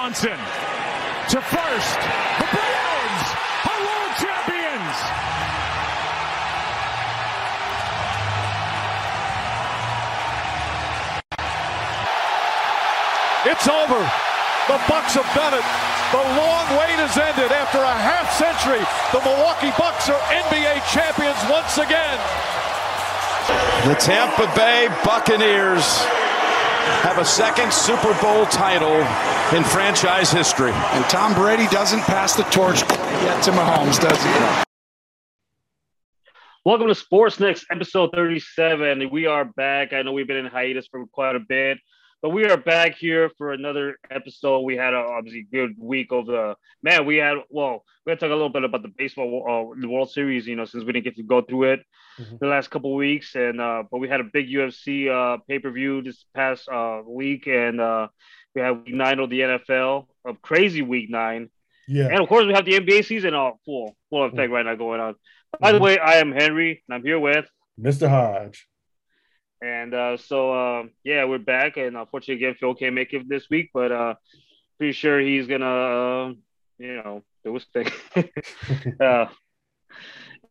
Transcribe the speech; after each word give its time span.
Swanson 0.00 0.40
to 1.28 1.40
first. 1.44 2.00
The 2.40 2.48
Browns 2.56 3.26
are 3.68 3.80
world 3.84 4.14
champions. 4.16 4.96
It's 13.44 13.68
over. 13.68 14.00
The 14.72 14.80
Bucks 14.88 15.12
have 15.20 15.28
done 15.36 15.52
it. 15.52 15.66
The 16.12 16.24
long 16.32 16.64
wait 16.80 16.96
has 16.96 17.18
ended. 17.18 17.52
After 17.52 17.76
a 17.76 17.92
half 17.92 18.32
century, 18.32 18.80
the 19.12 19.20
Milwaukee 19.20 19.76
Bucks 19.76 20.08
are 20.08 20.20
NBA 20.32 20.80
champions 20.88 21.36
once 21.52 21.76
again. 21.76 22.16
The 23.84 23.96
Tampa 23.96 24.50
Bay 24.56 24.88
Buccaneers 25.04 25.84
have 27.02 27.18
a 27.18 27.24
second 27.24 27.72
Super 27.72 28.12
Bowl 28.20 28.46
title 28.46 28.96
in 29.56 29.64
franchise 29.64 30.30
history. 30.30 30.72
And 30.72 31.04
Tom 31.06 31.34
Brady 31.34 31.66
doesn't 31.68 32.00
pass 32.00 32.34
the 32.34 32.44
torch 32.44 32.82
yet 32.82 33.42
to 33.44 33.50
Mahomes, 33.52 34.00
does 34.00 34.22
he? 34.22 34.64
Welcome 36.64 36.88
to 36.88 36.94
Sports 36.94 37.40
Next, 37.40 37.66
episode 37.70 38.10
37. 38.14 39.10
We 39.10 39.26
are 39.26 39.44
back. 39.44 39.92
I 39.92 40.02
know 40.02 40.12
we've 40.12 40.26
been 40.26 40.36
in 40.36 40.46
hiatus 40.46 40.86
for 40.88 41.06
quite 41.06 41.36
a 41.36 41.40
bit. 41.40 41.78
But 42.22 42.30
we 42.30 42.44
are 42.44 42.58
back 42.58 42.96
here 42.96 43.30
for 43.38 43.52
another 43.52 43.96
episode. 44.10 44.60
We 44.60 44.76
had 44.76 44.92
a 44.92 44.98
obviously 44.98 45.46
good 45.50 45.74
week 45.78 46.08
of 46.12 46.26
the 46.26 46.54
man. 46.82 47.06
We 47.06 47.16
had 47.16 47.38
well, 47.48 47.82
we're 48.04 48.10
gonna 48.10 48.20
talk 48.20 48.30
a 48.30 48.34
little 48.34 48.50
bit 48.50 48.62
about 48.62 48.82
the 48.82 48.92
baseball, 48.94 49.72
uh, 49.74 49.80
the 49.80 49.88
World 49.88 50.10
Series. 50.10 50.46
You 50.46 50.56
know, 50.56 50.66
since 50.66 50.84
we 50.84 50.92
didn't 50.92 51.04
get 51.04 51.16
to 51.16 51.22
go 51.22 51.40
through 51.40 51.72
it 51.72 51.80
mm-hmm. 52.20 52.36
the 52.40 52.46
last 52.46 52.70
couple 52.70 52.94
weeks, 52.94 53.34
and 53.34 53.60
uh, 53.60 53.84
but 53.90 53.98
we 53.98 54.08
had 54.08 54.20
a 54.20 54.24
big 54.24 54.48
UFC 54.48 55.08
uh, 55.08 55.38
pay 55.48 55.58
per 55.58 55.70
view 55.70 56.02
this 56.02 56.24
past 56.34 56.68
uh, 56.68 57.00
week, 57.06 57.46
and 57.46 57.80
uh, 57.80 58.08
we 58.54 58.60
had 58.60 58.84
week 58.84 58.94
nine 58.94 59.18
of 59.18 59.30
the 59.30 59.40
NFL, 59.40 60.06
a 60.26 60.34
crazy 60.34 60.82
week 60.82 61.10
nine. 61.10 61.50
Yeah, 61.88 62.06
and 62.06 62.20
of 62.20 62.28
course 62.28 62.46
we 62.46 62.52
have 62.52 62.64
the 62.64 62.78
NBA 62.78 63.04
season 63.04 63.34
all 63.34 63.58
full 63.64 63.96
full 64.10 64.24
effect 64.24 64.38
mm-hmm. 64.38 64.52
right 64.52 64.66
now 64.66 64.74
going 64.76 65.00
on. 65.00 65.14
By 65.58 65.72
the 65.72 65.78
mm-hmm. 65.78 65.84
way, 65.84 65.98
I 65.98 66.14
am 66.14 66.32
Henry, 66.32 66.82
and 66.88 66.94
I'm 66.94 67.02
here 67.02 67.18
with 67.18 67.46
Mr. 67.80 68.08
Hodge. 68.08 68.66
And 69.62 69.92
uh, 69.92 70.16
so, 70.16 70.52
uh, 70.52 70.84
yeah, 71.04 71.24
we're 71.24 71.38
back. 71.38 71.76
And 71.76 71.96
unfortunately, 71.96 72.44
again, 72.44 72.56
Phil 72.58 72.74
can't 72.74 72.94
make 72.94 73.12
it 73.12 73.28
this 73.28 73.50
week, 73.50 73.70
but 73.74 73.92
uh, 73.92 74.14
pretty 74.78 74.92
sure 74.92 75.20
he's 75.20 75.46
going 75.46 75.60
to, 75.60 75.66
uh, 75.66 76.32
you 76.78 76.94
know, 76.96 77.22
do 77.44 77.54
his 77.54 77.66
thing. 77.66 77.88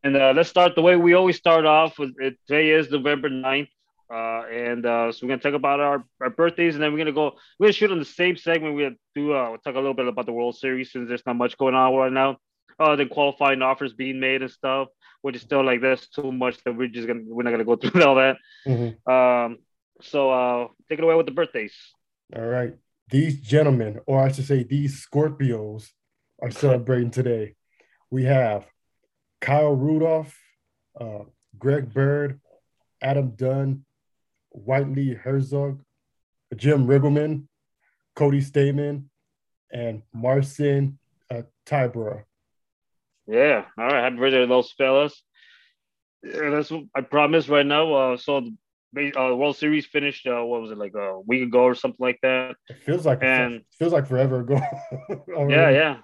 and 0.04 0.16
uh, 0.16 0.34
let's 0.36 0.50
start 0.50 0.76
the 0.76 0.82
way 0.82 0.96
we 0.96 1.14
always 1.14 1.38
start 1.38 1.66
off. 1.66 2.00
With, 2.00 2.16
it, 2.20 2.38
today 2.48 2.72
is 2.72 2.90
November 2.90 3.30
9th. 3.30 3.70
Uh, 4.12 4.44
and 4.52 4.86
uh, 4.86 5.12
so 5.12 5.20
we're 5.22 5.30
gonna 5.30 5.42
talk 5.42 5.54
about 5.54 5.80
our, 5.80 6.04
our 6.20 6.32
birthdays, 6.32 6.74
and 6.74 6.84
then 6.84 6.92
we're 6.92 6.98
gonna 6.98 7.12
go. 7.12 7.36
We're 7.60 7.68
gonna 7.68 7.74
shoot 7.74 7.92
on 7.92 8.00
the 8.00 8.06
same 8.06 8.38
segment. 8.38 8.74
We're 8.74 8.90
gonna 8.90 8.96
do 9.14 9.36
uh, 9.36 9.50
we'll 9.50 9.60
talk 9.60 9.76
a 9.76 9.80
little 9.80 9.94
bit 9.94 10.08
about 10.08 10.26
the 10.26 10.32
World 10.32 10.58
Series 10.58 10.92
since 10.92 11.08
there's 11.08 11.26
not 11.28 11.36
much 11.36 11.58
going 11.60 11.76
on 11.76 11.94
right 11.94 12.12
now. 12.12 12.38
Uh, 12.80 12.96
the 12.96 13.06
qualifying 13.06 13.62
offers 13.62 13.94
being 13.94 14.20
made 14.20 14.42
and 14.42 14.50
stuff 14.50 14.88
which 15.22 15.36
is 15.36 15.42
still 15.42 15.64
like 15.64 15.82
there's 15.82 16.08
too 16.08 16.32
much 16.32 16.62
that 16.64 16.76
we're 16.76 16.88
just 16.88 17.08
gonna 17.08 17.22
we're 17.26 17.44
not 17.44 17.52
gonna 17.52 17.66
go 17.66 17.76
through 17.76 18.04
all 18.04 18.16
that. 18.16 18.38
Mm-hmm. 18.66 19.12
Um, 19.12 19.58
so 20.02 20.32
uh, 20.32 20.68
take 20.88 21.00
it 21.00 21.04
away 21.04 21.16
with 21.16 21.26
the 21.26 21.32
birthdays. 21.32 21.74
All 22.36 22.46
right, 22.46 22.74
these 23.10 23.40
gentlemen, 23.40 24.00
or 24.06 24.22
I 24.22 24.32
should 24.32 24.46
say, 24.46 24.64
these 24.64 25.06
Scorpios, 25.06 25.90
are 26.42 26.52
celebrating 26.52 27.12
today. 27.12 27.56
We 28.10 28.24
have 28.26 28.66
Kyle 29.42 29.74
Rudolph, 29.74 30.36
uh, 31.00 31.24
Greg 31.58 31.94
Bird, 31.94 32.40
Adam 33.02 33.32
Dunn, 33.36 33.86
Whitey 34.56 35.18
Herzog, 35.18 35.82
Jim 36.56 36.88
Riggleman, 36.88 37.46
Cody 38.16 38.42
Stamann, 38.42 39.06
and 39.72 40.02
Marcin 40.14 40.98
uh, 41.32 41.44
Tybura. 41.66 42.24
Yeah. 43.28 43.66
All 43.78 43.86
right. 43.86 44.04
Happy 44.04 44.16
birthday 44.18 44.40
to 44.40 44.48
those 44.48 44.72
fellas. 44.72 45.22
Yeah, 46.24 46.50
that's 46.50 46.72
what 46.72 46.84
I 46.96 47.02
promise 47.02 47.48
right 47.48 47.66
now. 47.66 47.94
Uh, 47.94 48.18
so 48.18 48.50
the 48.92 49.14
uh, 49.18 49.36
World 49.36 49.56
Series 49.56 49.86
finished. 49.86 50.26
Uh, 50.28 50.44
what 50.44 50.62
was 50.62 50.72
it 50.72 50.78
like 50.78 50.96
a 50.96 51.20
week 51.22 51.44
ago 51.44 51.62
or 51.62 51.76
something 51.76 52.04
like 52.04 52.20
that? 52.24 52.56
It 52.68 52.80
feels 52.84 53.06
like 53.06 53.24
and 53.24 53.62
feels 53.78 53.94
like 53.94 54.08
forever 54.08 54.42
ago. 54.42 54.60
yeah, 55.48 55.70
yeah, 55.70 55.98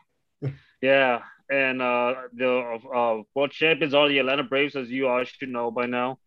yeah. 0.82 1.22
And 1.50 1.82
uh, 1.82 2.14
the 2.34 2.80
uh, 2.94 3.22
world 3.36 3.52
champions 3.52 3.94
are 3.94 4.10
the 4.10 4.20
Atlanta 4.20 4.44
Braves, 4.44 4.76
as 4.76 4.90
you 4.90 5.08
all 5.08 5.24
should 5.24 5.50
know 5.50 5.72
by 5.72 5.86
now. 5.86 6.20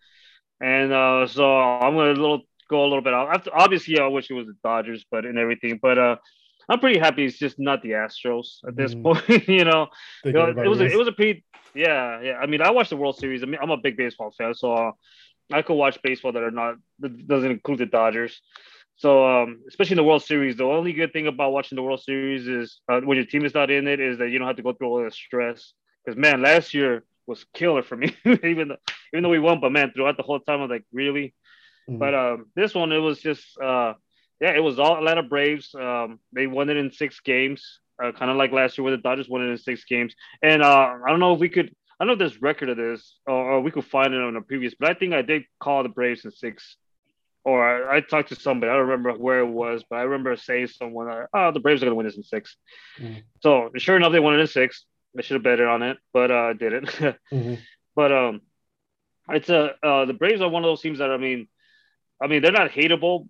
And 0.61 0.93
uh, 0.93 1.27
so 1.27 1.59
I'm 1.59 1.95
gonna 1.95 2.13
little 2.13 2.43
go 2.69 2.83
a 2.83 2.89
little 2.89 3.03
bit 3.03 3.15
out. 3.15 3.49
Obviously, 3.53 3.99
I 3.99 4.07
wish 4.07 4.31
it 4.31 4.35
was 4.35 4.47
the 4.47 4.57
Dodgers, 4.63 5.05
but 5.11 5.25
and 5.25 5.39
everything. 5.39 5.79
But 5.81 5.99
uh, 5.99 6.17
I'm 6.69 6.81
pretty 6.81 6.99
happy 6.99 7.25
it's 7.25 7.39
just 7.39 7.59
not 7.59 7.83
the 7.83 7.91
Astros 7.91 8.59
at 8.67 8.77
this 8.77 8.95
mm. 8.95 9.03
point. 9.03 9.49
you 9.49 9.65
know, 9.65 9.89
you 10.25 10.33
know 10.33 10.49
it 10.49 10.69
was 10.69 10.81
a, 10.81 10.87
it 10.87 10.97
was 10.97 11.09
a 11.09 11.13
pretty 11.13 11.45
yeah 11.75 12.21
yeah. 12.21 12.39
I 12.39 12.47
mean, 12.47 12.61
I 12.61 12.71
watched 12.71 12.91
the 12.91 12.97
World 12.97 13.17
Series. 13.17 13.43
I 13.43 13.47
mean, 13.47 13.59
I'm 13.61 13.71
a 13.71 13.77
big 13.77 13.97
baseball 13.97 14.33
fan, 14.37 14.55
so 14.55 14.73
uh, 14.73 14.93
I 15.53 15.63
could 15.63 15.75
watch 15.75 15.99
baseball 16.03 16.33
that 16.33 16.43
are 16.43 16.51
not 16.51 16.75
that 17.01 17.27
doesn't 17.27 17.51
include 17.51 17.79
the 17.79 17.87
Dodgers. 17.87 18.41
So 18.99 19.27
um, 19.27 19.63
especially 19.69 19.95
in 19.95 19.99
the 19.99 20.05
World 20.05 20.25
Series, 20.25 20.57
the 20.57 20.65
only 20.65 20.93
good 20.93 21.13
thing 21.13 21.27
about 21.27 21.53
watching 21.53 21.77
the 21.77 21.83
World 21.83 22.03
Series 22.03 22.47
is 22.47 22.81
uh, 22.89 23.01
when 23.01 23.17
your 23.17 23.27
team 23.27 23.45
is 23.45 23.55
not 23.55 23.71
in 23.71 23.87
it 23.87 24.01
is 24.01 24.19
that 24.19 24.31
you 24.31 24.39
don't 24.39 24.49
have 24.49 24.57
to 24.57 24.63
go 24.63 24.73
through 24.73 24.89
all 24.89 25.05
the 25.05 25.11
stress. 25.11 25.73
Because 26.05 26.19
man, 26.19 26.43
last 26.43 26.75
year 26.75 27.05
was 27.27 27.45
killer 27.55 27.83
for 27.83 27.97
me. 27.97 28.17
even 28.25 28.69
though 28.69 28.77
even 29.13 29.23
though 29.23 29.31
we 29.31 29.39
won, 29.39 29.61
but 29.61 29.73
man, 29.73 29.93
throughout 29.93 30.17
the 30.17 30.23
whole 30.23 30.41
time, 30.41 30.59
I 30.59 30.63
was 30.63 30.71
like, 30.71 30.85
really. 30.93 31.35
Mm-hmm. 31.89 31.99
But 31.99 32.15
um, 32.15 32.47
this 32.55 32.75
one, 32.75 32.93
it 32.93 32.99
was 32.99 33.21
just 33.21 33.45
uh, 33.63 33.95
yeah, 34.41 34.55
it 34.55 34.63
was 34.63 34.79
all 34.79 34.97
Atlanta 34.97 35.23
Braves. 35.23 35.75
Um, 35.75 36.21
they 36.33 36.47
won 36.47 36.71
it 36.71 36.77
in 36.77 36.93
six 36.93 37.21
games, 37.21 37.81
uh, 38.03 38.13
kind 38.13 38.31
of 38.31 38.37
like 38.37 38.53
last 38.53 38.79
year 38.79 38.85
where 38.85 38.97
the 38.97 39.03
Dodgers 39.03 39.29
won 39.29 39.43
it 39.43 39.51
in 39.51 39.59
six 39.59 39.85
games. 39.85 40.15
And 40.43 40.63
uh, 40.63 40.95
I 41.05 41.11
don't 41.11 41.21
know 41.21 41.35
if 41.35 41.41
we 41.41 41.49
could, 41.49 41.75
I 41.99 42.05
don't 42.05 42.09
know 42.09 42.13
if 42.13 42.19
there's 42.19 42.43
record 42.43 42.69
of 42.69 42.77
this 42.77 43.17
or, 43.27 43.53
or, 43.53 43.61
we 43.61 43.71
could 43.71 43.85
find 43.85 44.15
it 44.15 44.21
on 44.21 44.35
the 44.35 44.41
previous, 44.41 44.75
but 44.79 44.91
I 44.91 44.95
think 44.95 45.13
I 45.13 45.23
did 45.23 45.45
call 45.61 45.83
the 45.83 45.89
Braves 45.89 46.25
in 46.25 46.31
six. 46.31 46.77
Or 47.49 47.91
I, 47.91 47.97
I 47.97 48.01
talked 48.01 48.29
to 48.29 48.35
somebody, 48.35 48.71
I 48.71 48.75
don't 48.75 48.89
remember 48.89 49.13
where 49.13 49.41
it 49.41 49.47
was, 49.47 49.83
but 49.89 49.97
I 49.97 50.03
remember 50.03 50.37
saying 50.37 50.67
someone, 50.67 51.09
uh, 51.09 51.27
oh, 51.33 51.51
the 51.51 51.61
Braves 51.61 51.83
are 51.83 51.87
going 51.87 51.93
to 51.93 51.97
win 51.97 52.05
this 52.05 52.19
in 52.19 52.23
six. 52.23 52.57
Mm-hmm. 53.01 53.21
So 53.41 53.71
sure 53.77 53.97
enough, 53.97 54.13
they 54.13 54.21
won 54.21 54.35
it 54.35 54.41
in 54.41 54.47
six. 54.47 54.85
I 55.17 55.23
should 55.23 55.37
have 55.37 55.43
betted 55.43 55.67
on 55.67 55.83
it, 55.83 55.97
but 56.13 56.31
uh, 56.31 56.35
I 56.35 56.53
didn't. 56.53 56.87
mm-hmm. 57.33 57.55
But 57.97 58.13
um, 58.13 58.43
it's 59.31 59.49
a 59.49 59.75
uh, 59.83 60.05
the 60.05 60.13
Braves 60.13 60.43
are 60.43 60.49
one 60.51 60.63
of 60.63 60.69
those 60.69 60.83
teams 60.83 60.99
that 60.99 61.11
I 61.11 61.17
mean, 61.17 61.49
I 62.23 62.27
mean 62.27 62.43
they're 62.43 62.53
not 62.53 62.71
hateable, 62.71 63.29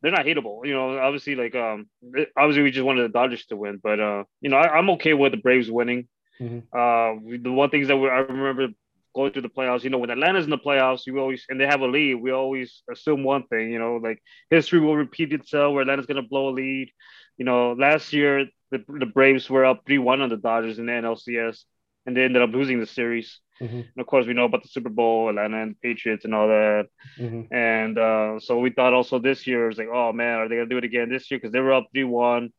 they're 0.00 0.12
not 0.12 0.26
hateable. 0.26 0.64
You 0.64 0.74
know, 0.74 0.98
obviously, 0.98 1.34
like 1.34 1.56
um, 1.56 1.88
obviously 2.36 2.62
we 2.62 2.70
just 2.70 2.86
wanted 2.86 3.02
the 3.02 3.12
Dodgers 3.12 3.46
to 3.46 3.56
win, 3.56 3.80
but 3.82 3.98
uh, 3.98 4.24
you 4.40 4.48
know, 4.48 4.58
I, 4.58 4.78
am 4.78 4.90
okay 4.90 5.12
with 5.12 5.32
the 5.32 5.38
Braves 5.38 5.68
winning. 5.68 6.06
Mm-hmm. 6.40 6.58
Uh, 6.72 7.36
the 7.42 7.52
one 7.52 7.70
things 7.70 7.88
that 7.88 7.96
we, 7.96 8.08
I 8.08 8.18
remember 8.18 8.68
going 9.16 9.32
through 9.32 9.42
the 9.42 9.48
playoffs, 9.48 9.82
you 9.82 9.90
know, 9.90 9.98
when 9.98 10.10
Atlanta's 10.10 10.44
in 10.44 10.50
the 10.50 10.58
playoffs, 10.58 11.06
you 11.06 11.18
always 11.18 11.44
and 11.48 11.58
they 11.58 11.66
have 11.66 11.80
a 11.80 11.86
lead, 11.86 12.16
we 12.16 12.30
always 12.30 12.82
assume 12.92 13.24
one 13.24 13.44
thing, 13.48 13.72
you 13.72 13.78
know, 13.78 13.96
like 13.96 14.22
history 14.50 14.78
will 14.78 14.94
repeat 14.94 15.32
itself 15.32 15.72
where 15.72 15.82
Atlanta's 15.82 16.06
gonna 16.06 16.22
blow 16.22 16.50
a 16.50 16.50
lead. 16.50 16.90
You 17.38 17.46
know, 17.46 17.72
last 17.72 18.12
year 18.12 18.46
the, 18.70 18.84
the 18.86 19.06
Braves 19.06 19.48
were 19.48 19.64
up 19.64 19.82
three 19.86 19.98
one 19.98 20.20
on 20.20 20.28
the 20.28 20.36
Dodgers 20.36 20.78
in 20.78 20.86
the 20.86 20.92
NLCS, 20.92 21.64
and 22.04 22.14
they 22.14 22.24
ended 22.24 22.42
up 22.42 22.50
losing 22.50 22.78
the 22.78 22.86
series. 22.86 23.40
Mm-hmm. 23.60 23.76
And 23.76 23.98
of 23.98 24.06
course, 24.06 24.26
we 24.26 24.34
know 24.34 24.44
about 24.44 24.62
the 24.62 24.68
Super 24.68 24.90
Bowl, 24.90 25.30
Atlanta 25.30 25.62
and 25.62 25.80
Patriots, 25.80 26.26
and 26.26 26.34
all 26.34 26.48
that. 26.48 26.88
Mm-hmm. 27.18 27.54
And 27.54 27.98
uh, 27.98 28.38
so 28.38 28.58
we 28.58 28.70
thought 28.70 28.92
also 28.92 29.18
this 29.18 29.46
year 29.46 29.66
was 29.66 29.78
like, 29.78 29.88
oh 29.90 30.12
man, 30.12 30.38
are 30.38 30.48
they 30.48 30.56
gonna 30.56 30.68
do 30.68 30.76
it 30.78 30.84
again 30.84 31.08
this 31.08 31.30
year? 31.30 31.40
Because 31.40 31.52
they 31.52 31.60
were 31.60 31.72
up 31.72 31.86
three 31.90 32.04
one, 32.04 32.50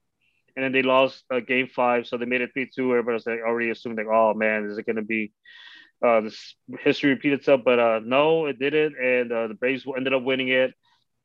and 0.55 0.65
then 0.65 0.71
they 0.71 0.81
lost 0.81 1.23
uh, 1.31 1.39
Game 1.39 1.67
Five, 1.67 2.07
so 2.07 2.17
they 2.17 2.25
made 2.25 2.41
it 2.41 2.49
three 2.53 2.67
two. 2.73 2.91
Everybody 2.91 3.13
was 3.13 3.27
like 3.27 3.41
already 3.45 3.69
assuming 3.69 3.97
like, 3.97 4.07
oh 4.11 4.33
man, 4.33 4.65
is 4.65 4.77
it 4.79 4.87
gonna 4.87 5.03
be 5.03 5.31
uh, 6.05 6.21
this 6.21 6.55
history 6.79 7.11
repeat 7.11 7.33
itself? 7.33 7.61
But 7.65 7.79
uh, 7.79 7.99
no, 8.03 8.45
it 8.45 8.59
didn't, 8.59 8.95
and 8.97 9.31
uh, 9.31 9.47
the 9.47 9.53
Braves 9.53 9.85
ended 9.95 10.13
up 10.13 10.23
winning 10.23 10.49
it. 10.49 10.73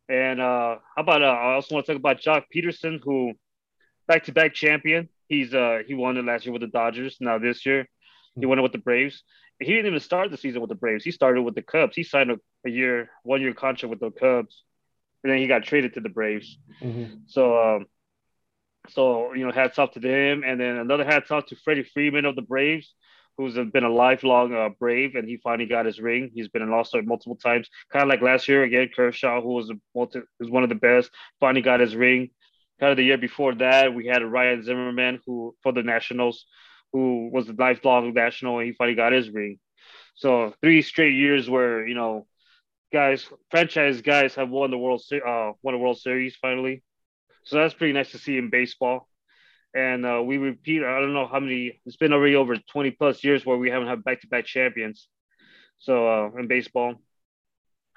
And 0.09 0.41
uh, 0.41 0.77
how 0.97 1.03
about 1.03 1.22
uh, 1.22 1.27
I 1.27 1.55
also 1.55 1.75
want 1.75 1.87
to 1.87 1.93
talk 1.93 1.99
about 1.99 2.21
Joc 2.21 2.44
Pederson, 2.55 3.00
who 3.03 3.33
back 4.06 4.25
to 4.25 4.33
back 4.33 4.55
champion. 4.55 5.09
He's 5.28 5.54
uh 5.54 5.78
he 5.86 5.95
won 5.95 6.16
it 6.16 6.24
last 6.24 6.45
year 6.45 6.53
with 6.53 6.63
the 6.63 6.69
Dodgers. 6.69 7.16
Now 7.21 7.39
this 7.39 7.65
year, 7.65 7.86
he 8.39 8.47
won 8.47 8.59
it 8.59 8.63
with 8.63 8.72
the 8.72 8.78
Braves 8.78 9.22
he 9.63 9.72
didn't 9.72 9.86
even 9.86 10.01
start 10.01 10.30
the 10.30 10.36
season 10.36 10.60
with 10.60 10.69
the 10.69 10.75
Braves. 10.77 11.04
He 11.04 11.10
started 11.10 11.42
with 11.42 11.54
the 11.54 11.63
Cubs. 11.63 11.97
He 11.97 12.03
signed 12.03 12.30
a, 12.30 12.39
a 12.66 12.71
year, 12.71 13.10
one 13.22 13.41
year 13.41 13.54
contract 13.54 13.91
with 13.91 14.01
the 14.01 14.10
Cubs, 14.10 14.63
and 15.22 15.33
then 15.33 15.39
he 15.39 15.47
got 15.47 15.65
traded 15.65 15.95
to 15.95 16.01
the 16.01 16.09
Braves. 16.09 16.59
Mm-hmm. 16.80 17.15
So, 17.27 17.77
um, 17.77 17.86
so 18.91 19.33
you 19.34 19.47
know, 19.47 19.53
hats 19.53 19.78
off 19.78 19.92
to 19.92 20.01
him, 20.01 20.42
and 20.45 20.60
then 20.60 20.77
another 20.77 21.04
hats 21.04 21.30
off 21.30 21.47
to 21.47 21.57
Freddie 21.57 21.84
Freeman 21.84 22.25
of 22.25 22.36
the 22.36 22.42
Braves, 22.42 22.92
who's 23.36 23.54
been 23.72 23.84
a 23.84 23.88
lifelong 23.88 24.54
uh, 24.54 24.68
Brave, 24.78 25.14
and 25.14 25.28
he 25.28 25.38
finally 25.38 25.68
got 25.68 25.86
his 25.86 26.00
ring. 26.00 26.30
He's 26.34 26.48
been 26.48 26.62
in 26.62 26.70
All-Star 26.70 27.02
multiple 27.02 27.36
times, 27.36 27.68
kind 27.92 28.02
of 28.02 28.08
like 28.08 28.22
last 28.22 28.48
year 28.48 28.62
again. 28.62 28.90
Kershaw, 28.94 29.40
who 29.40 29.54
was 29.54 29.70
a 29.70 29.74
multi, 29.94 30.20
was 30.38 30.50
one 30.50 30.62
of 30.62 30.68
the 30.68 30.74
best, 30.74 31.10
finally 31.40 31.62
got 31.62 31.80
his 31.80 31.96
ring. 31.96 32.30
Kind 32.80 32.90
of 32.90 32.96
the 32.96 33.04
year 33.04 33.18
before 33.18 33.54
that, 33.56 33.94
we 33.94 34.06
had 34.06 34.24
Ryan 34.24 34.62
Zimmerman, 34.62 35.20
who 35.26 35.54
for 35.62 35.72
the 35.72 35.82
Nationals 35.82 36.46
who 36.92 37.30
was 37.32 37.48
a 37.48 37.52
lifelong 37.52 38.12
national, 38.12 38.58
and 38.58 38.66
he 38.66 38.72
finally 38.74 38.94
got 38.94 39.12
his 39.12 39.30
ring. 39.30 39.58
So 40.14 40.54
three 40.60 40.82
straight 40.82 41.14
years 41.14 41.48
where 41.48 41.86
you 41.86 41.94
know, 41.94 42.26
guys, 42.92 43.26
franchise 43.50 44.02
guys 44.02 44.34
have 44.34 44.50
won 44.50 44.70
the 44.70 44.78
world 44.78 45.02
uh 45.12 45.52
won 45.62 45.74
a 45.74 45.78
World 45.78 45.98
Series 45.98 46.36
finally. 46.36 46.82
So 47.44 47.56
that's 47.56 47.74
pretty 47.74 47.92
nice 47.92 48.12
to 48.12 48.18
see 48.18 48.38
in 48.38 48.50
baseball. 48.50 49.08
And 49.74 50.04
uh, 50.04 50.22
we 50.24 50.39
repeat. 50.39 50.83
I 50.83 51.01
don't 51.01 51.15
know 51.15 51.27
how 51.27 51.41
many. 51.41 51.80
It's 51.86 51.97
been 51.97 52.13
already 52.13 52.36
over 52.36 52.57
twenty 52.57 52.91
plus 52.91 53.22
years 53.24 53.45
where 53.45 53.57
we 53.57 53.71
haven't 53.71 53.89
had 53.89 54.04
back 54.04 54.21
to 54.22 54.27
back 54.28 54.47
champions. 54.47 55.09
So 55.78 56.09
uh, 56.09 56.39
in 56.39 56.47
baseball, 56.47 56.95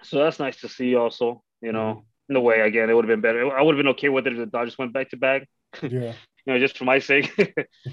so 0.03 0.19
that's 0.19 0.39
nice 0.39 0.57
to 0.61 0.69
see. 0.69 0.95
Also, 0.95 1.43
you 1.61 1.71
know, 1.71 2.05
in 2.29 2.35
a 2.35 2.41
way, 2.41 2.61
again, 2.61 2.89
it 2.89 2.93
would 2.93 3.05
have 3.05 3.13
been 3.13 3.21
better. 3.21 3.55
I 3.55 3.61
would 3.61 3.75
have 3.75 3.83
been 3.83 3.93
okay 3.93 4.09
with 4.09 4.27
it 4.27 4.33
if 4.33 4.39
the 4.39 4.45
Dodgers 4.45 4.77
went 4.77 4.93
back 4.93 5.09
to 5.11 5.17
back. 5.17 5.47
Yeah. 5.81 6.13
you 6.45 6.53
know, 6.53 6.59
just 6.59 6.77
for 6.77 6.85
my 6.85 6.99
sake. 6.99 7.31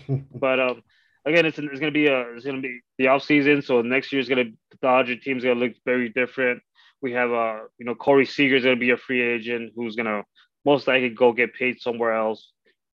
but 0.34 0.60
um, 0.60 0.82
again, 1.24 1.46
it's, 1.46 1.58
it's 1.58 1.80
going 1.80 1.92
to 1.92 1.98
be 1.98 2.06
a 2.06 2.20
it's 2.34 2.44
going 2.44 2.56
to 2.56 2.62
be 2.62 2.80
the 2.98 3.08
off 3.08 3.24
season, 3.24 3.62
so 3.62 3.82
next 3.82 4.12
year's 4.12 4.28
going 4.28 4.46
to 4.46 4.52
the 4.70 4.78
Dodger 4.80 5.16
team's 5.16 5.44
going 5.44 5.58
to 5.58 5.64
look 5.64 5.74
very 5.84 6.08
different. 6.08 6.62
We 7.00 7.12
have 7.12 7.32
uh, 7.32 7.60
you 7.78 7.86
know, 7.86 7.94
Corey 7.94 8.26
Seager's 8.26 8.62
going 8.62 8.76
to 8.76 8.80
be 8.80 8.90
a 8.90 8.96
free 8.96 9.22
agent 9.22 9.72
who's 9.74 9.96
going 9.96 10.06
to 10.06 10.22
most 10.64 10.86
likely 10.86 11.08
go 11.08 11.32
get 11.32 11.54
paid 11.54 11.80
somewhere 11.80 12.12
else. 12.12 12.52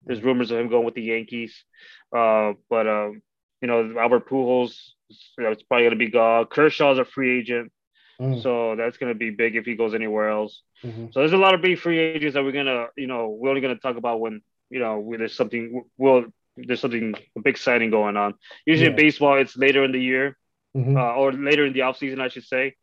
There's 0.07 0.23
rumors 0.23 0.51
of 0.51 0.59
him 0.59 0.69
going 0.69 0.85
with 0.85 0.95
the 0.95 1.03
Yankees, 1.03 1.65
uh, 2.17 2.53
but 2.69 2.87
um, 2.87 3.23
you 3.61 3.69
know, 3.69 3.95
Albert 3.99 4.29
Pujols, 4.29 4.77
you 5.39 5.45
know, 5.45 5.51
it's 5.51 5.63
probably 5.63 5.85
going 5.85 5.99
to 5.99 6.05
be 6.05 6.11
gone. 6.11 6.47
Kershaw's 6.47 6.99
a 6.99 7.05
free 7.05 7.39
agent. 7.41 7.73
Mm. 8.21 8.43
So 8.43 8.77
that's 8.77 8.97
going 8.97 9.13
to 9.13 9.19
be 9.19 9.31
big 9.31 9.57
if 9.57 9.65
he 9.65 9.75
goes 9.75 9.93
anywhere 9.95 10.29
else. 10.29 10.63
Mhm. 10.85 11.13
So 11.13 11.21
there's 11.21 11.33
a 11.33 11.37
lot 11.37 11.55
of 11.55 11.63
big 11.63 11.79
free 11.79 11.99
agents 11.99 12.35
that 12.35 12.45
we're 12.45 12.53
gonna, 12.53 12.87
you 12.97 13.07
know, 13.09 13.29
we're 13.31 13.49
only 13.49 13.61
gonna 13.61 13.75
talk 13.77 13.97
about 13.97 14.21
when, 14.21 14.41
you 14.71 14.79
know, 14.79 14.99
when 15.01 15.19
there's 15.19 15.35
something, 15.35 15.83
well, 15.97 16.27
there's 16.57 16.81
something 16.81 17.15
a 17.37 17.41
big 17.41 17.57
signing 17.59 17.91
going 17.91 18.17
on. 18.17 18.35
Usually 18.67 18.91
in 18.91 18.95
baseball, 18.97 19.39
it's 19.39 19.57
later 19.57 19.83
in 19.83 19.91
the 19.93 20.01
year, 20.01 20.37
Mhm. 20.77 20.97
uh, 20.97 21.15
or 21.17 21.33
later 21.33 21.65
in 21.67 21.73
the 21.73 21.83
off 21.83 21.97
season, 21.97 22.21
I 22.21 22.29
should 22.29 22.45
say, 22.45 22.75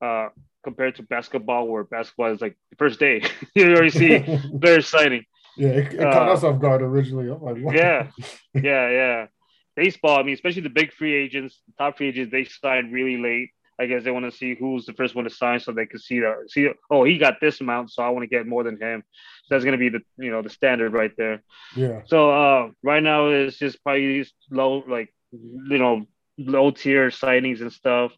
uh, 0.00 0.28
compared 0.62 0.96
to 0.96 1.02
basketball, 1.02 1.66
where 1.66 1.84
basketball 1.84 2.32
is 2.32 2.40
like 2.40 2.56
the 2.70 2.76
first 2.76 3.00
day. 3.00 3.22
you 3.56 3.64
already 3.72 3.90
see 3.90 4.18
players 4.60 4.86
signing. 4.86 5.24
Yeah, 5.56 5.68
it, 5.68 5.94
it 5.94 5.98
caught 5.98 6.28
uh, 6.28 6.32
us 6.32 6.44
off 6.44 6.60
guard 6.60 6.82
originally. 6.82 7.30
I'm 7.30 7.42
like, 7.42 7.58
what? 7.58 7.74
Yeah, 7.74 8.08
yeah, 8.54 8.90
yeah. 8.90 9.26
Baseball, 9.74 10.18
I 10.18 10.22
mean, 10.22 10.34
especially 10.34 10.62
the 10.62 10.70
big 10.70 10.92
free 10.92 11.14
agents, 11.14 11.60
top 11.78 11.98
free 11.98 12.08
agents, 12.08 12.32
they 12.32 12.44
sign 12.44 12.92
really 12.92 13.20
late. 13.20 13.50
I 13.78 13.84
guess 13.84 14.04
they 14.04 14.10
want 14.10 14.24
to 14.24 14.36
see 14.36 14.54
who's 14.54 14.86
the 14.86 14.94
first 14.94 15.14
one 15.14 15.24
to 15.24 15.30
sign, 15.30 15.60
so 15.60 15.72
they 15.72 15.84
can 15.84 16.00
see 16.00 16.20
that 16.20 16.48
see. 16.48 16.68
Oh, 16.90 17.04
he 17.04 17.18
got 17.18 17.40
this 17.40 17.60
amount, 17.60 17.90
so 17.90 18.02
I 18.02 18.08
want 18.08 18.22
to 18.22 18.26
get 18.26 18.46
more 18.46 18.62
than 18.62 18.80
him. 18.80 19.02
So 19.44 19.54
that's 19.54 19.64
gonna 19.64 19.76
be 19.76 19.90
the 19.90 20.00
you 20.16 20.30
know 20.30 20.40
the 20.40 20.48
standard 20.48 20.92
right 20.94 21.12
there. 21.18 21.42
yeah, 21.74 22.00
So 22.06 22.30
uh, 22.30 22.70
right 22.82 23.02
now 23.02 23.28
it's 23.28 23.58
just 23.58 23.82
probably 23.82 24.06
these 24.06 24.32
low 24.50 24.82
like 24.88 25.12
you 25.30 25.78
know 25.78 26.06
low 26.38 26.70
tier 26.70 27.10
signings 27.10 27.60
and 27.60 27.72
stuff. 27.72 28.12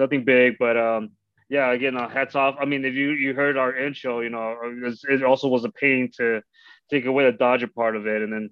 Nothing 0.00 0.24
big, 0.24 0.56
but 0.58 0.76
um, 0.76 1.10
yeah. 1.48 1.70
Again, 1.72 1.96
uh, 1.96 2.08
hats 2.08 2.34
off. 2.34 2.56
I 2.60 2.64
mean, 2.64 2.84
if 2.84 2.94
you 2.94 3.10
you 3.10 3.34
heard 3.34 3.56
our 3.56 3.74
intro, 3.76 4.20
you 4.20 4.30
know, 4.30 4.56
it, 4.64 4.82
was- 4.82 5.04
it 5.08 5.22
also 5.22 5.48
was 5.48 5.64
a 5.64 5.70
pain 5.70 6.10
to 6.16 6.42
take 6.90 7.06
away 7.06 7.24
the 7.24 7.32
Dodger 7.32 7.68
part 7.68 7.96
of 7.96 8.06
it, 8.06 8.22
and 8.22 8.32
then, 8.32 8.50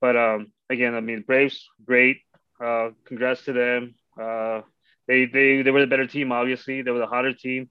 but 0.00 0.16
um, 0.16 0.52
again, 0.70 0.94
I 0.94 1.00
mean, 1.00 1.22
Braves 1.26 1.68
great. 1.84 2.18
Uh, 2.62 2.90
congrats 3.06 3.44
to 3.44 3.52
them. 3.52 3.94
Uh, 4.20 4.62
they 5.06 5.26
they 5.26 5.62
they 5.62 5.70
were 5.70 5.80
the 5.80 5.86
better 5.86 6.06
team, 6.06 6.32
obviously. 6.32 6.82
They 6.82 6.90
were 6.90 6.98
the 7.00 7.06
hotter 7.06 7.32
team, 7.32 7.70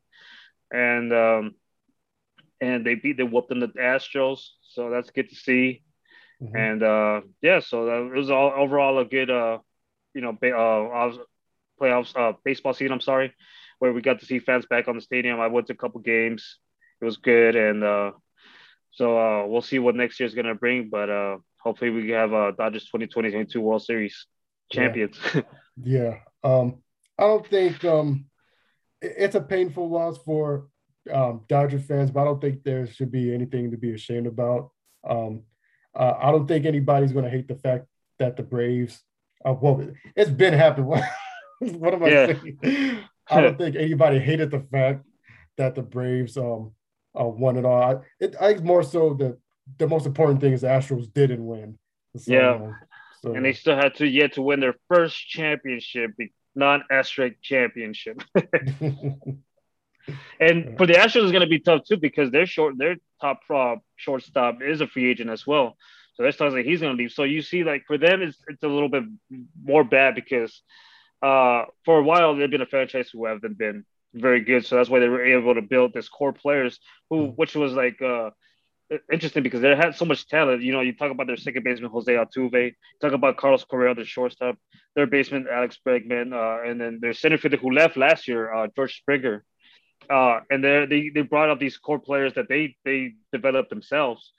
and 0.72 1.12
um, 1.14 1.56
and 2.62 2.86
they 2.86 2.96
beat 2.96 3.18
they 3.18 3.24
whooped 3.24 3.50
them 3.50 3.60
the 3.60 3.68
Astros, 3.70 4.42
so 4.62 4.90
that's 4.90 5.10
good 5.12 5.30
to 5.30 5.36
see. 5.36 5.82
Mhm. 6.42 6.56
And 6.56 6.84
uh, 6.84 7.22
yeah, 7.42 7.60
so 7.60 7.86
that, 7.86 8.12
it 8.14 8.18
was 8.18 8.30
all 8.32 8.52
overall 8.56 9.00
a 9.00 9.06
good, 9.06 9.30
uh, 9.30 9.60
you 10.14 10.22
know, 10.22 10.34
ba- 10.34 10.56
uh, 10.58 11.14
playoffs, 11.80 12.16
uh, 12.16 12.34
baseball 12.44 12.74
season. 12.74 12.94
I'm 12.94 13.02
sorry, 13.02 13.34
where 13.80 13.92
we 13.94 14.02
got 14.02 14.20
to 14.20 14.26
see 14.26 14.40
fans 14.40 14.66
back 14.70 14.88
on 14.88 14.96
the 14.96 15.02
stadium. 15.02 15.40
I 15.40 15.48
went 15.48 15.68
to 15.68 15.74
a 15.74 15.78
couple 15.78 16.02
games. 16.02 16.58
It 17.02 17.06
was 17.06 17.18
good, 17.18 17.56
and 17.56 17.84
uh, 17.84 18.12
so 18.92 19.18
uh, 19.18 19.46
we'll 19.48 19.62
see 19.62 19.80
what 19.80 19.96
next 19.96 20.20
year's 20.20 20.36
gonna 20.36 20.56
bring. 20.56 20.90
But 20.90 21.10
uh, 21.10 21.38
hopefully, 21.60 21.92
we 21.92 22.10
have 22.10 22.34
uh, 22.34 22.52
Dodgers 22.52 22.90
2020-22 22.94 23.56
World 23.58 23.84
Series 23.84 24.26
champions. 24.72 25.18
yeah. 25.84 26.20
Um, 26.44 26.82
I 27.18 27.24
don't 27.24 27.48
think 27.48 27.84
um, 27.86 28.26
it's 29.02 29.36
a 29.36 29.42
painful 29.42 29.90
loss 29.90 30.18
for 30.20 30.68
um, 31.12 31.42
Dodger 31.48 31.80
fans, 31.80 32.12
but 32.12 32.22
I 32.22 32.26
don't 32.26 32.42
think 32.42 32.64
there 32.64 32.86
should 32.88 33.12
be 33.12 33.34
anything 33.34 33.72
to 33.72 33.78
be 33.78 33.94
ashamed 33.94 34.28
about. 34.28 34.72
Um, 35.08 35.44
uh, 35.96 36.14
I 36.20 36.32
don't 36.32 36.48
think 36.48 36.66
anybody's 36.66 37.12
going 37.12 37.26
to 37.26 37.32
hate 37.32 37.48
the 37.48 37.56
fact 37.56 37.86
that 38.20 38.38
the 38.38 38.44
Braves. 38.44 39.02
Uh, 39.44 39.54
well, 39.54 39.82
it's 40.16 40.30
been 40.30 40.54
happening. 40.54 40.88
what 41.60 41.94
am 41.94 42.04
I 42.04 42.10
Yeah. 42.10 42.26
saying? 42.28 43.00
I 43.30 43.42
don't 43.42 43.58
think 43.58 43.76
anybody 43.76 44.20
hated 44.20 44.52
the 44.52 44.62
fact 44.72 45.06
that 45.58 45.76
the 45.76 45.82
Braves 45.82 46.38
um 46.38 46.72
uh, 47.20 47.26
won 47.26 47.58
it 47.58 47.66
all. 47.66 47.82
I, 47.82 47.96
it, 48.20 48.36
I 48.40 48.54
think 48.54 48.64
more 48.64 48.84
so 48.84 49.14
the 49.14 49.38
the 49.78 49.88
most 49.88 50.06
important 50.06 50.42
thing 50.42 50.54
is 50.54 50.62
the 50.62 50.68
Astros 50.68 51.12
didn't 51.14 51.46
win. 51.46 51.78
So, 52.18 52.34
Yeah. 52.34 52.54
um, 52.56 52.76
so, 53.22 53.36
and 53.36 53.46
they 53.46 53.54
still 53.54 53.76
had 53.76 53.96
to 53.96 54.08
yet 54.08 54.34
to 54.34 54.42
win 54.42 54.60
their 54.60 54.76
first 54.88 55.28
championship, 55.28 56.12
non-asterisk 56.56 57.36
championship. 57.42 58.22
And 60.40 60.78
for 60.78 60.88
the 60.88 60.94
Astros, 60.94 61.24
it's 61.24 61.32
going 61.32 61.42
to 61.42 61.48
be 61.48 61.60
tough 61.60 61.84
too 61.86 61.98
because 61.98 62.32
their 62.32 62.46
short, 62.46 62.78
their 62.78 62.96
top 63.22 63.42
uh, 63.54 63.76
shortstop 63.96 64.62
is 64.62 64.82
a 64.82 64.88
free 64.88 65.10
agent 65.10 65.30
as 65.30 65.46
well. 65.46 65.78
So 66.16 66.24
that 66.24 66.36
sounds 66.36 66.54
like 66.54 66.66
he's 66.66 66.82
going 66.82 66.96
to 66.96 67.02
leave. 67.02 67.12
So 67.12 67.24
you 67.24 67.42
see, 67.42 67.64
like 67.64 67.84
for 67.86 67.98
them, 67.98 68.22
it's 68.22 68.38
it's 68.48 68.64
a 68.64 68.68
little 68.68 68.90
bit 68.90 69.04
more 69.64 69.84
bad 69.84 70.16
because 70.16 70.62
uh, 71.22 71.66
for 71.86 72.00
a 72.00 72.04
while 72.04 72.36
they've 72.36 72.50
been 72.50 72.62
a 72.62 72.66
franchise 72.66 73.10
who 73.12 73.26
haven't 73.26 73.58
been 73.58 73.86
very 74.14 74.42
good. 74.42 74.66
So 74.66 74.76
that's 74.76 74.90
why 74.90 75.00
they 75.00 75.10
were 75.10 75.24
able 75.24 75.56
to 75.56 75.62
build 75.62 75.94
this 75.94 76.10
core 76.10 76.34
players 76.34 76.80
who, 77.10 77.28
which 77.28 77.56
was 77.56 77.74
like 77.74 78.02
uh, 78.02 78.32
interesting 79.12 79.44
because 79.44 79.62
they 79.62 79.76
had 79.76 79.96
so 79.96 80.06
much 80.06 80.28
talent. 80.28 80.64
You 80.64 80.72
know, 80.72 80.82
you 80.82 80.94
talk 80.96 81.12
about 81.12 81.28
their 81.28 81.38
second 81.38 81.64
baseman 81.64 81.92
Jose 81.92 82.12
Altuve, 82.12 82.74
talk 83.02 83.14
about 83.14 83.38
Carlos 83.38 83.64
Correa, 83.64 83.94
their 83.94 84.06
shortstop, 84.06 84.58
their 84.96 85.08
baseman 85.08 85.48
Alex 85.52 85.78
Bregman, 85.86 86.34
uh, 86.34 86.68
and 86.68 86.82
then 86.82 87.00
their 87.02 87.14
center 87.14 87.38
fielder 87.38 87.58
who 87.58 87.72
left 87.72 87.98
last 87.98 88.28
year, 88.28 88.52
uh, 88.54 88.68
George 88.76 88.98
Springer 88.98 89.46
uh, 90.10 90.40
and 90.50 90.64
they 90.64 90.86
they 90.86 91.10
they 91.10 91.22
brought 91.22 91.50
up 91.50 91.60
these 91.60 91.78
core 91.78 92.00
players 92.00 92.34
that 92.34 92.50
they 92.50 92.76
they 92.86 93.14
developed 93.32 93.70
themselves. 93.70 94.34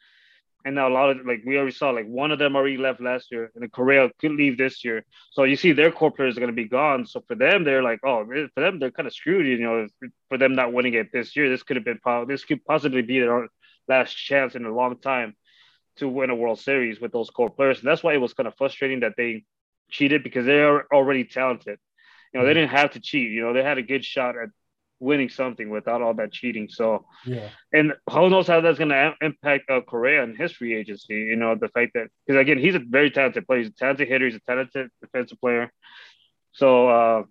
And 0.64 0.74
now 0.74 0.88
a 0.88 0.92
lot 0.92 1.10
of 1.10 1.26
like 1.26 1.42
we 1.46 1.56
already 1.56 1.72
saw 1.72 1.90
like 1.90 2.06
one 2.06 2.30
of 2.30 2.38
them 2.38 2.54
already 2.54 2.76
left 2.76 3.00
last 3.00 3.30
year, 3.30 3.50
and 3.54 3.72
Correa 3.72 4.10
could 4.18 4.32
leave 4.32 4.58
this 4.58 4.84
year. 4.84 5.04
So 5.32 5.44
you 5.44 5.56
see 5.56 5.72
their 5.72 5.90
core 5.90 6.10
players 6.10 6.36
are 6.36 6.40
going 6.40 6.52
to 6.52 6.62
be 6.62 6.68
gone. 6.68 7.06
So 7.06 7.22
for 7.26 7.34
them, 7.34 7.64
they're 7.64 7.82
like, 7.82 8.00
oh, 8.04 8.28
eh, 8.30 8.46
for 8.54 8.60
them 8.60 8.78
they're 8.78 8.90
kind 8.90 9.06
of 9.06 9.14
screwed. 9.14 9.46
You 9.46 9.58
know, 9.58 9.86
for 10.28 10.36
them 10.36 10.54
not 10.54 10.72
winning 10.72 10.94
it 10.94 11.12
this 11.12 11.34
year, 11.34 11.48
this 11.48 11.62
could 11.62 11.76
have 11.76 11.84
been 11.84 12.00
this 12.28 12.44
could 12.44 12.64
possibly 12.64 13.02
be 13.02 13.20
their 13.20 13.48
last 13.88 14.12
chance 14.12 14.54
in 14.54 14.64
a 14.64 14.74
long 14.74 14.98
time 14.98 15.34
to 15.96 16.08
win 16.08 16.30
a 16.30 16.34
World 16.34 16.60
Series 16.60 17.00
with 17.00 17.12
those 17.12 17.30
core 17.30 17.50
players. 17.50 17.78
And 17.78 17.88
that's 17.88 18.02
why 18.02 18.14
it 18.14 18.20
was 18.20 18.34
kind 18.34 18.46
of 18.46 18.54
frustrating 18.56 19.00
that 19.00 19.14
they 19.16 19.44
cheated 19.90 20.22
because 20.22 20.46
they 20.46 20.60
are 20.60 20.86
already 20.92 21.24
talented. 21.24 21.78
You 22.32 22.40
know, 22.40 22.46
they 22.46 22.52
mm-hmm. 22.52 22.60
didn't 22.60 22.76
have 22.76 22.92
to 22.92 23.00
cheat. 23.00 23.30
You 23.30 23.42
know, 23.42 23.52
they 23.52 23.62
had 23.62 23.78
a 23.78 23.82
good 23.82 24.04
shot 24.04 24.36
at 24.36 24.50
winning 25.00 25.28
something 25.28 25.70
without 25.70 26.02
all 26.02 26.14
that 26.14 26.32
cheating. 26.32 26.68
So, 26.70 27.06
yeah, 27.24 27.48
and 27.72 27.94
who 28.08 28.30
knows 28.30 28.46
how 28.46 28.60
that's 28.60 28.78
going 28.78 28.90
to 28.90 29.14
impact 29.20 29.70
uh, 29.70 29.80
Correa 29.80 30.22
and 30.22 30.36
his 30.36 30.52
free 30.52 30.76
agency? 30.76 31.14
You 31.14 31.36
know, 31.36 31.54
the 31.54 31.68
fact 31.68 31.92
that 31.94 32.08
because 32.26 32.40
again, 32.40 32.58
he's 32.58 32.76
a 32.76 32.80
very 32.80 33.10
talented 33.10 33.46
player. 33.46 33.60
He's 33.60 33.68
a 33.68 33.72
talented 33.72 34.08
hitter. 34.08 34.26
He's 34.26 34.36
a 34.36 34.40
talented 34.40 34.90
defensive 35.00 35.40
player. 35.40 35.72
So, 36.52 36.88
uh, 36.88 37.22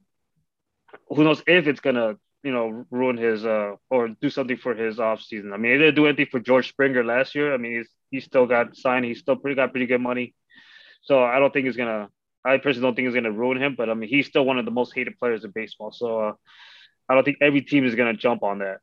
who 1.10 1.24
knows 1.24 1.42
if 1.48 1.68
it's 1.68 1.80
going 1.80 1.96
to 1.96 2.18
you 2.44 2.52
know 2.52 2.86
ruin 2.90 3.18
his 3.18 3.46
uh 3.46 3.76
or 3.90 4.08
do 4.08 4.30
something 4.30 4.58
for 4.58 4.74
his 4.74 5.00
off 5.00 5.22
season. 5.22 5.54
I 5.54 5.58
mean, 5.58 5.74
it 5.74 5.78
didn't 5.80 5.96
do 5.96 6.08
anything 6.08 6.28
for 6.32 6.40
George 6.40 6.70
Springer 6.70 7.04
last 7.04 7.36
year. 7.36 7.54
I 7.54 7.58
mean, 7.58 7.78
he's 7.78 7.90
he 8.12 8.20
still 8.22 8.46
got 8.46 8.76
signed. 8.76 9.06
He's 9.06 9.20
still 9.20 9.36
pretty 9.36 9.56
got 9.56 9.72
pretty 9.72 9.86
good 9.86 10.02
money. 10.02 10.34
So 11.02 11.24
I 11.24 11.40
don't 11.40 11.52
think 11.52 11.68
it's 11.68 11.78
gonna. 11.78 12.10
I 12.46 12.58
personally 12.58 12.88
don't 12.88 12.96
think 12.96 13.08
it's 13.08 13.16
gonna 13.16 13.32
ruin 13.32 13.62
him. 13.62 13.76
But 13.78 13.90
I 13.90 13.94
mean, 13.94 14.10
he's 14.10 14.28
still 14.28 14.46
one 14.46 14.58
of 14.58 14.66
the 14.66 14.72
most 14.72 14.94
hated 14.96 15.20
players 15.20 15.44
in 15.44 15.52
baseball. 15.52 15.92
So. 15.92 16.20
Uh, 16.20 16.34
I 17.10 17.16
don't 17.16 17.24
think 17.24 17.38
every 17.42 17.62
team 17.62 17.86
is 17.86 17.96
going 17.96 18.16
to 18.16 18.22
jump 18.22 18.44
on 18.44 18.60
that. 18.60 18.78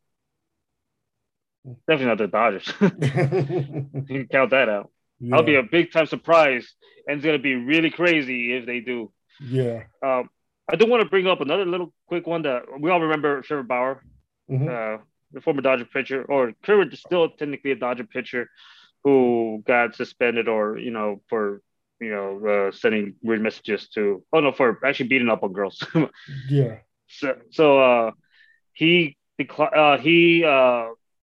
Definitely 1.89 2.07
not 2.07 2.19
the 2.19 2.27
Dodgers. 2.29 2.73
you 2.81 4.05
can 4.07 4.29
count 4.31 4.51
that 4.51 4.69
out. 4.69 4.91
yeah, 5.21 5.31
That'll 5.31 5.47
be 5.47 5.55
a 5.57 5.63
big 5.63 5.93
time 5.93 6.07
surprise, 6.07 6.75
and 7.07 7.17
it's 7.17 7.25
going 7.25 7.37
to 7.39 7.43
be 7.43 7.55
really 7.55 7.91
crazy 7.91 8.53
if 8.55 8.67
they 8.67 8.81
do. 8.81 9.13
yeah. 9.41 9.83
Um, 10.03 10.31
I 10.69 10.75
do 10.77 10.87
want 10.87 11.03
to 11.05 11.09
bring 11.09 11.29
up 11.29 11.41
another 11.41 11.65
little 11.65 11.93
quick 12.09 12.27
one 12.27 12.43
that 12.43 12.63
we 12.81 12.91
all 12.91 13.01
remember 13.01 13.41
Trevor 13.43 13.63
Bauer, 13.63 14.03
Mhm. 14.51 14.69
uh, 14.69 15.03
the 15.33 15.41
former 15.41 15.61
Dodger 15.63 15.85
pitcher, 15.85 16.25
or 16.25 16.53
Trevor 16.63 16.89
is 16.89 16.99
still 17.01 17.29
technically 17.31 17.71
a 17.73 17.77
Dodger 17.77 18.03
pitcher 18.05 18.49
who 19.05 19.63
got 19.65 19.95
suspended 19.95 20.49
or, 20.49 20.77
you 20.79 20.91
know, 20.91 21.21
for, 21.29 21.63
you 22.01 22.11
know, 22.11 22.45
uh, 22.47 22.73
sending 22.73 23.15
weird 23.23 23.41
messages 23.41 23.89
to, 23.91 24.25
oh 24.33 24.41
no, 24.41 24.51
for 24.53 24.81
actually 24.85 25.09
beating 25.09 25.29
up 25.29 25.45
on 25.45 25.53
girls. 25.53 25.85
yeah. 26.49 26.79
So, 27.19 27.37
so 27.51 27.79
uh, 27.81 28.11
he 28.73 29.17
decli- 29.41 29.77
uh, 29.77 29.99
he 29.99 30.45
uh, 30.45 30.89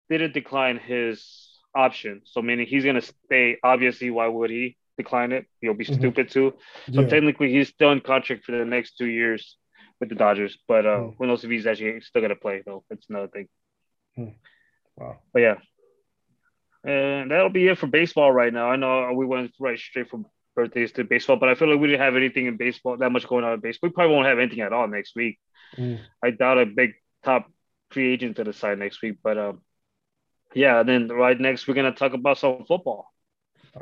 didn't 0.10 0.34
decline 0.34 0.77
his 0.77 1.60
option. 1.75 2.22
So 2.25 2.41
meaning 2.41 2.65
he's 2.67 2.86
gonna 2.86 3.01
stay. 3.01 3.57
Obviously, 3.63 4.10
why 4.10 4.27
would 4.27 4.50
he 4.50 4.77
decline 4.98 5.31
it? 5.31 5.46
He'll 5.62 5.74
be 5.74 5.86
Mhm. 5.86 5.96
stupid 5.96 6.29
too. 6.31 6.53
So 6.93 7.01
yeah. 7.01 7.07
technically, 7.07 7.51
he's 7.51 7.69
still 7.69 7.91
in 7.91 8.01
contract 8.01 8.46
for 8.46 8.51
the 8.53 8.65
next 8.65 8.98
two 8.98 9.05
years 9.07 9.57
with 10.00 10.10
the 10.10 10.15
Dodgers. 10.15 10.57
But 10.67 10.86
uh, 10.86 11.00
Hmm. 11.00 11.10
who 11.17 11.27
knows 11.27 11.43
if 11.43 11.51
he's 11.51 11.67
actually 11.67 12.01
still 12.01 12.22
gonna 12.22 12.36
play 12.36 12.63
though? 12.65 12.84
That's 12.89 13.07
another 13.10 13.27
thing. 13.27 13.48
Wow. 14.96 15.19
But 15.34 15.41
yeah, 15.41 15.57
And 16.84 17.31
that'll 17.31 17.50
be 17.50 17.67
it 17.67 17.77
for 17.77 17.88
baseball 17.88 18.31
right 18.31 18.53
now. 18.53 18.69
I 18.72 18.75
know 18.77 19.12
we 19.13 19.25
went 19.25 19.51
right 19.60 19.77
straight 19.77 20.10
from 20.10 20.25
birthdays 20.55 20.91
to 20.93 21.03
baseball, 21.03 21.36
but 21.38 21.50
I 21.50 21.55
feel 21.55 21.69
like 21.69 21.79
we 21.79 21.88
didn't 21.88 22.01
have 22.01 22.15
anything 22.15 22.46
in 22.48 22.57
baseball 22.57 22.98
that 22.98 23.12
much 23.12 23.27
going 23.27 23.43
on 23.43 23.53
in 23.53 23.60
baseball. 23.60 23.89
We 23.89 23.93
probably 23.93 24.15
won't 24.15 24.27
have 24.27 24.39
anything 24.39 24.62
at 24.62 24.74
all 24.74 24.88
next 24.88 25.15
week. 25.15 25.38
Mm. 25.75 26.00
I 26.24 26.31
doubt 26.31 26.59
a 26.59 26.65
big 26.65 26.93
top 27.24 27.51
free 27.91 28.13
agent 28.13 28.36
to 28.38 28.43
decide 28.43 28.79
next 28.79 29.01
week, 29.01 29.17
but 29.24 29.38
um, 29.38 29.62
yeah. 30.53 30.83
Then 30.83 31.07
right 31.09 31.39
next 31.39 31.67
we're 31.67 31.74
gonna 31.74 31.91
talk 31.91 32.13
about 32.13 32.38
some 32.38 32.65
football. 32.67 33.12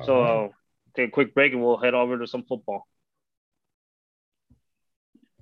So 0.04 0.22
Uh-huh. 0.22 0.46
uh, 0.46 0.50
take 0.96 1.10
a 1.10 1.12
quick 1.12 1.34
break 1.34 1.54
and 1.54 1.62
we'll 1.64 1.78
head 1.78 1.94
over 1.94 2.18
to 2.18 2.28
some 2.28 2.44
football. 2.44 2.88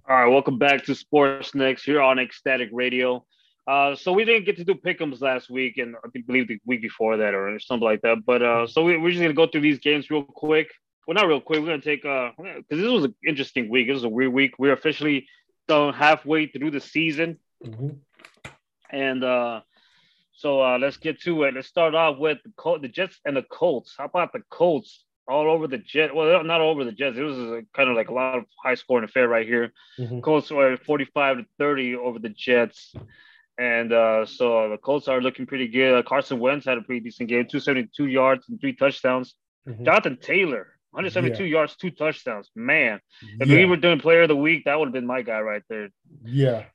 All 0.07 0.15
right, 0.17 0.27
welcome 0.27 0.57
back 0.59 0.83
to 0.85 0.95
Sports 0.95 1.55
Next 1.55 1.83
here 1.85 2.01
on 2.01 2.19
Ecstatic 2.19 2.69
Radio. 2.73 3.25
Uh, 3.65 3.95
so 3.95 4.11
we 4.11 4.25
didn't 4.25 4.43
get 4.45 4.57
to 4.57 4.65
do 4.65 4.75
pickums 4.75 5.21
last 5.21 5.49
week, 5.49 5.77
and 5.77 5.95
I 5.95 6.09
believe 6.27 6.49
the 6.49 6.59
week 6.65 6.81
before 6.81 7.15
that 7.17 7.33
or 7.33 7.57
something 7.59 7.85
like 7.85 8.01
that. 8.01 8.25
But 8.25 8.41
uh, 8.41 8.67
so 8.67 8.83
we, 8.83 8.97
we're 8.97 9.11
just 9.11 9.21
gonna 9.21 9.33
go 9.33 9.47
through 9.47 9.61
these 9.61 9.79
games 9.79 10.09
real 10.11 10.23
quick. 10.23 10.67
Well, 11.07 11.15
not 11.15 11.27
real 11.27 11.39
quick. 11.39 11.59
We're 11.61 11.67
gonna 11.67 11.81
take 11.81 12.03
uh 12.03 12.31
because 12.37 12.81
this 12.81 12.91
was 12.91 13.05
an 13.05 13.15
interesting 13.25 13.69
week. 13.69 13.87
This 13.87 13.95
was 13.95 14.03
a 14.03 14.09
weird 14.09 14.33
week. 14.33 14.59
We're 14.59 14.73
officially 14.73 15.27
done 15.67 15.93
halfway 15.93 16.47
through 16.47 16.71
the 16.71 16.79
season. 16.81 17.39
Mhm. 17.63 17.97
And 18.91 19.23
uh, 19.23 19.61
so 20.33 20.61
uh, 20.61 20.77
let's 20.77 20.97
get 20.97 21.21
to 21.21 21.43
it. 21.43 21.55
Let's 21.55 21.67
start 21.67 21.95
off 21.95 22.17
with 22.17 22.39
the, 22.43 22.51
Col- 22.57 22.79
the 22.79 22.87
Jets 22.87 23.19
and 23.25 23.35
the 23.35 23.43
Colts. 23.43 23.95
How 23.97 24.05
about 24.05 24.33
the 24.33 24.41
Colts 24.49 25.05
all 25.27 25.49
over 25.49 25.67
the 25.67 25.77
Jets. 25.77 26.13
Well, 26.13 26.43
not 26.43 26.59
all 26.61 26.71
over 26.71 26.83
the 26.83 26.91
Jets. 26.91 27.17
It 27.17 27.21
was 27.23 27.37
a, 27.37 27.61
kind 27.73 27.89
of 27.89 27.95
like 27.95 28.09
a 28.09 28.13
lot 28.13 28.37
of 28.37 28.43
high 28.61 28.75
scoring 28.75 29.05
affair 29.05 29.27
right 29.27 29.47
here. 29.47 29.71
Mhm. 29.97 30.21
Colts 30.21 30.51
were 30.51 30.75
45 30.77 31.37
to 31.37 31.45
30 31.57 31.95
over 31.95 32.19
the 32.19 32.29
Jets. 32.29 32.93
And 33.57 33.93
uh, 33.93 34.25
so 34.25 34.69
the 34.69 34.77
Colts 34.77 35.07
are 35.07 35.21
looking 35.21 35.45
pretty 35.45 35.67
good. 35.69 35.93
Uh, 35.95 36.03
Carson 36.03 36.39
Wentz 36.39 36.65
had 36.65 36.77
a 36.77 36.81
pretty 36.81 36.99
decent 37.01 37.29
game 37.29 37.45
272 37.47 38.07
yards 38.07 38.49
and 38.49 38.59
three 38.59 38.73
touchdowns. 38.73 39.33
Mhm. 39.67 39.85
Jonathan 39.85 40.17
Taylor, 40.17 40.77
172 40.93 41.43
yards, 41.45 41.75
two 41.75 41.91
touchdowns. 41.91 42.49
Man, 42.55 42.99
if 43.39 43.47
Yeah. 43.47 43.57
we 43.57 43.65
were 43.65 43.77
doing 43.77 43.99
player 43.99 44.21
of 44.23 44.27
the 44.29 44.35
week, 44.35 44.65
that 44.65 44.77
would 44.77 44.87
have 44.87 44.93
been 44.93 45.07
my 45.07 45.21
guy 45.23 45.41
right 45.41 45.63
there. 45.69 45.89
yeah. 46.23 46.65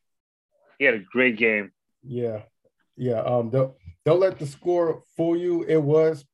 He 0.78 0.84
had 0.84 0.94
a 0.94 1.00
great 1.00 1.36
game. 1.36 1.72
Yeah, 2.04 2.42
yeah. 2.96 3.20
Um, 3.20 3.50
don't 3.50 3.74
don't 4.04 4.20
let 4.20 4.38
the 4.38 4.46
score 4.46 5.02
fool 5.16 5.36
you. 5.36 5.64
It 5.64 5.82
was 5.82 6.24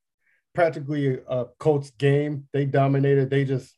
practically 0.54 1.18
a 1.26 1.46
Colts 1.58 1.90
game. 1.92 2.46
They 2.52 2.66
dominated. 2.66 3.30
They 3.30 3.44
just 3.46 3.74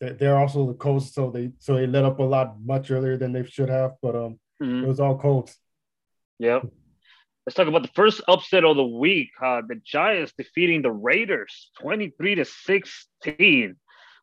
they- 0.00 0.12
they're 0.14 0.36
also 0.36 0.66
the 0.66 0.74
Colts, 0.74 1.14
so 1.14 1.30
they 1.30 1.52
so 1.58 1.74
they 1.76 1.86
let 1.86 2.04
up 2.04 2.18
a 2.18 2.24
lot 2.24 2.60
much 2.60 2.90
earlier 2.90 3.16
than 3.16 3.32
they 3.32 3.44
should 3.44 3.68
have. 3.68 3.92
But 4.02 4.16
um, 4.16 4.40
Mhm. 4.60 4.82
it 4.82 4.88
was 4.88 4.98
all 4.98 5.16
Colts. 5.16 5.56
Yep. 6.40 6.66
Let's 7.46 7.56
talk 7.56 7.66
about 7.66 7.82
the 7.82 7.90
first 7.94 8.20
upset 8.28 8.64
of 8.64 8.76
the 8.76 8.84
week. 8.84 9.30
Uh, 9.42 9.62
the 9.66 9.80
Giants 9.84 10.32
defeating 10.38 10.82
the 10.82 10.92
Raiders 10.92 11.70
23 11.80 12.36
to 12.36 12.44
16. 12.44 13.76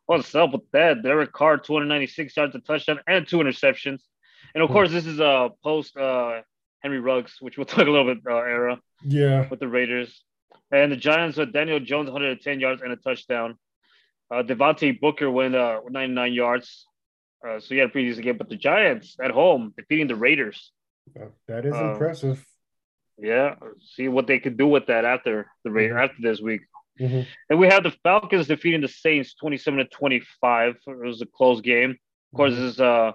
What's 0.05 0.33
up 0.33 0.53
with 0.53 0.61
that? 0.71 1.03
Derek 1.03 1.33
Carr, 1.33 1.57
296 1.57 2.35
yards, 2.35 2.55
a 2.55 2.59
touchdown, 2.59 2.99
and 3.07 3.27
two 3.27 3.37
interceptions. 3.37 3.99
And 4.55 4.63
of 4.63 4.69
course, 4.69 4.89
this 4.89 5.05
is 5.05 5.19
a 5.19 5.49
post 5.63 5.97
uh, 5.97 6.41
Henry 6.81 6.99
Ruggs, 6.99 7.35
which 7.41 7.57
we'll 7.57 7.65
talk 7.73 7.85
a 7.87 7.91
little 7.91 8.05
bit 8.15 8.23
uh, 8.25 8.35
era 8.37 8.79
Yeah, 9.03 9.47
with 9.49 9.59
the 9.59 9.67
Raiders. 9.67 10.23
And 10.71 10.91
the 10.91 10.95
Giants 10.95 11.37
with 11.37 11.51
Daniel 11.51 11.79
Jones, 11.81 12.09
110 12.09 12.59
yards 12.61 12.81
and 12.81 12.91
a 12.93 12.95
touchdown. 12.95 13.57
Uh, 14.31 14.43
Devontae 14.43 14.99
Booker 14.99 15.29
went 15.29 15.55
uh, 15.55 15.81
99 15.89 16.33
yards. 16.33 16.85
Uh, 17.45 17.59
so 17.59 17.67
he 17.69 17.77
had 17.77 17.89
a 17.89 17.91
pretty 17.91 18.07
decent 18.07 18.23
game. 18.25 18.37
But 18.37 18.47
the 18.49 18.55
Giants 18.55 19.17
at 19.21 19.31
home 19.31 19.73
defeating 19.77 20.07
the 20.07 20.15
Raiders. 20.15 20.71
that 21.47 21.65
is 21.65 21.73
Uh, 21.73 21.91
impressive. 21.93 22.45
Yeah, 23.21 23.55
see 23.95 24.07
what 24.07 24.27
they 24.27 24.39
could 24.39 24.57
do 24.57 24.67
with 24.67 24.87
that 24.87 25.05
after 25.05 25.51
the 25.63 25.69
Mhm. 25.69 26.03
after 26.03 26.21
this 26.21 26.39
week. 26.39 26.61
Mhm. 26.99 27.25
And 27.49 27.59
we 27.59 27.67
have 27.67 27.83
the 27.83 27.91
Falcons 28.03 28.47
defeating 28.47 28.81
the 28.81 28.87
Saints 28.87 29.33
27 29.35 29.79
to 29.79 29.85
25. 29.85 30.77
It 30.87 30.97
was 30.97 31.21
a 31.21 31.25
close 31.25 31.61
game. 31.61 31.91
Of 31.91 32.37
course, 32.37 32.53
Mhm. 32.53 32.55
this 32.55 32.73
is 32.73 32.81
uh 32.81 33.11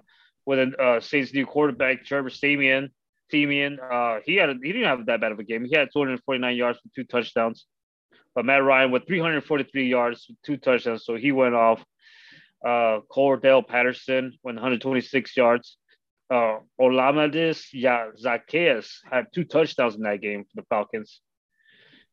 with 0.46 0.58
a 0.58 0.82
uh, 0.82 1.00
Saints 1.00 1.32
new 1.32 1.46
quarterback 1.46 2.04
Trevor 2.04 2.28
Siemian. 2.30 2.90
Siemian, 3.30 3.80
uh, 3.80 4.20
he 4.26 4.34
had 4.36 4.50
a, 4.50 4.54
he 4.62 4.72
didn't 4.72 4.84
have 4.84 5.06
that 5.06 5.20
bad 5.20 5.32
of 5.32 5.38
a 5.38 5.44
game. 5.44 5.64
He 5.64 5.74
had 5.74 5.88
249 5.90 6.54
yards 6.56 6.78
with 6.84 6.92
two 6.92 7.04
touchdowns. 7.04 7.64
But 8.34 8.44
Matt 8.44 8.62
Ryan 8.62 8.90
with 8.90 9.06
343 9.06 9.88
yards 9.88 10.26
with 10.28 10.36
two 10.42 10.58
touchdowns, 10.58 11.04
so 11.06 11.14
he 11.16 11.32
went 11.32 11.54
off. 11.54 11.82
Uh, 12.62 13.00
Cordarrelle 13.10 13.66
Patterson 13.66 14.34
went 14.42 14.56
126 14.58 15.34
yards. 15.36 15.78
Uh, 16.30 16.58
Olamide 16.80 17.62
yeah, 17.72 18.08
Zaccheaus 18.20 18.98
had 19.10 19.26
two 19.34 19.44
touchdowns 19.44 19.94
in 19.94 20.02
that 20.02 20.20
game 20.20 20.44
for 20.44 20.62
the 20.62 20.66
Falcons. 20.68 21.20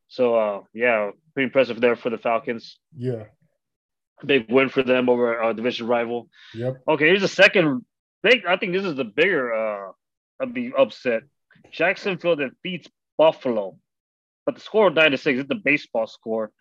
So 0.08 0.36
uh, 0.36 0.62
yeah, 0.74 1.12
pretty 1.34 1.46
impressive 1.46 1.80
there 1.80 1.96
for 1.96 2.10
the 2.10 2.18
Falcons. 2.18 2.78
Yeah. 2.96 3.24
Big 4.26 4.52
win 4.52 4.70
for 4.70 4.84
them 4.84 5.10
over 5.10 5.42
a 5.42 5.54
division 5.54 5.88
rival. 5.88 6.30
Yep. 6.54 6.84
Okay, 6.88 7.08
here's 7.08 7.22
the 7.22 7.28
second 7.28 7.86
big. 8.22 8.46
I 8.46 8.58
think 8.58 8.74
this 8.74 8.86
is 8.86 8.96
the 8.96 9.06
bigger 9.06 9.54
uh, 9.54 9.92
upset. 10.78 11.24
Jacksonville 11.72 12.36
defeats 12.36 12.90
Buffalo, 13.18 13.78
but 14.52 14.60
the 14.60 14.66
score 14.66 14.90
nine 14.90 15.12
to 15.12 15.18
six. 15.18 15.40
It's 15.40 15.48
the 15.50 15.56
baseball 15.56 16.08
score, 16.08 16.52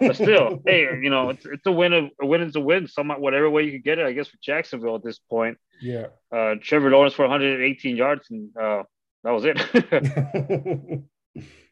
but 0.00 0.14
still, 0.14 0.60
hey, 0.66 0.82
you 1.00 1.10
know, 1.10 1.30
it's, 1.30 1.46
it's 1.46 1.66
a 1.66 1.72
win. 1.72 1.92
Of, 1.92 2.10
a 2.20 2.26
win 2.26 2.42
is 2.42 2.56
a 2.56 2.60
win. 2.60 2.86
Some 2.86 3.08
whatever 3.08 3.48
way 3.48 3.64
you 3.64 3.72
can 3.72 3.80
get 3.82 3.98
it, 3.98 4.06
I 4.06 4.12
guess, 4.12 4.28
for 4.28 4.38
Jacksonville 4.42 4.96
at 4.96 5.04
this 5.04 5.18
point. 5.18 5.58
Yeah. 5.80 6.06
Uh, 6.34 6.56
Trevor 6.60 6.90
Lawrence 6.90 7.14
for 7.14 7.22
118 7.22 7.96
yards, 7.96 8.26
and 8.30 8.56
uh, 8.56 8.82
that 9.24 9.30
was 9.30 9.44
it. 9.46 9.56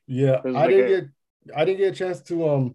yeah, 0.07 0.41
was 0.43 0.55
I 0.55 0.61
like 0.61 0.71
didn't 0.71 0.85
a- 0.85 1.01
get 1.01 1.11
I 1.57 1.65
didn't 1.65 1.79
get 1.79 1.95
a 1.95 1.97
chance 1.97 2.21
to 2.23 2.49
um 2.49 2.75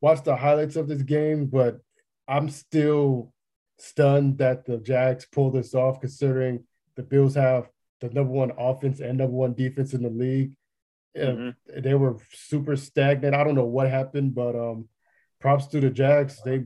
watch 0.00 0.22
the 0.24 0.36
highlights 0.36 0.76
of 0.76 0.88
this 0.88 1.02
game, 1.02 1.46
but 1.46 1.80
I'm 2.28 2.48
still 2.50 3.32
stunned 3.78 4.38
that 4.38 4.64
the 4.64 4.78
Jags 4.78 5.26
pulled 5.26 5.54
this 5.54 5.74
off, 5.74 6.00
considering 6.00 6.64
the 6.96 7.02
Bills 7.02 7.34
have 7.34 7.68
the 8.00 8.08
number 8.10 8.32
one 8.32 8.52
offense 8.58 9.00
and 9.00 9.18
number 9.18 9.36
one 9.36 9.54
defense 9.54 9.94
in 9.94 10.02
the 10.02 10.10
league. 10.10 10.56
Mhm. 11.16 11.56
They 11.82 11.94
were 11.94 12.16
super 12.32 12.76
stagnant. 12.76 13.34
I 13.34 13.44
don't 13.44 13.54
know 13.54 13.64
what 13.64 13.88
happened, 13.88 14.34
but 14.34 14.54
um, 14.54 14.88
props 15.40 15.66
to 15.68 15.80
the 15.80 15.90
Jags. 15.90 16.40
They 16.44 16.64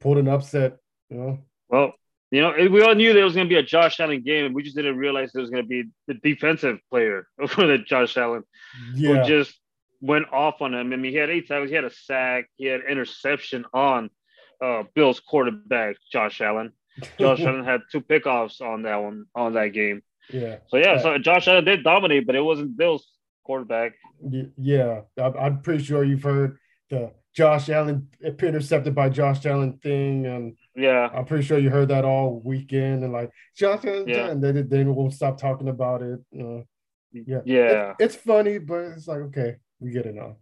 pulled 0.00 0.18
an 0.18 0.28
upset. 0.28 0.76
You 1.10 1.16
know, 1.16 1.38
Well, 1.68 1.92
you 2.30 2.42
know, 2.42 2.52
we 2.70 2.82
all 2.82 2.94
knew 2.94 3.12
there 3.12 3.24
was 3.24 3.34
going 3.34 3.48
to 3.48 3.54
be 3.54 3.58
a 3.58 3.62
Josh 3.62 4.00
Allen 4.00 4.22
game, 4.22 4.52
we 4.52 4.62
just 4.62 4.76
didn't 4.76 4.98
realize 4.98 5.32
there 5.32 5.40
was 5.40 5.50
going 5.50 5.62
to 5.62 5.68
be 5.68 5.84
the 6.06 6.14
defensive 6.14 6.78
player 6.90 7.26
for 7.48 7.66
the 7.66 7.78
Josh 7.78 8.16
Allen 8.16 8.44
yeah, 8.94 9.22
who 9.22 9.28
just 9.28 9.58
went 10.00 10.26
off 10.32 10.60
on 10.60 10.74
him. 10.74 10.92
I 10.92 10.96
mean, 10.96 11.10
he 11.10 11.16
had 11.16 11.30
eight 11.30 11.48
tackles, 11.48 11.70
he 11.70 11.74
had 11.74 11.84
a 11.84 11.90
sack, 11.90 12.50
he 12.56 12.66
had 12.66 12.82
interception 12.88 13.64
on 13.72 14.10
uh, 14.62 14.82
Bill's 14.94 15.20
quarterback, 15.20 15.96
Josh 16.12 16.40
Allen. 16.40 16.72
Josh 17.18 17.40
Allen 17.40 17.64
had 17.64 17.80
two 17.90 18.00
pickoffs 18.00 18.60
on 18.60 18.82
that 18.82 18.96
one 18.96 19.26
on 19.34 19.54
that 19.54 19.68
game. 19.68 20.02
yeah. 20.30 20.56
So 20.68 20.76
yeah, 20.76 21.00
so 21.00 21.16
Josh 21.18 21.48
Allen 21.48 21.64
did 21.64 21.82
dominate, 21.82 22.26
but 22.26 22.36
it 22.36 22.42
wasn't 22.42 22.76
Bill's 22.76 23.06
quarterback. 23.48 23.92
Yeah, 24.58 25.00
I'm, 25.16 25.34
I'm 25.38 25.62
pretty 25.62 25.82
sure 25.82 26.04
you've 26.04 26.22
heard 26.22 26.58
the 26.90 27.12
Josh 27.34 27.70
Allen 27.70 28.08
intercepted 28.20 28.94
by 28.94 29.08
Josh 29.08 29.46
Allen 29.46 29.78
thing, 29.82 30.26
and 30.26 30.54
Yeah, 30.76 31.08
I'm 31.14 31.24
pretty 31.24 31.44
sure 31.44 31.58
you 31.58 31.70
heard 31.70 31.88
that 31.88 32.04
all 32.04 32.40
weekend. 32.44 33.02
And 33.04 33.12
like 33.12 33.30
Josh 33.56 33.84
Allen, 33.86 34.06
Yeah. 34.06 34.28
and 34.30 34.42
they 34.44 34.52
they 34.52 34.84
won't 34.84 35.14
stop 35.14 35.38
talking 35.38 35.68
about 35.68 36.02
it. 36.02 36.20
Uh, 36.38 36.62
yeah, 37.12 37.40
yeah, 37.46 37.90
It- 37.90 37.96
it's 38.04 38.16
funny, 38.16 38.58
but 38.58 38.80
it's 38.94 39.08
like 39.08 39.20
okay, 39.28 39.56
we 39.80 39.90
get 39.92 40.04
it 40.06 40.14
now. 40.14 40.36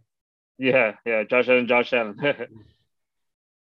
yeah, 0.57 0.95
yeah. 1.05 1.23
Josh 1.23 1.47
Allen, 1.47 1.67
Josh 1.67 1.93
Allen. 1.93 2.17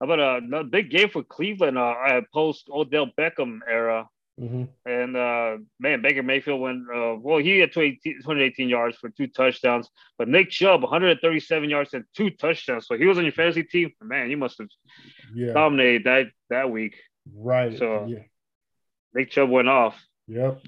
How 0.02 0.06
about 0.08 0.20
uh, 0.20 0.38
another 0.44 0.68
big 0.68 0.90
game 0.90 1.10
for 1.10 1.24
Cleveland? 1.24 1.78
Uh, 1.78 1.94
I 2.10 2.22
post 2.34 2.68
Odell 2.70 3.08
Beckham 3.18 3.60
era. 3.70 4.10
Hmm 4.40 4.64
And 4.86 5.16
uh, 5.18 5.58
man, 5.80 6.02
Baker 6.02 6.24
Mayfield 6.24 6.60
went 6.62 6.84
uh, 6.94 7.16
well. 7.20 7.38
He 7.40 7.60
had 7.60 7.72
20, 7.74 8.00
218 8.24 8.70
yards 8.70 8.98
for 8.98 9.10
two 9.10 9.28
touchdowns, 9.28 9.90
but 10.18 10.28
Nick 10.28 10.50
Chubb 10.50 10.82
137 10.84 11.70
yards 11.70 11.94
and 11.94 12.06
two 12.16 12.30
touchdowns. 12.32 12.88
So 12.88 12.98
he 12.98 13.06
was 13.06 13.18
on 13.18 13.24
your 13.26 13.34
fantasy 13.34 13.64
team. 13.64 13.92
Man, 14.02 14.30
you 14.32 14.38
must 14.38 14.58
have 14.60 14.70
Yeah, 15.36 15.54
dominated 15.54 16.04
that 16.06 16.26
that 16.50 16.70
week. 16.72 16.96
right. 17.36 17.78
so- 17.78 18.06
yeah, 18.08 18.24
Nick 19.14 19.30
Chubb 19.32 19.50
went 19.50 19.68
off, 19.68 19.96
yep. 20.28 20.62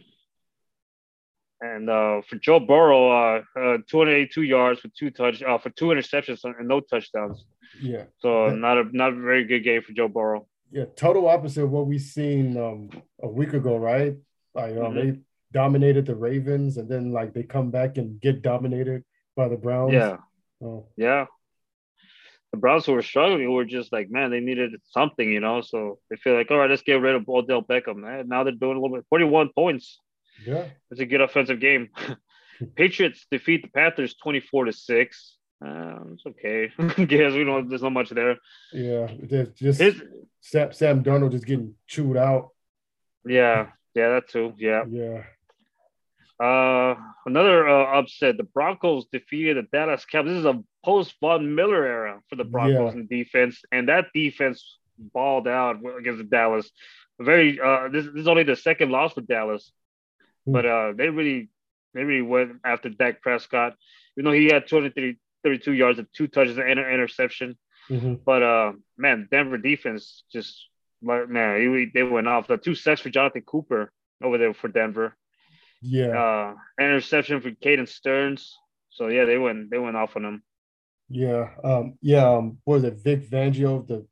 and 1.62 1.90
uh, 1.90 2.22
for 2.28 2.36
Joe 2.38 2.60
Burrow, 2.60 3.10
uh, 3.10 3.42
uh, 3.58 3.78
282 3.90 4.42
yards 4.44 4.82
for 4.82 4.90
two 5.00 5.10
touch 5.12 5.42
uh, 5.42 5.58
for 5.58 5.70
two 5.70 5.86
interceptions 5.88 6.44
and 6.44 6.68
no 6.68 6.82
touchdowns. 6.82 7.46
Yeah, 7.82 8.04
So 8.20 8.50
not 8.50 8.78
a 8.78 8.84
not 8.92 9.14
a 9.14 9.16
very 9.16 9.46
good 9.46 9.64
game 9.64 9.82
for 9.82 9.94
Joe 9.94 10.08
Burrow. 10.10 10.48
Yeah. 10.74 10.86
Total 10.96 11.28
opposite 11.28 11.64
of 11.64 11.72
what 11.72 11.88
we 11.88 11.98
seen 12.00 12.58
um 12.58 12.90
a 13.22 13.28
week 13.40 13.54
ago, 13.54 13.78
right? 13.78 14.16
Like 14.54 14.74
um, 14.76 14.94
Mhm. 14.94 14.96
they 14.96 15.20
dominated 15.52 16.06
the 16.08 16.16
Ravens, 16.16 16.78
and 16.78 16.90
then 16.90 17.12
like 17.14 17.34
they 17.34 17.44
come 17.44 17.70
back 17.72 17.98
and 18.00 18.20
get 18.20 18.42
dominated 18.42 19.04
by 19.36 19.48
the 19.48 19.58
Browns. 19.58 19.94
Yeah, 19.94 20.18
Oh, 20.62 20.88
yeah. 20.98 21.26
The 22.52 22.58
Browns 22.58 22.86
who 22.86 22.94
were 22.94 23.02
struggling 23.02 23.52
were 23.52 23.66
just 23.66 23.92
like, 23.92 24.10
man, 24.12 24.30
they 24.30 24.40
needed 24.40 24.72
something, 24.98 25.28
you 25.32 25.40
know. 25.40 25.62
So 25.62 26.00
they 26.10 26.18
feel 26.18 26.36
like, 26.36 26.52
all 26.52 26.58
right, 26.58 26.70
let's 26.70 26.84
get 26.84 27.02
rid 27.02 27.16
of 27.16 27.28
Odell 27.28 27.64
Beckham. 27.64 28.06
And 28.08 28.30
now 28.30 28.44
they're 28.44 28.54
doing 28.54 28.78
a 28.78 28.80
little 28.82 28.96
bit. 28.98 29.06
41 29.10 29.50
points. 29.56 30.00
yeah. 30.46 30.66
It's 30.92 31.00
a 31.02 31.06
good 31.08 31.22
offensive 31.22 31.60
game. 31.60 31.90
Patriots 32.76 33.26
defeat 33.32 33.64
the 33.64 33.70
Panthers 33.70 34.14
24 34.22 34.66
to 34.66 34.74
6. 34.74 35.38
Uh, 35.66 36.00
it's 36.14 36.26
okay. 36.26 36.70
Guess 37.06 37.34
we 37.34 37.44
don't. 37.44 37.70
There's 37.70 37.84
not 37.84 37.92
much 37.94 38.10
there. 38.10 38.38
Yeah, 38.74 39.08
just 39.56 39.80
His, 39.80 40.02
Sam, 40.42 40.74
Sam 40.74 41.04
Darnold 41.04 41.32
just 41.32 41.46
getting 41.46 41.76
chewed 41.88 42.18
out. 42.18 42.50
yeah, 43.26 43.68
yeah, 43.96 44.10
that 44.10 44.30
too. 44.30 44.54
Yeah. 44.58 44.84
Yeah, 44.90 45.24
Uh, 46.40 46.96
another 47.26 47.68
uh, 47.70 48.00
upset. 48.00 48.38
The 48.38 48.44
Broncos 48.44 49.06
defeated 49.12 49.58
the 49.58 49.64
Dallas 49.72 50.06
Cowboys. 50.06 50.32
This 50.34 50.40
is 50.40 50.46
a 50.46 50.64
post 50.84 51.16
Von 51.22 51.56
Miller 51.56 51.86
era 51.86 52.22
for 52.30 52.36
the 52.36 52.44
Broncos 52.44 52.94
Yeah. 52.94 53.00
in 53.02 53.08
defense, 53.08 53.62
and 53.72 53.88
that 53.90 54.08
defense 54.14 54.78
balled 54.98 55.48
out 55.48 55.78
against 55.98 56.30
Dallas. 56.30 56.70
Very. 57.20 57.60
Uh, 57.60 57.88
this, 57.90 58.06
this 58.06 58.22
is 58.22 58.28
only 58.28 58.44
the 58.44 58.56
second 58.56 58.90
loss 58.92 59.14
for 59.14 59.22
Dallas, 59.22 59.72
Hmm. 60.46 60.52
but 60.54 60.66
uh, 60.66 60.92
they 60.98 61.10
really, 61.10 61.50
they 61.94 62.04
really 62.04 62.22
went 62.24 62.60
after 62.66 62.90
Dak 62.90 63.22
Prescott. 63.22 63.76
You 64.18 64.24
know, 64.24 64.32
he 64.32 64.48
had 64.48 64.68
232 65.44 65.74
yards 65.74 66.00
and 66.00 66.08
two 66.14 66.28
touches 66.28 66.58
and 66.58 66.68
an 66.68 66.78
interception. 66.80 67.58
Mhm. 67.90 68.22
But 68.26 68.44
uh, 68.44 68.72
man, 68.98 69.28
Denver 69.30 69.58
defense 69.58 70.24
just 70.32 70.68
like 71.02 71.28
man, 71.30 71.92
they 71.94 72.04
went 72.04 72.28
off. 72.28 72.48
The 72.48 72.58
two 72.58 72.76
sacks 72.76 73.02
for 73.02 73.10
Jonathan 73.10 73.42
Cooper 73.46 73.92
over 74.24 74.38
there 74.38 74.54
for 74.54 74.70
Denver 74.70 75.16
yeah, 75.86 76.08
uh 76.18 76.54
interception 76.80 77.42
for 77.42 77.52
Caden 77.52 77.90
Sterns. 77.90 78.56
So 78.90 79.08
yeah, 79.08 79.26
they 79.26 79.38
went 79.38 79.70
they 79.70 79.78
went 79.80 79.98
off 79.98 80.16
on 80.16 80.24
him. 80.24 80.44
yeah, 81.10 81.50
um, 81.64 81.98
yeah. 82.02 82.26
Um, 82.30 82.60
what 82.64 82.76
was 82.76 82.84
it 82.86 83.04
Vic 83.04 83.30
Fangio, 83.30 83.86
the 83.86 84.08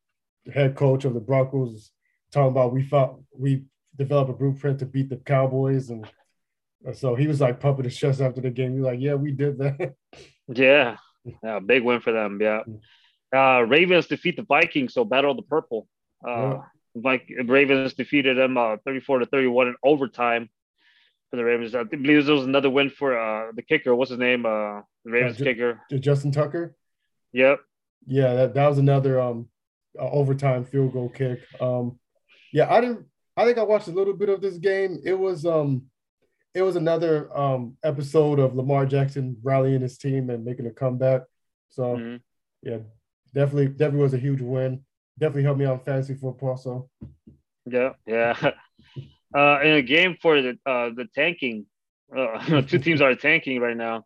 head 0.52 0.76
coach 0.76 1.06
of 1.06 1.14
the 1.14 1.22
Broncos, 1.22 1.72
is 1.74 1.92
talking 2.32 2.52
about 2.52 2.74
we 2.74 2.84
thought 2.84 3.20
we 3.38 3.64
developed 3.96 4.32
a 4.32 4.34
blueprint 4.34 4.80
to 4.80 4.86
beat 4.86 5.10
the 5.10 5.18
Cowboys, 5.18 5.90
and 5.92 6.06
uh, 6.86 6.92
so 6.92 7.16
he 7.16 7.28
was 7.28 7.40
like 7.40 7.60
pumping 7.62 7.86
his 7.86 7.96
chest 7.98 8.20
after 8.20 8.42
the 8.42 8.50
game. 8.50 8.74
He 8.74 8.80
was 8.80 8.88
like, 8.88 9.00
"Yeah, 9.00 9.14
we 9.14 9.32
did 9.32 9.58
that." 9.60 9.94
Yeah. 10.54 10.98
Yeah, 11.44 11.60
big 11.60 11.84
win 11.84 12.02
for 12.02 12.12
them. 12.12 12.40
Yeah. 12.42 12.62
Uh 13.36 13.62
Ravens 13.62 14.08
defeat 14.08 14.36
the 14.36 14.44
Vikings, 14.44 14.94
so 14.94 15.06
battle 15.06 15.32
of 15.32 15.38
the 15.38 15.44
purple. 15.44 15.88
Uh 16.28 16.60
like 16.96 17.30
Ravens 17.46 17.94
defeated 17.94 18.38
them 18.38 18.58
uh 18.58 18.78
34 18.86 19.20
to 19.20 19.26
31 19.26 19.68
in 19.68 19.76
overtime 19.84 20.50
for 21.30 21.38
the 21.38 21.44
Ravens. 21.46 21.74
I 21.76 21.84
believe 21.84 22.26
there 22.26 22.36
was 22.36 22.44
another 22.46 22.70
win 22.70 22.90
for 22.90 23.18
uh 23.18 23.52
the 23.56 23.62
kicker. 23.62 23.96
What's 23.96 24.10
his 24.12 24.20
name? 24.20 24.46
Uh 24.46 24.82
the 25.06 25.12
Ravens 25.12 25.38
Ju- 25.38 25.44
kicker. 25.46 25.82
Justin 26.00 26.32
Tucker. 26.32 26.76
Yep. 27.34 27.60
Yeah, 28.08 28.34
that, 28.34 28.54
that 28.56 28.68
was 28.68 28.78
another 28.80 29.20
um 29.22 29.48
uh, 30.00 30.10
overtime 30.10 30.66
field 30.66 30.94
goal 30.94 31.10
kick. 31.10 31.40
Um 31.60 32.00
yeah, 32.52 32.74
I 32.74 32.82
didn't 32.82 33.06
I 33.38 33.46
think 33.46 33.58
I 33.58 33.64
watched 33.64 33.88
a 33.88 33.92
little 33.92 34.14
bit 34.14 34.30
of 34.30 34.42
this 34.42 34.58
game. 34.58 35.00
It 35.06 35.14
was 35.14 35.46
um 35.46 35.84
it 36.54 36.62
was 36.62 36.76
another 36.76 37.36
um 37.38 37.78
episode 37.84 38.40
of 38.40 38.56
Lamar 38.56 38.86
Jackson 38.86 39.38
rallying 39.44 39.82
his 39.82 39.98
team 39.98 40.30
and 40.30 40.44
making 40.46 40.66
a 40.68 40.72
comeback. 40.72 41.22
So 41.70 41.98
Mhm. 41.98 42.22
yeah, 42.62 42.80
definitely 43.34 43.68
definitely 43.70 44.02
was 44.04 44.14
a 44.14 44.18
huge 44.18 44.42
win. 44.42 44.84
Definitely 45.20 45.44
helped 45.44 45.60
me 45.60 45.66
out 45.66 45.80
in 45.80 45.86
fantasy 45.86 46.16
football. 46.16 46.58
So 46.58 46.90
Yeah, 47.66 47.94
yeah. 48.06 48.52
Uh, 49.34 49.62
in 49.64 49.72
a 49.76 49.82
game 49.82 50.18
for 50.22 50.42
the 50.42 50.58
uh, 50.66 50.90
the 50.90 51.08
tanking, 51.16 51.66
uh, 52.14 52.62
two 52.68 52.80
teams 52.80 53.00
are 53.00 53.16
tanking 53.16 53.62
right 53.62 53.78
now. 53.78 54.04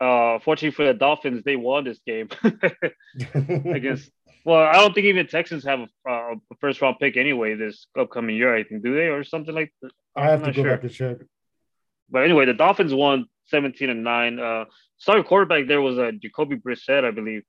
Uh, 0.00 0.40
fortunately 0.40 0.74
for 0.74 0.84
the 0.86 0.92
Dolphins, 0.94 1.44
they 1.44 1.54
won 1.54 1.84
this 1.84 2.00
game 2.04 2.28
against. 3.34 4.10
Well, 4.44 4.58
I 4.60 4.72
don't 4.72 4.94
think 4.94 5.04
even 5.06 5.26
Texans 5.28 5.64
have 5.64 5.80
a, 6.06 6.10
a 6.10 6.34
first 6.60 6.80
round 6.82 6.96
pick 6.98 7.16
anyway 7.16 7.54
this 7.54 7.86
upcoming 7.96 8.34
year. 8.34 8.52
I 8.56 8.64
think 8.64 8.82
do 8.82 8.94
they 8.94 9.06
or 9.08 9.22
something 9.22 9.54
like 9.54 9.72
that? 9.82 9.92
I 10.16 10.24
have 10.30 10.42
I'm 10.42 10.52
to 10.52 10.56
go 10.56 10.62
sure. 10.62 10.72
back 10.72 10.82
and 10.82 10.92
check. 10.92 11.16
But 12.10 12.24
anyway, 12.24 12.44
the 12.46 12.54
Dolphins 12.54 12.92
won 12.94 13.26
seventeen 13.46 13.90
and 13.90 14.02
nine. 14.04 14.38
Uh, 14.38 14.64
starting 14.98 15.24
quarterback 15.24 15.66
there 15.68 15.80
was 15.80 15.98
uh, 15.98 16.10
Jacoby 16.20 16.56
Brissett, 16.56 17.04
I 17.04 17.10
believe, 17.10 17.42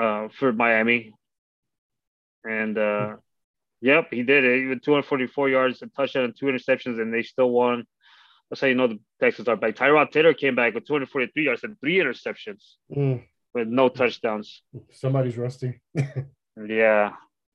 uh, 0.00 0.28
for 0.38 0.52
Miami, 0.52 1.14
and 2.44 2.76
uh, 2.76 3.16
yep, 3.80 4.08
he 4.10 4.22
did 4.22 4.44
it. 4.44 4.68
Had 4.68 4.82
244 4.82 5.48
yards, 5.48 5.82
a 5.82 5.86
touchdown, 5.88 6.24
and 6.24 6.36
two 6.36 6.46
interceptions, 6.46 7.00
and 7.00 7.12
they 7.12 7.22
still 7.22 7.50
won. 7.50 7.84
That's 8.50 8.60
how 8.60 8.66
you 8.66 8.74
know 8.74 8.88
the 8.88 8.98
Texans 9.20 9.46
are 9.48 9.56
back. 9.56 9.76
Tyrod 9.76 10.10
Taylor 10.10 10.34
came 10.34 10.56
back 10.56 10.74
with 10.74 10.84
243 10.86 11.44
yards 11.44 11.62
and 11.64 11.78
three 11.78 11.98
interceptions 11.98 12.62
Mm, 12.94 13.22
with 13.54 13.68
no 13.68 13.88
touchdowns. 13.88 14.62
somebody's 14.92 15.36
rusty. 15.38 15.80
Yeah, 16.68 17.12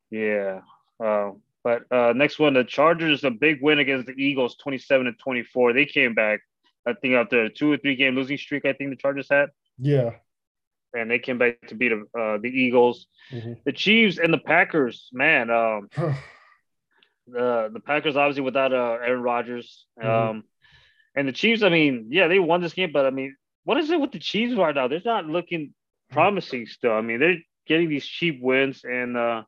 yeah. 0.09 0.61
Uh, 1.03 1.31
but 1.65 1.81
uh, 1.91 2.13
next 2.13 2.37
one, 2.37 2.53
the 2.53 2.63
Chargers, 2.63 3.23
a 3.23 3.31
big 3.31 3.57
win 3.61 3.79
against 3.79 4.05
the 4.05 4.13
Eagles, 4.13 4.55
27 4.61 5.07
to 5.07 5.13
24. 5.13 5.73
They 5.73 5.85
came 5.87 6.13
back, 6.13 6.41
I 6.85 6.93
think, 6.93 7.15
after 7.15 7.45
a 7.45 7.49
two 7.49 7.71
or 7.71 7.77
three 7.77 7.95
game 7.95 8.13
losing 8.15 8.37
streak. 8.37 8.65
I 8.65 8.73
think 8.73 8.91
the 8.91 8.95
Chargers 8.95 9.27
had, 9.31 9.49
Yeah. 9.79 10.11
and 10.93 11.09
they 11.09 11.17
came 11.17 11.39
back 11.39 11.67
to 11.69 11.75
beat 11.75 11.91
uh, 11.91 12.37
the 12.37 12.51
Eagles. 12.53 13.07
Mhm. 13.31 13.57
The 13.65 13.71
Chiefs 13.73 14.19
and 14.19 14.31
the 14.31 14.37
Packers, 14.37 15.09
man. 15.11 15.49
Um, 15.49 15.89
the 17.27 17.69
the 17.73 17.79
Packers 17.79 18.15
obviously 18.15 18.43
without 18.43 18.71
uh, 18.73 18.97
Aaron 19.01 19.21
Rodgers. 19.23 19.85
Um, 19.99 20.07
Mhm. 20.07 20.43
and 21.15 21.27
the 21.27 21.31
Chiefs, 21.33 21.63
I 21.63 21.69
mean, 21.69 22.07
yeah, 22.11 22.27
they 22.27 22.39
won 22.39 22.61
this 22.61 22.73
game, 22.73 22.91
but 22.93 23.05
I 23.05 23.09
mean, 23.09 23.35
what 23.63 23.77
is 23.77 23.89
it 23.89 23.99
with 23.99 24.11
the 24.11 24.19
Chiefs 24.19 24.53
right 24.55 24.75
now? 24.75 24.87
They're 24.87 25.01
not 25.03 25.25
looking 25.25 25.73
promising 26.11 26.67
still. 26.67 26.91
I 26.93 27.01
mean, 27.01 27.19
they're 27.19 27.41
getting 27.65 27.89
these 27.89 28.05
cheap 28.05 28.39
wins, 28.39 28.83
and 28.83 29.17
uh, 29.17 29.43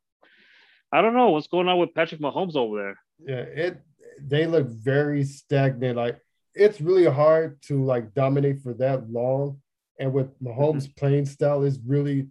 I 0.91 1.01
don't 1.01 1.15
know 1.15 1.29
what's 1.29 1.47
going 1.47 1.67
on 1.67 1.79
with 1.79 1.93
Patrick 1.93 2.21
Mahomes 2.21 2.55
over 2.55 2.77
there. 2.77 2.99
Yeah, 3.19 3.63
it 3.63 3.81
they 4.21 4.45
look 4.47 4.67
very 4.67 5.23
stagnant. 5.23 5.97
Like 5.97 6.19
it's 6.55 6.81
really 6.81 7.05
hard 7.05 7.61
to 7.63 7.83
like 7.83 8.13
dominate 8.13 8.61
for 8.61 8.73
that 8.75 9.09
long. 9.09 9.61
And 9.99 10.13
with 10.13 10.39
Mahomes' 10.41 10.95
playing 10.95 11.25
style 11.25 11.63
is 11.63 11.79
really 11.85 12.27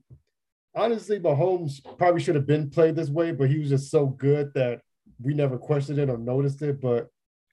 honestly, 0.75 1.19
Mahomes 1.19 1.81
probably 1.99 2.21
should 2.21 2.35
have 2.35 2.47
been 2.47 2.71
played 2.71 2.95
this 2.95 3.09
way, 3.09 3.33
but 3.33 3.51
he 3.51 3.59
was 3.59 3.71
just 3.71 3.91
so 3.91 4.07
good 4.07 4.53
that 4.55 4.81
we 5.21 5.35
never 5.35 5.59
questioned 5.59 5.99
it 5.99 6.11
or 6.11 6.19
noticed 6.19 6.63
it. 6.63 6.81
But 6.81 7.09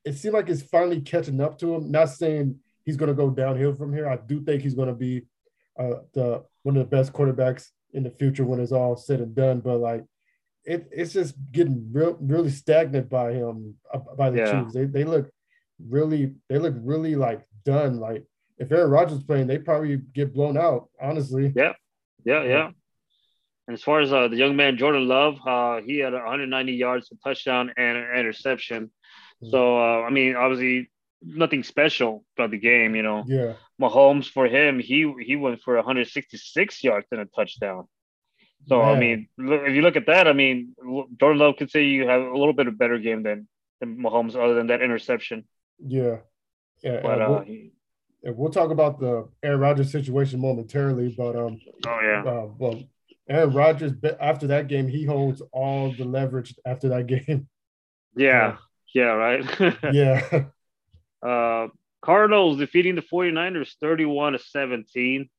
it 0.05 0.13
seemed 0.13 0.33
like 0.33 0.49
it's 0.49 0.61
finally 0.61 1.01
catching 1.01 1.41
up 1.41 1.57
to 1.59 1.73
him. 1.73 1.89
Not 1.89 2.09
saying 2.09 2.59
he's 2.85 2.97
going 2.97 3.07
to 3.07 3.15
go 3.15 3.29
downhill 3.29 3.73
from 3.73 3.93
here. 3.93 4.09
I 4.09 4.17
do 4.17 4.41
think 4.41 4.61
he's 4.61 4.75
going 4.75 4.89
to 4.89 4.93
be 4.93 5.23
uh, 5.79 6.01
the 6.13 6.43
one 6.63 6.77
of 6.77 6.89
the 6.89 6.95
best 6.95 7.13
quarterbacks 7.13 7.69
in 7.93 8.03
the 8.03 8.09
future 8.11 8.43
when 8.43 8.59
it's 8.59 8.71
all 8.71 8.95
said 8.95 9.21
and 9.21 9.35
done. 9.35 9.61
But 9.61 9.77
like, 9.77 10.03
it, 10.65 10.87
it's 10.91 11.13
just 11.13 11.35
getting 11.51 11.89
real, 11.91 12.17
really 12.21 12.49
stagnant 12.49 13.09
by 13.09 13.33
him 13.33 13.75
uh, 13.93 13.99
by 14.17 14.29
the 14.29 14.37
Yeah. 14.37 14.61
Chiefs. 14.61 14.73
They 14.73 14.85
they 14.85 15.03
look 15.03 15.29
really 15.79 16.35
they 16.49 16.57
look 16.57 16.75
really 16.77 17.15
like 17.15 17.45
done. 17.65 17.99
Like 17.99 18.25
if 18.57 18.71
Aaron 18.71 18.91
Rodgers 18.91 19.23
playing, 19.23 19.47
they 19.47 19.57
probably 19.57 19.97
get 19.97 20.33
blown 20.33 20.57
out. 20.57 20.89
Honestly, 21.01 21.51
Yeah, 21.55 21.73
yeah. 22.25 22.43
Yeah. 22.43 22.69
And 23.67 23.73
as 23.75 23.81
far 23.83 24.01
as 24.01 24.11
uh, 24.11 24.27
the 24.27 24.35
young 24.35 24.55
man 24.57 24.77
Jordan 24.77 25.07
Love, 25.07 25.37
uh, 25.47 25.81
he 25.81 25.99
had 25.99 26.11
190 26.11 26.73
yards, 26.73 27.09
a 27.11 27.15
touchdown, 27.27 27.71
and 27.77 27.97
an 27.97 28.17
interception. 28.19 28.91
So 29.49 29.77
uh, 29.77 30.01
I 30.03 30.09
mean, 30.09 30.35
obviously, 30.35 30.89
nothing 31.21 31.63
special 31.63 32.23
about 32.37 32.51
the 32.51 32.57
game. 32.57 32.95
You 32.95 33.03
know, 33.03 33.23
yeah, 33.27 33.53
Mahomes 33.81 34.27
for 34.27 34.47
him, 34.47 34.79
he 34.79 35.13
he 35.19 35.35
went 35.35 35.61
for 35.61 35.75
166 35.75 36.83
yards 36.83 37.07
and 37.11 37.21
a 37.21 37.25
touchdown. 37.25 37.87
So 38.65 38.81
I 38.81 38.97
mean, 38.97 39.27
if 39.37 39.75
you 39.75 39.81
look 39.81 39.95
at 39.95 40.05
that, 40.07 40.27
I 40.27 40.33
mean, 40.33 40.75
Jordan 41.19 41.39
Love 41.39 41.55
could 41.57 41.69
say 41.69 41.83
you 41.83 42.07
have 42.07 42.21
a 42.21 42.37
little 42.37 42.53
bit 42.53 42.67
of 42.67 42.77
better 42.77 42.97
game 42.97 43.23
than, 43.23 43.47
than 43.79 43.97
Mahomes, 43.97 44.35
other 44.35 44.53
than 44.53 44.67
that 44.67 44.81
interception. 44.81 45.45
yeah, 45.85 46.17
yeah. 46.81 46.99
But 47.01 47.21
and 47.21 47.21
uh, 47.21 47.43
we'll, 48.23 48.33
we'll 48.33 48.51
talk 48.51 48.71
about 48.71 48.99
the 48.99 49.27
Aaron 49.43 49.59
Rodgers 49.59 49.91
situation 49.91 50.39
momentarily. 50.39 51.13
But 51.17 51.35
um, 51.35 51.59
oh 51.85 51.99
yeah, 52.01 52.23
uh, 52.25 52.47
well, 52.57 52.81
Aaron 53.29 53.53
Rodgers 53.53 53.91
after 54.19 54.47
that 54.47 54.67
game, 54.67 54.87
he 54.87 55.03
holds 55.03 55.41
all 55.51 55.91
the 55.91 56.05
leverage 56.05 56.55
after 56.65 56.89
that 56.89 57.07
game. 57.27 57.47
yeah, 58.15 58.57
yeah, 58.93 59.03
right. 59.03 59.75
yeah, 59.93 60.45
Uh, 61.21 61.67
Cardinals 62.01 62.57
defeating 62.57 62.95
the 62.95 63.01
49ers 63.01 63.71
31 63.79 64.33
to 64.33 64.39
17. 64.39 65.29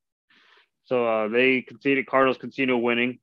So 0.85 1.07
uh, 1.07 1.29
they 1.29 1.62
continue, 1.62 2.05
Cardinals 2.05 2.38
continue 2.38 2.77
winning, 2.77 3.18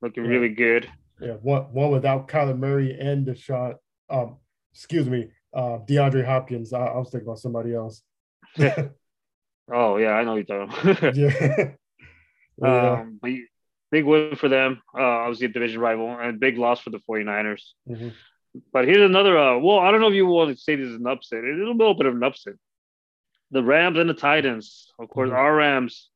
looking 0.00 0.24
Yeah. 0.24 0.30
really 0.30 0.48
good. 0.50 0.88
yeah. 1.20 1.32
One 1.34 1.62
one 1.72 1.90
without 1.90 2.28
Kyler 2.28 2.56
Murray 2.58 2.96
and 2.98 3.26
Deshaun. 3.26 3.74
Um, 4.10 4.36
excuse 4.72 5.08
me, 5.08 5.28
uh, 5.54 5.78
DeAndre 5.88 6.24
Hopkins. 6.24 6.72
I, 6.72 6.86
I 6.86 6.96
was 6.98 7.10
thinking 7.10 7.28
about 7.28 7.38
somebody 7.40 7.74
else. 7.74 8.02
Oh, 9.72 9.96
yeah, 9.96 10.10
I 10.10 10.24
know 10.24 10.34
you're 10.34 10.44
talking. 10.44 11.12
yeah. 12.60 12.98
um, 13.00 13.18
but 13.22 13.30
big 13.90 14.04
win 14.04 14.34
for 14.36 14.48
them. 14.48 14.82
Uh, 14.92 15.00
obviously, 15.02 15.46
a 15.46 15.50
division 15.50 15.80
rival, 15.80 16.10
and 16.18 16.40
big 16.40 16.58
loss 16.58 16.80
for 16.80 16.90
the 16.90 16.98
49ers. 17.08 17.62
Mhm. 17.88 18.12
But 18.72 18.86
here's 18.86 19.08
another. 19.08 19.38
Uh, 19.38 19.58
well, 19.58 19.78
I 19.78 19.90
don't 19.90 20.00
know 20.00 20.08
if 20.08 20.14
you 20.14 20.26
want 20.26 20.54
to 20.54 20.60
say 20.60 20.74
this 20.76 20.88
is 20.88 20.96
an 20.96 21.06
upset. 21.06 21.44
It's 21.44 21.56
a 21.56 21.64
little 21.72 21.94
bit 21.94 22.06
of 22.06 22.14
an 22.14 22.22
upset. 22.24 22.54
The 23.52 23.62
Rams 23.62 23.98
and 23.98 24.10
the 24.10 24.14
Titans. 24.14 24.92
Of 24.98 25.08
course, 25.08 25.30
Mhm. 25.30 25.34
our 25.36 25.54
Rams 25.54 26.10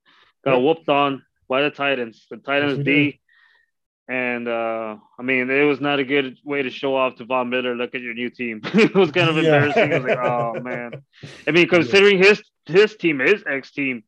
got 0.45 0.63
whooped 0.63 0.89
on 0.89 1.23
by 1.49 1.63
the 1.63 1.71
Titans. 1.71 2.27
The 2.31 2.37
Titans 2.39 2.85
D. 2.85 3.21
And 4.09 4.47
uh, 4.47 4.97
I 5.19 5.23
mean, 5.23 5.51
it 5.51 5.65
was 5.65 5.81
not 5.81 5.99
a 5.99 6.05
good 6.05 6.39
way 6.45 6.63
to 6.63 6.71
show 6.71 6.95
off 6.95 7.17
to 7.17 7.25
Von 7.25 7.51
Miller. 7.51 7.75
Look 7.75 7.95
at 7.97 8.01
your 8.03 8.15
new 8.15 8.31
team. 8.31 8.61
it 8.65 8.95
was 8.95 9.11
kind 9.11 9.29
of 9.29 9.37
Yeah. 9.37 9.43
embarrassing. 9.43 9.93
I 9.93 9.99
was 9.99 10.05
like, 10.07 10.19
oh 10.19 10.61
man. 10.63 11.03
I 11.47 11.51
mean, 11.51 11.67
considering 11.69 12.19
his 12.19 12.41
his 12.67 12.95
team, 12.97 13.19
his 13.19 13.43
ex 13.49 13.73
team, 13.73 14.05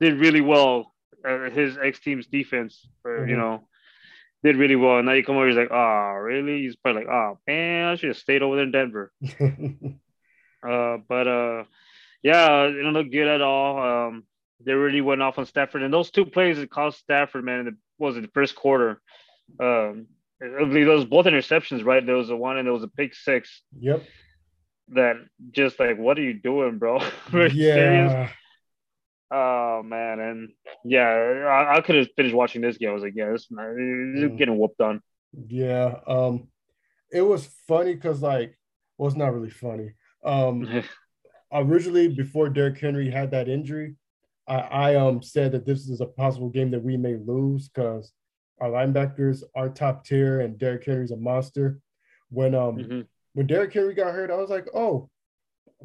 did 0.00 0.18
really 0.20 0.42
well 0.42 0.94
uh, 1.26 1.48
his 1.50 1.78
ex 1.82 1.98
team's 2.00 2.26
defense, 2.26 2.86
or, 3.04 3.20
Mhm. 3.20 3.30
you 3.30 3.36
know, 3.36 3.66
did 4.44 4.56
really 4.56 4.76
well. 4.76 4.98
And 4.98 5.06
now 5.06 5.12
you 5.14 5.24
come 5.24 5.36
over, 5.36 5.48
he's 5.48 5.56
like, 5.56 5.70
oh, 5.72 6.12
really? 6.20 6.60
He's 6.62 6.76
probably 6.76 7.04
like, 7.04 7.10
oh, 7.12 7.38
man, 7.46 7.88
I 7.88 7.94
should 7.96 8.10
have 8.10 8.18
stayed 8.18 8.42
over 8.42 8.54
there 8.56 8.64
in 8.64 8.70
Denver. 8.72 9.12
Uh, 10.60 10.98
but 11.08 11.28
uh, 11.28 11.64
yeah, 12.22 12.64
it 12.64 12.72
didn't 12.72 12.92
look 12.92 13.10
good 13.12 13.28
at 13.28 13.40
all. 13.40 13.78
Um, 14.08 14.24
they 14.64 14.72
really 14.72 15.00
went 15.00 15.22
off 15.22 15.38
on 15.38 15.46
Stafford, 15.46 15.82
and 15.82 15.92
those 15.92 16.10
two 16.10 16.26
plays 16.26 16.56
that 16.56 16.70
cost 16.70 16.98
Stafford, 16.98 17.44
man, 17.44 17.64
the, 17.64 17.76
was 17.98 18.16
it 18.16 18.22
the 18.22 18.28
first 18.28 18.54
quarter? 18.54 19.00
Um, 19.60 20.06
I 20.42 20.64
believe 20.64 20.86
those 20.86 21.04
both 21.04 21.26
interceptions, 21.26 21.84
right? 21.84 22.04
There 22.04 22.16
was 22.16 22.30
a 22.30 22.36
one 22.36 22.58
and 22.58 22.66
there 22.66 22.72
was 22.72 22.82
a 22.82 22.88
pick 22.88 23.14
six 23.14 23.62
yep. 23.78 24.04
that 24.88 25.16
just 25.50 25.80
like, 25.80 25.98
what 25.98 26.18
are 26.18 26.22
you 26.22 26.34
doing, 26.34 26.78
bro? 26.78 27.00
Serious? 27.30 27.54
Yeah. 27.54 28.30
Oh 29.30 29.82
man, 29.84 30.20
and 30.20 30.48
yeah, 30.84 31.06
I, 31.06 31.76
I 31.76 31.80
could 31.82 31.96
have 31.96 32.08
finished 32.16 32.34
watching 32.34 32.62
this 32.62 32.78
game. 32.78 32.90
I 32.90 32.94
was 32.94 33.02
like, 33.02 33.12
yeah, 33.14 33.30
this 33.30 33.46
is 33.50 34.38
getting 34.38 34.58
whooped 34.58 34.80
on. 34.80 35.02
Yeah. 35.48 35.96
Um, 36.06 36.48
it 37.12 37.20
was 37.22 37.46
funny 37.66 37.94
because 37.94 38.22
like, 38.22 38.56
well, 38.96 39.08
it's 39.08 39.16
not 39.16 39.34
really 39.34 39.50
funny. 39.50 39.92
Um, 40.24 40.82
originally 41.52 42.08
before 42.08 42.48
Derrick 42.48 42.78
Henry 42.78 43.10
had 43.10 43.30
that 43.32 43.48
injury, 43.48 43.96
I, 44.48 44.58
I 44.58 44.94
um 44.96 45.22
said 45.22 45.52
that 45.52 45.66
this 45.66 45.88
is 45.88 46.00
a 46.00 46.06
possible 46.06 46.48
game 46.48 46.70
that 46.70 46.82
we 46.82 46.96
may 46.96 47.16
lose 47.16 47.68
because 47.68 48.12
our 48.60 48.70
linebackers 48.70 49.42
are 49.54 49.68
top 49.68 50.04
tier 50.04 50.40
and 50.40 50.58
Derrick 50.58 50.84
Henry's 50.84 51.10
a 51.12 51.16
monster. 51.16 51.78
When 52.30 52.54
um 52.54 52.76
Mhm. 52.78 53.06
when 53.34 53.46
Derrick 53.46 53.72
Henry 53.72 53.94
got 53.94 54.12
hurt, 54.14 54.30
I 54.30 54.36
was 54.36 54.50
like, 54.50 54.66
oh, 54.74 55.08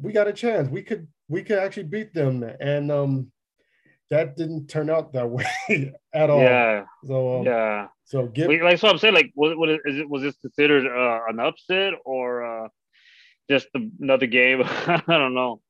we 0.00 0.12
got 0.12 0.28
a 0.28 0.32
chance. 0.32 0.68
We 0.68 0.82
could 0.82 1.06
we 1.28 1.42
could 1.42 1.58
actually 1.58 1.84
beat 1.84 2.12
them. 2.14 2.42
And 2.60 2.90
um 2.90 3.30
that 4.10 4.36
didn't 4.36 4.68
turn 4.68 4.90
out 4.90 5.12
that 5.12 5.28
way 5.36 5.92
at 6.12 6.30
all. 6.30 6.40
Yeah, 6.40 6.84
So 7.04 7.38
um, 7.40 7.44
yeah. 7.46 7.88
so 8.04 8.26
give 8.26 8.48
Wait, 8.48 8.62
like 8.62 8.78
so, 8.78 8.88
I'm 8.88 8.98
saying 8.98 9.14
like, 9.14 9.30
what, 9.34 9.56
what 9.58 9.68
is 9.70 9.78
it? 9.98 10.08
Was 10.08 10.22
this 10.22 10.36
considered 10.38 10.86
uh, 10.86 11.20
an 11.28 11.40
upset 11.40 11.94
or 12.04 12.44
uh, 12.44 12.68
just 13.50 13.68
another 13.98 14.26
game? 14.26 14.62
I 14.66 15.02
don't 15.06 15.34
know. 15.34 15.60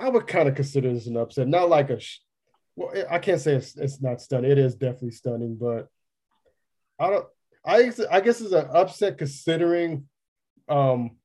I 0.00 0.08
would 0.10 0.26
kind 0.26 0.48
of 0.48 0.54
consider 0.56 0.92
this 0.92 1.06
an 1.06 1.16
upset, 1.16 1.48
not 1.48 1.68
like 1.68 1.90
a. 1.90 2.00
Sh- 2.00 2.18
well, 2.76 2.92
I 3.10 3.18
can't 3.18 3.40
say 3.40 3.54
it's, 3.54 3.76
it's 3.76 4.00
not 4.00 4.20
stunning. 4.20 4.50
It 4.50 4.58
is 4.58 4.74
definitely 4.74 5.10
stunning, 5.12 5.56
but 5.56 5.88
I 6.98 7.10
don't. 7.10 7.26
I 7.64 7.92
I 8.10 8.20
guess 8.20 8.40
it's 8.40 8.52
an 8.52 8.68
upset 8.72 9.18
considering 9.18 10.06
um 10.68 11.16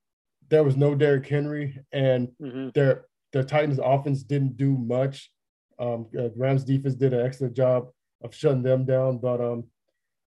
there 0.49 0.63
was 0.63 0.75
no 0.75 0.95
Derrick 0.95 1.27
Henry 1.27 1.77
and 1.91 2.29
hmm 2.39 2.69
their 2.73 3.05
the 3.31 3.43
Titans 3.43 3.79
offense 3.81 4.23
didn't 4.23 4.57
do 4.57 4.77
much. 4.77 5.31
Um, 5.79 6.07
uh, 6.17 6.29
Rams 6.35 6.63
defense 6.63 6.95
did 6.95 7.13
an 7.13 7.25
excellent 7.25 7.53
job 7.55 7.87
of 8.21 8.35
shutting 8.35 8.61
them 8.61 8.85
down, 8.85 9.19
but 9.19 9.39
um, 9.39 9.63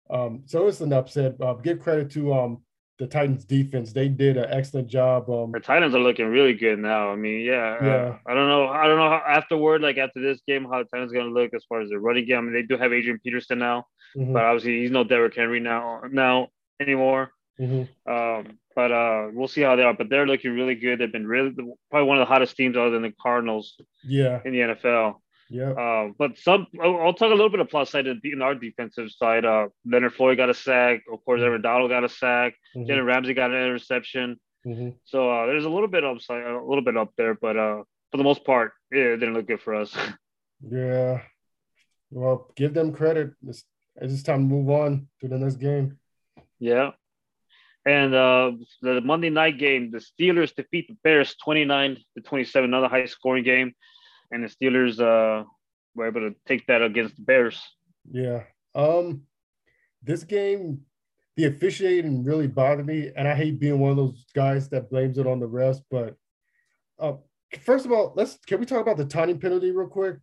um, 0.10 0.44
so 0.46 0.68
it's 0.68 0.82
an 0.82 0.94
upset. 0.94 1.36
Uh, 1.42 1.54
give 1.56 1.80
credit 1.80 2.10
to 2.12 2.34
um 2.34 2.64
the 3.00 3.08
Titans 3.08 3.46
defense; 3.46 3.92
they 3.92 4.08
did 4.08 4.38
an 4.38 4.46
excellent 4.50 4.88
job. 4.88 5.30
Um, 5.30 5.52
The 5.52 5.60
Titans 5.60 5.96
are 5.96 6.00
looking 6.00 6.28
really 6.28 6.54
good 6.54 6.80
now. 6.80 7.10
I 7.12 7.16
mean, 7.16 7.42
yeah, 7.42 7.78
uh, 7.82 8.18
I 8.28 8.34
don't 8.34 8.48
know. 8.48 8.68
I 8.68 8.88
don't 8.88 8.98
know 8.98 9.10
how 9.10 9.24
afterward, 9.28 9.82
like 9.82 9.98
after 9.98 10.22
this 10.22 10.42
game, 10.48 10.66
how 10.66 10.80
the 10.80 10.86
Titans 10.86 11.12
going 11.12 11.28
to 11.28 11.34
look 11.34 11.54
as 11.54 11.66
far 11.68 11.82
as 11.82 11.90
the 11.90 12.00
running 12.00 12.26
game. 12.26 12.38
I 12.38 12.42
mean, 12.42 12.54
they 12.54 12.62
do 12.62 12.78
have 12.78 12.94
Adrian 12.94 13.20
Peterson 13.24 13.60
now, 13.60 13.86
mhm, 14.16 14.34
but 14.34 14.44
obviously 14.44 14.82
he's 14.82 14.92
no 14.92 15.04
Derrick 15.04 15.36
Henry 15.36 15.60
now 15.60 16.02
now 16.12 16.50
anymore. 16.80 17.32
mhm. 17.60 17.88
Um, 18.08 18.60
but 18.76 18.92
uh, 18.92 19.30
we'll 19.34 19.48
see 19.48 19.62
how 19.62 19.76
they 19.76 19.84
are. 19.84 19.94
But 19.94 20.10
they're 20.10 20.28
looking 20.28 20.54
really 20.54 20.76
good. 20.76 21.00
They've 21.00 21.12
been 21.12 21.28
really 21.28 21.52
probably 21.92 22.08
one 22.08 22.18
of 22.18 22.22
the 22.28 22.32
hottest 22.34 22.56
teams 22.56 22.76
other 22.78 22.90
than 22.92 23.04
the 23.04 23.14
Cardinals 23.22 23.76
yeah, 24.04 24.40
in 24.46 24.54
the 24.54 24.60
NFL. 24.60 25.16
Yeah. 25.54 25.72
Um, 25.74 26.16
but 26.18 26.38
some, 26.40 26.66
I'll, 26.82 27.14
talk 27.14 27.30
a 27.30 27.36
little 27.36 27.50
bit 27.50 27.60
of 27.60 27.70
plus 27.70 27.92
side 27.92 28.08
in, 28.08 28.42
our 28.42 28.56
defensive 28.56 29.12
side. 29.12 29.46
Uh, 29.46 29.68
Leonard 29.86 30.16
Floyd 30.16 30.38
got 30.38 30.50
a 30.50 30.54
sack. 30.54 31.04
Of 31.12 31.24
course, 31.24 31.42
Aaron 31.42 31.62
Donald 31.62 31.92
got 31.92 32.04
a 32.04 32.10
sack. 32.10 32.56
Jalen 32.76 33.06
Ramsey 33.06 33.36
got 33.36 33.52
an 33.52 33.58
interception. 33.58 34.40
mhm. 34.66 34.96
So 35.06 35.30
uh, 35.30 35.46
there's 35.46 35.66
a 35.66 35.70
little 35.70 35.88
bit 35.88 36.04
upside, 36.04 36.44
a 36.44 36.60
little 36.60 36.84
bit 36.84 36.98
up 36.98 37.12
there, 37.18 37.36
but 37.36 37.56
uh, 37.56 37.84
for 38.10 38.18
the 38.18 38.24
most 38.24 38.44
part, 38.46 38.74
yeah, 38.92 39.14
it 39.14 39.18
didn't 39.18 39.36
look 39.36 39.48
good 39.48 39.62
for 39.62 39.76
us. 39.76 39.96
Yeah. 40.66 41.20
Well, 42.10 42.50
give 42.56 42.74
them 42.74 42.94
credit. 42.94 43.32
It's, 43.46 43.66
it's 43.98 44.14
just 44.14 44.26
time 44.26 44.48
to 44.48 44.56
move 44.56 44.70
on 44.70 45.10
to 45.20 45.28
the 45.28 45.38
next 45.38 45.58
game. 45.58 45.98
yeah. 46.58 46.92
And 47.86 48.16
uh, 48.16 48.52
the 48.82 49.02
Monday 49.02 49.30
night 49.30 49.58
game, 49.60 49.92
the 49.92 49.98
Steelers 49.98 50.56
defeat 50.56 50.88
the 50.88 50.96
Bears 51.04 51.36
29 51.44 51.98
to 52.16 52.22
27, 52.24 52.70
another 52.70 52.88
high 52.88 53.08
scoring 53.08 53.44
game. 53.44 53.74
And 54.34 54.44
the 54.44 54.48
Steelers 54.48 55.00
uh, 55.00 55.46
were 55.96 56.08
able 56.08 56.22
to 56.22 56.36
take 56.48 56.66
that 56.68 56.82
against 56.82 57.16
the 57.16 57.22
Bears. 57.22 57.62
Yeah. 58.12 58.44
Um, 58.74 59.22
this 60.02 60.24
game, 60.24 60.82
the 61.38 61.46
officiating 61.46 62.24
really 62.24 62.48
bothered 62.48 62.88
me, 62.88 63.12
and 63.16 63.28
I 63.28 63.36
hate 63.36 63.60
being 63.60 63.80
one 63.80 63.92
of 63.92 63.98
those 63.98 64.26
guys 64.34 64.70
that 64.70 64.90
blames 64.90 65.20
it 65.20 65.28
on 65.28 65.40
the 65.40 65.48
refs. 65.48 65.82
But 65.90 66.16
uh, 67.00 67.14
first 67.62 67.86
of 67.86 67.92
all, 67.92 68.14
let's 68.16 68.38
can 68.48 68.60
we 68.60 68.66
talk 68.66 68.82
about 68.82 68.98
the 68.98 69.06
taunting 69.06 69.40
penalty 69.40 69.72
real 69.72 69.88
quick? 69.88 70.18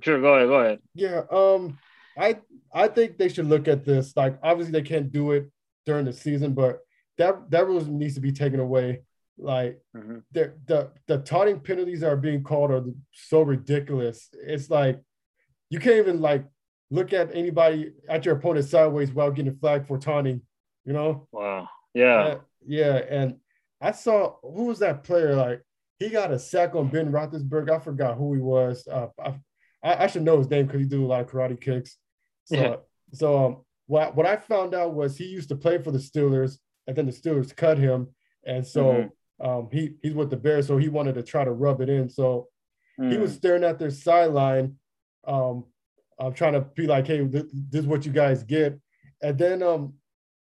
Sure, 0.00 0.20
go 0.20 0.34
ahead, 0.34 0.48
go 0.48 0.60
ahead. 0.60 0.78
Yeah. 0.94 1.22
Um, 1.30 1.78
I 2.16 2.38
I 2.72 2.86
think 2.88 3.18
they 3.18 3.28
should 3.28 3.46
look 3.46 3.66
at 3.68 3.84
this. 3.84 4.16
Like, 4.16 4.38
obviously, 4.42 4.72
they 4.72 4.86
can't 4.86 5.10
do 5.10 5.32
it 5.32 5.50
during 5.86 6.04
the 6.04 6.12
season, 6.12 6.54
but 6.54 6.78
that 7.18 7.50
that 7.50 7.66
rule 7.66 7.84
needs 7.84 8.14
to 8.14 8.20
be 8.20 8.32
taken 8.32 8.60
away. 8.60 9.02
Like, 9.36 9.80
Mhm. 9.96 10.22
the 10.32 10.54
the 10.66 10.92
the 11.06 11.18
taunting 11.18 11.60
penalties 11.60 12.00
that 12.00 12.12
are 12.12 12.16
being 12.16 12.42
called 12.44 12.70
are 12.70 12.84
so 13.12 13.42
ridiculous. 13.42 14.28
It's 14.32 14.70
like 14.70 15.00
you 15.70 15.78
can't 15.80 15.96
even 15.96 16.20
like 16.20 16.44
look 16.90 17.12
at 17.12 17.34
anybody 17.34 17.92
at 18.08 18.24
your 18.24 18.36
opponent 18.36 18.66
sideways 18.66 19.12
while 19.12 19.30
getting 19.32 19.56
flagged 19.56 19.88
for 19.88 19.98
taunting. 19.98 20.42
You 20.84 20.92
know? 20.92 21.28
Wow. 21.32 21.68
Yeah. 21.94 22.14
Uh, 22.22 22.40
yeah. 22.66 22.96
And 23.08 23.40
I 23.80 23.90
saw 23.92 24.36
who 24.42 24.64
was 24.66 24.78
that 24.80 25.02
player? 25.02 25.34
Like 25.34 25.62
he 25.98 26.10
got 26.10 26.30
a 26.30 26.38
sack 26.38 26.74
on 26.76 26.88
Ben 26.88 27.10
Roethlisberger. 27.10 27.70
I 27.70 27.78
forgot 27.80 28.16
who 28.16 28.34
he 28.34 28.40
was. 28.40 28.86
Uh, 28.86 29.08
I, 29.18 29.34
I 29.82 30.04
I 30.04 30.06
should 30.06 30.22
know 30.22 30.38
his 30.38 30.50
name 30.50 30.66
because 30.66 30.80
he 30.80 30.86
do 30.86 31.04
a 31.04 31.08
lot 31.08 31.22
of 31.22 31.26
karate 31.28 31.60
kicks. 31.60 31.96
So 32.44 32.56
Yeah. 32.56 32.76
so 33.12 33.44
um, 33.46 33.64
what 33.86 34.14
what 34.14 34.26
I 34.26 34.36
found 34.36 34.74
out 34.74 34.94
was 34.94 35.16
he 35.16 35.24
used 35.24 35.48
to 35.48 35.56
play 35.56 35.78
for 35.78 35.90
the 35.90 35.98
Steelers, 35.98 36.58
and 36.86 36.94
then 36.96 37.06
the 37.06 37.12
Steelers 37.12 37.54
cut 37.56 37.78
him, 37.78 38.14
and 38.44 38.64
so 38.66 38.84
Mhm. 38.84 39.10
Um, 39.40 39.68
he 39.72 39.94
he's 40.02 40.14
with 40.14 40.30
the 40.30 40.36
Bears, 40.36 40.66
so 40.66 40.76
he 40.78 40.88
wanted 40.88 41.14
to 41.16 41.22
try 41.22 41.44
to 41.44 41.52
rub 41.52 41.80
it 41.80 41.88
in. 41.88 42.08
So 42.08 42.48
he 42.96 43.02
Mm. 43.16 43.20
was 43.20 43.34
staring 43.34 43.64
at 43.64 43.78
their 43.78 43.90
sideline, 43.90 44.76
um, 45.26 45.64
I'm 46.18 46.32
trying 46.32 46.52
to 46.52 46.60
be 46.60 46.86
like, 46.86 47.06
hey, 47.08 47.24
this, 47.26 47.42
this 47.70 47.80
is 47.80 47.86
what 47.88 48.06
you 48.06 48.12
guys 48.12 48.44
get. 48.44 48.78
And 49.20 49.36
then 49.36 49.64
um, 49.64 49.94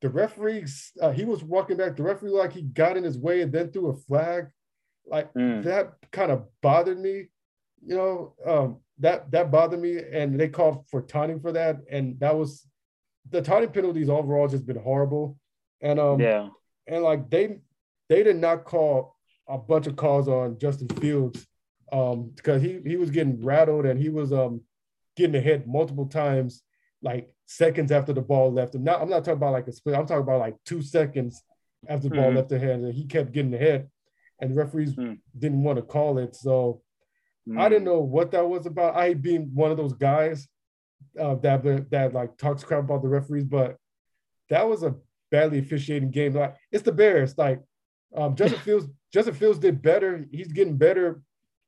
the 0.01 0.07
referees, 0.09 0.93
uh, 1.01 1.11
he 1.11 1.25
was 1.25 1.43
walking 1.43 1.75
back. 1.75 1.97
The 1.97 2.03
referee 2.03 2.29
like 2.29 2.53
he 2.53 2.61
got 2.61 2.95
in 2.95 3.03
his 3.03 3.17
way 3.17 3.41
and 3.41 3.51
then 3.51 3.69
threw 3.71 3.89
a 3.89 3.95
flag. 3.97 4.47
Like 5.05 5.33
Mm. 5.33 5.63
that 5.63 5.95
kind 6.11 6.31
of 6.31 6.45
bothered 6.61 6.99
me. 6.99 7.27
You 7.85 7.95
know, 7.95 8.35
um, 8.45 8.77
that 8.99 9.29
that 9.31 9.51
bothered 9.51 9.79
me, 9.81 9.99
and 10.11 10.39
they 10.39 10.47
called 10.49 10.87
for 10.89 11.01
taunting 11.01 11.39
for 11.39 11.51
that, 11.51 11.77
and 11.91 12.19
that 12.19 12.35
was 12.35 12.65
the 13.29 13.41
taunting 13.41 13.69
penalties 13.71 14.09
overall 14.09 14.47
just 14.47 14.65
been 14.65 14.79
horrible. 14.79 15.37
And 15.81 15.99
um, 15.99 16.19
yeah. 16.19 16.49
and 16.87 17.03
like 17.03 17.29
they 17.29 17.59
they 18.09 18.23
did 18.23 18.37
not 18.37 18.63
call 18.65 19.15
a 19.47 19.57
bunch 19.57 19.87
of 19.87 19.95
calls 19.95 20.27
on 20.27 20.57
Justin 20.59 20.87
Fields 20.99 21.45
um 21.93 22.31
because 22.35 22.61
he 22.61 22.81
he 22.85 22.97
was 22.97 23.09
getting 23.11 23.41
rattled 23.43 23.85
and 23.85 23.97
he 23.99 24.09
was 24.09 24.33
um 24.33 24.61
getting 25.15 25.41
hit 25.41 25.65
multiple 25.67 26.05
times 26.05 26.61
like 27.01 27.33
seconds 27.45 27.91
after 27.91 28.11
the 28.11 28.21
ball 28.21 28.51
left 28.51 28.75
him. 28.75 28.83
Now 28.83 28.97
I'm 28.97 29.09
not 29.09 29.23
talking 29.23 29.37
about 29.37 29.53
like 29.53 29.67
a 29.67 29.71
split, 29.71 29.95
I'm 29.95 30.05
talking 30.05 30.23
about 30.23 30.39
like 30.39 30.55
two 30.65 30.81
seconds 30.81 31.41
after 31.87 32.09
the 32.09 32.15
ball 32.15 32.31
Mhm. 32.31 32.35
left 32.35 32.49
the 32.49 32.59
hands 32.59 32.83
and 32.83 32.93
he 32.93 33.05
kept 33.05 33.31
getting 33.31 33.51
hit 33.53 33.87
and 34.41 34.51
the 34.51 34.55
referees 34.55 34.95
Mm. 34.95 35.19
didn't 35.37 35.63
want 35.63 35.77
to 35.77 35.83
call 35.83 36.17
it. 36.17 36.35
So 36.35 36.81
I 37.57 37.69
didn't 37.69 37.85
know 37.85 38.01
what 38.01 38.31
that 38.31 38.49
was 38.49 38.65
about. 38.65 38.97
I 38.97 39.13
being 39.13 39.51
one 39.55 39.71
of 39.71 39.77
those 39.77 39.93
guys 39.93 40.47
uh, 41.17 41.35
that 41.35 41.89
that 41.91 42.13
like 42.13 42.35
talks 42.37 42.63
crap 42.65 42.83
about 42.83 43.01
the 43.01 43.07
referees, 43.07 43.45
but 43.45 43.77
that 44.49 44.67
was 44.67 44.83
a 44.83 44.95
badly 45.31 45.59
officiating 45.59 46.11
game. 46.11 46.33
Like 46.33 46.55
it's 46.71 46.83
the 46.83 46.91
Bears. 46.91 47.37
Like 47.37 47.61
um, 48.15 48.35
Justin 48.35 48.59
Fields, 48.59 48.87
Justin 49.13 49.33
Fields 49.35 49.59
did 49.59 49.81
better. 49.81 50.25
He's 50.31 50.51
getting 50.51 50.77
better. 50.77 51.21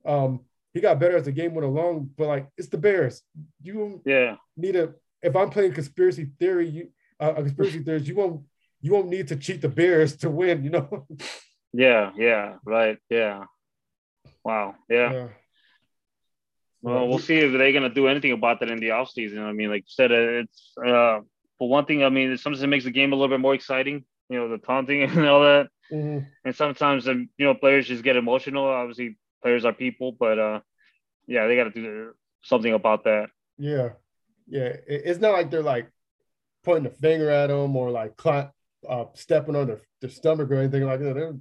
Um, 0.06 0.42
he 0.74 0.82
got 0.82 1.00
better 1.00 1.18
as 1.18 1.26
the 1.26 1.32
game 1.32 1.54
went 1.54 1.66
along. 1.66 2.12
But 2.18 2.28
like 2.28 2.48
it's 2.58 2.70
the 2.70 2.78
Bears. 2.78 3.22
You 3.62 4.02
Yeah. 4.06 4.36
need 4.56 4.76
a. 4.76 4.94
If 5.22 5.36
I'm 5.36 5.50
playing 5.50 5.74
conspiracy 5.74 6.30
theory, 6.40 6.70
you 6.70 6.90
uh, 7.20 7.34
a 7.36 7.42
conspiracy 7.44 7.84
theories, 7.84 8.08
you 8.08 8.16
won't 8.16 8.42
you 8.82 8.94
won't 8.94 9.10
need 9.10 9.28
to 9.28 9.36
cheat 9.36 9.62
the 9.62 9.70
Bears 9.70 10.16
to 10.18 10.30
win. 10.30 10.64
You 10.64 10.70
know. 10.72 11.08
Yeah. 11.74 12.12
Yeah. 12.16 12.56
Right. 12.66 12.98
Yeah. 13.10 13.44
Wow. 14.44 14.76
Yeah. 14.90 15.12
Yeah. 15.14 15.28
Well, 16.82 17.08
we'll 17.10 17.20
see 17.20 17.36
if 17.38 17.52
they're 17.52 17.74
gonna 17.74 17.94
do 17.94 18.08
anything 18.08 18.32
about 18.32 18.62
that 18.62 18.70
in 18.72 18.80
the 18.80 18.90
offseason. 18.90 19.40
I 19.40 19.52
mean, 19.52 19.70
like 19.70 19.82
you 19.82 19.90
said, 19.90 20.12
it's 20.12 20.72
uh, 20.78 21.20
for 21.58 21.68
one 21.70 21.86
thing. 21.86 22.04
I 22.04 22.10
mean, 22.10 22.38
sometimes 22.38 22.64
it 22.64 22.68
makes 22.68 22.86
the 22.86 22.92
game 22.92 23.12
a 23.12 23.16
little 23.16 23.28
bit 23.36 23.42
more 23.42 23.54
exciting. 23.54 24.06
You 24.30 24.40
know, 24.40 24.50
the 24.50 24.58
taunting 24.60 25.04
and 25.04 25.26
all 25.28 25.42
that. 25.42 25.68
Mhm. 25.92 26.28
And 26.46 26.56
sometimes, 26.56 27.08
um, 27.08 27.30
you 27.38 27.46
know, 27.46 27.56
players 27.56 27.88
just 27.88 28.04
get 28.04 28.16
emotional. 28.16 28.66
Obviously, 28.66 29.18
players 29.42 29.66
are 29.66 29.74
people, 29.74 30.12
but 30.12 30.38
uh, 30.40 30.60
yeah, 31.28 31.48
they 31.48 31.56
got 31.56 31.66
to 31.66 31.72
do 31.72 32.14
something 32.44 32.74
about 32.74 33.04
that. 33.04 33.30
Yeah. 33.58 33.90
yeah, 34.48 34.74
it's 34.88 35.20
not 35.20 35.34
like 35.34 35.52
they're 35.52 35.62
like 35.64 35.92
pointing 36.64 36.92
a 36.92 36.96
finger 36.96 37.30
at 37.30 37.48
them 37.48 37.76
or 37.76 37.92
like 37.92 38.20
cl- 38.22 38.54
uh, 38.88 39.06
stepping 39.14 39.56
on 39.56 39.68
their, 39.68 39.82
their 40.02 40.10
stomach 40.10 40.50
or 40.50 40.56
anything 40.56 40.84
like 40.86 41.00
that. 41.02 41.16
They're, 41.16 41.36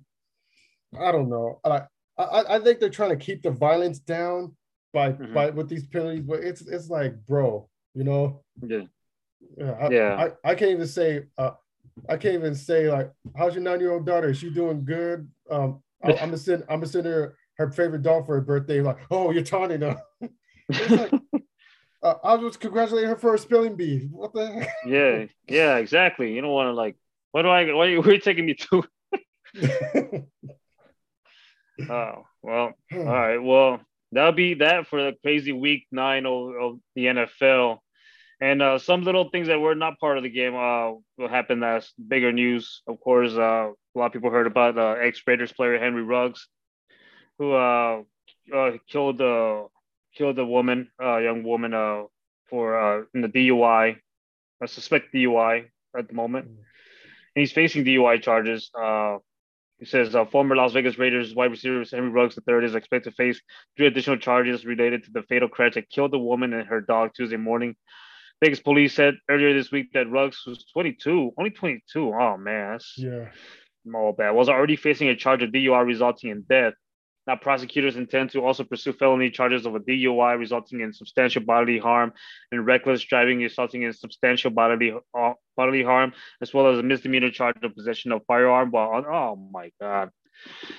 I 1.00 1.12
don't 1.12 1.28
know. 1.28 1.60
I, 1.64 1.82
I 2.16 2.56
I 2.56 2.58
think 2.60 2.80
they're 2.80 2.90
trying 2.90 3.16
to 3.16 3.24
keep 3.24 3.42
the 3.42 3.50
violence 3.50 3.98
down 4.00 4.56
by 4.92 5.12
Mhm. 5.12 5.34
by 5.34 5.50
with 5.50 5.68
these 5.68 5.86
penalties, 5.86 6.22
but 6.22 6.40
it's 6.40 6.62
it's 6.62 6.88
like, 6.90 7.14
bro, 7.26 7.68
you 7.94 8.04
know, 8.04 8.42
Yeah. 8.66 8.86
yeah, 9.56 9.72
I, 9.72 9.90
Yeah. 9.90 10.30
I, 10.44 10.50
I 10.50 10.54
can't 10.56 10.72
even 10.72 10.86
say 10.88 11.26
uh, 11.36 11.52
I 12.08 12.16
can't 12.16 12.34
even 12.34 12.54
say 12.54 12.90
like, 12.90 13.12
how's 13.36 13.54
your 13.54 13.62
nine 13.62 13.80
year 13.80 13.92
old 13.92 14.06
daughter? 14.06 14.30
Is 14.30 14.38
she 14.38 14.50
doing 14.50 14.84
good? 14.84 15.28
Um, 15.50 15.82
I, 16.02 16.12
I'm 16.12 16.16
gonna 16.16 16.38
send 16.38 16.62
I'm 16.68 16.80
gonna 16.80 16.86
send 16.86 17.06
her 17.06 17.36
her 17.56 17.70
favorite 17.70 18.02
doll 18.02 18.22
for 18.24 18.34
her 18.34 18.40
birthday. 18.40 18.80
Like, 18.80 18.98
oh, 19.10 19.30
you're 19.30 19.42
taunting 19.42 19.80
her. 19.82 20.00
Like, 20.90 21.12
uh, 22.02 22.14
I 22.22 22.34
was 22.34 22.56
congratulating 22.56 23.10
her 23.10 23.16
for 23.16 23.34
a 23.34 23.38
spelling 23.38 23.76
bee. 23.76 24.08
What 24.10 24.32
the 24.32 24.50
heck? 24.50 24.68
Yeah, 24.86 25.24
yeah, 25.48 25.76
exactly. 25.76 26.34
You 26.34 26.40
don't 26.40 26.50
want 26.50 26.68
to 26.68 26.72
like. 26.72 26.96
What 27.32 27.42
do 27.42 27.48
I? 27.48 27.72
What 27.72 27.88
are 27.88 27.90
you, 27.90 28.00
where 28.00 28.10
are 28.10 28.14
you 28.14 28.20
taking 28.20 28.46
me 28.46 28.54
to? 28.54 28.84
Oh 31.88 32.24
well. 32.42 32.72
All 32.92 33.04
right. 33.04 33.38
Well, 33.38 33.80
that'll 34.12 34.32
be 34.32 34.54
that 34.54 34.86
for 34.86 35.02
the 35.02 35.16
crazy 35.22 35.52
week 35.52 35.86
nine 35.90 36.26
of, 36.26 36.54
of 36.60 36.80
the 36.94 37.06
NFL. 37.06 37.78
And 38.40 38.62
uh, 38.62 38.78
some 38.78 39.02
little 39.02 39.30
things 39.30 39.48
that 39.48 39.60
were 39.60 39.74
not 39.74 39.98
part 39.98 40.16
of 40.16 40.22
the 40.22 40.30
game 40.30 40.54
uh, 40.54 40.92
will 41.16 41.28
happen 41.28 41.62
as 41.64 41.90
bigger 42.06 42.32
news. 42.32 42.82
Of 42.86 43.00
course, 43.00 43.32
uh, 43.32 43.70
a 43.70 43.98
lot 43.98 44.06
of 44.06 44.12
people 44.12 44.30
heard 44.30 44.46
about 44.46 44.78
uh, 44.78 44.94
ex 45.00 45.20
Raiders 45.26 45.52
player 45.52 45.78
Henry 45.78 46.04
Ruggs, 46.04 46.46
who 47.38 47.52
uh, 47.52 48.02
uh, 48.54 48.72
killed 48.88 49.20
uh, 49.20 49.64
killed 50.14 50.38
a 50.38 50.44
woman, 50.44 50.90
a 51.00 51.08
uh, 51.08 51.18
young 51.18 51.42
woman, 51.42 51.74
uh, 51.74 52.04
for 52.48 52.78
uh, 52.78 53.04
in 53.14 53.22
the 53.22 53.28
DUI, 53.28 53.96
suspect 54.66 55.12
DUI 55.12 55.66
at 55.96 56.08
the 56.08 56.14
moment. 56.14 56.46
And 56.46 56.56
he's 57.34 57.52
facing 57.52 57.84
DUI 57.84 58.22
charges. 58.22 58.70
Uh, 58.74 59.18
he 59.78 59.84
says 59.84 60.14
uh, 60.14 60.24
former 60.24 60.56
Las 60.56 60.72
Vegas 60.72 60.98
Raiders 60.98 61.34
wide 61.34 61.52
receiver 61.52 61.84
Henry 61.90 62.10
Ruggs 62.10 62.36
III 62.36 62.64
is 62.64 62.74
expected 62.74 63.10
to 63.10 63.16
face 63.16 63.40
three 63.76 63.86
additional 63.86 64.16
charges 64.16 64.66
related 64.66 65.04
to 65.04 65.12
the 65.12 65.22
fatal 65.22 65.48
crash 65.48 65.74
that 65.74 65.88
killed 65.88 66.12
the 66.12 66.18
woman 66.18 66.52
and 66.52 66.66
her 66.66 66.80
dog 66.80 67.10
Tuesday 67.14 67.36
morning. 67.36 67.76
Vegas 68.42 68.60
police 68.60 68.94
said 68.94 69.14
earlier 69.28 69.52
this 69.52 69.72
week 69.72 69.92
that 69.94 70.10
Ruggs, 70.10 70.44
was 70.46 70.64
22, 70.72 71.32
only 71.36 71.50
22, 71.50 72.14
oh 72.14 72.36
man, 72.36 72.72
that's 72.72 72.94
yeah. 72.96 73.26
all 73.94 74.12
bad, 74.12 74.30
was 74.30 74.48
already 74.48 74.76
facing 74.76 75.08
a 75.08 75.16
charge 75.16 75.42
of 75.42 75.50
DUI 75.50 75.84
resulting 75.84 76.30
in 76.30 76.42
death. 76.48 76.74
Now, 77.26 77.36
prosecutors 77.36 77.96
intend 77.96 78.30
to 78.30 78.42
also 78.42 78.64
pursue 78.64 78.94
felony 78.94 79.30
charges 79.30 79.66
of 79.66 79.74
a 79.74 79.80
DUI 79.80 80.38
resulting 80.38 80.80
in 80.80 80.94
substantial 80.94 81.42
bodily 81.42 81.78
harm 81.78 82.14
and 82.50 82.64
reckless 82.64 83.02
driving 83.04 83.40
resulting 83.40 83.82
in 83.82 83.92
substantial 83.92 84.50
bodily 84.50 84.94
uh, 85.14 85.32
bodily 85.54 85.82
harm, 85.82 86.14
as 86.40 86.54
well 86.54 86.68
as 86.72 86.78
a 86.78 86.82
misdemeanor 86.82 87.30
charge 87.30 87.56
of 87.62 87.74
possession 87.74 88.12
of 88.12 88.22
firearm 88.26 88.70
while 88.70 88.90
on. 88.90 89.04
Oh 89.04 89.36
my 89.52 89.70
god! 89.78 90.08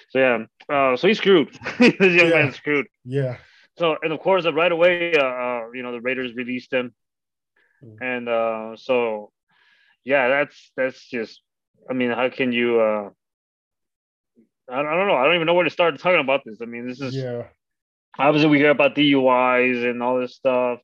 So 0.10 0.18
yeah, 0.20 0.46
uh, 0.74 0.98
so 0.98 1.08
he's 1.08 1.20
screwed. 1.20 1.50
this 1.78 1.94
young 2.00 2.30
Yeah. 2.30 2.42
man's 2.42 2.56
screwed. 2.56 2.88
Yeah. 3.06 3.38
So 3.78 3.98
and 4.02 4.12
of 4.12 4.20
course, 4.20 4.46
uh, 4.48 4.54
right 4.54 4.72
away, 4.72 5.14
uh, 5.16 5.24
uh, 5.24 5.62
you 5.76 5.84
know, 5.84 5.92
the 5.92 6.02
Raiders 6.02 6.34
released 6.34 6.74
him, 6.74 6.96
Mm. 7.84 7.98
and 8.02 8.30
uh, 8.30 8.76
so 8.76 9.32
yeah, 10.04 10.28
that's 10.30 10.72
that's 10.76 11.08
just. 11.10 11.42
I 11.90 11.94
mean, 11.94 12.12
how 12.12 12.30
can 12.30 12.52
you? 12.52 12.80
Uh, 12.80 13.10
I, 14.70 14.80
I 14.80 14.96
don't 14.96 15.08
know. 15.08 15.16
I 15.16 15.26
don't 15.26 15.36
even 15.36 15.48
know 15.48 15.54
where 15.54 15.64
to 15.64 15.70
start 15.70 15.98
talking 16.00 16.20
about 16.20 16.42
this. 16.46 16.60
I 16.62 16.66
mean, 16.66 16.88
this 16.88 17.02
is 17.02 17.16
Yeah. 17.16 17.44
obviously 18.18 18.50
we 18.50 18.58
hear 18.60 18.70
about 18.72 18.96
DUIs 18.96 19.90
and 19.90 20.04
all 20.04 20.20
this 20.20 20.36
stuff, 20.36 20.80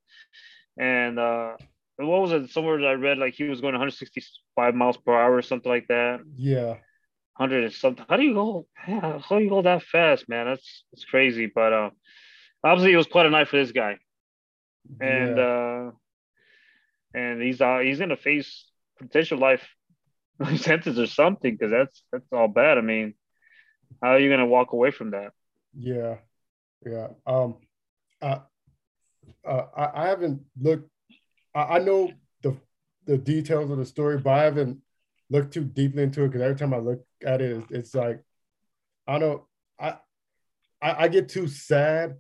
and 0.78 1.20
uh, 1.20 1.54
what 1.98 2.22
was 2.22 2.32
it? 2.32 2.50
Somewhere 2.50 2.80
I 2.88 2.94
read 2.94 3.18
like 3.18 3.34
he 3.36 3.44
was 3.46 3.62
going 3.62 3.74
165 3.74 4.74
miles 4.76 4.98
per 4.98 5.14
hour 5.14 5.36
or 5.36 5.42
something 5.42 5.72
like 5.72 5.88
that. 5.88 6.20
Yeah. 6.36 6.78
100 7.38 7.66
and 7.66 7.74
something. 7.74 8.06
How 8.08 8.16
do 8.18 8.24
you 8.24 8.34
go? 8.34 8.66
yeah, 8.88 9.20
How 9.20 9.38
do 9.38 9.44
you 9.44 9.50
go 9.50 9.62
that 9.62 9.84
fast, 9.84 10.30
man? 10.30 10.46
That's 10.46 10.86
that's 10.92 11.06
crazy. 11.06 11.52
But 11.54 11.74
uh, 11.74 11.90
obviously 12.64 12.94
it 12.94 12.98
was 12.98 13.08
quite 13.08 13.26
a 13.26 13.30
night 13.30 13.50
for 13.50 13.58
this 13.58 13.72
guy, 13.74 13.98
and 15.02 15.38
yeah. 15.38 15.44
uh, 15.44 15.92
and 17.16 17.42
he's 17.42 17.62
uh, 17.62 17.80
he's 17.80 18.00
gonna 18.00 18.18
face 18.18 18.66
potential 19.00 19.40
life 19.40 19.66
sentence 20.58 21.00
or 21.00 21.08
something 21.08 21.54
because 21.54 21.72
that's 21.72 22.04
that's 22.12 22.28
all 22.32 22.48
bad. 22.48 22.78
I 22.78 22.82
mean, 22.82 23.14
how 24.02 24.10
are 24.12 24.20
you 24.20 24.30
gonna 24.30 24.46
walk 24.46 24.74
away 24.74 24.92
from 24.92 25.12
that? 25.12 25.32
Yeah, 25.78 26.18
yeah. 26.86 27.08
Um, 27.26 27.56
I, 28.22 28.42
uh, 29.48 29.66
I, 29.76 30.04
I 30.04 30.08
haven't 30.08 30.42
looked. 30.62 30.90
I, 31.54 31.62
I 31.62 31.80
know 31.80 32.12
the 32.42 32.58
the 33.06 33.18
details 33.18 33.72
of 33.72 33.78
the 33.78 33.86
story, 33.86 34.18
but 34.18 34.32
I 34.32 34.44
haven't 34.44 34.80
looked 35.30 35.54
too 35.54 35.64
deeply 35.64 36.04
into 36.04 36.24
it 36.24 36.28
because 36.28 36.42
every 36.42 36.56
time 36.58 36.74
I 36.74 36.78
look 36.78 37.04
at 37.26 37.42
it, 37.42 37.58
it's, 37.58 37.72
it's 37.72 37.96
like 37.96 38.22
I 39.08 39.20
don't. 39.20 39.42
I, 39.80 39.96
I 40.82 41.04
I 41.04 41.08
get 41.08 41.30
too 41.30 41.48
sad. 41.48 42.18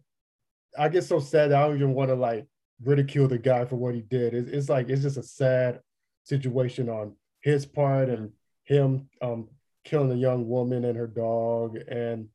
I 0.77 0.89
get 0.89 1.03
so 1.03 1.19
sad 1.19 1.51
I 1.51 1.67
don't 1.67 1.75
even 1.75 1.93
want 1.93 2.09
to 2.09 2.15
like 2.15 2.47
ridicule 2.83 3.27
the 3.27 3.37
guy 3.37 3.65
for 3.65 3.75
what 3.75 3.95
he 3.95 4.01
did. 4.01 4.33
It's, 4.33 4.49
it's 4.49 4.69
like 4.69 4.89
it's 4.89 5.01
just 5.03 5.17
a 5.17 5.23
sad 5.23 5.79
situation 6.23 6.89
on 6.89 7.13
his 7.41 7.65
part 7.65 8.09
and 8.09 8.31
him 8.63 9.07
um 9.21 9.47
killing 9.83 10.11
a 10.11 10.15
young 10.15 10.47
woman 10.47 10.83
and 10.85 10.97
her 10.97 11.07
dog 11.07 11.77
and 11.87 12.27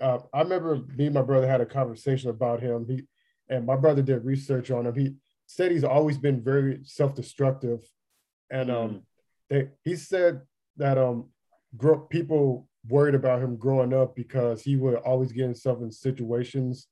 uh, 0.00 0.18
I 0.32 0.42
remember 0.42 0.80
me 0.96 1.06
and 1.06 1.14
my 1.14 1.22
brother 1.22 1.46
had 1.46 1.60
a 1.60 1.66
conversation 1.66 2.30
about 2.30 2.60
him. 2.60 2.86
He 2.88 3.02
and 3.48 3.66
my 3.66 3.76
brother 3.76 4.02
did 4.02 4.24
research 4.24 4.70
on 4.70 4.86
him. 4.86 4.94
He 4.94 5.14
said 5.46 5.70
he's 5.70 5.84
always 5.84 6.18
been 6.18 6.42
very 6.42 6.80
self-destructive, 6.84 7.80
and 8.50 8.70
um, 8.70 9.02
they, 9.50 9.68
he 9.84 9.94
said 9.96 10.40
that 10.78 10.98
um, 10.98 11.28
grow, 11.76 11.98
people 11.98 12.68
worried 12.88 13.14
about 13.14 13.42
him 13.42 13.56
growing 13.56 13.92
up 13.94 14.16
because 14.16 14.62
he 14.62 14.76
would 14.76 14.96
always 14.96 15.32
get 15.32 15.42
himself 15.42 15.80
in 15.80 15.90
situations 15.90 16.88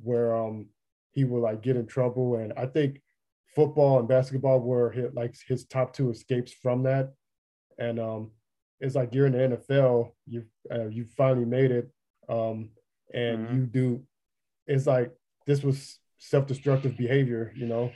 where 0.00 0.36
um 0.36 0.66
he 1.12 1.24
would 1.24 1.40
like 1.42 1.62
get 1.62 1.76
in 1.76 1.86
trouble. 1.86 2.36
And 2.36 2.52
I 2.56 2.66
think 2.66 3.00
football 3.54 3.98
and 3.98 4.08
basketball 4.08 4.60
were 4.60 4.90
his, 4.90 5.12
like 5.14 5.34
his 5.46 5.64
top 5.66 5.92
two 5.92 6.10
escapes 6.10 6.52
from 6.52 6.82
that. 6.84 7.12
And 7.78 7.98
um, 8.00 8.30
it's 8.80 8.94
like 8.94 9.14
you're 9.14 9.26
in 9.26 9.32
the 9.32 9.56
NFL, 9.56 10.12
you 10.26 10.44
uh, 10.70 10.86
you 10.88 11.04
finally 11.16 11.44
made 11.44 11.70
it 11.70 11.90
um, 12.28 12.70
and 13.14 13.46
Mhm. 13.46 13.54
you 13.56 13.66
do 13.66 14.02
it's 14.66 14.86
like 14.86 15.12
this 15.46 15.62
was 15.62 15.98
self-destructive 16.18 16.96
behavior 16.96 17.52
you 17.56 17.66
know 17.66 17.90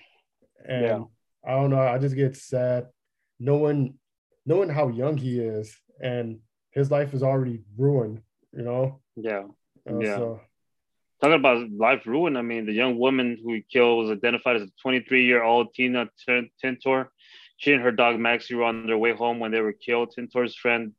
and 0.68 0.82
Yeah. 0.82 1.04
i 1.46 1.52
don't 1.52 1.70
know 1.70 1.78
i 1.80 1.96
just 1.96 2.16
get 2.16 2.36
sad 2.36 2.88
knowing 3.38 3.96
knowing 4.44 4.68
how 4.68 4.88
young 4.88 5.16
he 5.16 5.38
is 5.38 5.78
and 6.02 6.40
his 6.72 6.90
life 6.90 7.14
is 7.14 7.22
already 7.22 7.62
ruined 7.78 8.20
you 8.52 8.62
know 8.62 9.00
Yeah. 9.14 9.44
Uh, 9.88 10.00
Yeah. 10.00 10.16
so, 10.16 10.40
Talking 11.20 11.40
about 11.40 11.70
life 11.70 12.06
ruin, 12.06 12.36
I 12.36 12.42
mean, 12.42 12.66
the 12.66 12.72
young 12.72 12.98
woman 12.98 13.38
who 13.42 13.54
he 13.54 13.64
killed 13.70 13.98
was 13.98 14.10
identified 14.10 14.56
as 14.56 14.62
a 14.62 14.70
23 14.82 15.24
year 15.24 15.42
old 15.42 15.72
Tina 15.74 16.08
Tin- 16.26 16.50
Tintor. 16.62 17.08
She 17.58 17.72
and 17.72 17.82
her 17.82 17.92
dog 17.92 18.18
Maxie 18.18 18.54
were 18.54 18.64
on 18.64 18.86
their 18.86 18.98
way 18.98 19.14
home 19.14 19.38
when 19.38 19.50
they 19.50 19.62
were 19.62 19.72
killed. 19.72 20.14
Tintor's 20.14 20.54
friend, 20.54 20.92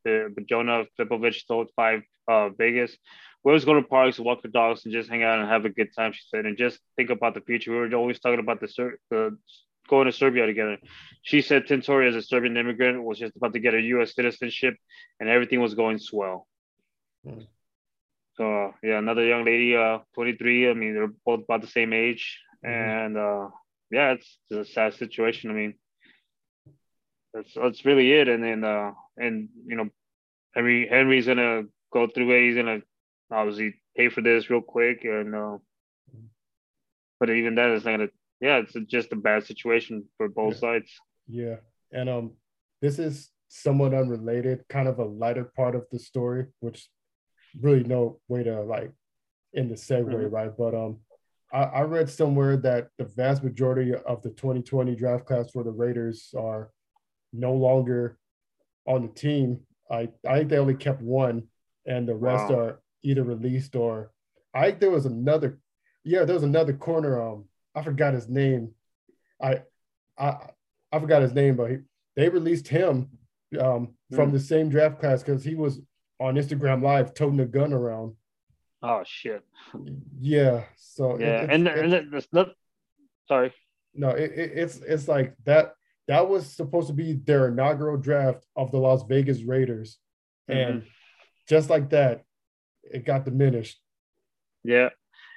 Jonah 0.49 0.85
Flipovich, 0.97 1.45
told 1.47 1.69
Five 1.75 2.01
uh, 2.27 2.49
Vegas, 2.49 2.97
We 3.43 3.51
always 3.51 3.63
go 3.63 3.75
to 3.75 3.83
parks, 3.83 4.19
walk 4.19 4.41
the 4.41 4.47
dogs, 4.47 4.83
and 4.85 4.91
just 4.91 5.07
hang 5.07 5.23
out 5.23 5.39
and 5.39 5.47
have 5.47 5.65
a 5.65 5.69
good 5.69 5.93
time, 5.95 6.13
she 6.13 6.23
said, 6.29 6.47
and 6.47 6.57
just 6.57 6.79
think 6.95 7.11
about 7.11 7.35
the 7.35 7.41
future. 7.41 7.71
We 7.71 7.77
were 7.77 7.93
always 7.93 8.19
talking 8.19 8.39
about 8.39 8.59
the, 8.59 8.67
Ser- 8.67 8.99
the 9.11 9.37
going 9.87 10.07
to 10.07 10.11
Serbia 10.11 10.47
together. 10.47 10.77
She 11.21 11.41
said 11.41 11.65
Tintori, 11.65 12.09
as 12.09 12.15
a 12.15 12.21
Serbian 12.23 12.57
immigrant, 12.57 13.03
was 13.03 13.19
just 13.19 13.35
about 13.35 13.53
to 13.53 13.59
get 13.59 13.75
a 13.75 13.81
U.S. 13.81 14.15
citizenship, 14.15 14.75
and 15.19 15.29
everything 15.29 15.61
was 15.61 15.75
going 15.75 15.99
swell. 15.99 16.47
Hmm. 17.23 17.41
So 18.37 18.73
yeah, 18.83 18.99
another 18.99 19.25
young 19.25 19.45
lady, 19.45 19.75
uh, 19.75 19.99
23. 20.13 20.69
I 20.69 20.73
mean, 20.73 20.93
they're 20.93 21.11
both 21.25 21.43
about 21.43 21.61
the 21.61 21.67
same 21.67 21.91
age, 21.93 22.39
Mhm. 22.63 22.69
and 23.05 23.17
uh, 23.17 23.49
yeah, 23.89 24.11
it's 24.13 24.37
just 24.49 24.69
a 24.69 24.73
sad 24.73 24.93
situation. 24.93 25.49
I 25.49 25.53
mean, 25.53 25.73
that's 27.33 27.53
that's 27.53 27.85
really 27.85 28.11
it. 28.13 28.27
And 28.27 28.43
then 28.43 28.63
uh, 28.63 28.91
and 29.17 29.49
you 29.65 29.75
know, 29.75 29.89
Henry 30.53 30.87
Henry's 30.87 31.25
gonna 31.27 31.63
go 31.91 32.07
through 32.07 32.31
it. 32.31 32.41
He's 32.47 32.55
gonna 32.55 32.81
obviously 33.31 33.75
pay 33.95 34.09
for 34.09 34.21
this 34.21 34.49
real 34.49 34.61
quick, 34.61 35.03
and 35.03 35.33
uh, 35.35 35.57
but 37.19 37.29
even 37.29 37.55
that 37.55 37.71
is 37.71 37.85
not 37.85 37.91
gonna. 37.91 38.09
Yeah, 38.39 38.57
it's 38.57 38.73
just 38.87 39.11
a 39.13 39.15
bad 39.15 39.45
situation 39.47 40.05
for 40.17 40.29
both 40.29 40.53
Yeah. 40.55 40.59
sides. 40.59 40.91
yeah 41.29 41.57
and 41.91 42.07
um 42.09 42.25
this 42.81 42.99
is 42.99 43.31
somewhat 43.49 43.93
unrelated 43.93 44.63
kind 44.69 44.87
of 44.87 44.99
a 44.99 45.03
lighter 45.03 45.45
part 45.55 45.73
of 45.75 45.83
the 45.91 45.99
story 45.99 46.45
which 46.59 46.87
really 47.61 47.83
no 47.83 48.19
way 48.27 48.43
to 48.43 48.61
like 48.61 48.91
in 49.53 49.69
the 49.69 49.75
segue 49.75 50.05
Mhm. 50.09 50.31
right 50.31 50.51
but 50.57 50.73
um 50.75 50.99
I, 51.51 51.63
I 51.63 51.81
read 51.83 52.09
somewhere 52.09 52.57
that 52.57 52.89
the 52.97 53.05
vast 53.05 53.43
majority 53.43 53.93
of 53.95 54.21
the 54.21 54.29
2020 54.31 54.95
draft 54.95 55.25
class 55.25 55.49
for 55.51 55.63
the 55.63 55.71
raiders 55.71 56.33
are 56.37 56.71
no 57.31 57.53
longer 57.53 58.17
on 58.85 59.01
the 59.03 59.07
team 59.09 59.61
i 59.89 60.09
i 60.27 60.37
think 60.39 60.49
they 60.49 60.57
only 60.57 60.75
kept 60.75 61.01
one 61.01 61.47
and 61.85 62.07
the 62.07 62.15
rest 62.15 62.49
Wow. 62.49 62.59
are 62.59 62.81
either 63.03 63.23
released 63.23 63.75
or 63.75 64.11
i 64.53 64.67
think 64.69 64.79
there 64.81 64.89
was 64.91 65.05
another 65.05 65.59
yeah 66.03 66.25
there 66.25 66.33
was 66.35 66.43
another 66.43 66.73
corner 66.73 67.21
um 67.21 67.45
i 67.75 67.81
forgot 67.81 68.13
his 68.13 68.27
name 68.27 68.73
i 69.41 69.61
I 70.17 70.49
I 70.91 70.99
forgot 70.99 71.21
his 71.21 71.33
name, 71.33 71.55
but 71.57 71.69
he, 71.69 71.77
they 72.15 72.27
released 72.29 72.67
him 72.69 73.09
um, 73.59 73.93
from 74.15 74.29
Mm. 74.29 74.33
the 74.33 74.39
same 74.39 74.69
draft 74.69 74.99
class 74.99 75.21
because 75.21 75.43
he 75.43 75.53
was 75.53 75.79
on 76.19 76.35
Instagram 76.35 76.81
Live 76.81 77.13
toting 77.13 77.39
a 77.39 77.45
gun 77.45 77.73
around. 77.73 78.15
Oh 78.83 79.03
shit. 79.05 79.43
Yeah, 80.19 80.63
so 80.77 81.15
it- 81.15 81.21
Yeah, 81.21 81.43
it's- 81.43 81.49
and 81.51 81.67
and 81.67 81.93
it- 81.93 82.13
it's 82.13 82.27
not. 82.31 82.49
Sorry. 83.27 83.53
no, 83.93 84.09
it, 84.09 84.31
it, 84.31 84.51
it's 84.55 84.77
it's 84.81 85.07
like 85.07 85.35
that. 85.45 85.73
That 86.07 86.29
was 86.29 86.45
supposed 86.49 86.87
to 86.87 86.93
be 86.93 87.13
their 87.13 87.49
inaugural 87.49 87.97
draft 87.97 88.45
of 88.55 88.71
the 88.71 88.77
Las 88.77 89.03
Vegas 89.03 89.41
Raiders, 89.43 89.97
and 90.47 90.81
Mm-hmm. 90.81 90.87
just 91.49 91.69
like 91.69 91.89
that, 91.89 92.23
it 92.83 93.03
got 93.03 93.25
diminished. 93.25 93.81
Yeah. 94.63 94.89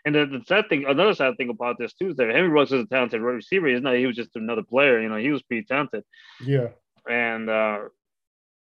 And 0.04 0.14
the, 0.14 0.24
the 0.26 0.42
sad 0.46 0.68
thing, 0.68 0.84
another 0.86 1.12
sad 1.14 1.36
thing 1.36 1.50
about 1.50 1.76
this 1.78 1.92
too 1.94 2.10
is 2.10 2.16
that 2.16 2.30
Henry 2.30 2.48
Ruggs 2.48 2.72
is 2.72 2.84
a 2.84 2.86
talented 2.86 3.20
receiver. 3.20 3.66
He's 3.68 3.82
not. 3.82 3.96
He 3.96 4.06
was 4.06 4.16
just 4.16 4.36
another 4.36 4.62
player. 4.62 5.00
You 5.00 5.08
know, 5.08 5.16
he 5.16 5.30
was 5.30 5.42
pretty 5.42 5.64
talented. 5.66 6.04
Yeah, 6.44 6.68
And 7.08 7.50
uh 7.50 7.88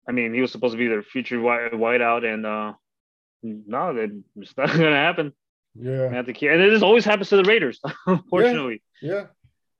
I 0.08 0.12
mean, 0.12 0.34
he 0.34 0.40
was 0.40 0.52
supposed 0.52 0.72
to 0.72 0.78
be 0.78 0.88
their 0.88 1.02
future 1.02 1.40
white 1.40 1.72
whiteout, 1.72 2.24
and 2.24 2.44
uh 2.46 2.72
no, 3.42 3.94
that- 3.94 4.22
it's 4.36 4.56
not 4.56 4.68
gonna 4.72 4.94
happen. 5.08 5.32
yeah, 5.74 6.08
They 6.08 6.16
have 6.16 6.26
to 6.26 6.32
keep, 6.32 6.50
and 6.50 6.60
this 6.60 6.82
always 6.82 7.04
happens 7.04 7.28
to 7.30 7.36
the 7.36 7.44
Raiders, 7.44 7.80
unfortunately. 8.06 8.82
yeah. 9.02 9.26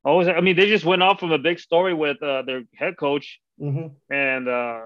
Always, 0.05 0.29
I 0.29 0.41
mean, 0.41 0.57
they 0.57 0.67
just 0.67 0.85
went 0.85 1.03
off 1.03 1.19
from 1.19 1.33
a 1.33 1.39
big 1.39 1.59
story 1.59 1.95
with 1.95 2.23
uh, 2.23 2.43
their 2.43 2.63
head 2.75 2.97
coach, 2.99 3.41
hmm 3.59 3.87
and 4.11 4.49
uh, 4.49 4.81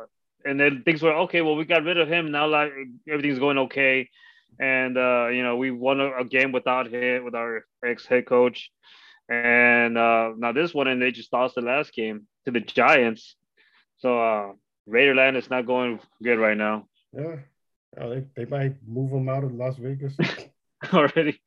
and 0.44 0.61
then 0.61 0.83
things 0.85 1.03
were 1.03 1.14
okay. 1.24 1.40
Well, 1.42 1.57
we 1.57 1.64
got 1.64 1.83
rid 1.85 1.98
of 1.98 2.09
him 2.09 2.31
now. 2.31 2.46
Like 2.46 2.70
everything's 3.09 3.40
going 3.40 3.59
okay, 3.66 4.09
and 4.61 4.96
uh, 4.96 5.27
you 5.33 5.42
know 5.42 5.57
we 5.57 5.72
won 5.72 6.01
a, 6.01 6.18
a 6.20 6.24
game 6.24 6.53
without 6.53 6.87
him 6.92 7.24
with 7.24 7.35
our 7.35 7.64
ex 7.85 8.07
head 8.07 8.27
coach, 8.27 8.70
and 9.29 9.98
uh, 9.98 10.33
now 10.37 10.53
this 10.53 10.72
one, 10.72 10.87
and 10.87 11.03
they 11.03 11.11
just 11.11 11.33
lost 11.33 11.57
the 11.57 11.62
last 11.62 11.92
game 11.92 12.27
to 12.44 12.53
the 12.53 12.61
Giants. 12.61 13.35
So 13.98 14.20
uh, 14.20 14.53
Raiderland 14.88 15.37
is 15.37 15.51
not 15.51 15.66
going 15.66 16.01
good 16.22 16.38
right 16.38 16.57
now 16.57 16.87
Yeah. 17.12 17.37
Oh, 18.01 18.11
they, 18.11 18.24
they 18.37 18.44
might 18.44 18.77
move 18.87 19.11
him 19.12 19.29
out 19.29 19.44
of 19.44 19.55
Las 19.55 19.77
Vegas. 19.79 20.14
already. 20.92 21.40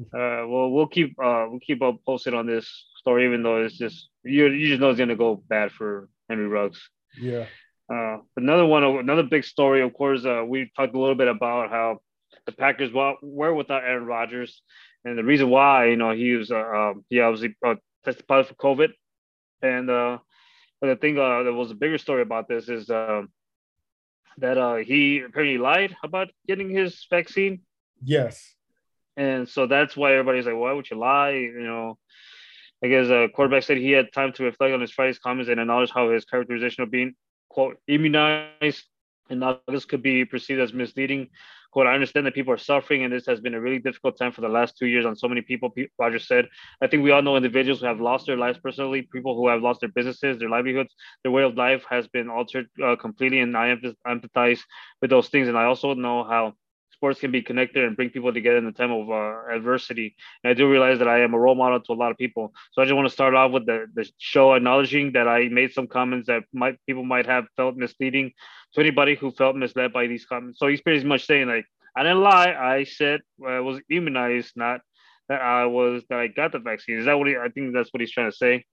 Uh, 0.00 0.44
well, 0.48 0.70
we'll 0.70 0.86
keep 0.86 1.18
uh, 1.22 1.46
we'll 1.48 1.60
keep 1.60 1.82
up 1.82 1.96
posted 2.04 2.34
on 2.34 2.46
this 2.46 2.66
story, 2.96 3.26
even 3.26 3.42
though 3.42 3.62
it's 3.62 3.76
just 3.76 4.08
you 4.24 4.48
you 4.48 4.68
just 4.68 4.80
know 4.80 4.90
it's 4.90 4.98
gonna 4.98 5.16
go 5.16 5.36
bad 5.48 5.70
for 5.70 6.08
Henry 6.28 6.48
Ruggs. 6.48 6.80
yeah. 7.20 7.46
Uh, 7.92 8.18
another 8.36 8.64
one, 8.64 8.84
another 8.84 9.24
big 9.24 9.44
story, 9.44 9.82
of 9.82 9.92
course, 9.92 10.24
uh, 10.24 10.42
we 10.46 10.70
talked 10.76 10.94
a 10.94 10.98
little 10.98 11.14
bit 11.14 11.28
about 11.28 11.68
how 11.68 11.98
the 12.46 12.52
Packers 12.52 12.90
were 12.92 13.52
without 13.52 13.84
Aaron 13.84 14.06
Rodgers, 14.06 14.62
and 15.04 15.18
the 15.18 15.24
reason 15.24 15.50
why, 15.50 15.88
you 15.88 15.96
know, 15.96 16.12
he 16.12 16.32
was, 16.32 16.50
uh, 16.50 16.56
um, 16.56 17.04
he 17.10 17.20
obviously 17.20 17.54
uh, 17.66 17.74
tested 18.02 18.26
positive 18.26 18.56
for 18.56 18.76
COVID, 18.76 18.92
and 19.60 19.90
uh, 19.90 20.18
but 20.82 20.88
the 20.88 20.96
thing 20.96 21.18
uh, 21.18 21.44
that 21.44 21.54
was 21.54 21.70
a 21.70 21.74
bigger 21.76 21.98
story 21.98 22.22
about 22.22 22.48
this 22.48 22.68
is 22.68 22.90
um, 22.90 23.30
that 24.38 24.58
uh, 24.58 24.76
he 24.76 25.20
apparently 25.20 25.58
lied 25.58 25.96
about 26.02 26.28
getting 26.46 26.68
his 26.70 27.06
vaccine, 27.08 27.60
Yes. 28.02 28.54
and 29.16 29.48
so 29.48 29.66
that's 29.66 29.96
why 29.96 30.12
everybody's 30.12 30.46
like, 30.46 30.56
why 30.56 30.72
would 30.72 30.90
you 30.90 30.98
lie? 30.98 31.30
You 31.30 31.62
know, 31.62 31.98
I 32.84 32.88
guess 32.88 33.08
uh, 33.08 33.28
quarterback 33.34 33.62
said 33.62 33.78
he 33.78 33.92
had 33.92 34.12
time 34.12 34.32
to 34.34 34.44
reflect 34.44 34.74
on 34.74 34.80
his 34.80 34.90
Friday's 34.90 35.18
comments 35.20 35.48
and 35.50 35.60
acknowledge 35.60 35.90
how 35.90 36.10
his 36.10 36.24
characterization 36.24 36.82
of 36.82 36.90
being 36.90 37.14
quote 37.48 37.78
immunized 37.86 38.84
and 39.30 39.42
August 39.42 39.88
could 39.88 40.02
be 40.02 40.24
perceived 40.24 40.60
as 40.60 40.72
misleading. 40.72 41.28
Quote, 41.72 41.86
I 41.86 41.94
understand 41.94 42.26
that 42.26 42.34
people 42.34 42.52
are 42.52 42.58
suffering 42.58 43.02
and 43.02 43.12
this 43.12 43.24
has 43.26 43.40
been 43.40 43.54
a 43.54 43.60
really 43.60 43.78
difficult 43.78 44.18
time 44.18 44.30
for 44.30 44.42
the 44.42 44.48
last 44.48 44.76
two 44.76 44.86
years 44.86 45.06
on 45.06 45.16
so 45.16 45.26
many 45.26 45.40
people. 45.40 45.72
Roger 45.98 46.18
said, 46.18 46.48
I 46.82 46.86
think 46.86 47.02
we 47.02 47.12
all 47.12 47.22
know 47.22 47.36
individuals 47.36 47.80
who 47.80 47.86
have 47.86 48.00
lost 48.00 48.26
their 48.26 48.36
lives 48.36 48.58
personally, 48.58 49.08
people 49.10 49.34
who 49.34 49.48
have 49.48 49.62
lost 49.62 49.80
their 49.80 49.88
businesses, 49.88 50.38
their 50.38 50.50
livelihoods, 50.50 50.94
their 51.22 51.32
way 51.32 51.44
of 51.44 51.56
life 51.56 51.82
has 51.88 52.06
been 52.08 52.28
altered 52.28 52.66
uh, 52.84 52.96
completely. 52.96 53.40
And 53.40 53.56
I 53.56 53.74
empathize 54.06 54.60
with 55.00 55.08
those 55.08 55.28
things. 55.28 55.48
And 55.48 55.56
I 55.56 55.64
also 55.64 55.94
know 55.94 56.24
how 56.24 56.52
sports 57.02 57.18
can 57.18 57.32
be 57.32 57.42
connected 57.42 57.82
and 57.82 57.96
bring 57.96 58.10
people 58.10 58.32
together 58.32 58.58
in 58.58 58.64
the 58.64 58.70
time 58.70 58.92
of 58.92 59.10
uh, 59.10 59.52
adversity. 59.52 60.14
And 60.44 60.52
I 60.52 60.54
do 60.54 60.70
realize 60.70 61.00
that 61.00 61.08
I 61.08 61.18
am 61.22 61.34
a 61.34 61.38
role 61.38 61.56
model 61.56 61.80
to 61.80 61.92
a 61.92 61.94
lot 61.94 62.12
of 62.12 62.16
people. 62.16 62.54
So 62.70 62.80
I 62.80 62.84
just 62.84 62.94
want 62.94 63.08
to 63.08 63.12
start 63.12 63.34
off 63.34 63.50
with 63.50 63.66
the, 63.66 63.86
the 63.92 64.08
show 64.18 64.54
acknowledging 64.54 65.10
that 65.14 65.26
I 65.26 65.48
made 65.48 65.72
some 65.72 65.88
comments 65.88 66.28
that 66.28 66.44
might 66.52 66.78
people 66.86 67.02
might 67.02 67.26
have 67.26 67.46
felt 67.56 67.74
misleading 67.74 68.30
to 68.74 68.80
anybody 68.80 69.16
who 69.16 69.32
felt 69.32 69.56
misled 69.56 69.92
by 69.92 70.06
these 70.06 70.24
comments. 70.26 70.60
So 70.60 70.68
he's 70.68 70.80
pretty 70.80 71.04
much 71.04 71.26
saying 71.26 71.48
like, 71.48 71.66
I 71.96 72.04
didn't 72.04 72.20
lie. 72.20 72.54
I 72.54 72.84
said 72.84 73.22
I 73.44 73.58
was 73.58 73.80
immunized, 73.90 74.52
not 74.54 74.80
that 75.28 75.42
I 75.42 75.66
was 75.66 76.04
that 76.08 76.20
I 76.20 76.28
got 76.28 76.52
the 76.52 76.60
vaccine. 76.60 76.98
Is 76.98 77.06
that 77.06 77.18
what 77.18 77.26
he, 77.26 77.36
I 77.36 77.48
think 77.48 77.74
that's 77.74 77.92
what 77.92 78.00
he's 78.00 78.12
trying 78.12 78.30
to 78.30 78.36
say? 78.36 78.64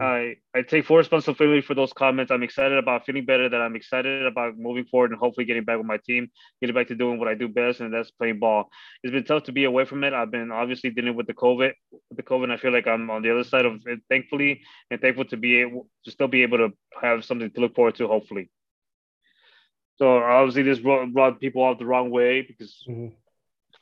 I 0.00 0.36
I 0.54 0.62
take 0.62 0.86
full 0.86 0.96
responsibility 0.96 1.60
for 1.60 1.74
those 1.74 1.92
comments. 1.92 2.32
I'm 2.32 2.42
excited 2.42 2.78
about 2.78 3.04
feeling 3.04 3.24
better. 3.26 3.48
That 3.48 3.60
I'm 3.60 3.76
excited 3.76 4.24
about 4.26 4.56
moving 4.56 4.86
forward 4.86 5.10
and 5.10 5.20
hopefully 5.20 5.44
getting 5.44 5.64
back 5.64 5.76
with 5.78 5.86
my 5.86 5.98
team, 5.98 6.30
getting 6.60 6.74
back 6.74 6.88
to 6.88 6.94
doing 6.94 7.18
what 7.18 7.28
I 7.28 7.34
do 7.34 7.48
best, 7.48 7.80
and 7.80 7.92
that's 7.92 8.10
playing 8.10 8.38
ball. 8.38 8.70
It's 9.02 9.12
been 9.12 9.24
tough 9.24 9.44
to 9.44 9.52
be 9.52 9.64
away 9.64 9.84
from 9.84 10.02
it. 10.02 10.12
I've 10.12 10.30
been 10.30 10.50
obviously 10.50 10.90
dealing 10.90 11.14
with 11.14 11.26
the 11.26 11.34
COVID, 11.34 11.72
with 11.92 12.16
the 12.16 12.22
COVID. 12.22 12.50
I 12.50 12.56
feel 12.56 12.72
like 12.72 12.86
I'm 12.86 13.10
on 13.10 13.22
the 13.22 13.30
other 13.30 13.44
side 13.44 13.66
of 13.66 13.86
it, 13.86 14.00
thankfully, 14.08 14.62
and 14.90 15.00
thankful 15.00 15.26
to 15.26 15.36
be 15.36 15.60
able 15.60 15.88
to 16.04 16.10
still 16.10 16.28
be 16.28 16.42
able 16.42 16.58
to 16.58 16.72
have 17.00 17.24
something 17.24 17.50
to 17.50 17.60
look 17.60 17.74
forward 17.74 17.94
to, 17.96 18.08
hopefully. 18.08 18.50
So 19.96 20.18
obviously, 20.18 20.62
this 20.62 20.80
brought, 20.80 21.12
brought 21.12 21.40
people 21.40 21.62
off 21.62 21.78
the 21.78 21.86
wrong 21.86 22.10
way 22.10 22.42
because 22.42 22.84
Mhm. 22.88 23.12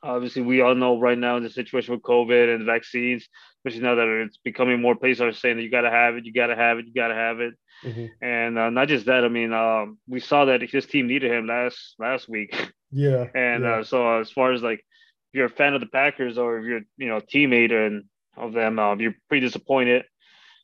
Obviously 0.03 0.43
we 0.43 0.61
all 0.61 0.75
know 0.75 0.99
right 0.99 1.19
now 1.19 1.37
in 1.37 1.43
the 1.43 1.51
situation 1.51 1.95
with 1.95 2.03
COVID 2.03 2.55
and 2.55 2.67
vaccines, 2.67 3.29
especially 3.59 3.83
now 3.83 3.95
that 3.95 4.09
it's 4.25 4.39
becoming 4.39 4.81
more 4.81 4.95
places 4.97 5.21
are 5.23 5.33
saying 5.33 5.57
that 5.57 5.63
you 5.63 5.71
got 5.71 5.83
to 5.83 5.91
have 5.91 6.17
it, 6.17 6.25
you 6.25 6.33
got 6.33 6.49
to 6.49 6.57
have 6.57 6.79
it, 6.79 6.87
you 6.87 6.93
got 6.95 7.09
to 7.09 7.15
have 7.15 7.41
it, 7.41 7.55
Mhm. 7.85 8.11
and 8.21 8.59
uh, 8.59 8.71
not 8.71 8.89
just 8.89 9.07
that. 9.07 9.25
I 9.25 9.29
mean, 9.29 9.53
um, 9.53 9.99
we 10.09 10.21
saw 10.21 10.45
that 10.47 10.63
his 10.63 10.87
team 10.87 11.07
needed 11.07 11.31
him 11.31 11.47
last 11.47 11.95
last 11.99 12.29
week, 12.29 12.51
Yeah. 12.91 13.29
and 13.35 13.65
yeah. 13.65 13.71
uh, 13.79 13.85
so 13.85 14.19
as 14.21 14.31
far 14.31 14.53
as 14.53 14.63
like 14.63 14.81
if 14.81 15.35
you're 15.39 15.47
a 15.47 15.51
fan 15.51 15.75
of 15.75 15.81
the 15.81 15.87
Packers 15.87 16.39
or 16.39 16.59
if 16.59 16.65
you're 16.67 16.83
you 16.99 17.09
know 17.09 17.19
a 17.19 17.23
teammate 17.23 17.73
and 17.73 18.05
of 18.37 18.53
them, 18.53 18.79
um, 18.79 19.01
you're 19.01 19.15
pretty 19.29 19.47
disappointed, 19.47 20.05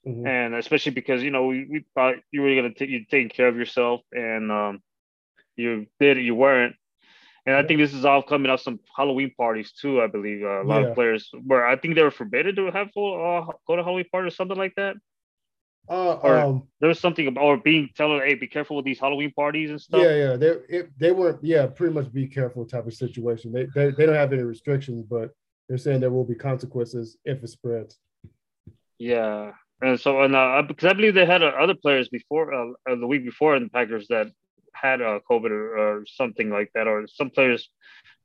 Mhm. 0.07 0.27
and 0.27 0.55
especially 0.55 0.93
because 0.93 1.23
you 1.23 1.31
know 1.31 1.47
we, 1.47 1.67
we 1.71 1.85
thought 1.95 2.17
you 2.33 2.43
were 2.43 2.55
gonna 2.55 2.75
take 2.75 2.91
you 2.91 3.05
taking 3.11 3.29
care 3.29 3.49
of 3.49 3.57
yourself, 3.57 4.01
and 4.13 4.51
um, 4.51 4.83
you 5.57 5.87
did 6.01 6.19
you 6.19 6.35
weren't. 6.35 6.75
And 7.49 7.57
I 7.57 7.63
think 7.67 7.79
this 7.81 7.95
is 7.95 8.05
all 8.05 8.23
coming 8.23 8.51
off 8.53 8.61
some 8.61 8.79
Halloween 8.95 9.31
parties 9.43 9.73
too. 9.73 10.03
I 10.03 10.07
believe 10.07 10.41
uh, 10.45 10.63
a 10.63 10.67
lot 10.71 10.83
Yeah. 10.83 10.89
of 10.89 10.95
players 10.99 11.23
where 11.51 11.65
I 11.67 11.77
think 11.77 11.95
they 11.95 12.03
were 12.03 12.11
forbidden 12.23 12.55
to 12.57 12.65
have 12.77 12.89
full 12.93 13.13
uh, 13.29 13.53
go 13.67 13.77
to 13.77 13.83
Halloween 13.83 14.05
party 14.13 14.29
or 14.29 14.35
something 14.41 14.61
like 14.65 14.75
that. 14.81 14.97
Uh, 15.89 16.15
or- 16.27 16.39
um, 16.39 16.57
There 16.81 16.91
was 16.93 17.01
something 17.01 17.27
about 17.27 17.45
or 17.45 17.57
being 17.57 17.89
telling, 17.97 18.21
hey, 18.27 18.35
be 18.35 18.49
careful 18.57 18.77
with 18.77 18.85
these 18.85 19.01
Halloween 19.05 19.33
parties 19.43 19.71
and 19.71 19.81
stuff. 19.81 20.03
yeah, 20.03 20.15
yeah. 20.25 20.37
They 20.43 20.51
it, 20.77 20.85
they 21.03 21.13
weren't. 21.19 21.43
Yeah, 21.43 21.65
pretty 21.79 21.95
much 21.95 22.13
be 22.13 22.27
careful 22.39 22.67
type 22.67 22.87
of 22.87 22.93
situation. 23.05 23.47
They, 23.57 23.65
they 23.75 23.87
they 23.97 24.05
don't 24.07 24.23
have 24.25 24.35
any 24.37 24.43
restrictions, 24.55 25.01
but 25.15 25.27
they're 25.67 25.79
saying 25.85 26.01
there 26.01 26.11
will 26.17 26.29
be 26.35 26.35
consequences 26.51 27.07
if 27.33 27.43
it 27.43 27.49
spreads. 27.49 27.93
Yeah. 28.99 29.53
And 29.81 29.99
so, 29.99 30.23
and 30.25 30.35
uh, 30.35 30.63
because 30.69 30.87
I 30.91 30.93
believe 30.99 31.15
they 31.15 31.25
had 31.35 31.43
uh, 31.43 31.53
other 31.65 31.75
players 31.85 32.09
before 32.19 32.53
uh, 32.53 32.73
uh, 32.91 32.97
the 32.97 33.07
week 33.07 33.25
before 33.25 33.57
in 33.57 33.63
the 33.65 33.71
Packers 33.71 34.07
that 34.09 34.27
had 34.75 35.01
a 35.01 35.21
COVID 35.31 35.51
or, 35.51 35.79
or 35.79 36.07
something 36.07 36.51
like 36.51 36.71
that, 36.75 36.87
or 36.87 37.07
some 37.07 37.31
players 37.31 37.69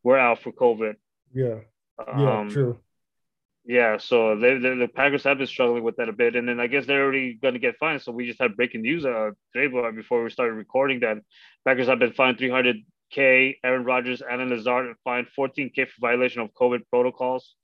were 0.04 0.18
out 0.18 0.42
for 0.42 0.52
COVID. 0.52 0.96
Yeah. 1.34 1.60
Yeah. 2.00 2.40
Um, 2.40 2.50
true. 2.50 2.80
Yeah, 3.66 3.98
so 3.98 4.38
they, 4.38 4.58
they, 4.58 4.76
the 4.76 4.90
Packers 4.94 5.24
have 5.24 5.38
been 5.38 5.48
struggling 5.48 5.84
with 5.84 5.96
that 5.96 6.10
a 6.10 6.14
bit, 6.14 6.36
and 6.36 6.48
then 6.48 6.60
I 6.60 6.68
guess 6.68 6.86
they're 6.86 7.02
already 7.02 7.36
going 7.36 7.54
to 7.54 7.62
get 7.62 7.78
fined. 7.78 8.02
So 8.02 8.12
we 8.12 8.28
just 8.28 8.42
had 8.42 8.58
breaking 8.58 8.82
news 8.82 9.06
uh, 9.06 9.32
today 9.56 9.74
before 9.96 10.22
we 10.22 10.30
started 10.30 10.54
recording 10.56 11.00
that 11.00 11.20
Packers 11.66 11.88
have 11.88 12.00
been 12.00 12.12
fined 12.12 12.38
300k. 12.38 13.56
Aaron 13.64 13.86
Rodgers, 13.86 14.22
Allen 14.22 14.50
Lazard 14.50 14.96
fined 15.06 15.28
14k 15.38 15.88
for 15.88 16.02
violation 16.02 16.42
of 16.42 16.54
COVID 16.54 16.82
protocols. 16.90 17.56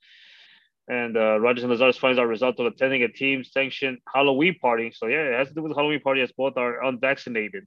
And 0.88 1.18
uh, 1.18 1.38
Rodgers 1.40 1.64
and 1.64 1.72
Lazard's 1.72 1.98
fines 1.98 2.18
are 2.18 2.26
a 2.26 2.28
result 2.28 2.60
of 2.60 2.66
attending 2.66 3.04
a 3.04 3.10
team-sanctioned 3.10 3.98
Halloween 4.12 4.58
party. 4.60 4.92
So 4.96 5.08
yeah, 5.08 5.24
it 5.24 5.38
has 5.38 5.50
to 5.50 5.54
do 5.54 5.64
with 5.64 5.76
Halloween 5.76 6.00
party 6.00 6.22
as 6.22 6.32
both 6.32 6.56
are 6.56 6.84
unvaccinated. 6.84 7.66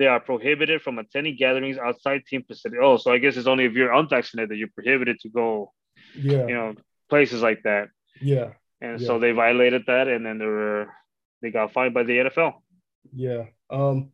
They 0.00 0.06
are 0.06 0.18
prohibited 0.18 0.80
from 0.80 0.98
attending 0.98 1.36
gatherings 1.36 1.76
outside 1.76 2.24
team 2.26 2.42
facility. 2.48 2.78
Oh, 2.82 2.96
so 2.96 3.12
I 3.12 3.18
guess 3.18 3.36
it's 3.36 3.46
only 3.46 3.66
if 3.66 3.74
you're 3.74 3.92
unvaccinated 3.92 4.48
that 4.48 4.56
you're 4.56 4.74
prohibited 4.74 5.20
to 5.20 5.28
go, 5.28 5.74
Yeah. 6.16 6.46
you 6.46 6.54
know, 6.54 6.74
places 7.10 7.42
like 7.42 7.62
that 7.64 7.90
Yeah. 8.18 8.54
and 8.80 8.98
Yeah. 8.98 9.06
so 9.06 9.18
they 9.18 9.32
violated 9.32 9.82
that, 9.88 10.08
and 10.08 10.24
then 10.24 10.38
they 10.38 10.46
were 10.46 10.90
they 11.42 11.50
got 11.50 11.72
fined 11.74 11.92
by 11.92 12.02
the 12.04 12.16
NFL. 12.18 12.62
Yeah. 13.12 13.44
Um, 13.68 14.12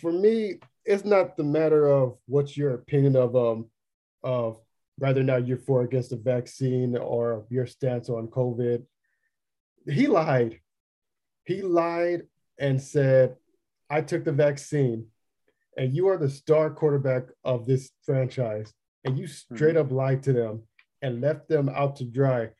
for 0.00 0.12
me, 0.12 0.58
it's 0.84 1.04
not 1.06 1.38
the 1.38 1.44
matter 1.44 1.86
of 1.88 2.18
what's 2.26 2.54
your 2.54 2.74
opinion 2.74 3.16
of 3.16 3.34
um 3.34 3.70
of 4.22 4.60
whether 4.98 5.22
or 5.22 5.24
not 5.32 5.46
you're 5.46 5.56
for 5.56 5.80
or 5.80 5.84
against 5.84 6.10
the 6.10 6.16
vaccine 6.18 6.94
or 6.98 7.46
your 7.48 7.66
stance 7.66 8.10
on 8.10 8.28
COVID. 8.28 8.84
He 9.88 10.06
lied. 10.08 10.60
He 11.46 11.62
lied 11.62 12.28
and 12.58 12.80
said, 12.80 13.36
I 13.90 14.00
took 14.00 14.24
the 14.24 14.32
vaccine, 14.32 15.06
and 15.76 15.94
you 15.94 16.08
are 16.08 16.16
the 16.16 16.30
star 16.30 16.70
quarterback 16.70 17.24
of 17.44 17.66
this 17.66 17.90
franchise, 18.04 18.72
and 19.04 19.18
you 19.18 19.26
straight 19.26 19.76
up 19.76 19.90
lied 19.90 20.22
to 20.24 20.32
them 20.32 20.62
and 21.02 21.20
left 21.20 21.48
them 21.48 21.68
out 21.68 21.96
to 21.96 22.04
dry. 22.04 22.50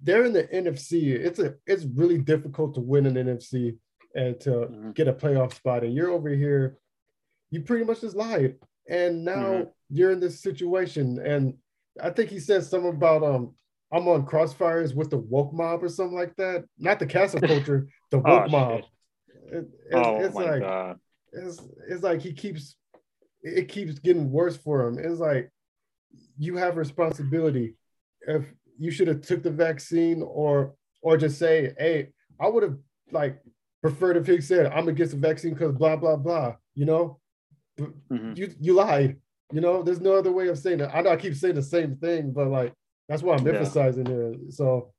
they're 0.00 0.24
in 0.24 0.32
the 0.32 0.44
NFC. 0.44 1.12
It's 1.12 1.40
a 1.40 1.56
it's 1.66 1.84
really 1.84 2.18
difficult 2.18 2.74
to 2.74 2.80
win 2.80 3.06
an 3.06 3.14
NFC 3.14 3.76
and 4.14 4.38
to 4.40 4.50
mm-hmm. 4.50 4.90
get 4.92 5.08
a 5.08 5.12
playoff 5.12 5.54
spot. 5.54 5.82
And 5.82 5.92
you're 5.92 6.10
over 6.10 6.28
here, 6.28 6.78
you 7.50 7.62
pretty 7.62 7.84
much 7.84 8.02
just 8.02 8.16
lied. 8.16 8.56
And 8.88 9.24
now 9.24 9.34
mm-hmm. 9.34 9.68
you're 9.90 10.12
in 10.12 10.20
this 10.20 10.40
situation. 10.40 11.18
And 11.18 11.54
I 12.00 12.10
think 12.10 12.30
he 12.30 12.38
said 12.38 12.62
something 12.64 12.90
about 12.90 13.24
um 13.24 13.54
I'm 13.92 14.06
on 14.06 14.26
crossfires 14.26 14.94
with 14.94 15.10
the 15.10 15.18
woke 15.18 15.52
mob 15.52 15.82
or 15.82 15.88
something 15.88 16.16
like 16.16 16.36
that. 16.36 16.64
Not 16.78 16.98
the 16.98 17.06
castle 17.06 17.40
culture, 17.40 17.88
the 18.10 18.18
woke 18.24 18.44
oh, 18.46 18.48
mob. 18.48 18.82
It, 19.52 19.68
it's, 19.86 19.94
oh 19.94 20.20
it's 20.20 20.34
my 20.34 20.50
like 20.50 20.60
god. 20.60 20.98
It's 21.32 21.60
it's 21.88 22.02
like 22.02 22.20
he 22.20 22.32
keeps 22.32 22.76
it 23.42 23.68
keeps 23.68 23.98
getting 23.98 24.30
worse 24.30 24.56
for 24.56 24.86
him. 24.86 24.98
It's 24.98 25.20
like 25.20 25.50
you 26.38 26.56
have 26.56 26.76
responsibility. 26.76 27.76
If 28.26 28.44
you 28.78 28.90
should 28.90 29.08
have 29.08 29.22
took 29.22 29.42
the 29.42 29.50
vaccine 29.50 30.22
or 30.22 30.74
or 31.02 31.16
just 31.16 31.38
say, 31.38 31.74
hey, 31.78 32.08
I 32.40 32.48
would 32.48 32.62
have 32.62 32.76
like 33.10 33.40
preferred 33.82 34.16
if 34.16 34.26
he 34.26 34.40
said, 34.40 34.66
I'm 34.66 34.88
against 34.88 35.12
the 35.12 35.18
vaccine 35.18 35.54
because 35.54 35.72
blah 35.72 35.96
blah 35.96 36.16
blah. 36.16 36.56
You 36.74 36.86
know, 36.86 37.18
mm-hmm. 37.78 38.32
you 38.36 38.54
you 38.60 38.74
lied. 38.74 39.16
You 39.52 39.62
know, 39.62 39.82
there's 39.82 40.00
no 40.00 40.14
other 40.14 40.32
way 40.32 40.48
of 40.48 40.58
saying 40.58 40.80
it. 40.80 40.90
I 40.92 41.00
know 41.00 41.10
I 41.10 41.16
keep 41.16 41.34
saying 41.34 41.54
the 41.54 41.62
same 41.62 41.96
thing, 41.96 42.32
but 42.32 42.48
like 42.48 42.74
that's 43.08 43.22
why 43.22 43.34
I'm 43.34 43.46
yeah. 43.46 43.54
emphasizing 43.54 44.06
it. 44.06 44.52
So 44.52 44.92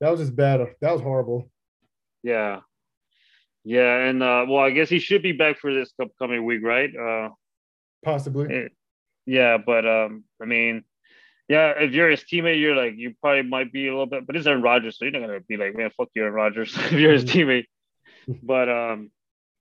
that 0.00 0.10
was 0.10 0.20
just 0.20 0.34
bad. 0.34 0.60
That 0.80 0.92
was 0.92 1.00
horrible. 1.00 1.50
Yeah. 2.22 2.60
Yeah, 3.68 4.06
and 4.06 4.22
uh, 4.22 4.46
well, 4.48 4.64
I 4.64 4.70
guess 4.70 4.88
he 4.88 4.98
should 4.98 5.22
be 5.22 5.32
back 5.32 5.58
for 5.58 5.74
this 5.74 5.92
upcoming 6.02 6.46
week, 6.46 6.62
right? 6.64 6.88
Uh, 6.96 7.28
Possibly. 8.02 8.48
It, 8.48 8.72
yeah, 9.26 9.58
but 9.58 9.86
um, 9.86 10.24
I 10.40 10.46
mean, 10.46 10.84
yeah, 11.50 11.74
if 11.76 11.92
you're 11.92 12.08
his 12.08 12.22
teammate, 12.22 12.58
you're 12.58 12.74
like 12.74 12.94
you 12.96 13.14
probably 13.20 13.42
might 13.42 13.70
be 13.70 13.86
a 13.86 13.90
little 13.90 14.06
bit, 14.06 14.26
but 14.26 14.36
it's 14.36 14.46
Aaron 14.46 14.62
Rodgers, 14.62 14.96
so 14.96 15.04
you're 15.04 15.12
not 15.12 15.26
gonna 15.26 15.40
be 15.40 15.58
like, 15.58 15.76
man, 15.76 15.90
fuck 15.94 16.08
you, 16.14 16.22
Aaron 16.22 16.32
Rodgers, 16.32 16.74
if 16.78 16.92
you're 16.92 17.12
his 17.12 17.26
mm-hmm. 17.26 17.40
teammate. 17.40 18.38
but 18.42 18.70
um, 18.70 19.10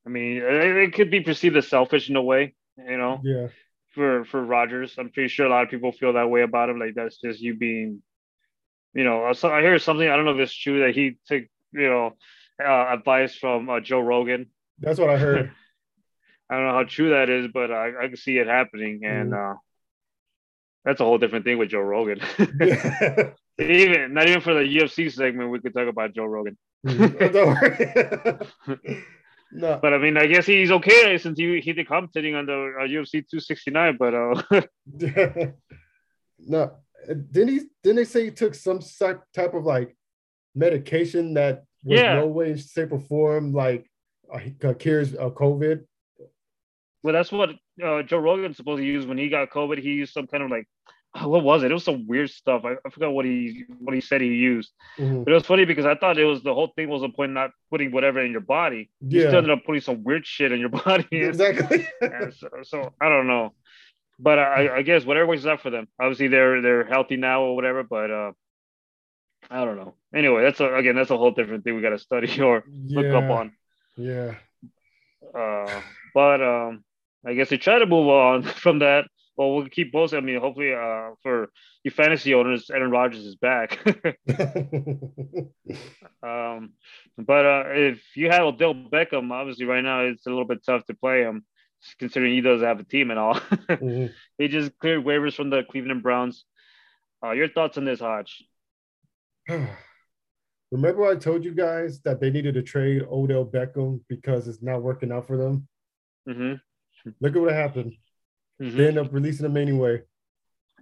I 0.06 0.10
mean, 0.10 0.38
it, 0.38 0.78
it, 0.78 0.94
could 0.94 1.12
be 1.12 1.20
perceived 1.20 1.58
as 1.58 1.68
selfish 1.68 2.10
in 2.10 2.16
a 2.16 2.24
way, 2.24 2.56
you 2.78 2.98
know. 2.98 3.20
Yeah. 3.26 3.48
For 3.94 4.24
for 4.24 4.42
Rodgers, 4.42 4.96
I'm 4.98 5.10
pretty 5.10 5.28
sure 5.28 5.48
a 5.48 5.50
lot 5.50 5.66
of 5.66 5.70
people 5.70 5.92
feel 5.92 6.14
that 6.14 6.30
way 6.30 6.44
about 6.44 6.70
him. 6.70 6.80
Like 6.80 6.96
that's 6.96 7.20
just 7.20 7.42
you 7.42 7.58
being, 7.58 8.02
you 8.94 9.04
know. 9.04 9.26
I 9.26 9.62
hear 9.62 9.78
something. 9.80 10.08
I 10.08 10.16
don't 10.16 10.24
know 10.24 10.32
if 10.32 10.40
it's 10.40 10.56
true 10.56 10.86
that 10.86 10.96
he 10.96 11.18
took, 11.28 11.44
you 11.74 11.90
know, 11.90 12.14
uh, 12.64 12.94
advice 12.94 13.36
from 13.36 13.70
uh, 13.70 13.80
Joe 13.80 14.00
Rogan. 14.00 14.48
That's 14.80 15.00
what 15.00 15.10
I 15.10 15.18
heard. 15.18 15.52
I 16.50 16.56
don't 16.56 16.66
know 16.66 16.74
how 16.74 16.84
true 16.84 17.10
that 17.10 17.30
is, 17.30 17.48
but 17.54 17.72
I, 17.72 17.92
I 18.04 18.08
can 18.08 18.18
see 18.18 18.38
it 18.38 18.48
happening, 18.48 19.02
and 19.04 19.34
mm. 19.34 19.52
uh, 19.52 19.58
that's 20.86 21.02
a 21.02 21.04
whole 21.04 21.18
different 21.18 21.44
thing 21.44 21.58
with 21.58 21.70
Joe 21.70 21.82
Rogan. 21.82 22.22
even 23.60 24.14
not 24.14 24.30
even 24.30 24.42
for 24.42 24.54
the 24.54 24.62
UFC 24.62 25.12
segment, 25.12 25.52
we 25.52 25.60
could 25.60 25.74
talk 25.74 25.90
about 25.90 26.14
Joe 26.14 26.26
Rogan. 26.26 26.58
Mm. 26.86 28.46
no, 29.52 29.80
but 29.82 29.94
I 29.94 29.98
mean, 29.98 30.16
I 30.16 30.28
guess 30.28 30.46
he's 30.46 30.72
okay 30.72 31.18
since 31.18 31.38
he 31.38 31.60
he 31.60 31.74
did 31.74 31.88
commentating 31.88 32.38
on 32.38 32.46
the 32.46 32.74
uh, 32.80 32.88
UFC 32.88 33.26
269. 33.28 33.98
But 33.98 34.14
uh, 34.14 34.42
no, 36.40 36.72
didn't 37.08 37.50
he? 37.50 37.62
Didn't 37.84 37.98
they 37.98 38.06
say 38.06 38.26
he 38.26 38.32
took 38.32 38.56
some 38.56 38.80
type 39.36 39.54
of 39.54 39.66
like 39.66 39.98
medication 40.56 41.34
that 41.34 41.66
was 41.88 42.00
yeah. 42.00 42.16
no 42.16 42.28
way, 42.28 42.58
shape, 42.58 42.92
or 42.92 43.00
form 43.00 43.54
like 43.54 43.90
uh, 44.34 44.74
cures 44.74 45.16
uh, 45.16 45.30
COVID? 45.30 45.86
Well, 47.04 47.14
that's 47.14 47.32
what 47.32 47.52
uh, 47.84 48.04
Joe 48.04 48.18
Rogan 48.18 48.54
supposed 48.54 48.80
to 48.80 48.86
use 48.86 49.06
when 49.06 49.18
he 49.18 49.30
got 49.30 49.50
COVID. 49.50 49.78
He 49.80 49.94
used 49.94 50.14
some 50.14 50.28
kind 50.28 50.44
of 50.44 50.50
like 50.50 50.68
what 51.24 51.44
was 51.44 51.64
it? 51.64 51.72
It 51.72 51.74
was 51.74 51.84
some 51.84 52.06
weird 52.08 52.30
stuff. 52.30 52.64
I, 52.66 52.74
I 52.86 52.90
forgot 52.90 53.12
what 53.12 53.26
he 53.26 53.64
what 53.80 53.96
he 53.96 54.02
said 54.02 54.22
he 54.22 54.28
used. 54.28 54.72
Mm-hmm. 54.98 55.24
But 55.24 55.32
it 55.32 55.34
was 55.34 55.46
funny 55.46 55.66
because 55.66 55.86
I 55.86 55.96
thought 55.96 56.18
it 56.18 56.26
was 56.26 56.44
the 56.44 56.54
whole 56.54 56.72
thing 56.76 56.90
was 56.90 57.04
a 57.04 57.10
point 57.10 57.32
not 57.32 57.52
putting 57.70 57.92
whatever 57.92 58.24
in 58.24 58.32
your 58.32 58.42
body. 58.42 58.90
You 59.02 59.22
yeah. 59.22 59.28
ended 59.28 59.50
up 59.50 59.66
putting 59.66 59.82
some 59.82 60.04
weird 60.04 60.26
shit 60.26 60.52
in 60.52 60.60
your 60.60 60.70
body. 60.86 61.08
Exactly. 61.12 61.88
so, 62.38 62.50
so, 62.64 62.94
I 63.02 63.10
don't 63.10 63.28
know. 63.28 63.54
But 64.20 64.40
I, 64.40 64.78
I 64.78 64.82
guess 64.82 65.06
whatever 65.06 65.28
works 65.28 65.46
out 65.46 65.62
for 65.62 65.70
them. 65.70 65.88
Obviously 66.00 66.28
they're 66.28 66.62
they're 66.62 66.86
healthy 66.86 67.18
now 67.18 67.42
or 67.44 67.56
whatever, 67.56 67.84
but 67.84 68.12
uh 68.12 68.32
I 69.50 69.64
don't 69.66 69.78
know. 69.78 69.96
Anyway, 70.14 70.44
that's 70.44 70.60
a, 70.60 70.74
again 70.74 70.96
that's 70.96 71.12
a 71.12 71.18
whole 71.18 71.32
different 71.32 71.64
thing 71.64 71.76
we 71.76 71.82
got 71.82 71.90
to 71.90 72.00
study 72.00 72.42
or 72.48 72.64
yeah. 72.86 73.00
look 73.00 73.24
up 73.24 73.30
on. 73.30 73.54
Yeah. 73.96 74.36
Uh, 75.34 75.82
but 76.14 76.42
um, 76.42 76.84
I 77.26 77.34
guess 77.34 77.52
we 77.52 77.58
try 77.58 77.80
to 77.80 77.86
move 77.86 78.08
on 78.08 78.44
from 78.64 78.80
that. 78.80 79.06
Well, 79.36 79.54
we'll 79.54 79.68
keep 79.70 79.92
posting. 79.92 80.18
I 80.18 80.22
mean, 80.22 80.40
hopefully, 80.40 80.74
uh, 80.74 81.12
for 81.22 81.50
you 81.84 81.92
fantasy 81.92 82.34
owners, 82.34 82.72
Aaron 82.72 82.90
Rodgers 82.90 83.24
is 83.24 83.36
back. 83.36 83.78
um, 86.24 86.74
but 87.20 87.46
uh, 87.46 87.64
if 87.68 88.02
you 88.16 88.32
have 88.32 88.42
Odell 88.42 88.74
Beckham, 88.74 89.32
obviously, 89.32 89.66
right 89.66 89.84
now 89.84 90.02
it's 90.02 90.26
a 90.26 90.30
little 90.30 90.46
bit 90.46 90.66
tough 90.66 90.86
to 90.88 90.96
play 90.96 91.22
him, 91.22 91.46
considering 92.00 92.34
he 92.34 92.42
doesn't 92.42 92.66
have 92.68 92.80
a 92.80 92.84
team 92.84 93.12
and 93.12 93.20
all. 93.20 93.36
mm-hmm. 93.36 94.08
He 94.40 94.48
just 94.48 94.76
cleared 94.80 95.06
waivers 95.06 95.36
from 95.36 95.52
the 95.52 95.62
Cleveland 95.70 96.02
Browns. 96.02 96.44
Uh, 97.24 97.32
your 97.32 97.48
thoughts 97.48 97.78
on 97.78 97.86
this, 97.86 98.00
Hodge? 98.00 98.44
Remember, 100.72 101.06
I 101.06 101.16
told 101.16 101.46
you 101.46 101.54
guys 101.54 102.02
that 102.02 102.20
they 102.20 102.30
needed 102.30 102.56
to 102.56 102.62
trade 102.62 103.04
Odell 103.10 103.46
Beckham 103.46 104.02
because 104.10 104.48
it's 104.48 104.62
not 104.62 104.82
working 104.82 105.12
out 105.12 105.28
for 105.28 105.38
them. 105.38 105.68
Mm-hmm. 106.28 107.10
Look 107.22 107.36
at 107.36 107.42
what 107.42 107.54
happened. 107.54 107.94
Mm-hmm. 108.62 108.78
They 108.78 108.88
end 108.88 108.98
up 108.98 109.14
releasing 109.14 109.46
him 109.46 109.58
anyway. 109.58 110.02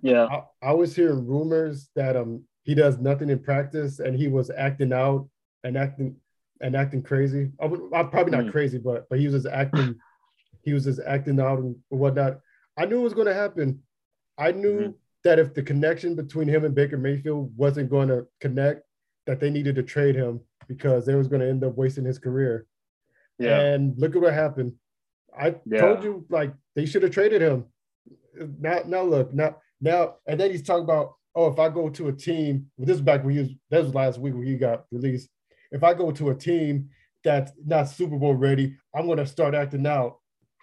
Yeah, 0.02 0.26
I, 0.26 0.70
I, 0.70 0.74
was 0.74 0.96
hearing 0.96 1.26
rumors 1.26 1.90
that 1.96 2.16
um 2.16 2.44
he 2.64 2.76
does 2.76 2.98
nothing 2.98 3.30
in 3.30 3.40
practice 3.40 4.00
and 4.00 4.16
he 4.16 4.28
was 4.28 4.50
acting 4.50 4.92
out 4.92 5.28
and 5.64 5.78
acting 5.78 6.18
and 6.62 6.76
acting 6.76 7.02
crazy. 7.02 7.52
I, 7.60 7.66
am 7.66 8.10
probably 8.10 8.32
not 8.32 8.46
mm 8.46 8.52
crazy, 8.52 8.78
but 8.78 9.08
but 9.10 9.20
he 9.20 9.28
was 9.28 9.44
just 9.44 9.54
acting. 9.54 9.96
he 10.64 10.74
was 10.74 10.86
just 10.86 11.00
acting 11.06 11.40
out 11.40 11.60
and 11.60 11.76
whatnot. 11.90 12.40
I 12.78 12.86
knew 12.86 13.00
it 13.00 13.04
was 13.04 13.14
going 13.14 13.28
to 13.28 13.34
happen. 13.34 13.84
I 14.38 14.52
knew 14.52 14.80
mm-hmm. 14.80 14.92
That 15.26 15.40
if 15.40 15.54
the 15.54 15.64
connection 15.64 16.16
between 16.16 16.48
him 16.48 16.64
and 16.64 16.74
Baker 16.74 16.98
Mayfield 16.98 17.52
wasn't 17.58 17.90
going 17.90 18.08
to 18.08 18.26
connect, 18.40 18.84
that 19.26 19.40
they 19.40 19.50
needed 19.50 19.76
to 19.76 19.84
trade 19.84 20.16
him 20.16 20.40
because 20.68 21.06
they 21.06 21.16
was 21.16 21.28
going 21.28 21.42
to 21.42 21.50
end 21.50 21.64
up 21.64 21.76
wasting 21.76 22.06
his 22.06 22.20
career. 22.20 22.68
Yeah. 23.40 23.60
And 23.60 23.98
look 23.98 24.16
at 24.16 24.22
what 24.22 24.34
happened. 24.34 24.74
I 25.38 25.56
yeah. 25.66 25.82
told 25.82 26.04
you 26.04 26.26
like 26.30 26.54
they 26.76 26.86
should 26.86 27.04
have 27.04 27.12
traded 27.12 27.42
him. 27.42 27.66
Now, 28.60 28.82
now 28.86 29.02
look, 29.02 29.34
now, 29.34 29.58
now, 29.82 30.16
and 30.28 30.40
then 30.40 30.52
he's 30.52 30.62
talking 30.62 30.84
about, 30.84 31.16
oh, 31.34 31.48
if 31.48 31.60
I 31.60 31.70
go 31.70 31.90
to 31.90 32.08
a 32.08 32.14
team, 32.14 32.68
well, 32.78 32.86
this 32.86 32.96
is 32.96 33.02
back 33.02 33.24
when 33.24 33.34
he 33.34 33.40
was, 33.40 33.50
that 33.72 33.84
was 33.84 33.96
last 33.96 34.20
week 34.20 34.36
when 34.36 34.46
he 34.46 34.56
got 34.56 34.86
released. 34.92 35.30
If 35.72 35.84
I 35.84 35.94
go 35.94 36.12
to 36.12 36.30
a 36.30 36.36
team 36.36 36.90
that's 37.24 37.52
not 37.66 37.90
Super 37.90 38.18
Bowl 38.18 38.36
ready, 38.36 38.78
I'm 38.96 39.08
going 39.08 39.18
to 39.18 39.26
start 39.26 39.56
acting 39.56 39.88
out. 39.88 40.20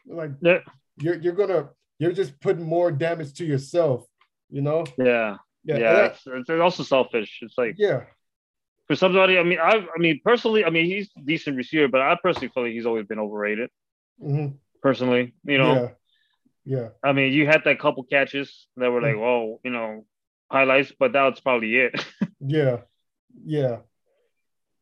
Like, 0.07 0.31
yeah. 0.41 0.61
you're, 0.99 1.17
you're 1.17 1.35
going 1.35 1.51
to, 1.51 1.69
you're 1.99 2.13
just 2.13 2.41
putting 2.41 2.65
more 2.65 2.91
damage 2.93 3.35
to 3.35 3.45
yourself, 3.45 4.07
you 4.53 4.63
know? 4.63 4.85
Yeah. 4.97 5.39
Yeah. 5.65 5.79
yeah 5.79 6.05
it's, 6.07 6.23
it's 6.27 6.51
also 6.51 6.83
selfish. 6.85 7.39
It's 7.43 7.59
like, 7.59 7.75
yeah. 7.79 8.03
For 8.87 8.97
somebody, 8.97 9.39
I 9.39 9.43
mean, 9.43 9.59
I, 9.59 9.87
I 9.95 9.99
mean, 9.99 10.21
personally, 10.25 10.65
I 10.65 10.71
mean, 10.71 10.87
he's 10.87 11.09
decent 11.25 11.57
receiver, 11.57 11.89
but 11.89 12.01
I 12.01 12.17
personally 12.23 12.49
feel 12.49 12.65
like 12.65 12.73
he's 12.73 12.87
always 12.87 13.07
been 13.07 13.19
overrated. 13.19 13.71
Mm-hmm 14.23 14.57
personally. 14.83 15.33
You 15.45 15.59
know, 15.59 15.95
yeah. 16.65 16.79
yeah. 16.79 16.89
I 17.03 17.13
mean, 17.13 17.33
you 17.33 17.47
had 17.47 17.63
that 17.65 17.79
couple 17.79 18.03
catches 18.03 18.67
that 18.77 18.91
were 18.91 19.01
like, 19.01 19.17
whoa, 19.17 19.61
you 19.65 19.71
know, 19.71 20.05
highlights, 20.51 20.93
but 20.99 21.13
that 21.13 21.23
was 21.23 21.41
probably 21.41 21.77
it. 21.77 22.05
yeah, 22.41 22.79
yeah. 23.47 23.79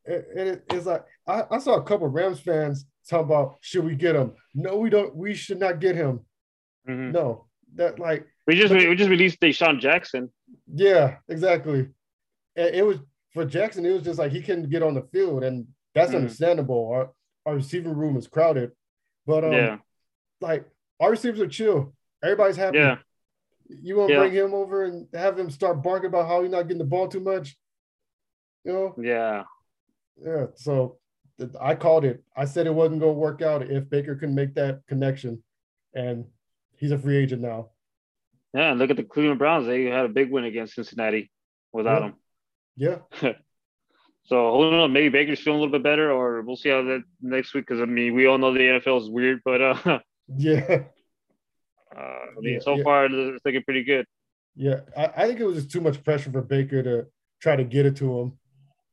It, 0.03 0.27
it, 0.35 0.63
it's 0.71 0.87
like 0.87 1.05
I, 1.27 1.43
I 1.51 1.59
saw 1.59 1.75
a 1.75 1.83
couple 1.83 2.07
Rams 2.07 2.39
fans 2.39 2.85
talk 3.07 3.21
about 3.21 3.57
should 3.61 3.85
we 3.85 3.95
get 3.95 4.15
him? 4.15 4.33
No, 4.55 4.77
we 4.77 4.89
don't. 4.89 5.15
We 5.15 5.35
should 5.35 5.59
not 5.59 5.79
get 5.79 5.95
him. 5.95 6.21
Mm-hmm. 6.89 7.11
No, 7.11 7.45
that 7.75 7.99
like 7.99 8.27
we 8.47 8.55
just 8.55 8.73
we 8.73 8.95
just 8.95 9.09
released 9.09 9.39
DeSean 9.39 9.79
Jackson. 9.79 10.31
Yeah, 10.73 11.17
exactly. 11.29 11.89
It, 12.55 12.85
was 12.85 12.97
for 13.33 13.45
Jackson. 13.45 13.85
It 13.85 13.93
was 13.93 14.03
just 14.03 14.19
like 14.19 14.31
he 14.31 14.41
couldn't 14.41 14.69
get 14.69 14.83
on 14.83 14.93
the 14.93 15.07
field, 15.13 15.43
and 15.43 15.67
that's 15.95 16.09
mm-hmm. 16.09 16.17
understandable. 16.17 16.89
Our 16.91 17.11
our 17.45 17.55
receiving 17.55 17.95
room 17.95 18.17
is 18.17 18.27
crowded, 18.27 18.71
but 19.25 19.43
um, 19.43 19.53
yeah 19.53 19.77
like 20.41 20.65
our 20.99 21.11
receivers 21.11 21.39
are 21.39 21.47
chill. 21.47 21.93
Everybody's 22.23 22.57
happy. 22.57 22.79
Yeah. 22.79 22.97
You 23.69 23.97
want 23.97 24.09
to 24.09 24.13
yeah. 24.15 24.19
bring 24.19 24.33
him 24.33 24.53
over 24.53 24.83
and 24.83 25.07
have 25.13 25.39
him 25.39 25.49
start 25.49 25.81
barking 25.81 26.07
about 26.07 26.27
how 26.27 26.41
he's 26.41 26.51
not 26.51 26.63
getting 26.63 26.79
the 26.79 26.83
ball 26.83 27.07
too 27.07 27.21
much? 27.21 27.55
You 28.65 28.73
know? 28.73 28.95
Yeah. 28.97 29.43
Yeah. 30.21 30.47
So 30.55 30.97
I 31.59 31.75
called 31.75 32.03
it. 32.03 32.23
I 32.35 32.45
said 32.45 32.67
it 32.67 32.73
wasn't 32.73 32.99
going 32.99 33.13
to 33.13 33.19
work 33.19 33.41
out 33.41 33.63
if 33.63 33.89
Baker 33.89 34.15
couldn't 34.15 34.35
make 34.35 34.55
that 34.55 34.81
connection, 34.87 35.41
and 35.93 36.25
he's 36.75 36.91
a 36.91 36.97
free 36.97 37.17
agent 37.17 37.41
now. 37.41 37.69
Yeah, 38.53 38.71
and 38.71 38.79
look 38.79 38.89
at 38.89 38.97
the 38.97 39.03
Cleveland 39.03 39.39
Browns. 39.39 39.65
They 39.65 39.85
had 39.85 40.05
a 40.05 40.09
big 40.09 40.31
win 40.31 40.43
against 40.43 40.75
Cincinnati 40.75 41.31
without 41.71 42.01
yeah. 42.75 42.95
him. 42.97 43.03
Yeah. 43.21 43.33
So 44.25 44.35
hold 44.35 44.73
on, 44.73 44.93
maybe 44.93 45.09
Baker's 45.09 45.39
feeling 45.39 45.59
a 45.59 45.61
little 45.63 45.77
bit 45.77 45.83
better, 45.83 46.11
or 46.11 46.41
we'll 46.41 46.55
see 46.55 46.69
how 46.69 46.83
that 46.83 47.03
next 47.21 47.53
week. 47.53 47.65
Because 47.65 47.81
I 47.81 47.85
mean, 47.85 48.13
we 48.13 48.27
all 48.27 48.37
know 48.37 48.53
the 48.53 48.59
NFL 48.59 49.01
is 49.01 49.09
weird, 49.09 49.41
but 49.43 49.61
uh, 49.61 49.75
yeah, 50.37 50.59
uh, 51.97 51.99
I 51.99 52.39
mean, 52.39 52.53
yeah, 52.53 52.59
so 52.59 52.75
yeah. 52.75 52.83
far 52.83 53.05
it's 53.05 53.43
looking 53.43 53.63
pretty 53.63 53.83
good. 53.83 54.05
Yeah, 54.55 54.81
I, 54.95 55.05
I, 55.17 55.27
think 55.27 55.39
it 55.39 55.45
was 55.45 55.55
just 55.55 55.71
too 55.71 55.81
much 55.81 56.03
pressure 56.03 56.31
for 56.31 56.41
Baker 56.41 56.83
to 56.83 57.07
try 57.41 57.55
to 57.55 57.63
get 57.63 57.85
it 57.85 57.95
to 57.97 58.19
him. 58.19 58.39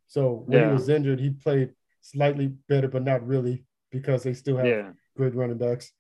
So 0.07 0.45
when 0.47 0.59
Yeah. 0.59 0.69
he 0.69 0.73
was 0.73 0.89
injured, 0.89 1.21
he 1.21 1.31
played 1.31 1.73
slightly 2.01 2.49
better, 2.69 2.89
but 2.89 3.05
not 3.05 3.27
really 3.27 3.65
because 3.91 4.23
they 4.23 4.35
still 4.35 4.57
have 4.57 4.67
Yeah. 4.67 4.93
good 5.17 5.35
running 5.35 5.59
backs. 5.59 5.93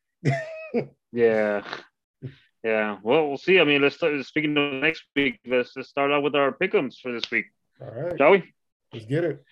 Yeah. 1.13 1.63
Yeah. 2.65 2.99
Well, 3.03 3.29
we'll 3.29 3.37
see. 3.39 3.61
I 3.61 3.65
mean, 3.65 3.83
let's 3.83 3.97
start 3.97 4.25
speaking 4.27 4.57
of 4.57 4.73
next 4.83 5.05
week. 5.15 5.39
Let's 5.47 5.75
just 5.75 5.91
start 5.91 6.11
out 6.11 6.23
with 6.23 6.35
our 6.35 6.53
pickums 6.53 6.95
for 7.01 7.13
this 7.13 7.31
week, 7.31 7.47
All 7.81 7.89
right, 7.91 8.19
shall 8.19 8.31
we? 8.33 8.45
let's 8.93 9.07
get 9.07 9.25
it. 9.25 9.45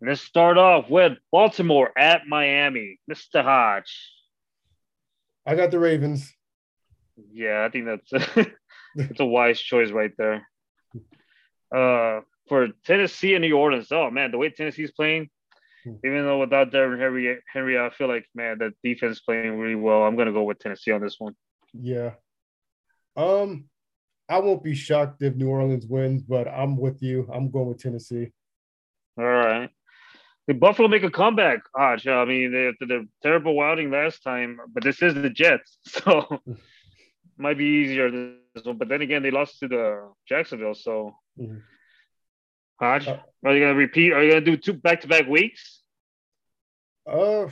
Let's 0.00 0.20
start 0.20 0.56
off 0.58 0.88
with 0.88 1.18
Baltimore 1.32 1.90
at 1.98 2.26
Miami. 2.26 3.00
Mr. 3.10 3.42
Hodge. 3.42 4.12
I 5.44 5.54
got 5.56 5.70
the 5.70 5.78
Ravens. 5.78 6.32
Yeah, 7.32 7.64
I 7.64 7.68
think 7.70 7.86
that's 7.86 8.10
that's 8.94 9.20
a 9.20 9.24
wise 9.26 9.60
choice 9.60 9.90
right 9.90 10.12
there. 10.16 10.46
Uh, 11.74 12.20
for 12.48 12.68
Tennessee 12.86 13.34
and 13.34 13.42
New 13.42 13.56
Orleans, 13.56 13.88
oh 13.92 14.10
man, 14.10 14.30
the 14.30 14.38
way 14.38 14.50
Tennessee's 14.50 14.92
playing, 14.92 15.28
Hmm. 15.84 15.94
even 16.04 16.24
though 16.24 16.38
without 16.40 16.72
Derrick 16.72 16.98
Henry, 17.00 17.38
Henry, 17.52 17.78
I 17.78 17.90
feel 17.90 18.08
like 18.08 18.26
man, 18.34 18.58
the 18.58 18.72
defense 18.82 19.20
playing 19.20 19.58
really 19.58 19.74
well. 19.74 20.02
I'm 20.04 20.16
gonna 20.16 20.32
go 20.32 20.44
with 20.44 20.58
Tennessee 20.60 20.92
on 20.92 21.00
this 21.00 21.16
one. 21.18 21.34
Yeah. 21.74 22.12
Um, 23.18 23.64
I 24.28 24.38
won't 24.38 24.62
be 24.62 24.74
shocked 24.74 25.22
if 25.22 25.34
New 25.34 25.48
Orleans 25.48 25.86
wins, 25.86 26.22
but 26.22 26.46
I'm 26.46 26.76
with 26.76 27.02
you. 27.02 27.28
I'm 27.32 27.50
going 27.50 27.66
with 27.68 27.78
Tennessee. 27.82 28.30
All 29.18 29.24
right. 29.24 29.70
Did 30.46 30.60
Buffalo 30.60 30.88
make 30.88 31.02
a 31.02 31.10
comeback? 31.10 31.60
Hodge? 31.74 32.06
I 32.06 32.24
mean, 32.24 32.52
they 32.52 32.68
after 32.68 32.86
the 32.86 33.08
terrible 33.22 33.60
outing 33.60 33.90
last 33.90 34.22
time, 34.22 34.58
but 34.72 34.82
this 34.84 35.02
is 35.02 35.14
the 35.14 35.28
Jets, 35.30 35.78
so 35.86 36.40
might 37.38 37.58
be 37.58 37.64
easier 37.64 38.10
this 38.10 38.64
one. 38.64 38.78
But 38.78 38.88
then 38.88 39.02
again, 39.02 39.22
they 39.22 39.30
lost 39.32 39.58
to 39.60 39.68
the 39.68 40.10
Jacksonville, 40.28 40.74
so 40.74 41.12
Mhm. 41.38 41.62
Hodge, 42.80 43.08
Uh, 43.08 43.18
are 43.44 43.54
you 43.54 43.60
gonna 43.60 43.74
repeat? 43.74 44.12
Are 44.12 44.22
you 44.22 44.30
gonna 44.30 44.44
do 44.44 44.56
two 44.56 44.74
back 44.74 45.00
to 45.00 45.08
back 45.08 45.26
weeks? 45.26 45.82
Uh, 47.04 47.48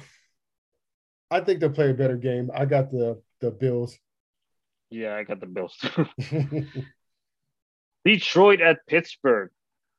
I 1.31 1.41
think 1.41 1.59
they'll 1.61 1.71
play 1.73 1.91
a 1.91 1.95
better 1.95 2.17
game. 2.17 2.51
I 2.55 2.65
got 2.67 2.93
the 2.93 3.21
the 3.41 3.51
Bills. 3.51 3.99
Yeah, 4.91 5.15
I 5.17 5.25
got 5.25 5.41
the 5.41 5.47
Bills. 5.47 5.77
Detroit 8.05 8.61
at 8.61 8.87
Pittsburgh. 8.87 9.51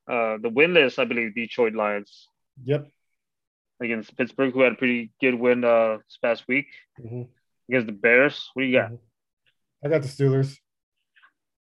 Uh, 0.09 0.37
the 0.41 0.49
winless, 0.49 0.97
I 0.99 1.05
believe, 1.05 1.35
Detroit 1.35 1.73
Lions 1.73 2.29
yep. 2.63 2.87
against 3.81 4.15
Pittsburgh, 4.15 4.53
who 4.53 4.61
had 4.61 4.73
a 4.73 4.75
pretty 4.75 5.11
good 5.19 5.35
win 5.35 5.65
uh, 5.65 5.97
this 5.97 6.17
past 6.21 6.45
week 6.47 6.67
Mhm. 6.99 7.27
against 7.67 7.87
the 7.87 7.91
Bears. 7.93 8.49
What 8.53 8.61
do 8.63 8.67
you 8.67 8.79
got? 8.79 8.91
I 9.83 9.89
got 9.89 10.01
the 10.01 10.07
Steelers. 10.07 10.57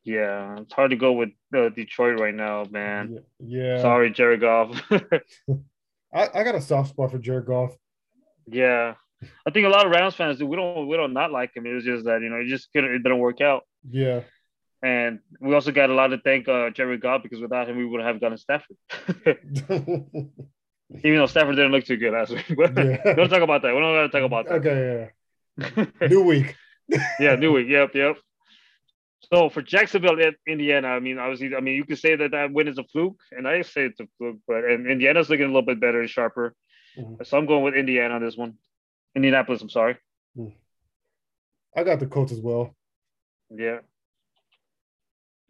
Yeah, 0.04 0.60
it's 0.60 0.72
hard 0.72 0.90
to 0.90 0.96
go 0.96 1.12
with 1.12 1.30
uh, 1.54 1.68
Detroit 1.70 2.20
right 2.20 2.34
now, 2.34 2.64
man. 2.70 3.18
Yeah. 3.40 3.82
Sorry, 3.82 4.10
Jared 4.10 4.40
Goff. 4.40 4.80
I, 6.14 6.28
I 6.32 6.44
got 6.44 6.54
a 6.54 6.60
soft 6.60 6.90
spot 6.90 7.10
for 7.10 7.18
Jared 7.18 7.46
Goff. 7.46 7.76
yeah, 8.46 8.94
I 9.46 9.50
think 9.50 9.66
a 9.66 9.68
lot 9.70 9.84
of 9.86 9.92
Rams 9.92 10.14
fans 10.14 10.38
do. 10.38 10.46
We 10.46 10.56
don't 10.56 10.88
we 10.88 10.96
don't 10.96 11.12
not 11.12 11.30
like 11.32 11.54
him. 11.56 11.66
It 11.66 11.74
was 11.74 11.84
just 11.84 12.04
that 12.06 12.20
you 12.22 12.28
know 12.30 12.36
it 12.36 12.46
just 12.46 12.72
couldn't 12.72 12.94
it 12.94 13.02
didn't 13.02 13.18
work 13.18 13.40
out. 13.40 13.62
Yeah. 13.90 14.22
And 14.82 15.18
we 15.40 15.54
also 15.54 15.72
got 15.72 15.90
a 15.90 15.94
lot 15.94 16.06
to 16.08 16.18
thank 16.18 16.48
uh, 16.48 16.70
Jerry 16.70 16.96
Goff 16.96 17.22
because 17.22 17.40
without 17.40 17.68
him 17.68 17.76
we 17.76 17.84
would 17.84 18.00
have 18.00 18.18
gotten 18.20 18.38
Stafford. 18.38 18.76
Even 21.04 21.18
though 21.18 21.26
Stafford 21.26 21.56
didn't 21.56 21.70
look 21.72 21.84
too 21.84 21.96
good 21.96 22.12
last 22.12 22.30
week. 22.34 22.48
we 22.48 22.64
Yeah. 22.64 23.14
don't 23.14 23.28
talk 23.28 23.42
about 23.42 23.62
that. 23.62 23.74
We 23.74 23.80
don't 23.80 23.94
gotta 23.94 24.08
talk 24.08 24.22
about 24.24 24.46
that. 24.48 24.54
okay, 24.66 25.10
yeah. 26.00 26.08
New 26.08 26.22
week. 26.22 26.56
yeah, 27.20 27.36
New 27.36 27.52
Week. 27.52 27.68
Yep, 27.68 27.94
yep. 27.94 28.16
So 29.32 29.48
for 29.50 29.62
Jacksonville, 29.62 30.20
at 30.20 30.34
Indiana, 30.48 30.88
I 30.88 30.98
mean, 30.98 31.18
obviously, 31.18 31.54
I 31.54 31.60
mean, 31.60 31.74
you 31.74 31.84
could 31.84 31.98
say 31.98 32.16
that 32.16 32.32
that 32.32 32.52
win 32.52 32.66
is 32.66 32.78
a 32.78 32.84
fluke, 32.84 33.20
and 33.30 33.46
I 33.46 33.62
say 33.62 33.82
it's 33.84 34.00
a 34.00 34.08
fluke, 34.18 34.38
but 34.48 34.64
and 34.64 34.86
Indiana's 34.90 35.28
looking 35.30 35.44
a 35.44 35.48
little 35.48 35.62
bit 35.62 35.78
better 35.78 36.00
and 36.00 36.10
sharper. 36.10 36.54
Mhm. 36.98 37.24
So 37.24 37.38
I'm 37.38 37.46
going 37.46 37.62
with 37.62 37.74
Indiana 37.74 38.14
on 38.14 38.22
this 38.24 38.36
one. 38.36 38.54
Indianapolis, 39.14 39.62
I'm 39.62 39.70
sorry. 39.70 39.96
I 41.76 41.84
got 41.84 42.00
the 42.00 42.06
Colts 42.06 42.32
as 42.32 42.40
well. 42.40 42.74
Yeah. 43.50 43.78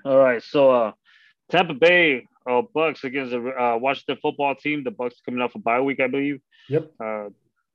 All 0.04 0.18
right. 0.18 0.42
So 0.42 0.70
uh 0.70 0.92
Tampa 1.50 1.74
Bay 1.74 2.26
uh, 2.48 2.62
Bucks 2.74 3.04
against 3.04 3.32
the 3.32 3.38
uh, 3.38 3.76
Washington 3.76 4.18
football 4.22 4.54
team. 4.54 4.84
The 4.84 4.90
Bucks 4.90 5.16
coming 5.24 5.40
off 5.40 5.54
a 5.54 5.58
bye 5.58 5.80
week, 5.80 6.00
I 6.00 6.06
believe. 6.06 6.40
Yep. 6.68 6.90
Uh, 7.02 7.28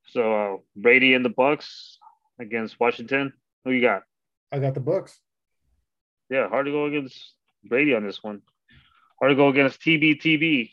so 0.08 0.34
uh, 0.34 0.58
Brady 0.76 1.14
and 1.14 1.26
the 1.26 1.30
Bucks 1.30 1.98
against 2.40 2.80
Washington. 2.80 3.34
Who 3.64 3.72
you 3.72 3.82
got? 3.82 4.04
I 4.52 4.60
got 4.60 4.74
the 4.74 4.80
Bucks. 4.80 5.20
Yeah, 6.30 6.48
hard 6.50 6.66
to 6.66 6.72
go 6.72 6.86
against 6.86 7.34
Brady 7.64 7.94
on 7.94 8.06
this 8.06 8.24
one. 8.24 8.42
Hard 9.20 9.32
to 9.32 9.36
go 9.36 9.50
against 9.50 9.82
TBTB. 9.82 10.72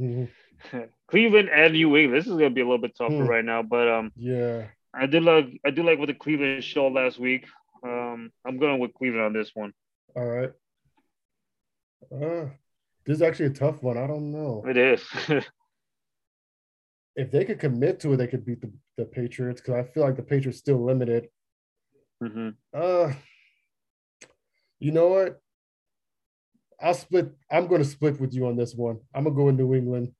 Mhm. 0.00 0.28
Cleveland 1.12 1.50
and 1.50 1.74
New 1.74 1.94
England. 1.96 2.18
This 2.18 2.26
is 2.26 2.32
gonna 2.32 2.48
be 2.50 2.62
a 2.62 2.64
little 2.64 2.78
bit 2.78 2.96
tougher 2.96 3.14
Hmm. 3.24 3.28
right 3.28 3.44
now, 3.44 3.62
but 3.62 3.86
um, 3.86 4.12
Yeah. 4.16 4.66
I 4.94 5.04
did 5.06 5.22
like 5.22 5.60
I 5.64 5.70
do 5.70 5.82
like 5.82 5.98
what 5.98 6.06
the 6.08 6.14
Cleveland 6.14 6.64
show 6.64 6.88
last 6.88 7.18
week. 7.18 7.46
Um, 7.84 8.32
I'm 8.46 8.56
going 8.58 8.78
with 8.80 8.94
Cleveland 8.94 9.24
on 9.26 9.32
this 9.34 9.50
one. 9.54 9.72
All 10.16 10.24
right. 10.26 10.52
Uh, 12.10 12.46
this 13.04 13.16
is 13.16 13.22
actually 13.22 13.46
a 13.46 13.50
tough 13.50 13.82
one. 13.82 13.98
I 13.98 14.06
don't 14.06 14.32
know. 14.32 14.64
It 14.66 14.76
is. 14.76 15.02
If 17.14 17.30
they 17.30 17.44
could 17.44 17.60
commit 17.60 18.00
to 18.00 18.14
it, 18.14 18.16
they 18.16 18.26
could 18.26 18.46
beat 18.46 18.62
the, 18.62 18.72
the 18.96 19.04
Patriots 19.04 19.60
because 19.60 19.74
I 19.74 19.82
feel 19.92 20.02
like 20.02 20.16
the 20.16 20.22
Patriots 20.22 20.58
still 20.60 20.82
limited. 20.82 21.28
hmm 22.22 22.48
Uh, 22.72 23.12
you 24.78 24.92
know 24.92 25.08
what? 25.08 25.38
I'll 26.80 26.94
split. 26.94 27.28
I'm 27.50 27.66
going 27.66 27.82
to 27.82 27.88
split 27.96 28.18
with 28.18 28.32
you 28.32 28.46
on 28.46 28.56
this 28.56 28.74
one. 28.74 29.00
I'm 29.14 29.24
gonna 29.24 29.36
go 29.36 29.44
with 29.44 29.56
New 29.56 29.74
England. 29.74 30.14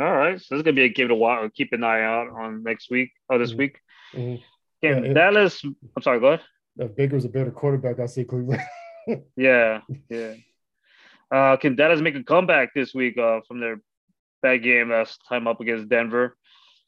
All 0.00 0.16
right, 0.16 0.40
so 0.40 0.54
this 0.54 0.58
is 0.60 0.62
gonna 0.62 0.74
be 0.74 0.84
a 0.84 0.88
game 0.88 1.08
to 1.08 1.14
watch. 1.14 1.52
Keep 1.54 1.72
an 1.72 1.82
eye 1.82 2.02
out 2.02 2.28
on 2.28 2.62
next 2.62 2.90
week 2.90 3.10
or 3.28 3.38
this 3.38 3.52
Mhm. 3.52 3.58
week. 3.58 3.80
Mhm. 4.12 4.42
Can 4.82 5.04
Yeah, 5.04 5.12
Dallas? 5.12 5.64
I'm 5.64 6.02
sorry. 6.02 6.20
Go 6.20 6.28
ahead. 6.34 6.46
If 6.76 6.94
Baker's 6.94 7.24
a 7.24 7.28
better 7.28 7.50
quarterback, 7.50 7.98
I 7.98 8.06
say 8.06 8.24
Cleveland. 8.24 8.62
Yeah, 9.36 9.80
yeah. 10.10 10.34
Uh, 11.30 11.56
can 11.56 11.76
Dallas 11.76 12.00
make 12.02 12.14
a 12.14 12.22
comeback 12.22 12.74
this 12.74 12.94
week 12.94 13.16
uh, 13.16 13.40
from 13.48 13.58
their 13.58 13.80
bad 14.42 14.58
game 14.62 14.90
last 14.90 15.18
time 15.26 15.46
up 15.46 15.60
against 15.62 15.88
Denver? 15.88 16.36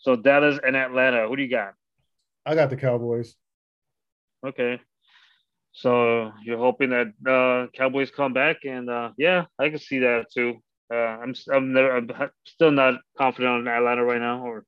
So 0.01 0.17
Dallas 0.17 0.61
and 0.63 0.77
Atlanta. 0.77 1.27
Who 1.27 1.37
do 1.37 1.43
you 1.43 1.49
got? 1.49 1.73
I 2.45 2.55
got 2.55 2.69
the 2.69 2.77
Cowboys. 2.77 3.35
Okay. 4.47 4.81
So 5.73 6.31
you're 6.43 6.59
hoping 6.59 6.91
that 6.91 7.09
uh, 7.27 7.69
Cowboys 7.77 8.11
come 8.11 8.35
back, 8.35 8.65
and 8.67 8.91
uh, 8.91 9.13
yeah, 9.17 9.47
I 9.59 9.71
can 9.71 9.79
see 9.79 10.01
that 10.01 10.27
too. 10.31 10.63
Uh, 10.93 10.97
I'm 10.97 11.35
I'm, 11.53 11.73
never, 11.73 11.97
I'm 11.97 12.11
still 12.47 12.73
not 12.73 13.01
confident 13.17 13.69
on 13.69 13.69
Atlanta 13.69 14.05
right 14.05 14.21
now, 14.21 14.45
or 14.45 14.65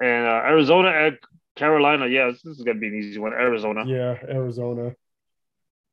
and 0.00 0.26
uh, 0.26 0.42
Arizona 0.44 0.88
at 0.88 1.14
Carolina. 1.54 2.06
Yeah, 2.08 2.30
this 2.30 2.44
is 2.44 2.62
gonna 2.62 2.78
be 2.78 2.88
an 2.88 2.94
easy 2.96 3.18
one. 3.18 3.32
Arizona. 3.32 3.84
Yeah, 3.86 4.16
Arizona. 4.28 4.94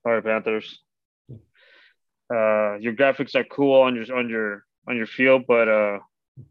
All 0.05 0.13
right, 0.13 0.23
Panthers. 0.23 0.79
Uh, 2.33 2.75
your 2.79 2.93
graphics 2.93 3.35
are 3.35 3.43
cool 3.43 3.81
on 3.81 3.95
your 3.95 4.15
on 4.15 4.29
your 4.29 4.65
on 4.87 4.97
your 4.97 5.05
field, 5.05 5.43
but 5.47 5.67
uh, 5.67 5.99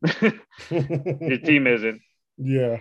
your 0.70 1.39
team 1.39 1.66
isn't. 1.66 2.01
yeah. 2.39 2.79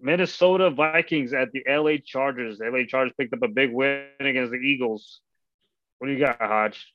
Minnesota 0.00 0.68
Vikings 0.68 1.32
at 1.32 1.50
the 1.52 1.62
LA 1.66 1.96
Chargers. 2.04 2.58
The 2.58 2.66
LA 2.66 2.84
Chargers 2.86 3.14
picked 3.18 3.32
up 3.32 3.42
a 3.42 3.48
big 3.48 3.72
win 3.72 4.04
against 4.20 4.50
the 4.52 4.58
Eagles. 4.58 5.20
What 5.98 6.08
do 6.08 6.12
you 6.12 6.18
got, 6.18 6.36
Hodge? 6.40 6.93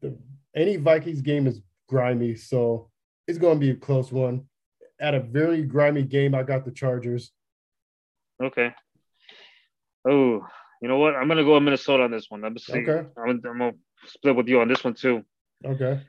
The, 0.00 0.16
any 0.54 0.76
Vikings 0.76 1.20
game 1.20 1.46
is 1.46 1.60
grimy, 1.88 2.34
so 2.36 2.90
it's 3.26 3.38
going 3.38 3.58
to 3.58 3.60
be 3.60 3.70
a 3.70 3.76
close 3.76 4.12
one. 4.12 4.46
At 5.00 5.14
a 5.14 5.20
very 5.20 5.62
grimy 5.62 6.02
game, 6.02 6.34
I 6.34 6.42
got 6.42 6.64
the 6.64 6.70
Chargers. 6.70 7.32
Okay. 8.42 8.72
Oh, 10.08 10.46
you 10.82 10.88
know 10.88 10.98
what? 10.98 11.14
I'm 11.16 11.28
gonna 11.28 11.44
go 11.44 11.54
with 11.54 11.62
Minnesota 11.62 12.02
on 12.04 12.10
this 12.10 12.26
one. 12.28 12.44
I'm, 12.44 12.56
see, 12.58 12.74
Okay. 12.74 13.08
I'm, 13.16 13.30
I'm 13.30 13.40
gonna 13.40 13.72
split 14.06 14.36
with 14.36 14.48
you 14.48 14.60
on 14.60 14.68
this 14.68 14.84
one 14.84 14.94
too. 14.94 15.24
Okay. 15.64 16.00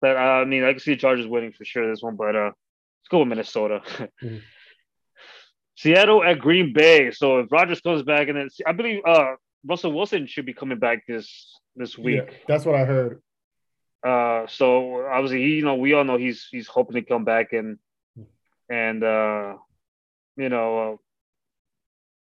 But 0.00 0.16
uh, 0.16 0.20
I 0.20 0.44
mean, 0.44 0.64
I 0.64 0.70
can 0.72 0.80
see 0.80 0.92
the 0.94 1.00
Chargers 1.00 1.26
winning 1.26 1.52
for 1.52 1.64
sure 1.64 1.88
this 1.90 2.02
one, 2.02 2.16
but 2.16 2.36
uh, 2.36 2.44
let's 2.44 3.08
go 3.10 3.18
with 3.20 3.28
Minnesota. 3.28 3.80
Mhm. 4.22 4.40
Seattle 5.76 6.22
at 6.22 6.38
Green 6.38 6.72
Bay. 6.74 7.10
So 7.10 7.38
if 7.38 7.50
Rodgers 7.50 7.80
comes 7.80 8.02
back, 8.02 8.28
and 8.28 8.36
then 8.36 8.48
I 8.66 8.72
believe 8.72 9.00
uh, 9.06 9.32
Russell 9.66 9.92
Wilson 9.92 10.26
should 10.26 10.44
be 10.44 10.52
coming 10.52 10.78
back 10.78 11.06
this 11.08 11.58
this 11.76 11.96
week. 11.96 12.22
Yeah, 12.26 12.34
that's 12.48 12.64
what 12.64 12.74
I 12.74 12.84
heard. 12.84 13.22
Uh, 14.02 14.46
so 14.48 15.06
obviously, 15.06 15.42
he, 15.42 15.56
you 15.56 15.64
know, 15.64 15.74
we 15.74 15.92
all 15.92 16.04
know 16.04 16.16
he's 16.16 16.48
he's 16.50 16.66
hoping 16.66 16.94
to 16.94 17.02
come 17.02 17.24
back 17.24 17.52
and 17.52 17.78
and 18.68 19.02
uh, 19.04 19.54
you 20.36 20.48
know, 20.48 20.98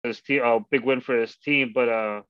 uh, 0.04 0.08
his 0.08 0.20
team, 0.22 0.42
uh, 0.44 0.60
big 0.70 0.84
win 0.84 1.02
for 1.02 1.20
his 1.20 1.36
team. 1.38 1.72
But 1.74 1.90
uh, 1.90 2.22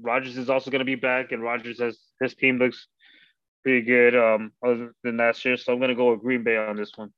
Rodgers 0.00 0.36
is 0.36 0.50
also 0.50 0.70
going 0.70 0.80
to 0.80 0.84
be 0.84 0.96
back, 0.96 1.32
and 1.32 1.42
Rodgers 1.42 1.80
has 1.80 1.98
his 2.20 2.34
team 2.34 2.58
looks 2.58 2.86
pretty 3.62 3.82
good 3.82 4.16
um 4.16 4.52
other 4.64 4.94
than 5.04 5.18
last 5.18 5.44
year. 5.44 5.56
So 5.56 5.72
I'm 5.72 5.78
going 5.78 5.90
to 5.90 5.94
go 5.94 6.12
with 6.12 6.20
Green 6.20 6.42
Bay 6.42 6.56
on 6.56 6.76
this 6.76 6.92
one. 6.96 7.10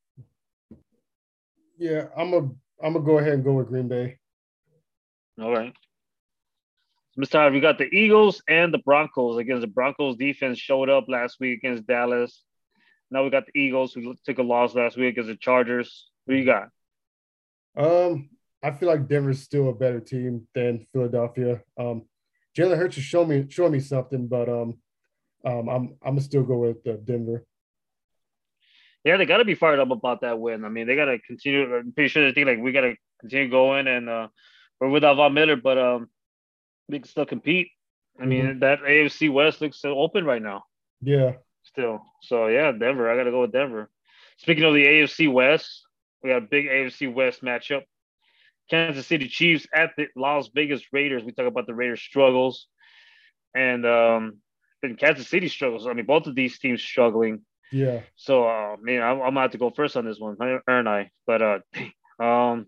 Yeah, 1.77 2.07
I'm 2.15 2.33
a 2.33 2.37
I'm 2.83 2.93
gonna 2.93 3.01
go 3.01 3.19
ahead 3.19 3.33
and 3.33 3.43
go 3.43 3.53
with 3.53 3.67
Green 3.67 3.87
Bay. 3.87 4.19
All 5.41 5.51
right. 5.51 5.73
Mr. 7.19 7.51
We 7.51 7.59
got 7.59 7.77
the 7.77 7.93
Eagles 7.93 8.41
and 8.47 8.73
the 8.73 8.79
Broncos 8.79 9.37
against 9.37 9.61
the 9.61 9.67
Broncos 9.67 10.17
defense 10.17 10.57
showed 10.57 10.89
up 10.89 11.05
last 11.07 11.39
week 11.39 11.59
against 11.59 11.85
Dallas. 11.85 12.43
Now 13.11 13.23
we 13.23 13.29
got 13.29 13.45
the 13.45 13.59
Eagles 13.59 13.93
who 13.93 14.15
took 14.25 14.39
a 14.39 14.43
loss 14.43 14.73
last 14.73 14.97
week 14.97 15.09
against 15.13 15.27
the 15.27 15.35
Chargers. 15.35 16.09
Who 16.25 16.33
you 16.33 16.45
got? 16.45 16.69
Um, 17.77 18.29
I 18.63 18.71
feel 18.71 18.89
like 18.89 19.07
Denver's 19.07 19.41
still 19.41 19.69
a 19.69 19.73
better 19.73 19.99
team 19.99 20.47
than 20.55 20.87
Philadelphia. 20.91 21.61
Um, 21.77 22.03
Jalen 22.57 22.77
Hurts 22.77 22.97
is 22.97 23.03
showing 23.03 23.29
me 23.29 23.45
showing 23.49 23.73
me 23.73 23.79
something, 23.79 24.27
but 24.27 24.49
um, 24.49 24.79
um, 25.45 25.69
I'm 25.69 25.97
I'm 26.01 26.15
gonna 26.15 26.21
still 26.21 26.43
go 26.43 26.57
with 26.57 26.87
uh, 26.87 26.97
Denver. 27.03 27.45
Yeah, 29.03 29.17
they 29.17 29.25
got 29.25 29.37
to 29.37 29.45
be 29.45 29.55
fired 29.55 29.79
up 29.79 29.91
about 29.91 30.21
that 30.21 30.39
win. 30.39 30.63
I 30.63 30.69
mean, 30.69 30.87
they 30.87 30.95
got 30.95 31.05
to 31.05 31.19
continue. 31.19 31.75
I'm 31.75 31.91
pretty 31.91 32.07
sure 32.07 32.25
they 32.25 32.33
think 32.33 32.47
like 32.47 32.59
we 32.59 32.71
got 32.71 32.81
to 32.81 32.95
continue 33.19 33.49
going, 33.49 33.87
and 33.87 34.07
uh, 34.07 34.27
we're 34.79 34.89
without 34.89 35.17
Von 35.17 35.33
Miller, 35.33 35.57
but 35.57 35.77
um, 35.77 36.09
we 36.93 36.99
can 36.99 37.09
still 37.09 37.25
compete. 37.25 37.69
I 38.21 38.25
mean, 38.25 38.45
mm-hmm. 38.45 38.59
that 38.59 38.81
AFC 38.81 39.31
West 39.33 39.59
looks 39.61 39.81
so 39.81 39.97
open 39.97 40.23
right 40.25 40.41
now. 40.41 40.63
Yeah. 41.01 41.33
Still, 41.63 42.01
so 42.21 42.47
yeah, 42.47 42.71
Denver. 42.71 43.09
I 43.09 43.17
got 43.17 43.23
to 43.23 43.31
go 43.31 43.41
with 43.41 43.51
Denver. 43.51 43.89
Speaking 44.37 44.63
of 44.63 44.73
the 44.73 44.85
AFC 44.85 45.31
West, 45.31 45.83
we 46.21 46.29
got 46.29 46.37
a 46.37 46.41
big 46.41 46.67
AFC 46.67 47.11
West 47.11 47.41
matchup. 47.41 47.81
Kansas 48.69 49.07
City 49.07 49.27
Chiefs 49.27 49.67
at 49.73 49.91
the 49.97 50.07
Las 50.15 50.49
Vegas 50.53 50.81
Raiders. 50.93 51.23
We 51.23 51.31
talk 51.31 51.47
about 51.47 51.67
the 51.67 51.73
Raiders' 51.73 52.01
struggles, 52.01 52.67
and 53.55 53.85
um, 53.85 54.37
then 54.81 54.95
Kansas 54.95 55.27
City 55.27 55.47
struggles. 55.47 55.87
I 55.87 55.93
mean, 55.93 56.05
both 56.05 56.27
of 56.27 56.35
these 56.35 56.59
teams 56.59 56.81
struggling. 56.81 57.41
Yeah. 57.71 58.01
So, 58.15 58.47
uh, 58.47 58.75
man, 58.79 59.01
I'm, 59.01 59.21
I'm 59.21 59.33
gonna 59.33 59.41
have 59.41 59.51
to 59.51 59.57
go 59.57 59.71
first 59.71 59.97
on 59.97 60.05
this 60.05 60.19
one, 60.19 60.37
aren't 60.67 60.87
I? 60.87 61.11
But 61.25 61.41
uh, 61.41 61.59
um, 62.23 62.67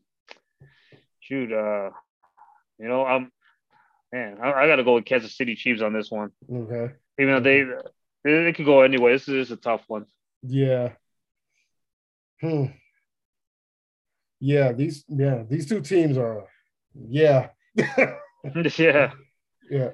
shoot, 1.20 1.52
uh, 1.52 1.92
you 2.80 2.88
know, 2.88 3.06
I'm 3.06 3.32
man, 4.16 4.38
I, 4.42 4.54
I 4.54 4.68
got 4.68 4.78
to 4.78 4.84
go 4.84 4.96
with 4.96 5.06
Kansas 5.06 5.36
City 5.36 5.56
Chiefs 5.56 5.82
on 5.82 5.94
this 5.94 6.10
one. 6.10 6.32
Okay. 6.52 6.94
Even 7.20 7.34
though 7.34 7.40
they 7.42 7.66
they, 8.24 8.54
could 8.54 8.66
go 8.66 8.82
anyway. 8.82 9.14
This 9.14 9.28
is 9.28 9.52
a 9.52 9.58
tough 9.58 9.84
one. 9.88 10.06
Yeah. 10.42 10.94
Hmm. 12.42 12.66
Yeah, 14.40 14.72
these 14.74 15.04
yeah 15.08 15.44
these 15.48 15.68
two 15.68 15.82
teams 15.82 16.18
are 16.18 16.46
yeah. 16.94 17.50
yeah. 18.78 19.12
Yeah. 19.70 19.90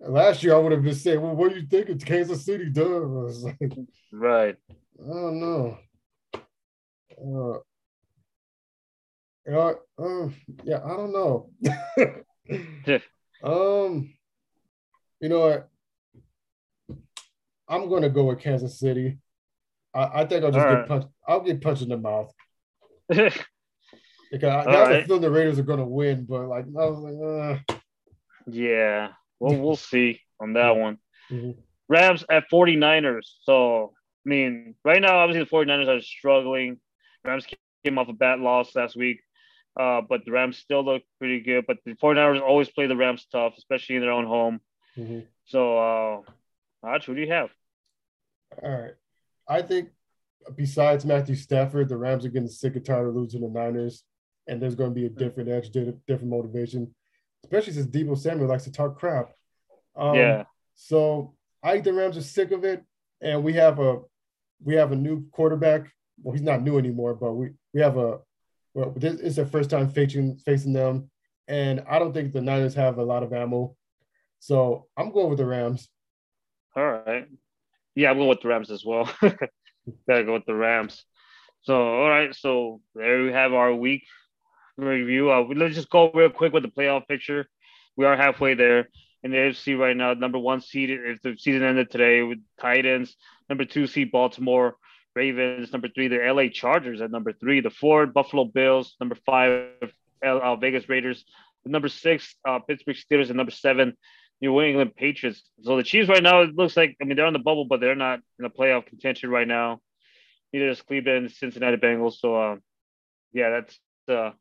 Last 0.00 0.42
year 0.42 0.54
I 0.54 0.58
would 0.58 0.72
have 0.72 0.82
been 0.82 0.94
saying, 0.94 1.20
well, 1.20 1.36
what 1.36 1.50
do 1.50 1.60
you 1.60 1.66
think 1.66 1.90
of 1.90 2.04
Kansas 2.04 2.44
City 2.44 2.70
does? 2.70 3.44
Like, 3.60 3.72
right. 4.12 4.56
I 4.98 5.12
don't 5.12 5.40
know. 5.40 5.78
Uh, 7.22 7.58
uh, 9.50 9.74
uh, 9.98 10.28
yeah, 10.64 10.80
I 10.84 10.96
don't 10.96 11.12
know. 11.12 11.50
um, 13.42 14.12
you 15.20 15.28
know 15.28 15.40
what? 15.40 15.68
I'm 17.68 17.88
going 17.88 18.02
to 18.02 18.10
go 18.10 18.24
with 18.24 18.40
Kansas 18.40 18.78
City. 18.78 19.18
I, 19.94 20.22
I 20.22 20.24
think 20.26 20.44
I'll 20.44 20.50
just 20.50 20.66
All 20.66 20.72
get 20.72 20.78
right. 20.80 20.88
punched. 20.88 21.08
I'll 21.26 21.40
get 21.40 21.60
punched 21.60 21.82
in 21.82 21.88
the 21.88 21.96
mouth. 21.96 22.32
because 23.08 23.34
I, 24.42 24.62
I 24.62 24.90
right. 24.90 25.06
feel 25.06 25.18
the 25.18 25.30
Raiders 25.30 25.58
are 25.58 25.64
going 25.64 25.78
to 25.78 25.84
win, 25.84 26.24
but 26.24 26.46
like 26.46 26.64
I 26.64 26.84
was 26.84 26.98
like, 26.98 27.70
uh. 27.70 27.76
yeah. 28.46 29.08
Well, 29.38 29.56
we'll 29.58 29.76
see 29.76 30.20
on 30.40 30.52
that 30.54 30.76
one. 30.76 30.98
Mm-hmm. 31.30 31.60
Rams 31.88 32.24
at 32.30 32.50
49ers. 32.50 33.26
So, 33.42 33.94
I 34.26 34.28
mean, 34.28 34.74
right 34.84 35.00
now, 35.00 35.18
obviously, 35.18 35.44
the 35.44 35.50
49ers 35.50 35.88
are 35.88 36.02
struggling. 36.02 36.78
Rams 37.24 37.46
came 37.84 37.98
off 37.98 38.08
a 38.08 38.12
bad 38.12 38.40
loss 38.40 38.74
last 38.76 38.96
week, 38.96 39.20
uh, 39.78 40.00
but 40.08 40.24
the 40.24 40.32
Rams 40.32 40.58
still 40.58 40.84
look 40.84 41.02
pretty 41.18 41.40
good. 41.40 41.64
But 41.66 41.78
the 41.84 41.94
49ers 41.94 42.40
always 42.40 42.68
play 42.68 42.86
the 42.86 42.96
Rams 42.96 43.26
tough, 43.30 43.54
especially 43.58 43.96
in 43.96 44.02
their 44.02 44.12
own 44.12 44.26
home. 44.26 44.60
Mm-hmm. 44.96 45.20
So, 45.46 45.78
uh, 45.78 46.20
Hodge, 46.84 47.04
who 47.06 47.14
do 47.14 47.20
you 47.20 47.32
have? 47.32 47.50
All 48.62 48.70
right. 48.70 48.94
I 49.48 49.62
think 49.62 49.90
besides 50.56 51.04
Matthew 51.04 51.34
Stafford, 51.34 51.88
the 51.88 51.96
Rams 51.96 52.24
are 52.24 52.30
getting 52.30 52.48
sick 52.48 52.76
and 52.76 52.84
tired 52.84 53.08
of 53.08 53.14
losing 53.14 53.42
the 53.42 53.48
Niners, 53.48 54.04
and 54.46 54.60
there's 54.60 54.74
going 54.74 54.90
to 54.90 54.94
be 54.94 55.06
a 55.06 55.10
different 55.10 55.48
edge, 55.48 55.70
different 55.70 56.24
motivation 56.24 56.94
especially 57.44 57.72
since 57.72 57.86
Deebo 57.86 58.16
Samuel 58.16 58.48
likes 58.48 58.64
to 58.64 58.72
talk 58.72 58.98
crap. 58.98 59.32
Um, 59.96 60.14
yeah. 60.14 60.44
So 60.74 61.34
I 61.62 61.72
think 61.72 61.84
the 61.84 61.92
Rams 61.92 62.16
are 62.16 62.22
sick 62.22 62.52
of 62.52 62.64
it, 62.64 62.82
and 63.20 63.42
we 63.42 63.54
have 63.54 63.78
a 63.78 64.00
we 64.62 64.74
have 64.74 64.92
a 64.92 64.96
new 64.96 65.26
quarterback. 65.30 65.90
Well, 66.22 66.32
he's 66.32 66.42
not 66.42 66.62
new 66.62 66.78
anymore, 66.78 67.14
but 67.14 67.32
we 67.32 67.50
we 67.72 67.80
have 67.80 67.96
a 67.96 68.18
well, 68.74 68.92
this 68.96 69.20
is 69.20 69.36
their 69.36 69.46
first 69.46 69.70
time 69.70 69.88
facing 69.88 70.36
facing 70.38 70.72
them, 70.72 71.10
and 71.48 71.82
I 71.88 71.98
don't 71.98 72.12
think 72.12 72.32
the 72.32 72.40
Niners 72.40 72.74
have 72.74 72.98
a 72.98 73.04
lot 73.04 73.22
of 73.22 73.32
ammo. 73.32 73.76
So 74.38 74.86
I'm 74.96 75.12
going 75.12 75.28
with 75.28 75.38
the 75.38 75.46
Rams. 75.46 75.88
All 76.76 76.90
right. 76.90 77.26
Yeah, 77.94 78.10
I'm 78.10 78.16
going 78.16 78.28
with 78.28 78.40
the 78.40 78.48
Rams 78.48 78.70
as 78.70 78.84
well. 78.84 79.10
Gotta 79.22 80.24
go 80.24 80.34
with 80.34 80.46
the 80.46 80.54
Rams. 80.54 81.04
So 81.62 81.74
all 81.74 82.08
right, 82.08 82.34
so 82.34 82.80
there 82.94 83.24
we 83.24 83.32
have 83.32 83.52
our 83.52 83.74
week 83.74 84.04
review. 84.78 85.30
Uh, 85.30 85.44
let's 85.54 85.74
just 85.74 85.90
go 85.90 86.10
real 86.12 86.30
quick 86.30 86.52
with 86.52 86.62
the 86.62 86.70
playoff 86.70 87.06
picture. 87.06 87.46
We 87.96 88.06
are 88.06 88.16
halfway 88.16 88.54
there 88.54 88.88
in 89.22 89.32
the 89.32 89.36
AFC 89.36 89.78
right 89.78 89.96
now. 89.96 90.14
Number 90.14 90.38
one 90.38 90.60
seed, 90.60 90.90
if 90.90 91.20
the 91.22 91.36
season 91.36 91.62
ended 91.62 91.90
today, 91.90 92.22
with 92.22 92.38
Titans. 92.58 93.14
Number 93.48 93.64
two 93.64 93.86
seed, 93.86 94.10
Baltimore 94.10 94.76
Ravens. 95.14 95.72
Number 95.72 95.88
three, 95.88 96.08
the 96.08 96.18
LA 96.18 96.48
Chargers 96.48 97.00
at 97.00 97.10
number 97.10 97.32
three. 97.32 97.60
The 97.60 97.70
four, 97.70 98.06
Buffalo 98.06 98.44
Bills. 98.44 98.96
Number 99.00 99.16
five, 99.26 99.70
uh, 100.24 100.56
Vegas 100.56 100.88
Raiders. 100.88 101.24
Number 101.64 101.88
six, 101.88 102.34
uh, 102.46 102.58
Pittsburgh 102.60 102.96
Steelers. 102.96 103.28
And 103.28 103.36
number 103.36 103.52
seven, 103.52 103.96
New 104.40 104.60
England 104.60 104.94
Patriots. 104.96 105.42
So 105.62 105.76
the 105.76 105.82
Chiefs 105.82 106.08
right 106.08 106.22
now, 106.22 106.42
it 106.42 106.54
looks 106.54 106.76
like, 106.76 106.96
I 107.00 107.04
mean, 107.04 107.16
they're 107.16 107.26
on 107.26 107.32
the 107.32 107.38
bubble, 107.38 107.66
but 107.66 107.80
they're 107.80 107.94
not 107.94 108.20
in 108.38 108.42
the 108.42 108.50
playoff 108.50 108.86
contention 108.86 109.30
right 109.30 109.48
now. 109.48 109.80
Neither 110.52 110.68
is 110.68 110.82
Cleveland, 110.82 111.30
Cincinnati 111.32 111.76
Bengals. 111.76 112.14
So, 112.14 112.34
uh, 112.34 112.56
yeah, 113.32 113.50
that's 113.50 113.78
uh, 114.08 114.32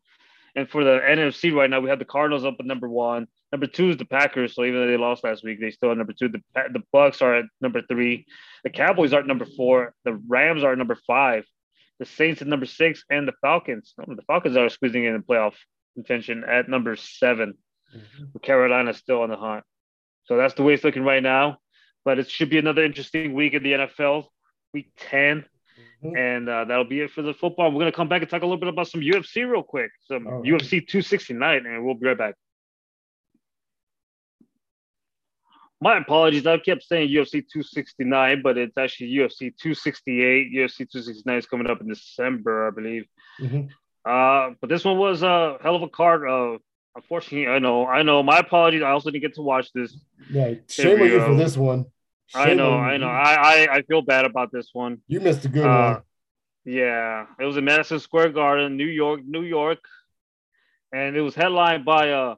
and 0.56 0.70
for 0.70 0.84
the 0.84 1.00
NFC 1.00 1.54
right 1.54 1.70
now, 1.70 1.80
we 1.80 1.90
have 1.90 2.00
the 2.00 2.06
Cardinals 2.06 2.44
up 2.44 2.56
at 2.60 2.66
number 2.66 2.90
one. 2.90 3.28
Number 3.52 3.68
two 3.68 3.90
is 3.90 3.98
the 3.98 4.06
Packers. 4.06 4.56
So 4.56 4.64
even 4.64 4.82
though 4.82 4.88
they 4.88 4.98
lost 4.98 5.24
last 5.24 5.44
week, 5.44 5.60
they 5.60 5.72
still 5.72 5.92
are 5.92 5.96
number 5.96 6.14
two. 6.14 6.30
The 6.30 6.42
the 6.72 6.84
Bucks 6.92 7.22
are 7.22 7.36
at 7.36 7.46
number 7.62 7.82
three. 7.82 8.26
The 8.64 8.70
Cowboys 8.70 9.14
are 9.14 9.20
at 9.20 9.28
number 9.28 9.46
four. 9.46 9.94
The 10.06 10.14
Rams 10.28 10.64
are 10.64 10.72
at 10.72 10.78
number 10.78 10.98
five. 11.08 11.46
The 12.00 12.06
Saints 12.06 12.42
at 12.42 12.48
number 12.48 12.66
six, 12.66 13.04
and 13.10 13.28
the 13.28 13.34
Falcons. 13.42 13.94
The 13.98 14.22
Falcons 14.28 14.56
are 14.56 14.70
squeezing 14.70 15.04
in 15.04 15.14
the 15.14 15.20
playoff 15.20 15.56
contention 15.96 16.44
at 16.48 16.70
number 16.70 16.96
7 16.96 17.54
mm-hmm. 17.96 18.38
Carolina 18.42 18.94
still 18.94 19.22
on 19.22 19.30
the 19.30 19.36
hunt. 19.36 19.64
So 20.26 20.38
that's 20.38 20.54
the 20.54 20.64
way 20.64 20.74
it's 20.74 20.84
looking 20.84 21.04
right 21.04 21.24
now. 21.24 21.58
But 22.06 22.20
it 22.20 22.30
should 22.30 22.50
be 22.50 22.58
another 22.58 22.84
interesting 22.84 23.34
week 23.34 23.54
in 23.54 23.64
the 23.64 23.74
NFL. 23.74 24.26
Week 24.74 24.92
10. 24.98 25.46
Mm-hmm. 26.04 26.16
And 26.16 26.50
uh, 26.50 26.66
that'll 26.66 26.86
be 26.86 27.02
it 27.02 27.12
for 27.12 27.22
the 27.22 27.34
football. 27.34 27.72
We're 27.72 27.82
going 27.82 27.92
to 27.92 27.96
come 27.96 28.08
back 28.08 28.22
and 28.22 28.30
talk 28.30 28.42
a 28.42 28.46
little 28.46 28.60
bit 28.60 28.70
about 28.70 28.88
some 28.88 29.02
UFC 29.02 29.50
real 29.50 29.64
quick. 29.64 29.92
Some 30.08 30.26
right. 30.26 30.44
UFC 30.44 30.88
269, 30.88 31.66
and 31.66 31.86
we'll 31.86 31.96
be 31.96 32.08
right 32.08 32.18
back. 32.18 32.36
My 35.82 35.98
apologies. 35.98 36.46
I 36.46 36.58
kept 36.58 36.84
saying 36.84 37.10
UFC 37.10 37.44
269, 37.48 38.42
but 38.42 38.58
it's 38.58 38.78
actually 38.78 39.12
UFC 39.12 39.56
268. 39.58 40.52
UFC 40.54 40.78
269 40.78 41.38
is 41.38 41.46
coming 41.46 41.70
up 41.70 41.80
in 41.80 41.88
December, 41.88 42.68
I 42.68 42.72
believe. 42.72 43.06
Mm-hmm. 43.40 43.68
Uh, 44.06 44.56
but 44.60 44.70
this 44.70 44.84
one 44.84 44.98
was 44.98 45.24
a 45.24 45.58
hell 45.62 45.76
of 45.76 45.82
a 45.82 45.90
card. 45.90 46.28
Uh, 46.28 46.58
unfortunately, 46.96 47.48
I 47.48 47.60
know, 47.60 47.86
I 47.86 48.04
know. 48.04 48.22
My 48.24 48.40
apologies. 48.40 48.82
I 48.82 48.92
also 48.92 49.10
didn't 49.10 49.22
get 49.22 49.36
to 49.36 49.42
watch 49.42 49.72
this. 49.74 49.98
Yeah, 50.30 50.56
shame 50.68 51.02
on 51.02 51.08
you 51.08 51.20
for 51.22 51.36
this 51.36 51.56
one. 51.56 51.86
I 52.36 52.54
know, 52.54 52.74
I 52.74 52.98
know. 52.98 53.08
I, 53.08 53.34
I, 53.34 53.76
I 53.78 53.82
feel 53.84 54.02
bad 54.02 54.26
about 54.26 54.52
this 54.52 54.70
one. 54.74 55.02
You 55.08 55.20
missed 55.20 55.46
a 55.46 55.48
good 55.48 55.66
uh, 55.66 55.94
one. 55.94 56.02
Yeah, 56.66 57.26
it 57.40 57.46
was 57.46 57.58
in 57.58 57.66
Madison 57.66 58.00
Square 58.00 58.30
Garden, 58.30 58.78
New 58.78 58.86
York, 58.86 59.22
New 59.26 59.44
York, 59.44 59.80
and 60.94 61.16
it 61.16 61.22
was 61.22 61.36
headlined 61.36 61.86
by 61.86 62.12
uh 62.12 62.36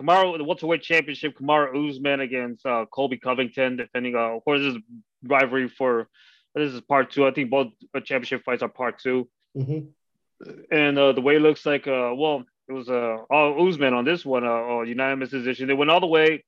Kamaru, 0.00 0.38
the 0.38 0.44
welterweight 0.44 0.82
championship, 0.82 1.38
Kamaru 1.38 1.90
Usman 1.90 2.20
against 2.20 2.66
uh, 2.66 2.86
Colby 2.92 3.16
Covington, 3.16 3.76
defending. 3.76 4.16
Uh, 4.16 4.36
of 4.36 4.44
course, 4.44 4.60
this 4.60 4.74
is 4.74 4.82
rivalry 5.22 5.68
for. 5.68 6.08
This 6.54 6.72
is 6.72 6.80
part 6.82 7.10
two. 7.10 7.26
I 7.26 7.32
think 7.32 7.50
both 7.50 7.72
championship 8.04 8.44
fights 8.44 8.62
are 8.62 8.68
part 8.68 9.00
2 9.00 9.28
mm-hmm. 9.58 10.50
And 10.70 10.98
uh, 10.98 11.12
the 11.12 11.20
way 11.20 11.36
it 11.36 11.42
looks 11.42 11.66
like, 11.66 11.88
uh, 11.88 12.12
well, 12.14 12.44
it 12.68 12.72
was 12.72 12.88
uh, 12.88 13.18
all 13.28 13.68
Usman 13.68 13.92
on 13.92 14.04
this 14.04 14.24
one, 14.24 14.44
uh, 14.44 14.82
unanimous 14.82 15.30
decision. 15.30 15.68
They 15.68 15.74
went 15.74 15.90
all 15.90 16.00
the 16.00 16.06
way, 16.06 16.44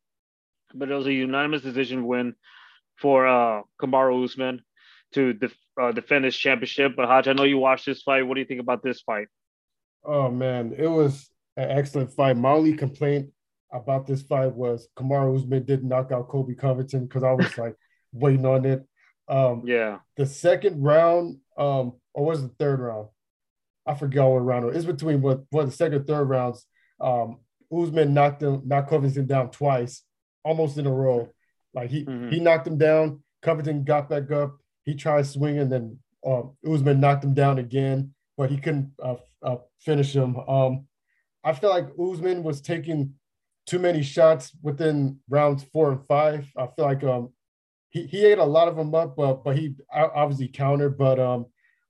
but 0.75 0.91
it 0.91 0.95
was 0.95 1.07
a 1.07 1.13
unanimous 1.13 1.63
decision 1.63 2.07
win 2.07 2.35
for 2.97 3.27
uh, 3.27 3.63
Kamaru 3.81 4.25
Usman 4.25 4.63
to 5.13 5.33
def- 5.33 5.57
uh, 5.81 5.93
defend 5.93 6.25
his 6.25 6.37
championship. 6.37 6.95
But 6.97 7.07
Hodge, 7.07 7.29
I 7.29 7.33
know 7.33 7.45
you 7.45 7.59
watched 7.59 7.87
this 7.87 8.03
fight. 8.03 8.27
What 8.27 8.35
do 8.35 8.41
you 8.41 8.47
think 8.47 8.61
about 8.61 8.83
this 8.83 9.01
fight? 9.01 9.29
Oh 10.05 10.31
man, 10.31 10.75
it 10.77 10.87
was 10.87 11.29
an 11.57 11.71
excellent 11.71 12.13
fight. 12.13 12.37
My 12.37 12.53
only 12.53 12.75
complaint 12.75 13.31
about 13.73 14.07
this 14.07 14.23
fight 14.23 14.53
was 14.55 14.89
Kamaru 14.97 15.37
Usman 15.37 15.65
didn't 15.65 15.89
knock 15.89 16.13
out 16.13 16.29
Colby 16.29 16.55
Covington 16.55 17.07
because 17.07 17.23
I 17.25 17.33
was 17.33 17.57
like 17.59 17.75
waiting 18.13 18.47
on 18.47 18.65
it. 18.65 18.87
Um, 19.29 19.63
yeah. 19.65 19.99
The 20.17 20.27
second 20.27 20.83
round, 20.83 21.39
um, 21.59 21.95
or 22.15 22.27
was 22.27 22.43
the 22.43 22.49
third 22.59 22.81
round? 22.81 23.09
I 23.87 23.95
forgot 23.95 24.29
what 24.29 24.39
round 24.45 24.65
it 24.65 24.69
was. 24.69 24.77
It's 24.77 24.87
between 24.87 25.21
what 25.23 25.43
what 25.51 25.67
the 25.67 25.73
second 25.73 26.07
third 26.07 26.25
rounds. 26.25 26.67
Um, 27.01 27.39
Usman 27.77 28.15
knocked 28.15 28.43
him, 28.43 28.63
knocked 28.65 28.91
Covington 28.91 29.27
down 29.27 29.51
twice, 29.51 30.03
almost 30.45 30.79
in 30.79 30.87
a 30.87 30.93
row. 30.93 31.29
Like 31.75 31.91
he 31.91 32.05
Mhm. 32.05 32.33
he 32.33 32.41
knocked 32.41 32.67
him 32.67 32.79
down. 32.79 33.23
Covington 33.43 33.85
got 33.85 34.09
back 34.09 34.31
up. 34.31 34.57
He 34.85 34.95
tried 34.95 35.27
swinging, 35.27 35.69
then 35.69 35.99
uh, 36.25 36.43
Usman 36.69 37.01
knocked 37.01 37.25
him 37.25 37.35
down 37.35 37.59
again, 37.59 38.15
but 38.37 38.51
he 38.51 38.57
couldn't 38.57 38.93
uh, 39.03 39.17
uh, 39.43 39.57
finish 39.81 40.15
him. 40.15 40.37
Um, 40.37 40.87
I 41.45 41.53
feel 41.53 41.71
like 41.71 41.89
Usman 42.01 42.43
was 42.43 42.61
taking 42.61 43.15
too 43.67 43.79
many 43.79 44.03
shots 44.03 44.53
within 44.63 45.19
rounds 45.29 45.65
four 45.65 45.91
and 45.93 46.07
five. 46.07 46.51
I 46.57 46.67
feel 46.69 46.85
like 46.85 47.03
um, 47.05 47.31
he, 47.91 48.07
he 48.07 48.25
ate 48.25 48.39
a 48.39 48.45
lot 48.45 48.69
of 48.69 48.77
them 48.77 48.95
up, 48.95 49.17
but 49.17 49.45
but 49.45 49.57
he 49.57 49.75
obviously 49.93 50.49
countered. 50.49 50.97
But 50.97 51.19
um, 51.19 51.47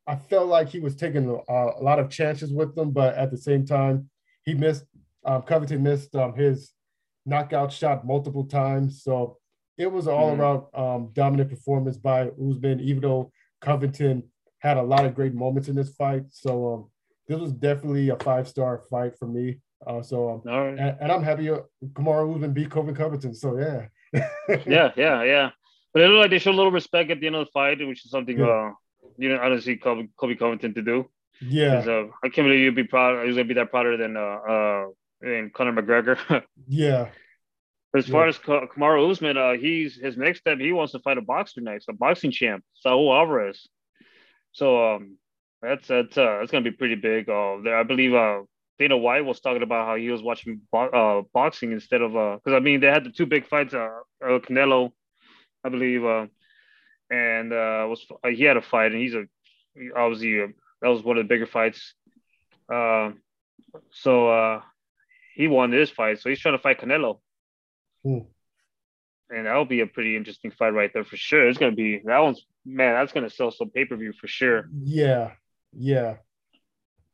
I 0.07 0.17
felt 0.17 0.49
like 0.49 0.69
he 0.69 0.81
was 0.81 0.97
taking 0.97 1.29
a, 1.29 1.53
a 1.53 1.83
lot 1.83 1.99
of 1.99 2.11
chances 2.11 2.53
with 2.53 2.75
them, 2.75 2.91
but 2.93 3.15
at 3.15 3.31
the 3.31 3.39
same 3.39 3.67
time, 3.67 4.11
he 4.45 4.55
missed. 4.55 4.85
Um, 5.25 5.43
Covington 5.43 5.83
missed 5.83 6.15
um, 6.15 6.35
his 6.35 6.73
knockout 7.27 7.73
shot 7.73 8.07
multiple 8.07 8.45
times, 8.45 9.03
so 9.03 9.39
it 9.77 9.91
was 9.91 10.07
an 10.07 10.15
all 10.15 10.35
around 10.35 10.63
um, 10.73 11.11
dominant 11.13 11.51
performance 11.51 11.97
by 11.97 12.31
Usman. 12.41 12.81
Even 12.81 13.03
though 13.03 13.33
Covington 13.61 14.23
had 14.61 14.79
a 14.79 14.83
lot 14.83 15.05
of 15.05 15.15
great 15.15 15.35
moments 15.35 15.69
in 15.69 15.75
this 15.75 15.95
fight, 15.95 16.25
so 16.31 16.73
um, 16.73 16.91
this 17.29 17.39
was 17.39 17.53
definitely 17.53 18.09
a 18.09 18.17
five 18.17 18.49
star 18.49 18.83
fight 18.89 19.19
for 19.19 19.27
me. 19.27 19.61
Uh, 19.85 20.03
so 20.03 20.31
um, 20.31 20.43
All 20.53 20.65
right. 20.65 20.79
and, 20.79 20.97
and 21.01 21.13
I'm 21.13 21.23
happy 21.23 21.49
Kamaru 21.93 22.35
Usman 22.37 22.53
beat 22.53 22.71
Colby 22.71 22.93
Covington. 22.93 23.35
So 23.35 23.59
yeah, 23.59 23.87
yeah, 24.67 24.93
yeah, 24.97 25.23
yeah. 25.23 25.51
But 25.93 26.03
it 26.03 26.09
looked 26.09 26.21
like 26.21 26.31
they 26.31 26.39
showed 26.39 26.55
a 26.55 26.57
little 26.57 26.73
respect 26.73 27.11
at 27.11 27.21
the 27.21 27.27
end 27.27 27.37
of 27.37 27.47
the 27.47 27.51
fight, 27.53 27.79
which 27.87 28.05
is 28.05 28.11
something 28.11 28.39
Yeah. 28.39 28.47
uh, 28.47 28.71
you 29.19 29.29
know 29.31 29.41
I 29.41 29.49
don't 29.49 29.61
see 29.61 29.77
Colby, 29.77 30.09
Colby 30.19 30.37
Covington 30.37 30.75
to 30.75 30.83
do. 30.83 31.11
Yeah, 31.41 31.79
uh, 31.79 32.07
I 32.25 32.29
can't 32.31 32.47
believe 32.47 32.61
you'd 32.61 32.75
be 32.75 32.85
proud. 32.85 33.21
He 33.23 33.27
was 33.29 33.37
gonna 33.37 33.49
be 33.49 33.55
that 33.55 33.71
prouder 33.71 33.97
than 33.97 34.17
uh, 34.17 34.21
uh, 34.21 34.85
than 35.21 35.51
Conor 35.55 35.73
McGregor. 35.83 36.17
yeah, 36.69 37.09
But 37.93 37.99
as 37.99 38.09
far 38.09 38.23
Yeah. 38.25 38.29
as 38.31 38.39
Ka- 38.39 38.67
Kamaru 38.69 39.11
Usman, 39.11 39.37
uh, 39.37 39.53
he's 39.53 39.97
his 39.97 40.17
next 40.17 40.39
step. 40.41 40.59
He 40.59 40.73
wants 40.73 40.93
to 40.93 40.99
fight 41.01 41.19
a 41.19 41.23
boxer 41.23 41.61
next, 41.61 41.89
a 41.89 41.93
boxing 41.93 42.31
champ, 42.31 42.65
Saul 42.75 43.13
Alvarez. 43.15 43.69
So 44.53 44.95
um, 44.95 45.19
that's 45.61 45.89
that's 45.89 46.17
uh, 46.17 46.39
that's 46.41 46.51
gonna 46.51 46.65
be 46.65 46.71
pretty 46.71 46.95
big. 46.95 47.29
Uh, 47.29 47.59
there, 47.63 47.77
I 47.79 47.83
believe 47.83 48.15
uh, 48.15 48.41
Dana 48.79 48.97
White 48.97 49.25
was 49.25 49.41
talking 49.41 49.63
about 49.63 49.87
how 49.87 49.97
he 49.97 50.11
was 50.11 50.23
watching 50.23 50.61
bo- 50.71 50.89
uh, 50.89 51.23
boxing 51.33 51.73
instead 51.73 52.03
of 52.03 52.17
uh, 52.17 52.37
because 52.37 52.57
I 52.57 52.61
mean 52.61 52.81
they 52.81 52.89
had 52.89 53.05
the 53.05 53.11
two 53.11 53.27
big 53.27 53.47
fights. 53.47 53.75
Uh, 53.75 53.89
uh 54.23 54.39
Canelo, 54.39 54.93
I 55.65 55.69
believe, 55.69 56.05
uh, 56.05 56.27
and 57.11 57.53
uh, 57.53 57.87
was 57.89 58.07
uh, 58.23 58.29
he 58.29 58.45
had 58.45 58.57
a 58.57 58.63
fight, 58.63 58.93
and 58.93 59.01
he's 59.01 59.15
a 59.15 59.25
obviously 59.97 60.43
uh, 60.43 60.47
that 60.83 60.89
was 60.89 61.03
one 61.03 61.17
of 61.17 61.25
the 61.25 61.29
bigger 61.29 61.47
fights. 61.47 61.95
Uh, 62.73 63.13
so 63.91 64.29
uh, 64.29 64.61
he 65.35 65.49
won 65.49 65.71
this 65.71 65.91
fight, 65.91 66.21
so 66.21 66.29
he's 66.29 66.41
trying 66.41 66.57
to 66.57 66.63
fight 66.63 66.81
Canelo 66.81 67.19
Hmm. 68.07 68.19
and 69.31 69.47
that'll 69.47 69.65
be 69.65 69.81
a 69.81 69.87
pretty 69.87 70.17
interesting 70.17 70.53
fight 70.53 70.75
right 70.75 70.93
there 70.93 71.05
for 71.05 71.17
sure. 71.17 71.49
It's 71.49 71.59
gonna 71.59 71.75
be 71.75 72.01
that 72.05 72.19
one's 72.19 72.47
man, 72.65 72.95
that's 72.95 73.13
gonna 73.13 73.31
sell 73.31 73.51
some 73.51 73.71
pay 73.71 73.85
per 73.85 73.97
view 73.97 74.13
for 74.13 74.29
sure. 74.29 74.69
yeah, 74.73 75.33
yeah, 75.73 76.19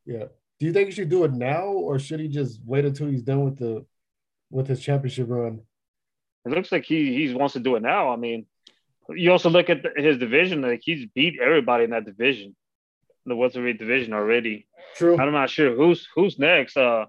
yeah. 0.05 0.25
Do 0.63 0.67
you 0.67 0.73
think 0.73 0.91
he 0.91 0.95
should 0.95 1.09
do 1.09 1.25
it 1.25 1.33
now, 1.33 1.65
or 1.65 1.99
should 1.99 2.21
he 2.21 2.29
just 2.29 2.61
wait 2.65 2.85
until 2.85 3.09
he's 3.09 3.25
done 3.25 3.43
with 3.43 3.59
the 3.59 3.85
with 4.49 4.69
his 4.69 4.79
championship 4.79 5.27
run? 5.29 5.63
It 6.47 6.53
looks 6.53 6.71
like 6.71 6.85
he 6.85 7.13
he 7.17 7.35
wants 7.35 7.55
to 7.55 7.59
do 7.59 7.75
it 7.75 7.83
now. 7.83 8.13
I 8.13 8.17
mean, 8.17 8.47
you 9.09 9.33
also 9.33 9.51
look 9.51 9.71
at 9.71 9.83
the, 9.83 9.91
his 10.01 10.19
division; 10.19 10.63
like 10.63 10.79
he's 10.81 11.09
beat 11.17 11.41
everybody 11.43 11.83
in 11.83 11.91
that 11.91 12.05
division, 12.05 12.55
the 13.27 13.35
welterweight 13.35 13.81
division 13.81 14.13
already. 14.13 14.69
True. 14.95 15.19
I'm 15.19 15.33
not 15.33 15.51
sure 15.51 15.75
who's 15.75 16.07
who's 16.15 16.39
next. 16.39 16.77
Uh, 16.77 17.07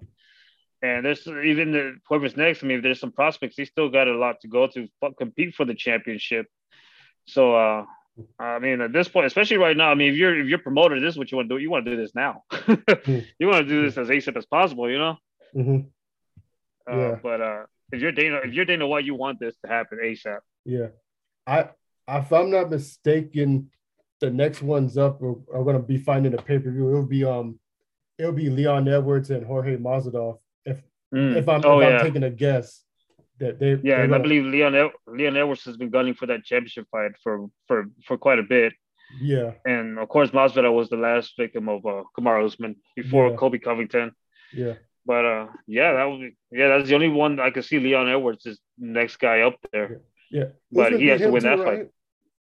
and 0.82 1.06
there's 1.06 1.24
even 1.28 1.70
the 1.70 1.94
whoever's 2.08 2.36
next. 2.36 2.64
I 2.64 2.66
mean, 2.66 2.82
there's 2.82 2.98
some 2.98 3.12
prospects. 3.12 3.54
He 3.56 3.66
still 3.66 3.88
got 3.88 4.08
a 4.08 4.18
lot 4.18 4.40
to 4.40 4.48
go 4.48 4.66
to 4.66 4.88
compete 5.16 5.54
for 5.54 5.64
the 5.64 5.76
championship. 5.76 6.46
So, 7.28 7.54
uh, 7.54 7.84
I 8.38 8.58
mean, 8.60 8.80
at 8.80 8.92
this 8.92 9.08
point, 9.08 9.26
especially 9.26 9.56
right 9.56 9.76
now, 9.76 9.90
I 9.90 9.94
mean, 9.94 10.12
if 10.12 10.16
you're 10.16 10.38
if 10.38 10.46
you're 10.46 10.58
promoted, 10.58 11.02
this 11.02 11.14
is 11.14 11.18
what 11.18 11.30
you 11.32 11.36
want 11.36 11.48
to 11.48 11.56
do. 11.56 11.60
You 11.62 11.70
want 11.70 11.84
to 11.84 11.90
do 11.90 11.96
this 11.96 12.14
now. 12.14 12.42
you 13.38 13.46
want 13.48 13.66
to 13.66 13.68
do 13.68 13.82
this 13.82 13.98
as 13.98 14.08
ASAP 14.08 14.36
as 14.36 14.46
possible. 14.46 14.88
You 14.90 14.98
know. 14.98 15.16
hmm 15.52 15.76
Uh, 16.90 16.96
Yeah. 16.96 17.18
But 17.22 17.40
uh, 17.40 17.62
if 17.92 18.00
you're 18.00 18.12
Dana, 18.12 18.40
if 18.44 18.52
you're 18.54 18.64
Dana 18.64 18.86
White, 18.86 19.04
you 19.04 19.14
want 19.14 19.40
this 19.40 19.56
to 19.64 19.68
happen 19.68 19.98
ASAP. 20.02 20.38
Yeah, 20.64 20.88
I 21.46 21.70
if 22.08 22.32
I'm 22.32 22.50
not 22.50 22.70
mistaken, 22.70 23.70
the 24.20 24.30
next 24.30 24.62
ones 24.62 24.96
up 24.96 25.20
are, 25.22 25.36
are 25.52 25.64
going 25.64 25.76
to 25.76 25.82
be 25.82 25.96
finding 25.98 26.34
a 26.34 26.42
pay 26.42 26.58
per 26.58 26.70
view. 26.70 26.88
It'll 26.90 27.06
be 27.06 27.24
um, 27.24 27.58
it'll 28.18 28.32
be 28.32 28.48
Leon 28.50 28.86
Edwards 28.88 29.30
and 29.30 29.44
Jorge 29.44 29.76
Masvidal. 29.76 30.38
If 30.64 30.80
Mm. 31.14 31.36
if 31.36 31.48
I'm 31.48 31.62
oh 31.64 31.78
if 31.80 31.86
I'm 32.00 32.04
taking 32.06 32.24
a 32.24 32.30
guess, 32.30 32.82
that 33.40 33.58
they 33.58 33.76
yeah, 33.82 34.00
and 34.02 34.14
I 34.14 34.18
believe 34.18 34.44
Leon 34.44 34.90
Leon 35.06 35.36
Edwards 35.36 35.64
has 35.64 35.76
been 35.76 35.90
gunning 35.90 36.14
for 36.14 36.26
that 36.26 36.44
championship 36.44 36.86
fight 36.90 37.12
for 37.22 37.48
for 37.66 37.86
for 38.06 38.16
quite 38.16 38.38
a 38.38 38.42
bit. 38.56 38.72
yeah 39.20 39.52
And 39.66 39.98
of 40.02 40.08
course, 40.08 40.30
Masvidal 40.30 40.74
was 40.74 40.88
the 40.88 40.96
last 41.08 41.34
victim 41.42 41.68
of 41.68 41.80
uh, 41.86 42.02
Kamaru 42.16 42.44
Usman 42.46 42.76
before 42.96 43.26
Yeah. 43.30 43.36
Colby 43.40 43.58
Covington. 43.68 44.08
yeah 44.62 44.74
But 45.06 45.24
uh, 45.34 45.46
yeah, 45.66 45.90
that 45.96 46.04
would 46.08 46.20
be, 46.24 46.30
yeah, 46.58 46.68
that's 46.70 46.88
the 46.88 46.94
only 46.98 47.12
one 47.24 47.32
I 47.46 47.50
could 47.54 47.64
see. 47.68 47.78
Leon 47.78 48.08
Edwards 48.14 48.44
is 48.46 48.56
next 48.78 49.16
guy 49.26 49.38
up 49.48 49.56
there. 49.72 49.88
yeah. 50.36 50.48
But 50.72 50.86
Usman 50.86 51.00
he 51.02 51.06
has 51.12 51.20
to 51.20 51.30
win 51.34 51.42
too, 51.42 51.48
that 51.48 51.58
right? 51.58 51.78
fight. 51.78 51.88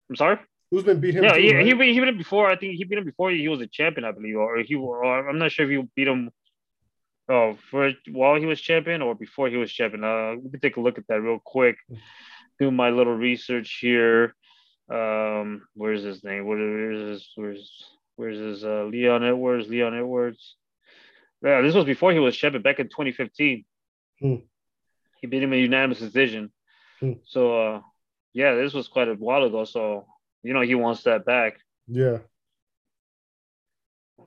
I'm 0.09 0.15
sorry. 0.23 0.37
Usman 0.75 0.99
beat 1.03 1.15
him. 1.15 1.23
Yeah, 1.25 1.33
too, 1.35 1.41
he, 1.45 1.49
right? 1.55 1.65
he 1.67 1.73
beat 1.79 1.93
he 1.95 1.99
beat 2.01 2.11
him 2.13 2.17
before. 2.25 2.45
I 2.53 2.55
think 2.59 2.69
he 2.79 2.83
beat 2.89 2.99
him 3.01 3.05
before 3.11 3.29
he 3.31 3.47
was 3.53 3.61
a 3.67 3.67
champion, 3.79 4.05
I 4.09 4.11
believe, 4.17 4.37
or 4.37 4.57
he. 4.69 4.75
Or 4.75 5.29
I'm 5.29 5.39
not 5.43 5.51
sure 5.53 5.65
if 5.65 5.71
he 5.73 5.79
beat 5.97 6.07
him. 6.13 6.21
Oh, 7.29 7.57
for 7.71 7.91
while 8.11 8.35
he 8.35 8.45
was 8.45 8.59
champion 8.59 9.01
or 9.01 9.15
before 9.15 9.47
he 9.47 9.57
was 9.57 9.71
champion. 9.71 10.03
Uh, 10.03 10.35
let 10.41 10.53
me 10.53 10.59
take 10.59 10.77
a 10.77 10.81
look 10.81 10.97
at 10.97 11.07
that 11.07 11.21
real 11.21 11.39
quick. 11.43 11.77
Do 12.59 12.69
my 12.69 12.89
little 12.89 13.15
research 13.15 13.77
here. 13.79 14.35
Um, 14.91 15.63
where's 15.73 16.03
his 16.03 16.23
name? 16.23 16.45
What 16.45 16.59
is 16.59 17.09
his? 17.09 17.31
Where's 17.35 17.85
where's 18.17 18.37
his? 18.37 18.65
Uh, 18.65 18.83
Leon 18.85 19.23
Edwards. 19.23 19.69
Leon 19.69 19.97
Edwards. 19.97 20.55
Yeah, 21.41 21.61
this 21.61 21.75
was 21.75 21.85
before 21.85 22.11
he 22.11 22.19
was 22.19 22.35
champion 22.35 22.61
back 22.61 22.79
in 22.79 22.87
2015. 22.87 23.65
Hmm. 24.19 24.35
He 25.21 25.27
beat 25.27 25.43
him 25.43 25.53
in 25.53 25.59
unanimous 25.59 25.99
decision. 25.99 26.51
Hmm. 26.99 27.13
So, 27.25 27.75
uh, 27.75 27.81
yeah, 28.33 28.55
this 28.55 28.73
was 28.73 28.87
quite 28.87 29.07
a 29.07 29.13
while 29.13 29.43
ago. 29.43 29.65
So, 29.65 30.05
you 30.41 30.53
know, 30.53 30.61
he 30.61 30.75
wants 30.75 31.03
that 31.03 31.25
back. 31.25 31.57
yeah 31.87 32.19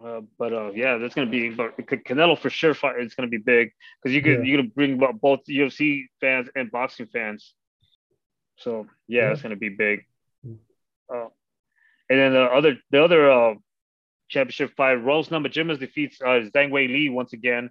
Uh, 0.05 0.20
but 0.38 0.53
uh, 0.53 0.70
yeah, 0.72 0.99
that's 0.99 1.14
gonna 1.14 1.30
be. 1.30 1.51
But 1.51 1.76
Canelo 1.78 2.38
for 2.38 2.51
sure. 2.51 2.74
Fight, 2.74 2.97
it's 2.99 3.14
gonna 3.14 3.28
be 3.28 3.38
big 3.38 3.72
because 4.03 4.14
you 4.14 4.22
could 4.22 4.38
Yeah. 4.38 4.44
you're 4.44 4.57
gonna 4.59 4.68
bring 4.74 4.99
both 5.20 5.40
UFC 5.49 6.07
fans 6.20 6.49
and 6.55 6.70
boxing 6.70 7.07
fans. 7.07 7.55
So 8.57 8.86
yeah, 9.09 9.22
Yeah. 9.22 9.32
it's 9.32 9.42
gonna 9.42 9.57
be 9.57 9.70
big. 9.70 10.05
Mm. 10.47 10.59
Uh, 11.12 11.28
and 12.11 12.18
then 12.18 12.32
the 12.32 12.42
other 12.42 12.78
the 12.90 13.03
other 13.03 13.30
uh, 13.30 13.55
championship 14.28 14.74
fight, 14.76 14.94
Rose 14.94 15.28
Namajunas 15.28 15.78
defeats 15.78 16.20
uh, 16.20 16.49
Zhang 16.55 16.70
Weili 16.70 17.11
once 17.12 17.32
again. 17.32 17.70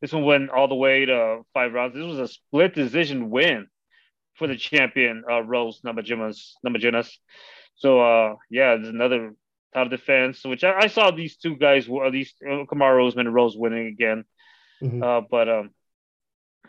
This 0.00 0.12
one 0.12 0.24
went 0.24 0.50
all 0.50 0.68
the 0.68 0.74
way 0.74 1.06
to 1.06 1.42
five 1.54 1.72
rounds. 1.72 1.94
This 1.94 2.04
was 2.04 2.18
a 2.18 2.28
split 2.28 2.74
decision 2.74 3.30
win 3.30 3.68
for 4.34 4.46
the 4.46 4.56
champion, 4.56 5.24
uh, 5.30 5.42
Rose 5.42 5.80
Namajunas. 5.82 6.52
Namajunas. 6.66 7.10
So 7.76 8.00
uh, 8.00 8.36
yeah, 8.50 8.76
there's 8.76 8.88
another 8.88 9.34
title 9.74 9.88
defense, 9.88 10.44
which 10.44 10.64
I, 10.64 10.82
I 10.82 10.86
saw 10.86 11.10
these 11.10 11.36
two 11.36 11.56
guys, 11.56 11.86
these 12.12 12.32
uh, 12.42 12.64
Kamaru 12.64 13.08
Usman 13.08 13.26
and 13.26 13.34
Rose 13.34 13.56
winning 13.56 13.88
again. 13.88 14.24
Mhm. 14.82 15.02
Uh, 15.02 15.26
but 15.30 15.48
um, 15.48 15.70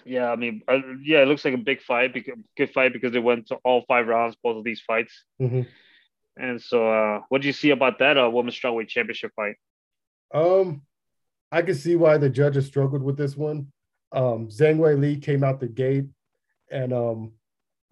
yeah, 0.04 0.32
I 0.32 0.36
mean, 0.36 0.62
uh, 0.68 0.80
yeah, 1.02 1.22
it 1.22 1.28
looks 1.28 1.46
like 1.46 1.54
a 1.54 1.58
big 1.58 1.82
fight, 1.82 2.14
because, 2.14 2.36
good 2.58 2.72
fight 2.72 2.94
because 2.94 3.14
they 3.14 3.20
went 3.20 3.48
to 3.48 3.56
all 3.64 3.86
five 3.88 4.08
rounds, 4.08 4.36
both 4.44 4.58
of 4.58 4.64
these 4.64 4.82
fights. 4.82 5.14
Mhm. 5.42 5.68
And 6.38 6.62
so, 6.62 6.92
uh, 6.92 7.22
what 7.30 7.42
do 7.42 7.48
you 7.48 7.54
see 7.54 7.70
about 7.70 8.00
that 8.00 8.18
uh, 8.18 8.30
women's 8.30 8.60
strawweight 8.60 8.90
championship 8.90 9.32
fight? 9.36 9.56
Um, 10.34 10.82
I 11.52 11.62
can 11.62 11.76
see 11.76 11.96
why 11.96 12.18
the 12.18 12.30
judges 12.30 12.66
struggled 12.66 13.04
with 13.04 13.18
this 13.18 13.38
one. 13.38 13.72
Um, 14.12 14.50
Zhang 14.50 14.78
Weili 14.78 15.22
came 15.22 15.44
out 15.44 15.60
the 15.60 15.68
gate 15.68 16.06
and 16.70 16.94
um, 16.94 17.32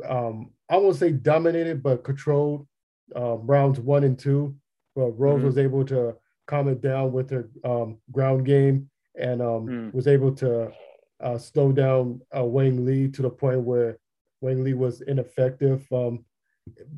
um, 0.08 0.52
I 0.70 0.78
won't 0.78 0.96
say 0.96 1.12
dominated, 1.12 1.82
but 1.84 2.04
controlled 2.04 2.68
um, 3.16 3.46
rounds 3.46 3.80
one 3.80 4.04
and 4.04 4.18
two. 4.18 4.56
But 4.96 5.12
Rose 5.20 5.42
Mhm. 5.42 5.46
was 5.46 5.58
able 5.58 5.86
to 5.86 6.16
calm 6.48 6.68
it 6.68 6.82
down 6.82 7.12
with 7.14 7.30
her 7.30 7.50
um, 7.64 8.00
ground 8.12 8.46
game 8.46 8.90
and 9.16 9.42
um, 9.42 9.68
Mm. 9.68 9.94
was 9.94 10.08
able 10.08 10.34
to 10.36 10.72
uh, 11.20 11.38
slow 11.38 11.72
down 11.72 12.22
uh, 12.38 12.44
Wang 12.44 12.86
Li 12.86 13.10
to 13.10 13.22
the 13.22 13.30
point 13.30 13.62
where 13.62 13.98
Wang 14.42 14.64
Lee 14.64 14.74
was 14.74 15.02
ineffective. 15.02 15.88
Um, 15.92 16.26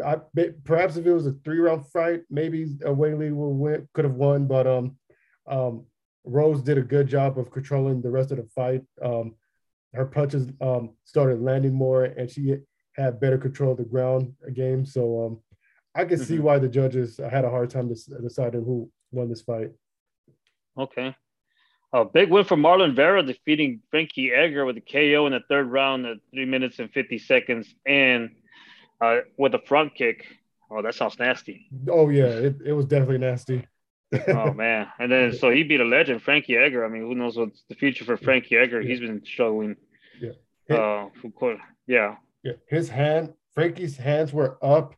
I, 0.04 0.16
perhaps 0.64 0.98
if 0.98 1.06
it 1.06 1.14
was 1.14 1.28
a 1.28 1.34
three 1.44 1.60
round 1.60 1.86
fight, 1.88 2.24
maybe 2.30 2.76
uh, 2.86 2.94
Wang 2.94 3.20
Li 3.20 3.32
would 3.32 3.50
win, 3.50 3.88
could 3.94 4.06
have 4.06 4.16
won, 4.16 4.48
but 4.48 4.66
um, 4.66 4.98
um, 5.48 5.86
Rose 6.24 6.62
did 6.64 6.78
a 6.80 6.82
good 6.82 7.08
job 7.08 7.38
of 7.38 7.52
controlling 7.52 8.02
the 8.02 8.10
rest 8.10 8.32
of 8.32 8.38
the 8.38 8.46
fight. 8.56 8.84
Um, 9.02 9.36
her 9.94 10.06
punches 10.06 10.48
um, 10.60 10.96
started 11.04 11.42
landing 11.42 11.74
more, 11.74 12.06
and 12.06 12.30
she 12.30 12.58
had 12.96 13.20
better 13.20 13.38
control 13.38 13.72
of 13.74 13.78
the 13.78 13.86
ground 13.86 14.34
game. 14.54 14.86
So 14.86 15.26
um, 15.26 15.40
I 15.96 16.06
can 16.06 16.18
see 16.18 16.38
Mhm. 16.38 16.42
why 16.42 16.60
the 16.60 16.68
judges 16.68 17.18
had 17.18 17.46
a 17.46 17.50
hard 17.50 17.70
time 17.70 17.88
deciding 17.88 18.64
who 18.66 18.92
won 19.12 19.30
this 19.30 19.42
fight. 19.42 19.72
Okay. 20.78 21.16
A 21.94 22.04
big 22.04 22.30
win 22.30 22.44
for 22.44 22.58
Marlon 22.58 22.94
Vera 22.96 23.24
defeating 23.24 23.82
Frankie 23.90 24.32
Edgar 24.34 24.66
with 24.66 24.76
a 24.78 24.82
KO 24.82 25.26
in 25.28 25.32
the 25.34 25.40
third 25.48 25.68
round 25.72 26.06
at 26.06 26.18
three 26.34 26.44
minutes 26.46 26.80
and 26.80 26.92
50 26.92 27.18
seconds 27.20 27.74
and 27.86 28.36
uh, 29.00 29.20
with 29.38 29.56
a 29.56 29.60
front 29.60 29.96
kick. 29.96 30.26
Oh, 30.70 30.82
that 30.82 30.96
sounds 30.96 31.18
nasty. 31.20 31.68
Oh 31.88 32.10
yeah, 32.10 32.26
it, 32.26 32.56
it 32.66 32.74
was 32.74 32.86
definitely 32.86 33.20
nasty. 33.20 33.66
oh 34.28 34.52
man. 34.54 34.88
And 35.00 35.10
then 35.12 35.32
so 35.34 35.50
he 35.52 35.64
beat 35.64 35.80
a 35.80 35.86
legend, 35.86 36.22
Frankie 36.22 36.58
Edgar. 36.58 36.84
I 36.86 36.90
mean, 36.90 37.04
who 37.04 37.16
knows 37.16 37.38
what's 37.38 37.64
the 37.70 37.76
future 37.76 38.04
for 38.04 38.18
Frankie 38.18 38.58
Edgar? 38.58 38.82
He's 38.82 39.00
been 39.00 39.24
struggling. 39.24 39.78
Yeah. 40.20 40.32
Uh, 40.76 41.10
yeah. 41.88 42.16
Yeah. 42.44 42.54
His 42.68 42.90
hand, 42.90 43.34
Frankie's 43.54 43.96
hands 43.98 44.34
were 44.34 44.58
up, 44.62 44.96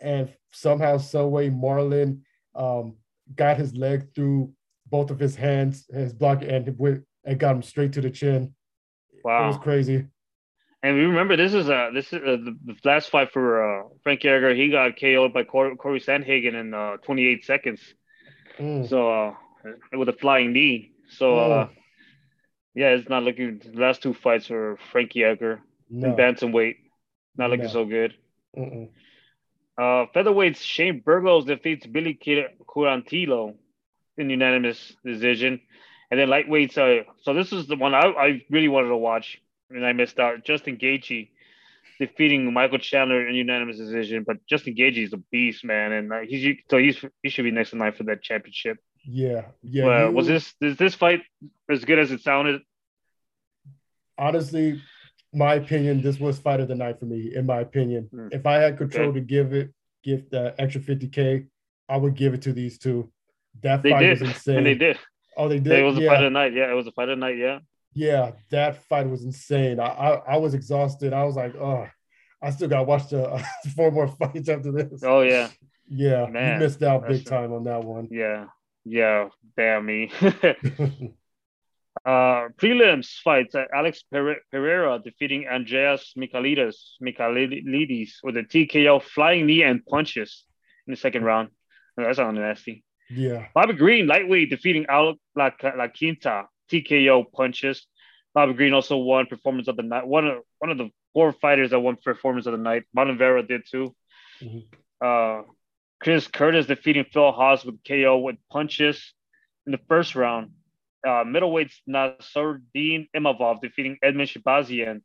and 0.00 0.32
somehow, 0.52 0.98
some 0.98 1.30
way, 1.30 1.50
Marlon 1.50 2.20
um, 2.54 2.96
got 3.34 3.56
his 3.56 3.74
leg 3.74 4.14
through 4.14 4.52
both 4.86 5.10
of 5.10 5.18
his 5.18 5.36
hands, 5.36 5.86
his 5.92 6.12
block, 6.12 6.42
and 6.42 6.78
went 6.78 7.04
and 7.24 7.38
got 7.38 7.56
him 7.56 7.62
straight 7.62 7.92
to 7.92 8.00
the 8.00 8.10
chin. 8.10 8.54
Wow, 9.24 9.44
it 9.44 9.46
was 9.48 9.58
crazy. 9.58 10.06
And 10.82 10.96
we 10.96 11.02
remember 11.02 11.36
this 11.36 11.54
is 11.54 11.68
uh 11.68 11.90
this 11.92 12.12
is 12.12 12.20
uh, 12.22 12.36
the, 12.44 12.56
the 12.64 12.76
last 12.84 13.10
fight 13.10 13.32
for 13.32 13.82
uh, 13.82 13.88
Frankie 14.04 14.28
Edgar. 14.28 14.54
He 14.54 14.70
got 14.70 14.98
KO'd 14.98 15.32
by 15.32 15.42
Corey, 15.42 15.76
Cory 15.76 16.00
Sandhagen 16.00 16.54
in 16.54 16.72
uh, 16.72 16.98
28 16.98 17.44
seconds. 17.44 17.80
Mm. 18.58 18.88
So 18.88 19.10
uh, 19.10 19.34
with 19.92 20.08
a 20.08 20.12
flying 20.12 20.52
knee. 20.52 20.92
So 21.08 21.36
uh, 21.36 21.66
mm. 21.66 21.70
yeah, 22.74 22.90
it's 22.90 23.08
not 23.08 23.24
looking. 23.24 23.58
The 23.58 23.80
last 23.80 24.02
two 24.02 24.14
fights 24.14 24.46
for 24.46 24.78
Frankie 24.92 25.24
Edgar 25.24 25.60
no. 25.90 26.10
in 26.10 26.16
bantamweight, 26.16 26.76
not 27.36 27.50
looking 27.50 27.66
no. 27.66 27.72
so 27.72 27.84
good. 27.84 28.14
Mm-mm. 28.56 28.88
Uh, 29.78 30.06
featherweights 30.14 30.60
Shane 30.60 31.00
Burgos 31.04 31.44
defeats 31.44 31.86
Billy 31.86 32.18
Quarantillo 32.66 33.54
in 34.16 34.30
unanimous 34.30 34.92
decision. 35.04 35.60
And 36.10 36.18
then 36.18 36.28
lightweights, 36.28 36.76
uh, 36.78 37.04
so 37.22 37.34
this 37.34 37.52
is 37.52 37.68
the 37.68 37.76
one 37.76 37.94
I, 37.94 38.00
I 38.00 38.42
really 38.50 38.68
wanted 38.68 38.88
to 38.88 38.96
watch 38.96 39.40
and 39.70 39.86
I 39.86 39.92
missed 39.92 40.18
out. 40.18 40.44
Justin 40.44 40.78
Gaethje 40.78 41.28
defeating 41.98 42.52
Michael 42.52 42.78
Chandler 42.78 43.28
in 43.28 43.34
unanimous 43.34 43.76
decision, 43.76 44.24
but 44.26 44.38
Justin 44.46 44.74
Gaethje 44.74 45.04
is 45.04 45.12
a 45.12 45.18
beast, 45.30 45.64
man, 45.64 45.92
and 45.92 46.12
uh, 46.12 46.20
he's 46.26 46.56
so 46.70 46.78
he's 46.78 47.04
he 47.22 47.28
should 47.28 47.44
be 47.44 47.50
next 47.50 47.72
in 47.72 47.78
line 47.78 47.92
for 47.92 48.04
that 48.04 48.22
championship. 48.22 48.78
Yeah, 49.04 49.46
yeah. 49.62 50.06
You, 50.06 50.12
was 50.12 50.26
this 50.26 50.54
is 50.60 50.76
this 50.76 50.94
fight 50.94 51.22
as 51.70 51.84
good 51.84 51.98
as 51.98 52.10
it 52.10 52.22
sounded? 52.22 52.62
Honestly, 54.16 54.80
my 55.32 55.54
opinion, 55.54 56.00
this 56.00 56.18
was 56.18 56.38
fight 56.38 56.60
of 56.60 56.68
the 56.68 56.74
night 56.74 56.98
for 56.98 57.06
me. 57.06 57.32
In 57.34 57.46
my 57.46 57.60
opinion, 57.60 58.08
mm. 58.12 58.28
if 58.32 58.46
I 58.46 58.56
had 58.56 58.78
control 58.78 59.08
okay. 59.08 59.20
to 59.20 59.24
give 59.24 59.52
it, 59.52 59.72
give 60.02 60.28
the 60.30 60.54
extra 60.58 60.80
fifty 60.80 61.08
k, 61.08 61.46
I 61.88 61.96
would 61.96 62.14
give 62.14 62.34
it 62.34 62.42
to 62.42 62.52
these 62.52 62.78
two. 62.78 63.10
That 63.62 63.82
they 63.82 63.90
fight 63.90 64.00
did. 64.00 64.20
was 64.20 64.28
insane. 64.30 64.56
And 64.58 64.66
they 64.66 64.74
did. 64.74 64.98
Oh, 65.36 65.48
they 65.48 65.58
did. 65.58 65.78
It 65.78 65.82
was 65.82 65.96
yeah. 65.96 66.06
a 66.06 66.10
fight 66.10 66.24
of 66.24 66.24
the 66.24 66.30
night. 66.30 66.52
Yeah, 66.54 66.70
it 66.70 66.74
was 66.74 66.86
a 66.86 66.92
fight 66.92 67.08
of 67.08 67.18
the 67.18 67.26
night. 67.26 67.38
Yeah. 67.38 67.58
Yeah, 67.94 68.32
that 68.50 68.84
fight 68.84 69.08
was 69.08 69.24
insane. 69.24 69.80
I 69.80 69.86
I, 69.86 70.34
I 70.34 70.36
was 70.36 70.54
exhausted. 70.54 71.12
I 71.12 71.24
was 71.24 71.36
like, 71.36 71.54
oh, 71.56 71.86
I 72.42 72.50
still 72.50 72.68
got 72.68 72.78
to 72.78 72.84
watch 72.84 73.08
the 73.08 73.24
uh, 73.24 73.42
four 73.76 73.90
more 73.90 74.08
fights 74.08 74.48
after 74.48 74.72
this. 74.72 75.02
Oh 75.02 75.22
yeah. 75.22 75.48
Yeah, 75.90 76.26
Man, 76.26 76.54
you 76.54 76.66
missed 76.66 76.82
out 76.82 77.08
big 77.08 77.24
time 77.24 77.52
on 77.52 77.64
that 77.64 77.82
one. 77.82 78.08
Yeah, 78.10 78.46
yeah, 78.84 79.28
damn 79.56 79.86
me. 79.86 80.12
uh, 82.04 82.48
prelims 82.56 83.20
fights: 83.22 83.54
uh, 83.54 83.64
Alex 83.74 84.04
Pereira 84.10 85.00
defeating 85.02 85.46
Andreas 85.48 86.14
Mikalidis, 86.16 86.74
Michailidis 87.02 88.10
with 88.22 88.36
a 88.36 88.42
TKO 88.42 89.02
flying 89.02 89.46
knee 89.46 89.62
and 89.62 89.84
punches 89.86 90.44
in 90.86 90.92
the 90.92 90.96
second 90.96 91.24
round. 91.24 91.50
That 91.96 92.14
sounds 92.16 92.38
nasty. 92.38 92.84
Yeah. 93.10 93.46
Bobby 93.54 93.72
Green, 93.72 94.06
lightweight, 94.06 94.50
defeating 94.50 94.86
Al 94.88 95.14
La, 95.34 95.50
La 95.62 95.88
Quinta, 95.88 96.44
TKO 96.70 97.32
punches. 97.32 97.86
Bobby 98.34 98.52
Green 98.52 98.72
also 98.72 98.98
won 98.98 99.26
performance 99.26 99.68
of 99.68 99.76
the 99.76 99.82
night. 99.82 100.06
One 100.06 100.26
of 100.26 100.38
one 100.58 100.70
of 100.70 100.78
the 100.78 100.90
four 101.12 101.32
fighters 101.32 101.70
that 101.70 101.80
won 101.80 101.96
performance 101.96 102.46
of 102.46 102.52
the 102.52 102.58
night. 102.58 102.84
Marlon 102.96 103.18
Vera 103.18 103.42
did 103.42 103.62
too. 103.68 103.94
Mm-hmm. 104.42 104.58
Uh, 105.00 105.42
Chris 106.00 106.28
Curtis 106.28 106.66
defeating 106.66 107.06
Phil 107.12 107.32
Hawes 107.32 107.64
with 107.64 107.82
KO 107.86 108.18
with 108.18 108.36
punches 108.50 109.14
in 109.66 109.72
the 109.72 109.80
first 109.88 110.14
round. 110.14 110.52
Uh, 111.06 111.24
middleweights 111.24 111.74
Nassourdine 111.88 113.08
Imavov 113.16 113.60
defeating 113.60 113.98
Edmen 114.04 114.26
Shahbazyan. 114.26 115.00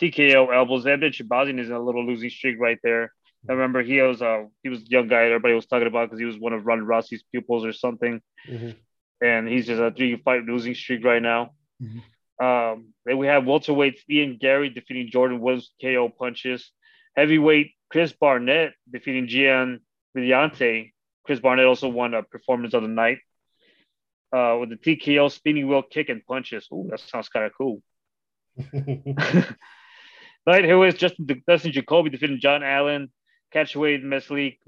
TKO 0.00 0.54
elbows. 0.54 0.84
Edmen 0.84 1.12
Shahbazyan 1.12 1.58
is 1.60 1.68
in 1.68 1.74
a 1.74 1.80
little 1.80 2.06
losing 2.06 2.30
streak 2.30 2.58
right 2.60 2.78
there. 2.82 3.12
I 3.48 3.52
remember 3.52 3.82
he 3.82 4.00
was 4.00 4.20
uh 4.20 4.44
he 4.62 4.68
was 4.68 4.80
a 4.80 4.86
young 4.86 5.08
guy 5.08 5.24
everybody 5.24 5.54
was 5.54 5.66
talking 5.66 5.86
about 5.86 6.08
because 6.08 6.18
he 6.18 6.24
was 6.24 6.38
one 6.38 6.52
of 6.52 6.66
Ron 6.66 6.84
Rossi's 6.84 7.22
pupils 7.30 7.64
or 7.64 7.72
something, 7.72 8.20
mm-hmm. 8.48 8.70
and 9.24 9.48
he's 9.48 9.66
just 9.66 9.80
a 9.80 9.90
three 9.90 10.16
fight 10.16 10.44
losing 10.44 10.74
streak 10.74 11.04
right 11.04 11.22
now. 11.22 11.50
Mm-hmm. 11.82 12.44
Um, 12.44 12.92
then 13.04 13.18
we 13.18 13.26
have 13.26 13.44
welterweights 13.44 14.00
Ian 14.10 14.38
Garry 14.40 14.70
defeating 14.70 15.10
Jordan 15.10 15.40
Williams 15.40 15.70
KO 15.80 16.08
punches. 16.08 16.70
Heavyweight 17.16 17.72
Chris 17.90 18.12
Barnett 18.12 18.74
defeating 18.90 19.28
Gian 19.28 19.80
Villante. 20.16 20.92
Chris 21.24 21.40
Barnett 21.40 21.66
also 21.66 21.88
won 21.88 22.14
a 22.14 22.22
performance 22.22 22.74
of 22.74 22.82
the 22.82 22.88
night 22.88 23.18
uh, 24.32 24.56
with 24.60 24.70
the 24.70 24.76
TKO 24.76 25.30
spinning 25.30 25.68
wheel 25.68 25.82
kick 25.82 26.08
and 26.08 26.24
punches. 26.26 26.68
Ooh, 26.72 26.88
that 26.90 27.00
sounds 27.00 27.28
kind 27.28 27.46
of 27.46 27.52
cool. 27.56 27.82
Night 28.72 30.64
heavyweight 30.64 30.98
Justin 30.98 31.42
Dustin 31.46 31.72
Jacoby 31.72 32.10
defeating 32.10 32.40
John 32.40 32.62
Allan 32.62 33.10
catchweight 33.54 34.02
Mesli 34.02 34.58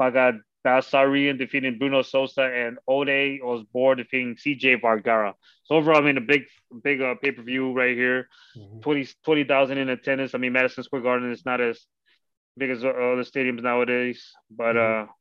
Baghdasaryan 0.00 1.38
defeating 1.38 1.78
Bruno 1.78 2.02
Sosa 2.02 2.42
and 2.42 2.78
Ode 2.86 3.40
Osbourne 3.42 3.98
defeating 3.98 4.36
CJ 4.36 4.80
Vergara. 4.80 5.34
So 5.64 5.76
overall, 5.76 6.02
I 6.02 6.04
mean, 6.04 6.16
a 6.16 6.20
big, 6.20 6.42
big 6.82 7.00
uh, 7.00 7.14
pay 7.22 7.32
per 7.32 7.42
view 7.42 7.72
right 7.72 7.96
here. 7.96 8.28
Mm-hmm. 8.56 9.10
20,000 9.24 9.78
in 9.78 9.88
attendance. 9.88 10.34
I 10.34 10.38
mean, 10.38 10.52
Madison 10.52 10.84
Square 10.84 11.02
Garden 11.02 11.32
is 11.32 11.44
not 11.44 11.60
as 11.60 11.80
big 12.56 12.70
as 12.70 12.84
uh, 12.84 12.88
other 12.88 13.24
stadiums 13.24 13.62
nowadays, 13.62 14.32
but 14.50 14.76
mm-hmm. 14.76 15.08
uh, 15.08 15.12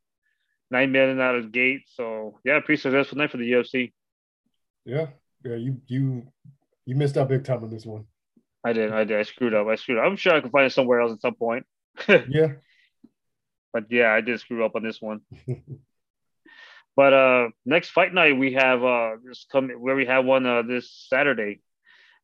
nine 0.72 0.92
million 0.92 1.20
out 1.20 1.36
of 1.36 1.44
the 1.44 1.50
gate. 1.50 1.82
So 1.94 2.40
yeah, 2.44 2.60
pretty 2.60 2.82
successful 2.82 3.18
night 3.18 3.32
for 3.32 3.38
the 3.38 3.52
UFC. 3.52 3.94
Yeah, 4.86 5.08
yeah, 5.44 5.56
you 5.56 5.82
you 5.88 6.28
you 6.86 6.96
missed 6.96 7.18
out 7.18 7.30
big 7.30 7.44
time 7.44 7.64
on 7.64 7.70
this 7.70 7.86
one. 7.86 8.06
I 8.64 8.74
did, 8.74 8.92
I 8.92 9.04
did. 9.04 9.18
I 9.18 9.24
screwed 9.24 9.54
up. 9.54 9.68
I 9.68 9.76
screwed 9.76 10.00
up. 10.00 10.06
I'm 10.06 10.18
sure 10.18 10.34
I 10.34 10.42
can 10.42 10.50
find 10.50 10.66
it 10.66 10.74
somewhere 10.74 11.02
else 11.02 11.14
at 11.14 11.22
some 11.22 11.36
point. 11.36 11.66
yeah, 12.08 12.54
but 13.74 13.86
yeah, 13.90 14.12
I 14.12 14.22
did 14.22 14.40
screw 14.40 14.66
up 14.66 14.76
on 14.76 14.84
this 14.84 15.02
one. 15.02 15.22
but 16.96 17.14
uh 17.14 17.50
next 17.66 17.90
fight 17.90 18.14
night 18.14 18.38
we 18.38 18.54
have 18.54 18.84
uh 18.84 19.12
this 19.24 19.46
come 19.52 19.70
where 19.70 19.96
we 19.96 20.06
have 20.06 20.26
one 20.26 20.46
uh 20.46 20.62
this 20.64 21.06
Saturday. 21.10 21.62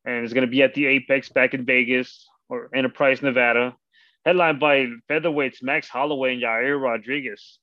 And 0.04 0.24
it's 0.24 0.34
gonna 0.34 0.46
be 0.46 0.62
at 0.62 0.74
the 0.74 0.86
Apex 0.86 1.28
back 1.30 1.54
in 1.54 1.64
Vegas 1.64 2.28
or 2.48 2.70
Enterprise, 2.74 3.22
Nevada. 3.22 3.76
Headlined 4.24 4.58
by 4.58 4.86
featherweights 5.08 5.62
Max 5.62 5.88
Holloway 5.88 6.34
and 6.34 6.42
Yair 6.42 6.80
Rodriguez. 6.80 7.58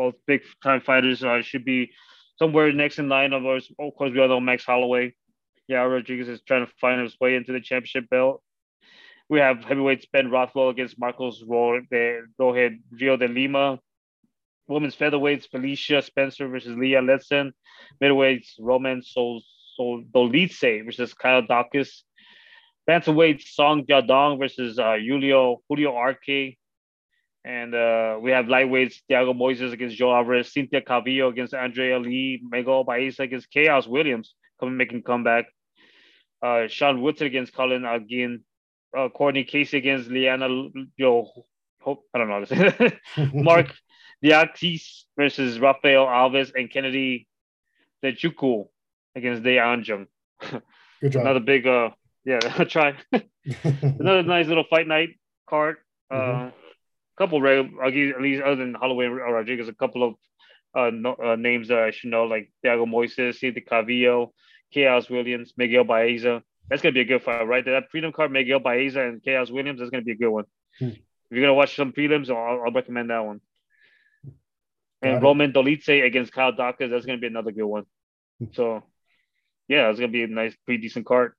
Both 0.00 0.14
big 0.26 0.40
time 0.62 0.80
fighters 0.80 1.22
uh, 1.22 1.42
should 1.42 1.66
be 1.66 1.92
somewhere 2.38 2.72
next 2.72 2.98
in 2.98 3.10
line. 3.10 3.34
Of 3.34 3.42
course, 3.42 3.70
of 3.78 3.94
course, 3.96 4.12
we 4.14 4.20
all 4.20 4.28
know 4.28 4.40
Max 4.40 4.64
Holloway. 4.64 5.12
Yeah, 5.68 5.82
Rodriguez 5.82 6.26
is 6.26 6.40
trying 6.40 6.64
to 6.64 6.72
find 6.80 7.02
his 7.02 7.20
way 7.20 7.34
into 7.34 7.52
the 7.52 7.60
championship 7.60 8.08
belt. 8.08 8.42
We 9.28 9.40
have 9.40 9.62
heavyweights 9.62 10.06
Ben 10.10 10.30
Rothwell 10.30 10.70
against 10.70 10.98
Marcos 10.98 11.44
ahead, 12.54 12.78
Rio 12.90 13.18
de 13.18 13.28
Lima. 13.28 13.78
Women's 14.68 14.96
featherweights 14.96 15.50
Felicia 15.50 16.00
Spencer 16.00 16.48
versus 16.48 16.78
Leah 16.78 17.02
Letson. 17.02 17.52
Middleweights 18.02 18.54
Roman 18.58 19.02
Sol, 19.02 19.42
Sol 19.76 20.02
Dolidze 20.10 20.82
versus 20.82 21.12
Kyle 21.12 21.42
Daukaus. 21.42 22.04
Bantamweights 22.88 23.48
Song 23.48 23.84
Yadong 23.84 24.38
versus 24.38 24.78
uh, 24.78 24.96
Julio 24.96 25.60
Julio 25.68 25.94
Arce. 25.94 26.56
And 27.44 27.74
uh, 27.74 28.18
we 28.20 28.32
have 28.32 28.46
lightweights 28.46 28.96
Thiago 29.10 29.34
Moises 29.34 29.72
against 29.72 29.96
Joe 29.96 30.14
Alvarez, 30.14 30.52
Cynthia 30.52 30.82
Calvillo 30.82 31.30
against 31.30 31.54
Andrea 31.54 31.98
Lee, 31.98 32.42
Miguel 32.48 32.84
Baeza 32.84 33.22
against 33.22 33.48
Khaos 33.54 33.86
Williams 33.88 34.34
coming 34.58 34.76
making 34.76 35.02
comeback. 35.02 35.46
Uh, 36.42 36.68
Sean 36.68 37.00
Woodson 37.00 37.26
against 37.26 37.54
Colin 37.54 37.84
Agin, 37.84 38.44
uh, 38.96 39.08
Courtney 39.08 39.44
Casey 39.44 39.78
against 39.78 40.10
Liana, 40.10 40.48
yo, 40.96 41.30
hope, 41.80 42.04
I 42.14 42.18
don't 42.18 42.28
know 42.28 42.34
how 42.34 42.44
to 42.44 42.78
say 42.78 42.98
Mark 43.34 43.72
Diakiese 44.24 45.04
versus 45.16 45.58
Rafael 45.58 46.06
Alves 46.06 46.52
and 46.54 46.70
Kennedy 46.70 47.26
Nzechukwu 48.04 48.68
against 49.16 49.42
Dae 49.42 49.56
Anjung. 49.56 50.06
Good 51.00 51.12
job. 51.12 51.22
Another 51.22 51.40
big, 51.40 51.66
uh, 51.66 51.90
yeah, 52.24 52.38
try. 52.64 52.94
Another 53.82 54.22
nice 54.22 54.46
little 54.46 54.64
fight 54.68 54.86
night 54.86 55.18
card. 55.48 55.76
Uh, 56.10 56.14
mm-hmm. 56.14 56.59
Couple, 57.20 57.46
I'll 57.46 57.90
give 57.90 58.16
at 58.16 58.22
least 58.22 58.42
other 58.42 58.56
than 58.56 58.72
Holloway 58.72 59.04
Rodriguez, 59.04 59.68
a 59.68 59.74
couple 59.74 60.02
of 60.02 60.14
uh, 60.74 60.90
no, 60.90 61.14
uh, 61.22 61.36
names 61.36 61.68
that 61.68 61.78
I 61.78 61.90
should 61.90 62.08
know, 62.08 62.24
like 62.24 62.50
Thiago 62.64 62.86
Moises, 62.86 63.38
Cynthia 63.38 63.62
Calvillo, 63.62 64.30
Khaos 64.74 65.10
Williams, 65.10 65.52
Miguel 65.54 65.84
Baeza. 65.84 66.42
That's 66.70 66.80
gonna 66.80 66.94
be 66.94 67.00
a 67.00 67.04
good 67.04 67.22
fight, 67.22 67.42
right? 67.42 67.62
That 67.62 67.90
freedom 67.90 68.10
card, 68.10 68.32
Miguel 68.32 68.60
Baeza 68.60 69.02
and 69.02 69.22
Khaos 69.22 69.50
Williams, 69.50 69.80
that's 69.80 69.90
gonna 69.90 70.02
be 70.02 70.12
a 70.12 70.16
good 70.16 70.30
one. 70.30 70.44
Hmm. 70.78 70.86
If 70.86 70.98
you're 71.30 71.42
gonna 71.42 71.52
watch 71.52 71.76
some 71.76 71.92
prelims, 71.92 72.30
I'll, 72.30 72.62
I'll 72.64 72.72
recommend 72.72 73.10
that 73.10 73.26
one. 73.26 73.42
and 75.02 75.22
Roman 75.22 75.52
Dolidze 75.52 76.02
against 76.02 76.32
Kyle 76.32 76.54
Daukaus, 76.54 76.88
that's 76.88 77.04
gonna 77.04 77.18
be 77.18 77.26
another 77.26 77.52
good 77.52 77.66
one. 77.66 77.84
Hmm. 78.38 78.46
So, 78.52 78.82
yeah, 79.68 79.90
it's 79.90 80.00
gonna 80.00 80.10
be 80.10 80.22
a 80.22 80.26
nice, 80.26 80.56
pretty 80.64 80.80
decent 80.80 81.04
card. 81.04 81.34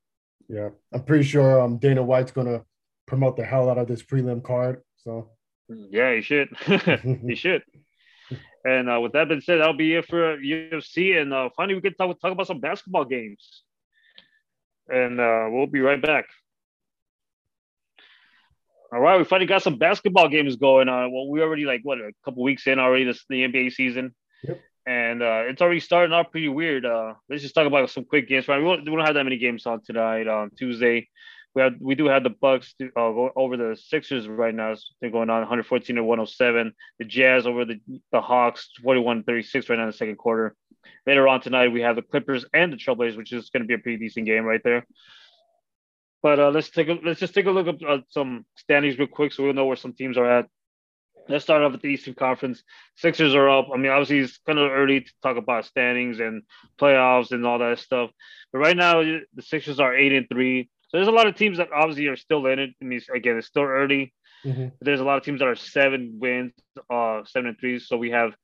Yeah, 0.48 0.68
I'm 0.92 1.02
pretty 1.02 1.24
sure 1.24 1.60
um, 1.60 1.78
Dana 1.78 2.04
White's 2.04 2.30
gonna 2.30 2.62
promote 3.06 3.36
the 3.36 3.44
hell 3.44 3.68
out 3.68 3.78
of 3.78 3.88
this 3.88 4.04
prelim 4.04 4.44
card. 4.44 4.82
So 4.98 5.30
yeah, 5.90 6.14
he 6.14 6.20
should. 6.22 6.48
he 7.26 7.34
should. 7.34 7.62
And 8.64 8.88
uh, 8.88 9.00
with 9.00 9.12
that 9.12 9.28
being 9.28 9.40
said, 9.40 9.60
that'll 9.60 9.74
be 9.74 9.94
it 9.94 10.06
for 10.06 10.38
UFC. 10.38 11.20
And 11.20 11.32
uh, 11.32 11.50
finally, 11.56 11.74
we 11.74 11.80
can 11.80 11.94
talk 11.94 12.18
talk 12.20 12.32
about 12.32 12.46
some 12.46 12.60
basketball 12.60 13.04
games. 13.04 13.62
And 14.88 15.20
uh, 15.20 15.46
we'll 15.50 15.66
be 15.66 15.80
right 15.80 16.00
back. 16.00 16.26
All 18.92 19.00
right, 19.00 19.16
we 19.16 19.24
finally 19.24 19.46
got 19.46 19.62
some 19.62 19.78
basketball 19.78 20.28
games 20.28 20.56
going 20.56 20.88
on. 20.88 21.12
Well, 21.12 21.28
we 21.28 21.40
already 21.40 21.64
like 21.64 21.80
what 21.82 21.98
a 21.98 22.12
couple 22.24 22.42
weeks 22.42 22.66
in 22.66 22.78
already 22.78 23.04
this 23.04 23.24
the 23.28 23.42
NBA 23.42 23.72
season. 23.72 24.14
Yep. 24.44 24.60
And 24.86 25.22
uh, 25.22 25.42
it's 25.46 25.62
already 25.62 25.80
starting 25.80 26.12
off 26.12 26.30
pretty 26.30 26.48
weird. 26.48 26.84
Uh, 26.84 27.14
let's 27.28 27.42
just 27.42 27.54
talk 27.54 27.66
about 27.66 27.88
some 27.88 28.04
quick 28.04 28.28
games. 28.28 28.48
Right, 28.48 28.60
we 28.60 28.68
we 28.68 28.84
don't 28.84 29.06
have 29.06 29.14
that 29.14 29.24
many 29.24 29.38
games 29.38 29.66
on 29.66 29.80
tonight 29.82 30.28
on 30.28 30.50
Tuesday. 30.50 31.08
We 31.54 31.62
have 31.62 31.74
we 31.80 31.94
do 31.94 32.06
have 32.06 32.22
the 32.22 32.30
Bucks 32.30 32.74
to, 32.80 32.90
uh, 32.96 33.28
over 33.36 33.56
the 33.56 33.76
Sixers 33.76 34.26
right 34.26 34.54
now. 34.54 34.74
They're 35.00 35.10
going 35.10 35.28
on 35.28 35.40
114 35.40 35.96
to 35.96 36.02
107. 36.02 36.72
The 36.98 37.04
Jazz 37.04 37.46
over 37.46 37.64
the 37.64 37.80
the 38.10 38.20
Hawks 38.20 38.70
41 38.82 39.24
36 39.24 39.68
right 39.68 39.76
now 39.76 39.82
in 39.82 39.90
the 39.90 39.96
second 39.96 40.16
quarter. 40.16 40.54
Later 41.06 41.28
on 41.28 41.40
tonight, 41.40 41.68
we 41.68 41.82
have 41.82 41.96
the 41.96 42.02
Clippers 42.02 42.44
and 42.54 42.72
the 42.72 42.76
Trailblazers, 42.76 43.16
which 43.16 43.32
is 43.32 43.50
going 43.50 43.62
to 43.62 43.66
be 43.66 43.74
a 43.74 43.78
pretty 43.78 43.98
decent 43.98 44.26
game 44.26 44.44
right 44.44 44.62
there. 44.64 44.86
But 46.22 46.38
uh, 46.38 46.50
let's 46.50 46.70
take 46.70 46.88
a 46.88 46.98
let's 47.04 47.20
just 47.20 47.34
take 47.34 47.46
a 47.46 47.50
look 47.50 47.66
at 47.66 47.82
uh, 47.82 47.98
some 48.08 48.46
standings 48.56 48.98
real 48.98 49.08
quick, 49.08 49.32
so 49.32 49.42
we'll 49.42 49.54
know 49.54 49.66
where 49.66 49.76
some 49.76 49.92
teams 49.92 50.16
are 50.16 50.38
at. 50.38 50.46
Let's 51.28 51.44
start 51.44 51.62
off 51.62 51.72
with 51.72 51.82
the 51.82 51.88
Eastern 51.88 52.14
Conference. 52.14 52.62
Sixers 52.96 53.34
are 53.34 53.48
up. 53.48 53.68
I 53.72 53.76
mean, 53.76 53.92
obviously 53.92 54.18
it's 54.20 54.38
kind 54.38 54.58
of 54.58 54.70
early 54.70 55.02
to 55.02 55.12
talk 55.22 55.36
about 55.36 55.66
standings 55.66 56.18
and 56.20 56.42
playoffs 56.80 57.30
and 57.30 57.46
all 57.46 57.58
that 57.58 57.78
stuff. 57.78 58.10
But 58.52 58.58
right 58.58 58.76
now, 58.76 59.02
the 59.02 59.42
Sixers 59.42 59.80
are 59.80 59.94
eight 59.94 60.12
and 60.12 60.28
three. 60.28 60.68
So 60.92 60.98
there's 60.98 61.08
a 61.08 61.12
lot 61.12 61.26
of 61.26 61.36
teams 61.36 61.56
that 61.56 61.72
obviously 61.74 62.06
are 62.08 62.16
still 62.16 62.44
in 62.46 62.58
it. 62.58 62.70
I 62.82 62.84
mean, 62.84 63.00
again, 63.14 63.38
it's 63.38 63.46
still 63.46 63.62
early. 63.62 64.12
Mm-hmm. 64.44 64.68
there's 64.80 64.98
a 65.00 65.04
lot 65.04 65.18
of 65.18 65.24
teams 65.24 65.38
that 65.38 65.46
are 65.46 65.54
seven 65.54 66.18
wins, 66.20 66.52
uh, 66.90 67.22
seven 67.24 67.48
and 67.50 67.58
three. 67.58 67.78
So 67.78 67.96
we 67.96 68.10
have 68.10 68.34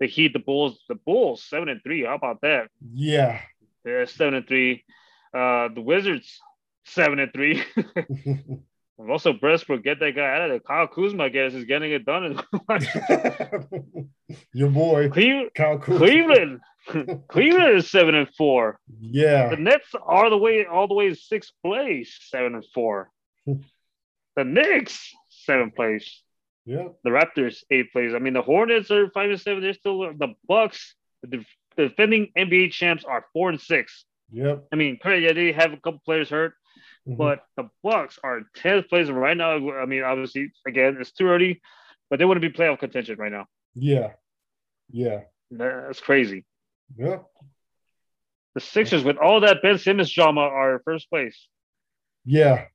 the 0.00 0.06
Heat, 0.06 0.32
the 0.32 0.38
Bulls, 0.38 0.78
the 0.88 0.94
Bulls 0.94 1.42
seven 1.44 1.68
and 1.68 1.82
three. 1.82 2.04
How 2.04 2.14
about 2.14 2.40
that? 2.42 2.68
Yeah, 2.94 3.40
they're 3.84 4.06
seven 4.06 4.34
and 4.34 4.46
three. 4.48 4.84
Uh, 5.34 5.68
the 5.74 5.82
Wizards 5.82 6.40
seven 6.86 7.18
and 7.18 7.32
three. 7.32 7.62
also, 9.10 9.34
Westbrook, 9.42 9.82
get 9.82 10.00
that 10.00 10.14
guy 10.16 10.34
out 10.34 10.42
of 10.42 10.50
there. 10.50 10.60
Kyle 10.60 10.86
Kuzma, 10.86 11.24
I 11.24 11.28
guess, 11.28 11.52
is 11.52 11.64
getting 11.64 11.92
it 11.92 12.06
done. 12.06 12.40
Your 14.52 14.70
boy, 14.70 15.08
Cleve- 15.10 15.50
Kyle 15.54 15.78
Kuzma. 15.78 15.98
Cleveland. 16.06 16.60
Cleveland 17.28 17.78
is 17.78 17.90
seven 17.90 18.14
and 18.14 18.28
four. 18.36 18.78
Yeah. 19.00 19.50
The 19.50 19.56
Nets 19.56 19.94
are 20.02 20.30
the 20.30 20.38
way 20.38 20.66
all 20.66 20.88
the 20.88 20.94
way 20.94 21.08
to 21.08 21.14
sixth 21.14 21.52
place, 21.64 22.18
seven 22.30 22.54
and 22.54 22.64
four. 22.74 23.10
the 23.46 24.44
Knicks, 24.44 25.12
seventh 25.28 25.74
place. 25.74 26.22
Yeah. 26.64 26.88
The 27.04 27.10
Raptors, 27.10 27.62
eighth 27.70 27.92
place. 27.92 28.12
I 28.14 28.18
mean, 28.18 28.34
the 28.34 28.42
Hornets 28.42 28.90
are 28.90 29.10
five 29.10 29.30
and 29.30 29.40
seven. 29.40 29.62
They're 29.62 29.74
still 29.74 30.12
the 30.12 30.34
Bucks. 30.46 30.94
The 31.22 31.44
defending 31.76 32.30
NBA 32.36 32.72
champs 32.72 33.04
are 33.04 33.24
four 33.32 33.50
and 33.50 33.60
six. 33.60 34.04
Yep. 34.30 34.66
I 34.72 34.76
mean, 34.76 34.98
yeah, 35.04 35.32
they 35.32 35.52
have 35.52 35.72
a 35.72 35.76
couple 35.76 36.00
players 36.04 36.28
hurt. 36.28 36.54
Mm-hmm. 37.08 37.16
But 37.16 37.44
the 37.56 37.70
Bucks 37.82 38.18
are 38.22 38.42
10th 38.58 38.88
place 38.88 39.08
right 39.08 39.36
now. 39.36 39.56
I 39.78 39.86
mean, 39.86 40.02
obviously, 40.02 40.52
again, 40.66 40.98
it's 41.00 41.12
too 41.12 41.26
early, 41.26 41.62
but 42.10 42.18
they 42.18 42.24
wouldn't 42.24 42.42
be 42.42 42.56
playoff 42.56 42.80
contention 42.80 43.16
right 43.18 43.32
now. 43.32 43.46
Yeah. 43.74 44.12
Yeah. 44.90 45.20
That's 45.50 46.00
crazy. 46.00 46.44
Yeah. 46.96 47.18
The 48.54 48.60
Sixers, 48.60 49.04
with 49.04 49.18
all 49.18 49.40
that 49.40 49.62
Ben 49.62 49.78
Simmons 49.78 50.12
drama, 50.12 50.40
are 50.40 50.80
first 50.84 51.08
place. 51.10 51.46
Yeah. 52.24 52.66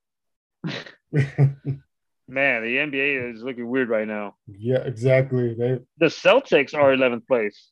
Man, 1.14 2.64
the 2.64 2.78
NBA 2.78 3.34
is 3.34 3.44
looking 3.44 3.68
weird 3.68 3.90
right 3.90 4.08
now. 4.08 4.36
Yeah, 4.48 4.78
exactly. 4.78 5.54
They 5.54 5.80
the 5.98 6.06
Celtics 6.06 6.74
are 6.74 6.96
11th 6.96 7.28
place. 7.28 7.70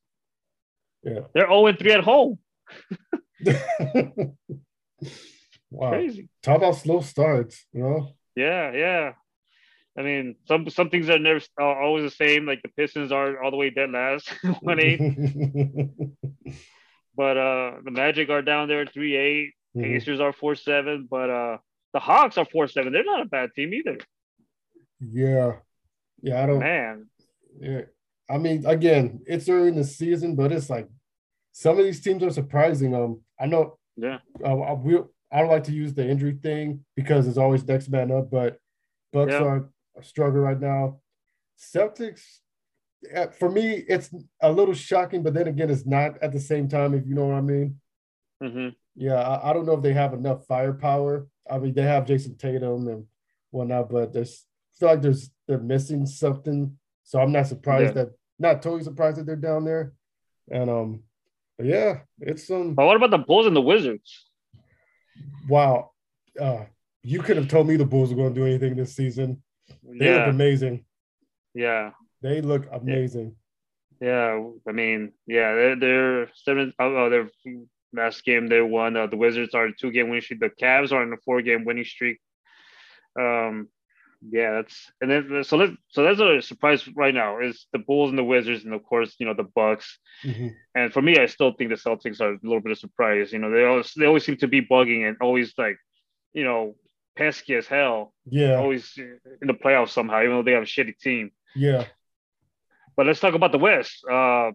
Yeah. 1.04 1.22
They're 1.34 1.48
0 1.48 1.74
3 1.74 1.92
at 1.94 2.04
home. 2.04 2.38
Wow. 5.72 5.92
Crazy. 5.92 6.28
Talk 6.44 6.58
about 6.58 6.76
slow 6.76 7.00
starts, 7.00 7.66
you 7.72 7.82
know? 7.82 8.10
Yeah, 8.36 8.74
yeah. 8.74 9.14
I 9.98 10.04
mean, 10.04 10.36
some 10.48 10.70
some 10.70 10.90
things 10.90 11.10
are 11.10 11.20
never 11.20 11.42
are 11.60 11.82
always 11.82 12.04
the 12.04 12.16
same. 12.16 12.46
Like 12.46 12.62
the 12.62 12.70
Pistons 12.70 13.12
are 13.12 13.44
all 13.44 13.52
the 13.52 13.58
way 13.58 13.70
dead 13.70 13.92
last, 13.92 14.30
one 14.62 14.80
eight. 14.80 15.00
but 17.16 17.38
uh, 17.38 17.72
the 17.84 17.92
Magic 17.92 18.30
are 18.30 18.42
down 18.42 18.68
there 18.70 18.86
three 18.86 19.16
eight. 19.18 19.54
Mm-hmm. 19.76 19.84
Pacers 19.84 20.20
are 20.22 20.32
four 20.32 20.56
seven. 20.56 21.08
But 21.10 21.30
uh, 21.30 21.58
the 21.94 22.00
Hawks 22.00 22.38
are 22.38 22.46
four 22.46 22.68
seven. 22.68 22.94
They're 22.94 23.04
not 23.04 23.22
a 23.22 23.26
bad 23.26 23.50
team 23.54 23.74
either. 23.74 23.98
Yeah, 25.02 25.54
yeah. 26.22 26.42
I 26.42 26.46
don't. 26.46 26.60
Man. 26.60 27.08
Yeah, 27.60 27.82
I 28.30 28.38
mean, 28.38 28.66
again, 28.66 29.22
it's 29.26 29.50
early 29.50 29.70
in 29.70 29.76
the 29.76 29.84
season, 29.84 30.36
but 30.36 30.54
it's 30.54 30.70
like 30.70 30.88
some 31.52 31.78
of 31.78 31.84
these 31.84 32.02
teams 32.02 32.24
are 32.24 32.30
surprising. 32.30 32.96
Um, 32.96 33.22
I 33.38 33.48
know. 33.48 33.78
Yeah. 33.98 34.20
Uh, 34.44 34.76
we 34.76 35.00
I 35.32 35.40
don't 35.40 35.50
like 35.50 35.66
to 35.66 35.74
use 35.74 35.94
the 35.94 36.08
injury 36.08 36.38
thing 36.42 36.86
because 36.96 37.28
it's 37.28 37.38
always 37.38 37.66
next 37.66 37.90
man 37.90 38.10
up, 38.12 38.32
but 38.32 38.58
Bucks 39.12 39.32
yeah. 39.32 39.44
are 39.44 39.70
struggling 40.02 40.44
right 40.44 40.60
now. 40.60 41.00
Celtics, 41.60 42.22
for 43.38 43.50
me, 43.50 43.84
it's 43.88 44.14
a 44.42 44.52
little 44.52 44.74
shocking, 44.74 45.24
but 45.24 45.34
then 45.34 45.48
again, 45.48 45.70
it's 45.70 45.86
not 45.86 46.22
at 46.22 46.32
the 46.32 46.40
same 46.40 46.68
time, 46.68 46.94
if 46.94 47.06
you 47.06 47.16
know 47.16 47.26
what 47.26 47.36
I 47.36 47.42
mean. 47.42 47.80
Mm-hmm. 48.42 48.70
Yeah, 48.96 49.16
I, 49.16 49.50
I, 49.50 49.54
don't 49.54 49.66
know 49.66 49.74
if 49.74 49.84
they 49.84 49.94
have 49.94 50.14
enough 50.14 50.46
firepower. 50.48 51.28
I 51.50 51.60
mean, 51.60 51.74
they 51.74 51.84
have 51.84 52.06
Jayson 52.06 52.38
Tatum 52.38 52.88
and 52.88 53.06
whatnot, 53.52 53.90
but 53.90 54.14
there's 54.14 54.46
feel 54.80 54.90
like 54.90 55.02
there's 55.02 55.30
they're 55.48 55.60
missing 55.60 56.06
something. 56.06 56.78
So 57.04 57.20
I'm 57.20 57.32
not 57.32 57.48
surprised 57.48 57.96
yeah. 57.96 58.04
that 58.04 58.12
not 58.40 58.62
totally 58.62 58.84
surprised 58.84 59.18
that 59.18 59.26
they're 59.26 59.36
down 59.36 59.64
there. 59.64 59.94
And 60.52 60.70
um, 60.70 61.04
yeah, 61.62 62.00
it's 62.20 62.50
um. 62.50 62.74
But 62.74 62.88
what 62.88 62.98
about 62.98 63.12
the 63.12 63.20
Bulls 63.20 63.46
and 63.46 63.56
the 63.56 63.62
Wizards? 63.62 64.26
wow, 65.48 65.92
uh, 66.40 66.66
you 67.04 67.22
could 67.22 67.38
have 67.38 67.48
told 67.48 67.68
me 67.68 67.76
the 67.76 67.86
Bulls 67.86 68.10
were 68.10 68.16
going 68.16 68.34
to 68.34 68.40
do 68.40 68.46
anything 68.46 68.76
this 68.76 68.96
season. 68.96 69.42
They 69.84 70.06
yeah. 70.06 70.18
look 70.18 70.28
amazing. 70.28 70.86
Yeah, 71.54 71.92
they 72.22 72.42
look 72.42 72.68
amazing. 72.72 73.36
Yeah, 74.00 74.44
I 74.68 74.72
mean, 74.72 75.14
yeah, 75.28 75.54
they're 75.54 75.76
they're 75.76 76.30
seven. 76.34 76.74
Oh, 76.80 76.96
oh 76.96 77.10
their 77.10 77.30
last 77.94 78.24
game 78.24 78.48
they 78.48 78.62
won. 78.62 78.98
Uh, 78.98 79.08
the 79.08 79.18
Wizards 79.18 79.54
are 79.54 79.66
a 79.66 79.76
two 79.76 79.92
game 79.92 80.10
winning 80.10 80.22
streak. 80.22 80.40
The 80.40 80.50
Cavs 80.50 80.92
are 80.92 81.04
in 81.04 81.14
a 81.14 81.18
four 81.18 81.42
game 81.42 81.66
winning 81.66 81.86
streak. 81.86 82.20
Um, 83.20 83.68
yeah, 84.30 84.52
that's 84.52 84.92
and 85.02 85.10
then 85.10 85.44
so 85.44 85.58
let 85.58 85.72
so 85.90 86.04
that's 86.04 86.20
a 86.20 86.42
surprise 86.42 86.88
right 86.96 87.14
now 87.14 87.40
is 87.40 87.66
the 87.74 87.80
Bulls 87.80 88.12
and 88.12 88.20
the 88.20 88.24
Wizards 88.24 88.64
and 88.64 88.74
of 88.74 88.84
course 88.84 89.16
you 89.18 89.26
know 89.26 89.34
the 89.34 89.50
Bucks. 89.56 89.98
Mm-hmm. 90.24 90.48
And 90.76 90.94
for 90.94 91.02
me, 91.02 91.18
I 91.18 91.26
still 91.26 91.54
think 91.54 91.72
the 91.72 91.76
Celtics 91.76 92.22
are 92.22 92.34
a 92.34 92.40
little 92.44 92.62
bit 92.62 92.72
of 92.72 92.78
surprise. 92.78 93.34
You 93.34 93.40
know, 93.40 93.50
they 93.50 93.66
always 93.66 93.92
they 93.98 94.06
always 94.06 94.26
seem 94.26 94.38
to 94.38 94.48
be 94.48 94.62
bugging 94.62 95.08
and 95.08 95.18
always 95.22 95.54
like, 95.58 95.78
you 96.34 96.44
know, 96.44 96.76
pesky 97.16 97.56
as 97.56 97.68
hell. 97.68 98.14
Yeah, 98.30 98.56
always 98.56 98.98
in 98.98 99.48
the 99.48 99.54
playoffs 99.54 99.90
somehow, 99.90 100.22
even 100.24 100.36
though 100.36 100.44
they 100.44 100.54
have 100.54 100.64
a 100.64 100.66
shitty 100.66 100.98
team. 100.98 101.32
Yeah. 101.56 101.86
But 102.96 103.06
let's 103.06 103.20
talk 103.20 103.34
about 103.34 103.52
the 103.52 103.58
West. 103.58 104.04
Uh, 104.10 104.52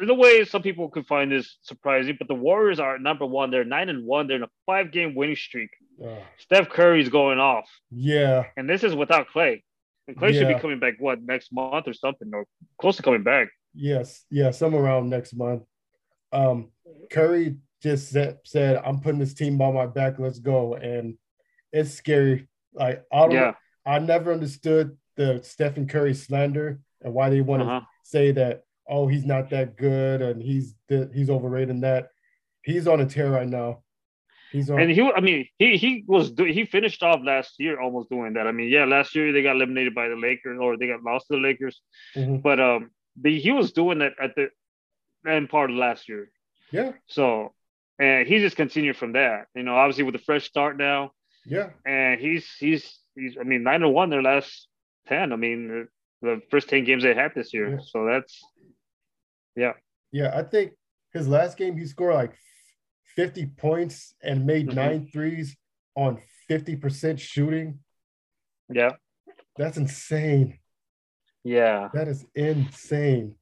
in 0.00 0.10
a 0.10 0.14
way, 0.14 0.44
some 0.44 0.62
people 0.62 0.88
could 0.88 1.06
find 1.06 1.30
this 1.30 1.58
surprising, 1.62 2.16
but 2.18 2.28
the 2.28 2.34
Warriors 2.34 2.80
are 2.80 2.98
number 2.98 3.26
one. 3.26 3.50
They're 3.50 3.64
nine 3.64 3.88
and 3.88 4.04
one. 4.04 4.26
They're 4.26 4.38
in 4.38 4.42
a 4.42 4.50
five 4.66 4.90
game 4.90 5.14
winning 5.14 5.36
streak. 5.36 5.70
Uh, 6.02 6.16
Steph 6.38 6.70
Curry's 6.70 7.08
going 7.08 7.38
off. 7.38 7.68
Yeah. 7.90 8.44
And 8.56 8.68
this 8.68 8.82
is 8.82 8.94
without 8.94 9.28
Klay. 9.34 9.62
And 10.08 10.16
Klay 10.16 10.32
yeah. 10.32 10.40
should 10.40 10.48
be 10.48 10.60
coming 10.60 10.80
back 10.80 10.94
what 10.98 11.22
next 11.22 11.52
month 11.52 11.86
or 11.86 11.94
something, 11.94 12.30
or 12.32 12.46
close 12.80 12.96
to 12.96 13.02
coming 13.02 13.22
back. 13.22 13.48
Yes, 13.74 14.24
yeah, 14.30 14.50
some 14.50 14.74
around 14.74 15.08
next 15.08 15.34
month. 15.34 15.62
Um, 16.32 16.70
Curry 17.10 17.56
just 17.82 18.10
said, 18.10 18.38
said, 18.44 18.82
"I'm 18.84 19.00
putting 19.00 19.18
this 19.18 19.34
team 19.34 19.60
on 19.60 19.74
my 19.74 19.86
back. 19.86 20.18
Let's 20.18 20.38
go." 20.38 20.74
And 20.74 21.16
it's 21.74 21.92
scary. 21.92 22.48
Like 22.72 23.04
I 23.12 23.18
don't, 23.20 23.32
yeah. 23.32 23.52
I 23.84 23.98
never 23.98 24.32
understood 24.32 24.96
the 25.16 25.40
Stephen 25.42 25.86
Curry 25.86 26.14
slander 26.14 26.80
and 27.02 27.12
why 27.12 27.28
they 27.28 27.40
want 27.40 27.62
to 27.62 27.68
uh-huh. 27.68 27.86
say 28.02 28.32
that. 28.32 28.62
Oh, 28.88 29.08
he's 29.08 29.24
not 29.24 29.50
that 29.50 29.76
good, 29.76 30.20
and 30.20 30.42
he's 30.42 30.74
he's 30.88 31.30
overrated. 31.30 31.80
That 31.80 32.08
he's 32.62 32.86
on 32.86 33.00
a 33.00 33.06
tear 33.06 33.30
right 33.30 33.48
now. 33.48 33.82
He's 34.52 34.70
on. 34.70 34.78
And 34.78 34.90
he, 34.90 35.02
I 35.02 35.20
mean, 35.20 35.48
he 35.58 35.76
he 35.76 36.04
was 36.06 36.32
he 36.36 36.64
finished 36.64 37.02
off 37.02 37.20
last 37.24 37.54
year 37.58 37.80
almost 37.80 38.10
doing 38.10 38.34
that. 38.34 38.46
I 38.46 38.52
mean, 38.52 38.68
yeah, 38.68 38.84
last 38.84 39.14
year 39.14 39.32
they 39.32 39.42
got 39.42 39.56
eliminated 39.56 39.94
by 39.94 40.08
the 40.08 40.16
Lakers 40.16 40.58
or 40.60 40.76
they 40.76 40.86
got 40.86 41.02
lost 41.02 41.26
to 41.28 41.36
the 41.36 41.42
Lakers, 41.42 41.80
mm-hmm. 42.14 42.36
but 42.36 42.60
um, 42.60 42.90
the, 43.20 43.40
he 43.40 43.52
was 43.52 43.72
doing 43.72 43.98
that 44.00 44.12
at 44.22 44.34
the 44.36 44.48
end 45.28 45.48
part 45.48 45.70
of 45.70 45.76
last 45.76 46.08
year. 46.08 46.30
Yeah. 46.70 46.92
So, 47.06 47.54
and 47.98 48.28
he 48.28 48.38
just 48.38 48.56
continued 48.56 48.96
from 48.96 49.14
that. 49.14 49.46
You 49.54 49.62
know, 49.62 49.76
obviously 49.76 50.04
with 50.04 50.14
a 50.14 50.20
fresh 50.20 50.44
start 50.44 50.76
now. 50.76 51.12
Yeah. 51.46 51.70
And 51.86 52.20
he's 52.20 52.46
he's 52.58 52.98
he's. 53.14 53.36
I 53.38 53.44
mean, 53.44 53.62
nine 53.62 53.82
and 53.82 53.92
one 53.92 54.10
their 54.10 54.22
last 54.22 54.68
ten. 55.06 55.32
I 55.32 55.36
mean, 55.36 55.88
the 56.22 56.40
first 56.50 56.68
ten 56.68 56.84
games 56.84 57.02
they 57.02 57.14
had 57.14 57.32
this 57.34 57.52
year. 57.52 57.70
Yeah. 57.72 57.78
So 57.86 58.06
that's, 58.06 58.40
yeah. 59.56 59.72
Yeah, 60.12 60.32
I 60.36 60.42
think 60.42 60.72
his 61.12 61.28
last 61.28 61.56
game 61.58 61.76
he 61.76 61.86
scored 61.86 62.14
like 62.14 62.34
50 63.16 63.46
points 63.56 64.14
and 64.22 64.46
made 64.46 64.68
Mhm. 64.68 64.74
nine 64.74 65.06
threes 65.12 65.56
on 65.96 66.20
50% 66.48 67.20
shooting. 67.20 67.80
Yeah. 68.68 68.92
That's 69.56 69.76
insane. 69.76 70.58
Yeah. 71.44 71.88
That 71.94 72.08
is 72.08 72.24
insane. 72.34 73.36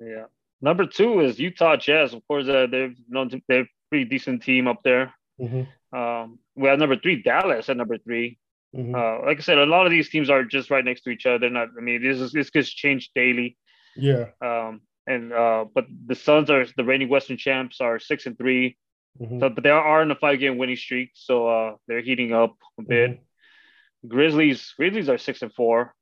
Yeah. 0.00 0.26
Number 0.60 0.86
two 0.86 1.20
is 1.20 1.38
Utah 1.38 1.76
Jazz. 1.76 2.14
Of 2.14 2.26
course, 2.26 2.48
uh, 2.48 2.66
they're 2.70 2.94
known 3.08 3.30
they're 3.48 3.62
a 3.62 3.68
pretty 3.90 4.04
decent 4.06 4.42
team 4.42 4.66
up 4.68 4.82
there. 4.82 5.12
Mhm, 5.40 5.68
Um, 5.92 6.38
we 6.54 6.68
have 6.68 6.78
number 6.78 6.96
three, 6.96 7.22
Dallas 7.22 7.68
at 7.68 7.76
number 7.76 7.98
three. 7.98 8.38
mhm. 8.74 8.94
Uh, 8.94 9.26
like 9.26 9.38
I 9.38 9.40
said, 9.42 9.58
a 9.58 9.66
lot 9.66 9.86
of 9.86 9.90
these 9.92 10.10
teams 10.10 10.28
are 10.30 10.44
just 10.44 10.70
right 10.70 10.84
next 10.84 11.02
to 11.02 11.10
each 11.10 11.26
other. 11.26 11.38
They're 11.38 11.50
not. 11.50 11.68
I 11.76 11.80
mean, 11.80 12.02
this 12.02 12.20
is 12.20 12.32
this 12.32 12.50
gets 12.50 12.68
changed 12.70 13.10
daily. 13.14 13.56
yeah. 13.96 14.26
Um, 14.42 14.82
and 15.06 15.32
uh, 15.32 15.64
but 15.74 15.86
the 16.06 16.14
Suns 16.14 16.50
are 16.50 16.66
the 16.76 16.84
reigning 16.84 17.08
Western 17.08 17.38
champs 17.38 17.80
are 17.80 17.98
six 17.98 18.26
and 18.26 18.36
three. 18.36 18.76
mhm, 19.20 19.40
So, 19.40 19.48
but 19.48 19.62
they 19.64 19.70
are 19.70 20.02
in 20.02 20.10
a 20.10 20.14
five 20.14 20.38
game 20.38 20.58
winning 20.58 20.76
streak, 20.76 21.10
so 21.14 21.48
uh, 21.48 21.76
they're 21.86 22.02
heating 22.02 22.32
up 22.34 22.56
a 22.78 22.82
bit. 22.82 23.10
mhm. 23.12 24.08
Grizzlies 24.08 24.74
Grizzlies 24.76 25.08
are 25.08 25.18
six 25.18 25.42
and 25.42 25.52
four. 25.52 25.94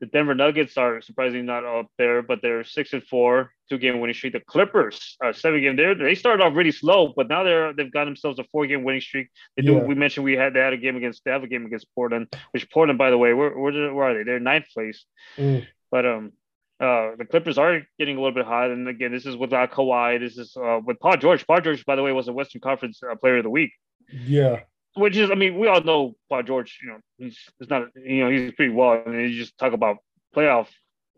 The 0.00 0.06
Denver 0.06 0.34
Nuggets 0.34 0.76
are 0.76 1.00
surprisingly 1.00 1.46
not 1.46 1.64
up 1.64 1.86
there, 1.98 2.22
but 2.22 2.40
they're 2.42 2.64
six 2.64 2.92
and 2.92 3.02
four, 3.02 3.52
two 3.68 3.78
game 3.78 4.00
winning 4.00 4.14
streak. 4.14 4.32
The 4.32 4.40
Clippers 4.40 5.16
are 5.22 5.32
seven 5.32 5.60
game. 5.60 5.76
They 5.76 5.94
they 5.94 6.14
started 6.14 6.42
off 6.42 6.54
really 6.56 6.72
slow, 6.72 7.12
but 7.16 7.28
now 7.28 7.44
they're 7.44 7.72
they've 7.72 7.92
got 7.92 8.04
themselves 8.04 8.38
a 8.38 8.44
four 8.44 8.66
game 8.66 8.84
winning 8.84 9.00
streak. 9.00 9.28
They 9.56 9.62
do. 9.62 9.74
Yeah. 9.74 9.84
We 9.84 9.94
mentioned 9.94 10.24
we 10.24 10.34
had 10.34 10.54
they 10.54 10.60
had 10.60 10.72
a 10.72 10.76
game 10.76 10.96
against 10.96 11.22
they 11.24 11.30
have 11.30 11.44
a 11.44 11.48
game 11.48 11.64
against 11.64 11.86
Portland, 11.94 12.34
which 12.50 12.68
Portland, 12.70 12.98
by 12.98 13.10
the 13.10 13.18
way, 13.18 13.32
where 13.32 13.56
where, 13.56 13.94
where 13.94 14.10
are 14.10 14.14
they? 14.14 14.24
They're 14.24 14.40
ninth 14.40 14.66
place. 14.74 15.04
Mm. 15.38 15.66
But 15.90 16.06
um, 16.06 16.32
uh, 16.80 17.14
the 17.16 17.26
Clippers 17.30 17.56
are 17.56 17.82
getting 17.98 18.16
a 18.16 18.20
little 18.20 18.34
bit 18.34 18.46
hot, 18.46 18.70
and 18.70 18.88
again, 18.88 19.12
this 19.12 19.26
is 19.26 19.36
without 19.36 19.70
Kawhi. 19.70 20.18
This 20.18 20.36
is 20.36 20.56
uh, 20.56 20.80
with 20.84 20.98
Paul 20.98 21.16
George. 21.16 21.46
Paul 21.46 21.60
George, 21.60 21.84
by 21.84 21.96
the 21.96 22.02
way, 22.02 22.12
was 22.12 22.28
a 22.28 22.32
Western 22.32 22.60
Conference 22.60 23.00
uh, 23.02 23.14
Player 23.14 23.38
of 23.38 23.44
the 23.44 23.50
Week 23.50 23.70
Yeah. 24.08 24.60
Which 24.94 25.16
is, 25.16 25.30
I 25.30 25.34
mean, 25.34 25.58
we 25.58 25.68
all 25.68 25.82
know 25.82 26.14
Paul 26.28 26.42
George. 26.42 26.78
You 26.82 26.90
know, 26.90 26.98
he's 27.18 27.38
it's 27.60 27.70
not, 27.70 27.88
you 27.96 28.24
know, 28.24 28.30
he's 28.30 28.52
pretty 28.52 28.72
well. 28.72 29.02
I 29.06 29.08
mean, 29.08 29.20
you 29.20 29.38
just 29.38 29.58
talk 29.58 29.72
about 29.72 29.98
playoff, 30.34 30.68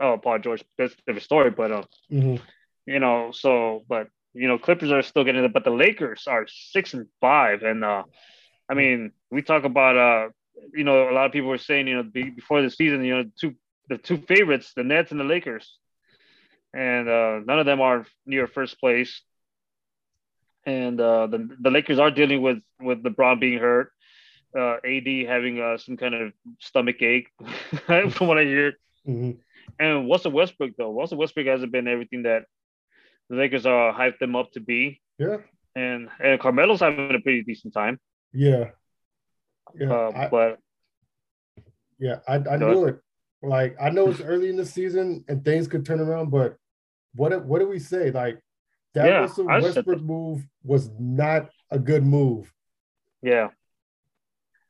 oh, 0.01 0.19
Paul 0.19 0.39
George. 0.39 0.65
That's 0.79 0.95
a 0.95 0.97
different 1.07 1.23
story, 1.23 1.51
but 1.51 1.73
uh, 1.73 1.83
mhm. 2.11 2.41
you 2.87 3.01
know, 3.01 3.31
so, 3.33 3.85
but 3.89 4.09
you 4.35 4.49
know, 4.49 4.59
Clippers 4.59 4.93
are 4.93 5.03
still 5.03 5.25
getting 5.25 5.45
it, 5.45 5.53
but 5.53 5.65
the 5.65 5.71
Lakers 5.71 6.25
are 6.27 6.47
six 6.49 6.95
and 6.95 7.07
five, 7.21 7.63
and 7.63 7.85
uh, 7.85 8.05
I 8.69 8.75
mean, 8.75 9.13
we 9.31 9.43
talk 9.43 9.65
about, 9.65 9.97
uh, 9.97 10.29
you 10.75 10.85
know, 10.85 11.09
a 11.09 11.13
lot 11.13 11.27
of 11.27 11.33
people 11.33 11.49
were 11.49 11.59
saying, 11.59 11.87
you 11.87 11.97
know, 11.97 12.03
be, 12.03 12.31
before 12.31 12.63
the 12.63 12.71
season, 12.71 13.05
you 13.05 13.17
know, 13.17 13.25
two 13.41 13.55
the 13.89 13.99
two 13.99 14.19
favorites, 14.19 14.73
the 14.75 14.83
Nets 14.83 15.11
and 15.11 15.21
the 15.21 15.25
Lakers, 15.25 15.79
and 16.75 17.09
uh, 17.09 17.41
none 17.45 17.59
of 17.59 17.67
them 17.67 17.81
are 17.81 18.07
near 18.25 18.47
first 18.47 18.81
place. 18.81 19.23
And 20.67 21.01
uh, 21.01 21.29
the 21.29 21.49
the 21.61 21.71
Lakers 21.71 21.99
are 21.99 22.11
dealing 22.11 22.43
with 22.43 22.59
with 22.81 23.03
LeBron 23.05 23.39
being 23.41 23.59
hurt, 23.61 23.93
uh, 24.59 24.77
AD 24.85 25.07
having 25.29 25.61
uh, 25.61 25.79
some 25.79 25.97
kind 25.97 26.15
of 26.15 26.33
stomach 26.59 27.01
ache, 27.03 27.29
from 27.87 28.27
what 28.27 28.39
I 28.39 28.45
hear. 28.45 28.73
Mhm. 29.07 29.39
And 29.79 30.11
Russell 30.11 30.33
Westbrook 30.33 30.73
though, 30.77 30.93
Russell 30.93 31.19
Westbrook 31.19 31.47
hasn't 31.47 31.71
been 31.71 31.87
everything 31.87 32.25
that 32.25 32.47
the 33.31 33.37
Lakers 33.37 33.65
are 33.65 33.93
hyped 33.95 34.19
them 34.19 34.35
up 34.35 34.51
to 34.53 34.61
be, 34.61 35.01
Yeah. 35.19 35.39
and 35.77 36.09
and 36.19 36.41
Carmelo's 36.41 36.81
having 36.81 37.15
a 37.15 37.21
pretty 37.21 37.43
decent 37.43 37.73
time. 37.73 38.01
Yeah. 38.33 38.71
Yeah. 39.79 39.93
Uh, 39.93 40.13
I, 40.15 40.29
but 40.29 40.59
yeah. 41.99 42.19
I, 42.27 42.37
I 42.37 42.57
knew 42.57 42.87
it. 42.87 43.01
Like 43.43 43.77
I 43.81 43.91
know 43.91 44.09
it's 44.11 44.21
early 44.21 44.49
in 44.49 44.57
the 44.57 44.67
season 44.67 45.25
and 45.29 45.45
things 45.45 45.69
could 45.69 45.85
turn 45.87 46.01
around, 46.01 46.31
but 46.31 46.57
what 47.15 47.45
what 47.45 47.61
do 47.61 47.69
we 47.69 47.79
say? 47.79 48.11
Like 48.11 48.41
that 48.97 49.13
Yeah, 49.13 49.27
I 49.49 49.61
said 49.63 49.87
Westbrook 49.87 50.03
move 50.03 50.47
was 50.65 50.91
not 50.99 51.51
a 51.71 51.79
good 51.79 52.05
move. 52.05 52.53
yeah, 53.23 53.51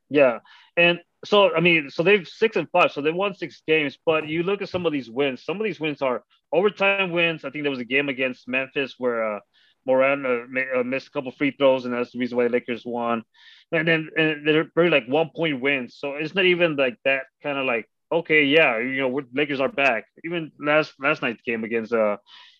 yeah, 0.09 0.39
and 0.77 0.99
so 1.25 1.53
I 1.55 1.59
mean, 1.61 1.89
so 1.89 2.03
they've 2.03 2.27
six 2.27 2.55
and 2.55 2.69
five, 2.71 2.91
so 2.91 3.01
they 3.01 3.11
won 3.11 3.33
six 3.35 3.61
games. 3.67 3.97
But 4.05 4.27
you 4.27 4.43
look 4.43 4.61
at 4.61 4.69
some 4.69 4.85
of 4.85 4.93
these 4.93 5.09
wins. 5.09 5.43
Some 5.43 5.57
of 5.57 5.65
these 5.65 5.79
wins 5.79 6.01
are 6.01 6.23
overtime 6.53 7.11
wins. 7.11 7.43
I 7.45 7.49
think 7.49 7.63
there 7.63 7.71
was 7.71 7.79
a 7.79 7.85
game 7.85 8.09
against 8.09 8.47
Memphis 8.47 8.95
where 8.97 9.37
uh, 9.37 9.39
Morant 9.85 10.25
uh, 10.25 10.79
uh, 10.79 10.83
missed 10.83 11.07
a 11.07 11.11
couple 11.11 11.31
free 11.31 11.51
throws, 11.51 11.85
and 11.85 11.93
that's 11.93 12.11
the 12.11 12.19
reason 12.19 12.37
why 12.37 12.45
the 12.45 12.49
Lakers 12.51 12.83
won. 12.85 13.23
And 13.71 13.87
then 13.87 14.09
and 14.17 14.47
they're 14.47 14.69
very 14.75 14.89
like 14.89 15.07
one 15.07 15.31
point 15.35 15.61
wins, 15.61 15.97
so 15.99 16.15
it's 16.15 16.35
not 16.35 16.45
even 16.45 16.75
like 16.75 16.97
that 17.05 17.23
kind 17.43 17.57
of 17.57 17.65
like 17.65 17.87
okay, 18.11 18.45
yeah, 18.45 18.77
you 18.79 19.01
know, 19.01 19.21
Lakers 19.33 19.59
are 19.59 19.69
back. 19.69 20.05
Even 20.23 20.51
last 20.59 20.93
last 20.99 21.21
night's 21.21 21.41
game 21.45 21.63
against 21.63 21.93
uh, 21.93 22.17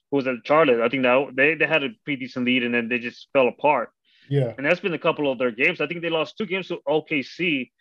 who 0.10 0.18
was 0.18 0.28
at 0.28 0.36
Charlotte, 0.45 0.82
I 0.82 0.89
think 0.89 1.03
that 1.03 1.32
they 1.36 1.55
they 1.55 1.68
had 1.68 1.84
a 1.84 1.89
pretty 2.03 2.26
decent 2.26 2.45
lead, 2.45 2.64
and 2.64 2.74
then 2.74 2.89
they 2.89 2.99
just 2.99 3.28
fell 3.34 3.47
apart. 3.47 3.89
Yeah. 4.30 4.53
And 4.58 4.66
that's 4.66 4.80
been 4.82 4.93
a 4.93 4.99
couple 4.99 5.32
of 5.32 5.38
their 5.38 5.51
games. 5.51 5.80
I 5.80 5.88
think 5.88 6.01
they 6.01 6.10
lost 6.10 6.38
two 6.38 6.45
games 6.45 6.68
to 6.68 6.80
OKC, 6.88 7.72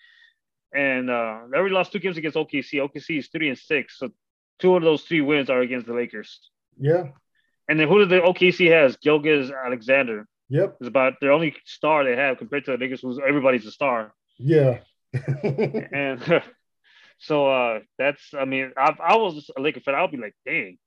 and 0.72 1.10
uh, 1.10 1.40
they 1.50 1.58
already 1.58 1.74
lost 1.74 1.92
two 1.92 1.98
games 1.98 2.16
against 2.16 2.36
OKC. 2.36 2.74
OKC 2.74 3.18
is 3.18 3.28
three 3.28 3.48
and 3.48 3.58
six, 3.58 3.98
so 3.98 4.10
two 4.58 4.76
of 4.76 4.82
those 4.82 5.02
three 5.02 5.20
wins 5.20 5.50
are 5.50 5.60
against 5.60 5.86
the 5.86 5.94
Lakers. 5.94 6.50
Yeah. 6.78 7.04
And 7.68 7.80
then 7.80 7.88
who 7.88 7.98
did 7.98 8.10
the 8.10 8.20
OKC 8.20 8.70
has? 8.70 8.96
Gilgis 8.96 9.50
Alexander 9.66 10.26
Yep. 10.48 10.76
is 10.80 10.86
about 10.86 11.14
their 11.20 11.32
only 11.32 11.56
star 11.64 12.04
they 12.04 12.14
have 12.14 12.38
compared 12.38 12.64
to 12.66 12.70
the 12.72 12.78
Lakers, 12.78 13.00
who's 13.00 13.18
everybody's 13.18 13.66
a 13.66 13.72
star. 13.72 14.12
Yeah. 14.38 14.78
And 15.12 16.42
so 17.18 17.50
uh, 17.50 17.80
that's, 17.98 18.22
I 18.34 18.44
mean, 18.44 18.72
I, 18.76 18.94
I 19.00 19.16
was 19.16 19.50
a 19.56 19.60
Laker 19.60 19.80
fan. 19.80 19.94
I'll 19.96 20.08
be 20.08 20.16
like, 20.16 20.36
dang, 20.44 20.78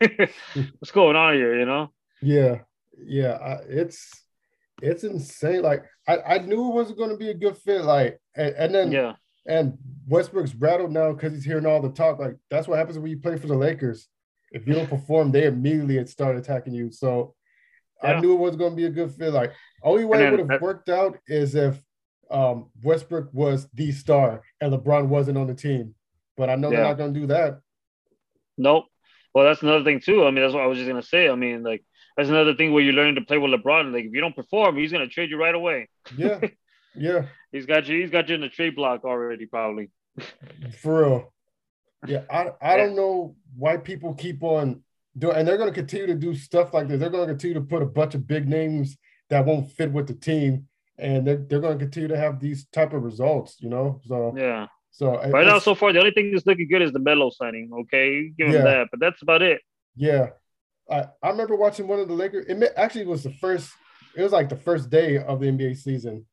what's 0.78 0.90
going 0.92 1.16
on 1.16 1.34
here? 1.34 1.58
You 1.58 1.66
know? 1.66 1.90
Yeah, 2.22 2.60
yeah, 2.98 3.32
I, 3.32 3.52
it's 3.68 4.10
it's 4.82 5.04
insane. 5.04 5.62
Like 5.62 5.84
I, 6.08 6.18
I 6.18 6.38
knew 6.38 6.68
it 6.68 6.74
wasn't 6.74 6.98
going 6.98 7.10
to 7.10 7.16
be 7.16 7.30
a 7.30 7.34
good 7.34 7.56
fit. 7.56 7.82
Like 7.82 8.18
and, 8.34 8.54
and 8.56 8.74
then 8.74 8.92
Yeah, 8.92 9.14
and 9.46 9.78
Westbrook's 10.08 10.54
rattled 10.54 10.92
now 10.92 11.12
because 11.12 11.32
he's 11.32 11.44
hearing 11.44 11.66
all 11.66 11.82
the 11.82 11.90
talk. 11.90 12.18
Like 12.18 12.36
that's 12.50 12.68
what 12.68 12.78
happens 12.78 12.98
when 12.98 13.10
you 13.10 13.18
play 13.18 13.36
for 13.36 13.46
the 13.46 13.56
Lakers. 13.56 14.08
If 14.52 14.66
you 14.66 14.74
don't 14.74 14.90
perform, 14.90 15.32
they 15.32 15.46
immediately 15.46 16.04
start 16.06 16.36
attacking 16.36 16.74
you. 16.74 16.90
So 16.90 17.34
I 18.02 18.18
knew 18.20 18.32
it 18.32 18.40
was 18.40 18.56
going 18.56 18.70
to 18.70 18.76
be 18.76 18.86
a 18.86 18.90
good 18.90 19.12
fit. 19.12 19.32
Like 19.32 19.52
only 19.82 20.04
way 20.04 20.26
it 20.26 20.30
would 20.30 20.50
have 20.50 20.62
worked 20.62 20.88
out 20.88 21.18
is 21.26 21.54
if 21.54 21.78
um, 22.30 22.70
Westbrook 22.82 23.28
was 23.32 23.68
the 23.74 23.92
star 23.92 24.42
and 24.60 24.72
LeBron 24.72 25.06
wasn't 25.08 25.36
on 25.36 25.46
the 25.46 25.54
team. 25.54 25.94
But 26.36 26.48
I 26.48 26.54
know 26.54 26.70
they're 26.70 26.84
not 26.84 26.96
going 26.96 27.12
to 27.12 27.20
do 27.20 27.26
that. 27.26 27.60
nope. 28.56 28.86
Well, 29.34 29.44
that's 29.44 29.62
another 29.62 29.84
thing 29.84 30.00
too. 30.00 30.24
I 30.24 30.30
mean, 30.30 30.42
that's 30.42 30.54
what 30.54 30.62
I 30.62 30.66
was 30.66 30.78
just 30.78 30.88
gonna 30.88 31.02
say. 31.02 31.28
I 31.28 31.34
mean, 31.34 31.62
like 31.62 31.84
that's 32.16 32.28
another 32.28 32.54
thing 32.54 32.72
where 32.72 32.82
you're 32.82 32.94
learning 32.94 33.14
to 33.16 33.20
play 33.22 33.38
with 33.38 33.52
LeBron. 33.52 33.92
Like 33.92 34.04
if 34.04 34.12
you 34.12 34.20
don't 34.20 34.36
perform, 34.36 34.76
he's 34.76 34.92
gonna 34.92 35.08
trade 35.08 35.30
you 35.30 35.38
right 35.38 35.54
away. 35.54 35.88
Yeah, 36.16 36.40
yeah. 36.94 37.26
He's 37.52 37.66
got 37.66 37.88
you. 37.88 38.00
He's 38.00 38.10
got 38.10 38.28
you 38.28 38.36
in 38.36 38.42
the 38.42 38.48
trade 38.48 38.76
block 38.76 39.04
already, 39.04 39.44
probably. 39.46 39.90
For 40.80 41.00
real. 41.00 41.32
Yeah, 42.06 42.22
I 42.30 42.52
I 42.62 42.76
don't 42.76 42.94
know 42.94 43.34
why 43.56 43.76
people 43.76 44.14
keep 44.14 44.42
on 44.44 44.84
doing, 45.18 45.36
and 45.36 45.46
they're 45.46 45.56
going 45.56 45.68
to 45.68 45.74
continue 45.74 46.06
to 46.06 46.14
do 46.14 46.34
stuff 46.34 46.72
like 46.72 46.88
this. 46.88 47.00
They're 47.00 47.10
going 47.10 47.26
to 47.26 47.32
continue 47.34 47.54
to 47.54 47.60
put 47.60 47.82
a 47.82 47.86
bunch 47.86 48.14
of 48.14 48.26
big 48.26 48.48
names 48.48 48.96
that 49.30 49.44
won't 49.44 49.70
fit 49.72 49.92
with 49.92 50.06
the 50.06 50.14
team, 50.14 50.68
and 50.98 51.26
they're, 51.26 51.36
they're 51.38 51.60
going 51.60 51.78
to 51.78 51.84
continue 51.84 52.08
to 52.08 52.16
have 52.16 52.38
these 52.40 52.66
type 52.72 52.92
of 52.92 53.02
results. 53.02 53.56
You 53.60 53.68
know, 53.68 54.00
so 54.06 54.32
Yeah. 54.36 54.66
So 54.90 55.16
Right 55.30 55.46
now, 55.46 55.58
so 55.58 55.74
far, 55.74 55.92
the 55.92 55.98
only 56.00 56.10
thing 56.10 56.32
that's 56.32 56.46
looking 56.46 56.68
good 56.68 56.82
is 56.82 56.92
the 56.92 56.98
Melo 56.98 57.30
signing. 57.30 57.70
Okay, 57.72 58.28
give 58.36 58.48
him 58.48 58.54
Yeah. 58.54 58.62
that, 58.64 58.88
but 58.90 59.00
that's 59.00 59.22
about 59.22 59.42
it. 59.42 59.60
yeah. 59.96 60.30
I 60.90 61.06
I 61.22 61.30
remember 61.30 61.54
watching 61.56 61.86
one 61.86 62.00
of 62.00 62.08
the 62.08 62.14
Lakers. 62.14 62.46
It 62.48 62.72
actually 62.76 63.06
was 63.06 63.22
the 63.22 63.32
first. 63.34 63.70
It 64.16 64.22
was 64.22 64.32
like 64.32 64.48
the 64.48 64.56
first 64.56 64.90
day 64.90 65.18
of 65.18 65.38
the 65.40 65.46
NBA 65.46 65.76
season. 65.76 66.26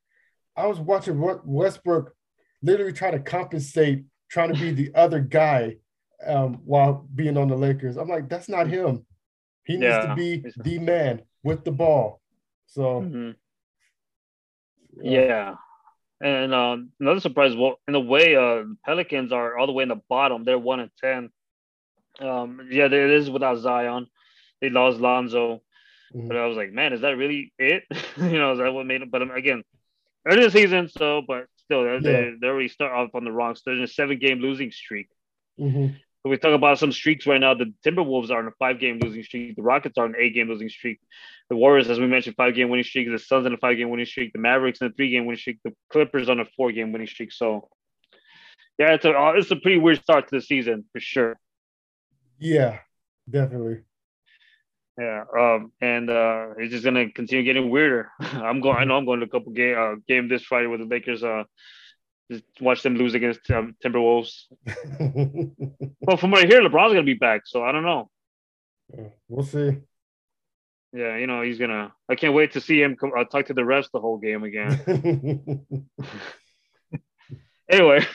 I 0.56 0.66
was 0.66 0.80
watching 0.80 1.20
Wa- 1.20 1.42
Westbrook 1.46 2.16
literally 2.64 2.92
try 2.94 3.12
to 3.12 3.20
compensate, 3.20 4.06
trying 4.32 4.52
to 4.52 4.60
be 4.60 4.72
the 4.72 4.92
other 4.96 5.20
guy 5.20 5.78
um, 6.26 6.62
while 6.66 7.08
being 7.14 7.38
on 7.38 7.50
the 7.50 7.56
Lakers. 7.56 7.98
I'm 7.98 8.08
like, 8.10 8.28
that's 8.30 8.50
not 8.50 8.66
him. 8.68 9.06
He 9.66 9.78
needs 9.78 9.98
to 10.08 10.16
be 10.16 10.44
the 10.58 10.80
man 10.80 11.22
with 11.44 11.64
the 11.64 11.72
ball. 11.72 12.20
So 12.66 13.02
Mhm. 13.02 13.36
Yeah. 15.00 15.56
And 16.20 16.54
uh, 16.54 16.78
another 17.00 17.20
surprise, 17.20 17.56
well, 17.56 17.80
in 17.88 17.94
a 17.96 18.00
way, 18.00 18.36
uh, 18.36 18.64
Pelicans 18.86 19.32
are 19.32 19.58
all 19.58 19.68
the 19.68 19.74
way 19.74 19.84
in 19.84 19.90
the 19.90 20.02
bottom. 20.10 20.44
They're 20.44 20.58
one 20.58 20.80
and 20.80 20.92
ten. 21.00 21.30
Um, 22.20 22.68
yeah, 22.72 22.86
it 22.86 22.94
is 22.94 23.30
without 23.30 23.60
Zion. 23.60 24.08
They 24.62 24.70
lost 24.70 25.00
Lonzo, 25.00 25.62
Mhm. 26.16 26.28
but 26.28 26.38
I 26.38 26.46
was 26.48 26.58
like, 26.58 26.72
man, 26.72 26.94
is 26.94 27.02
that 27.02 27.18
really 27.18 27.54
it? 27.60 27.84
you 28.18 28.40
know, 28.40 28.54
is 28.54 28.60
that 28.60 28.74
what 28.74 28.86
made 28.88 29.02
it? 29.04 29.12
But 29.12 29.22
um, 29.22 29.32
again, 29.32 29.64
early 30.26 30.44
the 30.46 30.52
season, 30.52 30.90
so 30.90 31.22
but 31.22 31.46
still, 31.58 31.84
they're, 31.84 32.02
they 32.02 32.34
they 32.42 32.48
already 32.48 32.70
start 32.70 32.94
off 32.94 33.14
on 33.14 33.24
the 33.24 33.32
wrong. 33.32 33.54
So 33.56 33.62
they're 33.66 33.76
in 33.76 33.84
a 33.84 33.88
seven-game 33.88 34.40
losing 34.40 34.72
streak. 34.72 35.10
mhm. 35.60 35.96
So 36.28 36.32
we 36.32 36.38
talk 36.38 36.54
about 36.54 36.78
some 36.78 36.92
streaks 36.92 37.26
right 37.26 37.40
now. 37.40 37.54
The 37.54 37.74
Timberwolves 37.86 38.32
are 38.32 38.40
on 38.40 38.48
a 38.48 38.52
five-game 38.60 39.00
losing 39.00 39.24
streak. 39.24 39.56
The 39.56 39.62
Rockets 39.62 39.98
are 39.98 40.04
on 40.04 40.14
an 40.14 40.20
eight-game 40.20 40.50
losing 40.50 40.68
streak. 40.68 41.00
The 41.50 41.56
Warriors, 41.56 41.90
as 41.90 42.02
we 42.02 42.08
mentioned, 42.08 42.36
five-game 42.36 42.68
winning 42.68 42.84
streak. 42.84 43.10
The 43.10 43.18
Suns 43.18 43.46
on 43.46 43.54
a 43.54 43.58
five-game 43.58 43.90
winning 43.90 44.06
streak. 44.06 44.34
The 44.34 44.40
Mavericks 44.40 44.82
on 44.82 44.90
a 44.90 44.92
three-game 44.92 45.26
winning 45.26 45.40
streak. 45.40 45.60
The 45.64 45.72
Clippers 45.90 46.28
on 46.28 46.42
a 46.42 46.46
four-game 46.58 46.92
winning 46.92 47.08
streak. 47.08 47.32
So, 47.32 47.70
yeah, 48.78 48.92
it's 48.92 49.06
a 49.06 49.18
uh, 49.18 49.32
it's 49.38 49.50
a 49.52 49.56
pretty 49.56 49.78
weird 49.78 50.02
start 50.02 50.28
to 50.28 50.36
the 50.36 50.42
season 50.42 50.84
for 50.92 51.00
sure. 51.00 51.40
yeah, 52.40 52.80
definitely. 53.30 53.84
Yeah, 55.00 55.24
um, 55.40 55.72
and 55.80 56.10
uh, 56.10 56.48
it's 56.58 56.74
just 56.74 56.84
gonna 56.84 57.10
continue 57.10 57.46
getting 57.46 57.70
weirder. 57.70 58.12
I'm 58.20 58.60
going. 58.60 58.76
I 58.76 58.84
know 58.84 58.98
I'm 58.98 59.06
going 59.06 59.22
to 59.22 59.28
a 59.28 59.30
couple 59.30 59.54
game 59.54 59.78
uh, 59.80 59.96
game 60.10 60.28
this 60.28 60.44
Friday 60.44 60.68
with 60.68 60.82
the 60.82 60.88
Lakers. 60.88 61.24
Uh, 61.24 61.46
watch 62.60 62.84
them 62.84 62.96
lose 62.96 63.14
against 63.14 63.50
um, 63.52 63.76
Timberwolves. 63.84 64.46
well, 66.02 66.18
from 66.18 66.32
what 66.32 66.44
I 66.44 66.48
hear, 66.48 66.62
LeBron's 66.62 66.94
gonna 66.94 67.04
be 67.04 67.14
back, 67.14 67.42
so 67.46 67.64
I 67.64 67.72
don't 67.72 67.86
know. 67.86 68.10
we'll 69.28 69.46
see. 69.46 69.78
Yeah, 70.94 71.18
you 71.18 71.28
know 71.28 71.42
he's 71.42 71.60
gonna. 71.60 71.94
I 72.10 72.16
can't 72.16 72.34
wait 72.34 72.54
to 72.54 72.62
see 72.62 72.82
him 72.82 72.96
come, 72.96 73.12
uh, 73.18 73.26
talk 73.26 73.48
to 73.48 73.54
the 73.54 73.62
refs 73.62 73.92
the 73.92 74.00
whole 74.00 74.18
game 74.18 74.44
again. 74.44 75.66
anyway, 77.70 78.06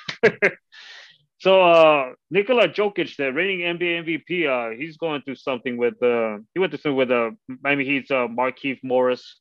so 1.39 1.62
uh 1.62 2.12
Nikola 2.30 2.68
Jokic, 2.68 3.16
the 3.16 3.32
reigning 3.32 3.60
NBA 3.60 4.24
MVP, 4.28 4.48
uh, 4.48 4.76
he's 4.76 4.97
going 4.97 5.22
through 5.22 5.36
something 5.36 5.76
with 5.76 6.02
uh 6.02 6.39
he 6.55 6.60
went 6.60 6.72
through 6.72 6.80
something 6.80 6.97
with 6.97 7.10
uh 7.10 7.30
Miami 7.62 7.84
Heat's 7.84 8.10
uh 8.10 8.26
Markieff 8.26 8.78
Morris, 8.82 9.39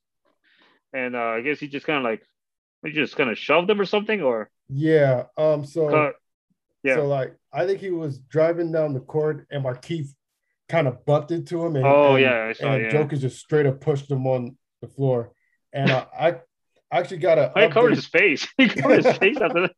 and 0.94 1.16
uh 1.16 1.20
I 1.38 1.42
guess 1.42 1.60
he 1.60 1.68
just 1.68 1.86
kind 1.86 1.98
of 1.98 2.04
like 2.04 2.22
he 2.84 2.92
just 2.92 3.16
kind 3.16 3.30
of 3.30 3.38
shoved 3.38 3.70
him 3.70 3.80
or 3.80 3.86
something, 3.86 4.22
or 4.22 4.50
yeah. 4.72 5.24
Um. 5.38 5.66
So 5.66 5.90
cut. 5.90 6.16
yeah. 6.84 6.96
So 6.96 7.08
like 7.08 7.36
I 7.54 7.66
think 7.66 7.80
he 7.80 7.92
was 7.92 8.20
driving 8.20 8.72
down 8.72 8.94
the 8.94 9.00
court 9.00 9.48
and 9.52 9.64
Markieff 9.64 10.08
kind 10.70 10.88
of 10.88 11.06
bumped 11.06 11.32
into 11.32 11.64
him 11.64 11.76
and, 11.76 11.86
Oh, 11.86 12.16
and, 12.16 12.24
yeah, 12.24 12.46
I 12.46 12.54
saw, 12.54 12.72
and 12.72 12.84
yeah. 12.84 12.92
Jokic 12.92 13.20
just 13.20 13.40
straight 13.40 13.66
up 13.66 13.82
pushed 13.82 14.10
him 14.10 14.26
on 14.26 14.58
the 14.82 14.88
floor. 14.88 15.34
And 15.74 15.92
uh, 15.92 16.06
I 16.18 16.36
actually 16.92 17.18
got 17.18 17.38
a. 17.38 17.52
I 17.56 17.68
covered 17.68 17.96
his 17.96 18.08
face. 18.08 18.48
He 18.58 18.70
covered 18.70 19.06
his 19.06 19.18
face 19.18 19.38
after 19.38 19.62
that. 19.68 19.72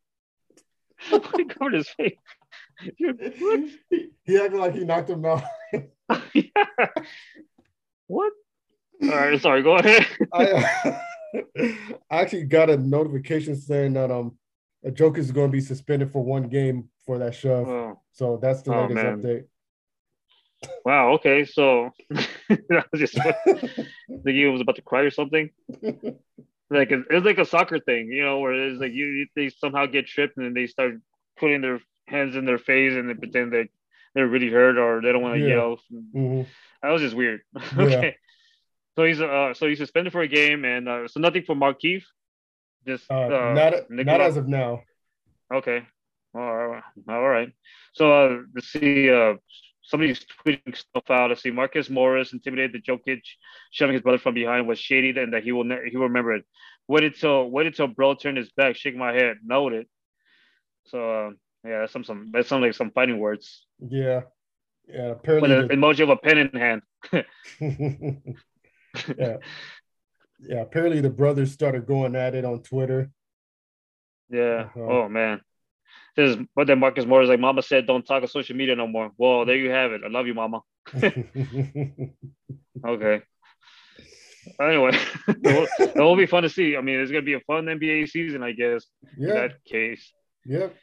he 1.36 1.44
covered 1.44 1.74
his 1.74 1.88
face. 1.88 2.16
Dude, 2.98 3.34
what? 3.38 3.60
he, 3.90 4.08
he 4.24 4.36
acted 4.38 4.58
like 4.58 4.74
he 4.74 4.84
knocked 4.84 5.10
him 5.10 5.24
out. 5.24 5.44
yeah. 6.32 6.42
What? 8.06 8.32
All 9.02 9.08
right, 9.08 9.40
sorry. 9.40 9.62
Go 9.62 9.76
ahead. 9.76 10.06
I, 10.32 10.44
uh, 10.46 10.98
I 12.10 12.20
actually 12.20 12.44
got 12.44 12.70
a 12.70 12.76
notification 12.76 13.56
saying 13.56 13.94
that 13.94 14.10
um 14.10 14.36
a 14.84 14.90
Jokic 14.90 15.18
is 15.18 15.32
going 15.32 15.48
to 15.50 15.52
be 15.52 15.60
suspended 15.60 16.10
for 16.12 16.22
one 16.22 16.48
game 16.48 16.88
for 17.06 17.18
that 17.18 17.34
shove. 17.34 17.68
Oh, 17.68 18.00
So 18.12 18.36
that's 18.40 18.62
the 18.62 18.72
Oh, 18.72 18.82
latest 18.82 18.94
man. 18.94 19.22
update. 19.22 19.44
wow. 20.84 21.12
Okay. 21.14 21.44
So 21.44 21.90
that 22.10 22.86
was 22.92 23.00
just 23.00 23.14
the 24.24 24.32
game 24.32 24.52
was 24.52 24.60
about 24.60 24.76
to 24.76 24.82
cry 24.82 25.02
or 25.02 25.10
something. 25.10 25.50
Like 26.70 26.90
it 26.90 27.04
was 27.10 27.24
like 27.24 27.38
a 27.38 27.44
soccer 27.44 27.78
thing, 27.78 28.08
you 28.08 28.22
know, 28.24 28.40
where 28.40 28.52
it's 28.54 28.80
like 28.80 28.92
you 28.92 29.26
they 29.36 29.48
somehow 29.50 29.86
get 29.86 30.06
tripped 30.06 30.36
and 30.36 30.46
then 30.46 30.54
they 30.54 30.66
start 30.66 30.94
putting 31.38 31.60
their 31.60 31.80
hands 32.08 32.36
in 32.36 32.44
their 32.46 32.58
face 32.58 32.94
and 32.94 33.08
they 33.08 33.14
pretend 33.14 33.52
that 33.52 33.68
they're 34.14 34.26
really 34.26 34.50
hurt 34.50 34.78
or 34.78 35.00
they 35.00 35.12
don't 35.12 35.22
want 35.22 35.34
to 35.36 35.40
Yeah. 35.40 35.54
yell. 35.54 35.78
Mhm. 35.92 36.46
That 36.82 36.90
was 36.90 37.02
just 37.02 37.14
weird. 37.16 37.42
okay. 37.78 38.16
So 38.96 39.04
he's 39.04 39.20
uh 39.20 39.54
so 39.54 39.66
he's 39.68 39.78
suspended 39.78 40.12
for 40.12 40.22
a 40.22 40.28
game 40.28 40.64
and 40.64 40.88
uh, 40.88 41.08
so 41.08 41.20
nothing 41.20 41.42
for 41.44 41.54
Markieff. 41.54 42.02
Just 42.86 43.10
Uh, 43.10 43.14
uh, 43.26 43.54
not 43.54 43.90
not 43.90 44.20
as 44.20 44.36
of 44.36 44.46
now. 44.48 44.82
Okay. 45.52 45.86
All 46.34 46.56
right. 46.68 46.82
All 47.08 47.28
right. 47.28 47.50
So 47.94 48.12
uh, 48.12 48.38
let's 48.54 48.68
see. 48.72 49.10
Uh, 49.10 49.34
somebody's 49.82 50.24
tweeting 50.44 50.76
stuff 50.76 51.08
out. 51.10 51.30
Let's 51.30 51.42
see. 51.42 51.50
Marcus 51.50 51.88
Morris 51.88 52.32
intimidated 52.32 52.72
the 52.72 52.80
Jokic, 52.92 53.22
shoving 53.70 53.94
his 53.94 54.02
brother 54.02 54.18
from 54.18 54.34
behind 54.34 54.66
was 54.66 54.78
shady, 54.78 55.18
and 55.18 55.32
that 55.32 55.44
he 55.44 55.52
will 55.52 55.64
ne- 55.64 55.88
he 55.90 55.96
will 55.96 56.06
remember 56.08 56.34
it. 56.34 56.44
Waited 56.88 57.14
till 57.18 57.50
waited 57.50 57.74
till 57.76 57.86
bro 57.88 58.14
turned 58.14 58.36
his 58.36 58.50
back, 58.52 58.76
shaking 58.76 58.98
my 58.98 59.12
head. 59.12 59.36
Noted. 59.44 59.86
So 60.86 60.98
uh, 60.98 61.30
yeah, 61.64 61.80
that's 61.80 61.92
some 61.92 62.04
some 62.04 62.30
that 62.32 62.46
sounds 62.46 62.62
like 62.62 62.74
some 62.74 62.90
fighting 62.90 63.18
words 63.18 63.64
Yeah. 63.78 64.22
Yeah. 64.86 65.08
with 65.08 65.18
Apparently. 65.18 65.54
an 65.54 65.68
emoji 65.68 66.02
of 66.02 66.10
a 66.10 66.16
pen 66.16 66.38
in 66.38 66.50
hand. 66.58 66.82
yeah. 69.18 69.36
Yeah. 70.46 70.60
Apparently 70.60 71.00
the 71.00 71.10
brothers 71.10 71.52
started 71.52 71.86
going 71.86 72.16
at 72.16 72.34
it 72.34 72.44
on 72.44 72.62
Twitter. 72.62 73.10
Yeah. 74.30 74.68
Uh-huh. 74.76 74.80
Oh 74.80 75.08
man. 75.08 75.40
This 76.16 76.36
is, 76.36 76.46
but 76.54 76.68
then 76.68 76.78
Marcus 76.78 77.06
Morris 77.06 77.28
like, 77.28 77.40
Mama 77.40 77.60
said, 77.62 77.86
don't 77.86 78.06
talk 78.06 78.22
on 78.22 78.28
social 78.28 78.54
media 78.54 78.76
no 78.76 78.86
more. 78.86 79.10
Well, 79.18 79.44
there 79.44 79.56
you 79.56 79.70
have 79.70 79.90
it. 79.90 80.02
I 80.04 80.08
love 80.08 80.26
you, 80.28 80.34
Mama. 80.34 80.60
Okay. 82.84 83.22
Anyway, 84.60 84.90
it 85.28 85.96
will, 85.96 86.16
be 86.16 86.26
fun 86.26 86.42
to 86.42 86.48
see. 86.48 86.76
I 86.76 86.82
mean, 86.82 87.00
it's 87.00 87.10
gonna 87.10 87.22
be 87.22 87.34
a 87.34 87.40
fun 87.40 87.64
NBA 87.64 88.08
season, 88.10 88.42
I 88.42 88.52
guess. 88.52 88.84
Yeah. 89.16 89.28
In 89.28 89.34
that 89.34 89.64
case, 89.64 90.12
Yep. 90.44 90.76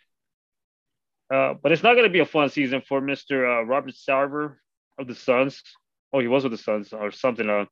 uh, 1.31 1.53
but 1.61 1.71
it's 1.71 1.83
not 1.83 1.95
gonna 1.95 2.09
be 2.09 2.19
a 2.19 2.25
fun 2.25 2.49
season 2.49 2.81
for 2.87 3.01
Mister 3.01 3.45
uh, 3.45 3.61
Robert 3.63 3.93
Sarver 3.93 4.55
of 4.97 5.07
the 5.07 5.13
Suns. 5.13 5.61
Oh, 6.11 6.19
he 6.19 6.27
was 6.27 6.43
with 6.43 6.53
the 6.53 6.57
Suns 6.57 6.91
or 6.91 7.11
something. 7.11 7.47
Uh, 7.47 7.65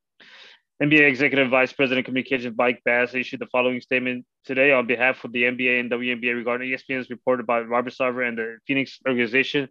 NBA 0.82 1.08
Executive 1.08 1.50
Vice 1.50 1.74
President 1.74 2.06
Communications 2.06 2.54
Mike 2.56 2.80
Bass 2.86 3.14
issued 3.14 3.40
the 3.40 3.46
following 3.52 3.82
statement 3.82 4.24
today 4.46 4.72
on 4.72 4.86
behalf 4.86 5.22
of 5.24 5.32
the 5.32 5.42
NBA 5.42 5.78
and 5.78 5.90
WNBA 5.90 6.34
regarding 6.34 6.70
ESPN's 6.70 7.10
report 7.10 7.38
about 7.38 7.68
Robert 7.68 7.92
Sarver 7.92 8.26
and 8.26 8.38
the 8.38 8.56
Phoenix 8.66 8.98
organization. 9.06 9.68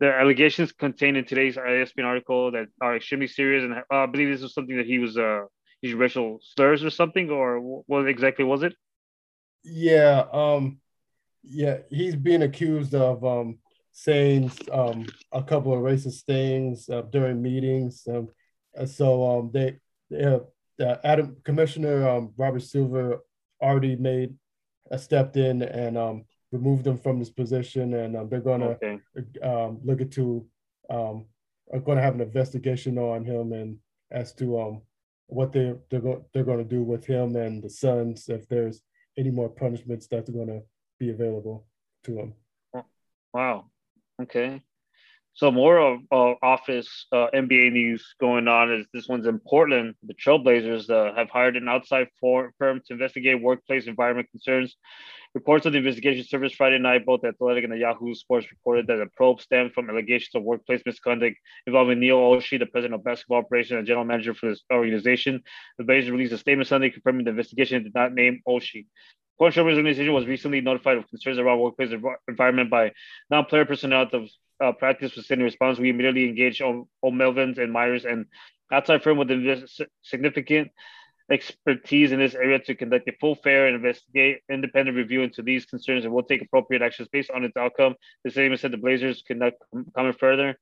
The 0.00 0.12
allegations 0.12 0.72
contained 0.72 1.16
in 1.16 1.24
today's 1.24 1.56
ESPN 1.56 2.04
article 2.04 2.50
that 2.50 2.66
are 2.80 2.96
extremely 2.96 3.28
serious, 3.28 3.62
and 3.62 3.74
uh, 3.74 3.82
I 3.90 4.06
believe 4.06 4.28
this 4.28 4.42
was 4.42 4.52
something 4.52 4.76
that 4.76 4.86
he 4.86 4.98
was 4.98 5.16
uh, 5.16 5.42
using 5.82 5.98
racial 6.00 6.40
slurs 6.42 6.82
or 6.82 6.90
something, 6.90 7.30
or 7.30 7.60
what 7.86 8.08
exactly 8.08 8.44
was 8.44 8.64
it? 8.64 8.74
Yeah. 9.62 10.24
Um. 10.32 10.80
Yeah. 11.44 11.78
He's 11.90 12.16
being 12.16 12.42
accused 12.42 12.94
of 12.94 13.24
um 13.24 13.58
saying 13.92 14.50
um 14.72 15.06
a 15.30 15.44
couple 15.44 15.72
of 15.74 15.80
racist 15.80 16.24
things 16.24 16.88
uh, 16.88 17.02
during 17.02 17.40
meetings. 17.40 18.02
Um. 18.08 18.30
So 18.86 19.38
um 19.38 19.50
they 19.52 19.78
the 20.10 21.00
Adam 21.04 21.36
Commissioner 21.44 22.08
um 22.08 22.32
Robert 22.36 22.62
Silver 22.62 23.20
already 23.62 23.96
made 23.96 24.34
uh, 24.90 24.96
stepped 24.96 25.36
in 25.36 25.62
and 25.62 25.96
um 25.96 26.24
removed 26.52 26.86
him 26.86 26.98
from 26.98 27.18
his 27.18 27.30
position, 27.30 27.94
and 27.94 28.16
um, 28.16 28.28
they're 28.28 28.40
gonna 28.40 28.70
Okay, 28.70 28.98
um, 29.42 29.80
look 29.84 30.00
into 30.00 30.46
um, 30.88 31.26
are 31.72 31.80
going 31.80 31.96
to 31.96 32.02
have 32.02 32.14
an 32.14 32.20
investigation 32.20 32.98
on 32.98 33.24
him 33.24 33.52
and 33.52 33.78
as 34.10 34.32
to 34.34 34.60
um, 34.60 34.82
what 35.28 35.52
they 35.52 35.74
they're 35.88 36.00
going 36.00 36.24
they're 36.32 36.44
going 36.44 36.58
to 36.58 36.64
do 36.64 36.82
with 36.82 37.04
him 37.04 37.36
and 37.36 37.62
the 37.62 37.70
Suns 37.70 38.28
if 38.28 38.48
there's 38.48 38.82
any 39.16 39.30
more 39.30 39.48
punishments 39.48 40.08
that's 40.08 40.30
going 40.30 40.48
to 40.48 40.62
be 40.98 41.10
available 41.10 41.66
to 42.04 42.18
him. 42.18 42.34
wow, 43.32 43.66
okay. 44.20 44.60
So 45.34 45.50
more 45.50 45.78
of 45.78 46.00
office 46.42 47.06
uh, 47.12 47.28
NBA 47.32 47.72
news 47.72 48.14
going 48.20 48.48
on 48.48 48.72
is 48.72 48.86
this 48.92 49.08
one's 49.08 49.26
in 49.26 49.38
Portland. 49.38 49.94
The 50.02 50.14
Trailblazers 50.14 50.90
uh, 50.90 51.14
have 51.14 51.30
hired 51.30 51.56
an 51.56 51.68
outside 51.68 52.08
firm 52.20 52.52
to 52.58 52.92
investigate 52.92 53.40
workplace 53.40 53.86
environment 53.86 54.28
concerns. 54.30 54.76
Reports 55.32 55.64
of 55.64 55.72
the 55.72 55.78
investigation 55.78 56.24
surfaced 56.24 56.56
Friday 56.56 56.78
night. 56.78 57.06
Both 57.06 57.20
the 57.20 57.28
Athletic 57.28 57.62
and 57.62 57.72
the 57.72 57.78
Yahoo 57.78 58.14
Sports 58.14 58.50
reported 58.50 58.88
that 58.88 58.96
the 58.96 59.06
probe 59.16 59.40
stemmed 59.40 59.72
from 59.72 59.88
allegations 59.88 60.34
of 60.34 60.42
workplace 60.42 60.82
misconduct 60.84 61.36
involving 61.68 62.00
Neil 62.00 62.16
Olshey, 62.18 62.58
the 62.58 62.66
president 62.66 62.98
of 62.98 63.04
basketball 63.04 63.38
operations 63.38 63.78
and 63.78 63.86
general 63.86 64.04
manager 64.04 64.34
for 64.34 64.48
this 64.50 64.62
organization. 64.72 65.40
The 65.78 65.84
Blazers 65.84 66.10
released 66.10 66.32
a 66.32 66.38
statement 66.38 66.66
Sunday 66.66 66.90
confirming 66.90 67.24
the 67.24 67.30
investigation 67.30 67.84
did 67.84 67.94
not 67.94 68.12
name 68.12 68.42
Olshey. 68.48 68.86
Portland 69.38 69.68
Trailblazers 69.68 69.76
organization 69.76 70.12
was 70.12 70.26
recently 70.26 70.60
notified 70.60 70.98
of 70.98 71.08
concerns 71.08 71.38
around 71.38 71.60
workplace 71.60 71.90
env- 71.90 72.16
environment 72.26 72.68
by 72.68 72.90
non-player 73.30 73.64
personnel 73.64 74.08
of 74.12 74.28
uh, 74.60 74.72
practice 74.72 75.12
facility 75.12 75.44
response. 75.44 75.78
We 75.78 75.90
immediately 75.90 76.28
engaged 76.28 76.62
O- 76.62 76.88
O'Melveny 77.02 77.58
and 77.58 77.72
Myers 77.72 78.04
and 78.04 78.26
outside 78.72 79.02
firm 79.02 79.18
with 79.18 79.30
invest- 79.30 79.82
significant 80.02 80.70
expertise 81.30 82.10
in 82.12 82.18
this 82.18 82.34
area 82.34 82.58
to 82.58 82.74
conduct 82.74 83.08
a 83.08 83.12
full, 83.20 83.36
fair, 83.36 83.66
and 83.66 83.76
investigate 83.76 84.40
independent 84.50 84.96
review 84.96 85.22
into 85.22 85.42
these 85.42 85.64
concerns, 85.64 86.04
and 86.04 86.12
will 86.12 86.24
take 86.24 86.42
appropriate 86.42 86.82
actions 86.82 87.08
based 87.12 87.30
on 87.30 87.44
its 87.44 87.56
outcome. 87.56 87.94
The 88.24 88.30
statement 88.30 88.60
said 88.60 88.72
the 88.72 88.78
Blazers 88.78 89.22
cannot 89.26 89.52
comment 89.94 90.18
further. 90.18 90.58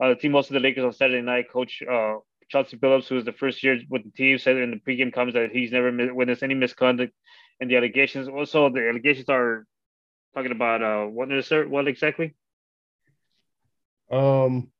Uh, 0.00 0.10
the 0.10 0.16
team 0.16 0.32
hosted 0.32 0.50
the 0.50 0.60
Lakers 0.60 0.84
on 0.84 0.92
Saturday 0.92 1.22
night. 1.22 1.50
Coach 1.52 1.82
uh, 1.82 2.14
Chauncey 2.48 2.76
Billups, 2.76 3.08
who 3.08 3.18
is 3.18 3.24
the 3.24 3.32
first 3.32 3.62
year 3.62 3.78
with 3.90 4.04
the 4.04 4.10
team, 4.10 4.38
said 4.38 4.56
in 4.56 4.70
the 4.70 4.76
pregame 4.76 5.12
comments 5.12 5.34
that 5.34 5.50
he's 5.50 5.72
never 5.72 5.90
witnessed 6.14 6.42
any 6.42 6.54
misconduct 6.54 7.12
in 7.60 7.68
the 7.68 7.76
allegations. 7.76 8.28
Also, 8.28 8.68
the 8.68 8.88
allegations 8.88 9.28
are 9.28 9.66
talking 10.34 10.52
about 10.52 10.82
uh, 10.82 11.04
what 11.06 11.28
what 11.68 11.88
exactly? 11.88 12.34
Um, 14.10 14.70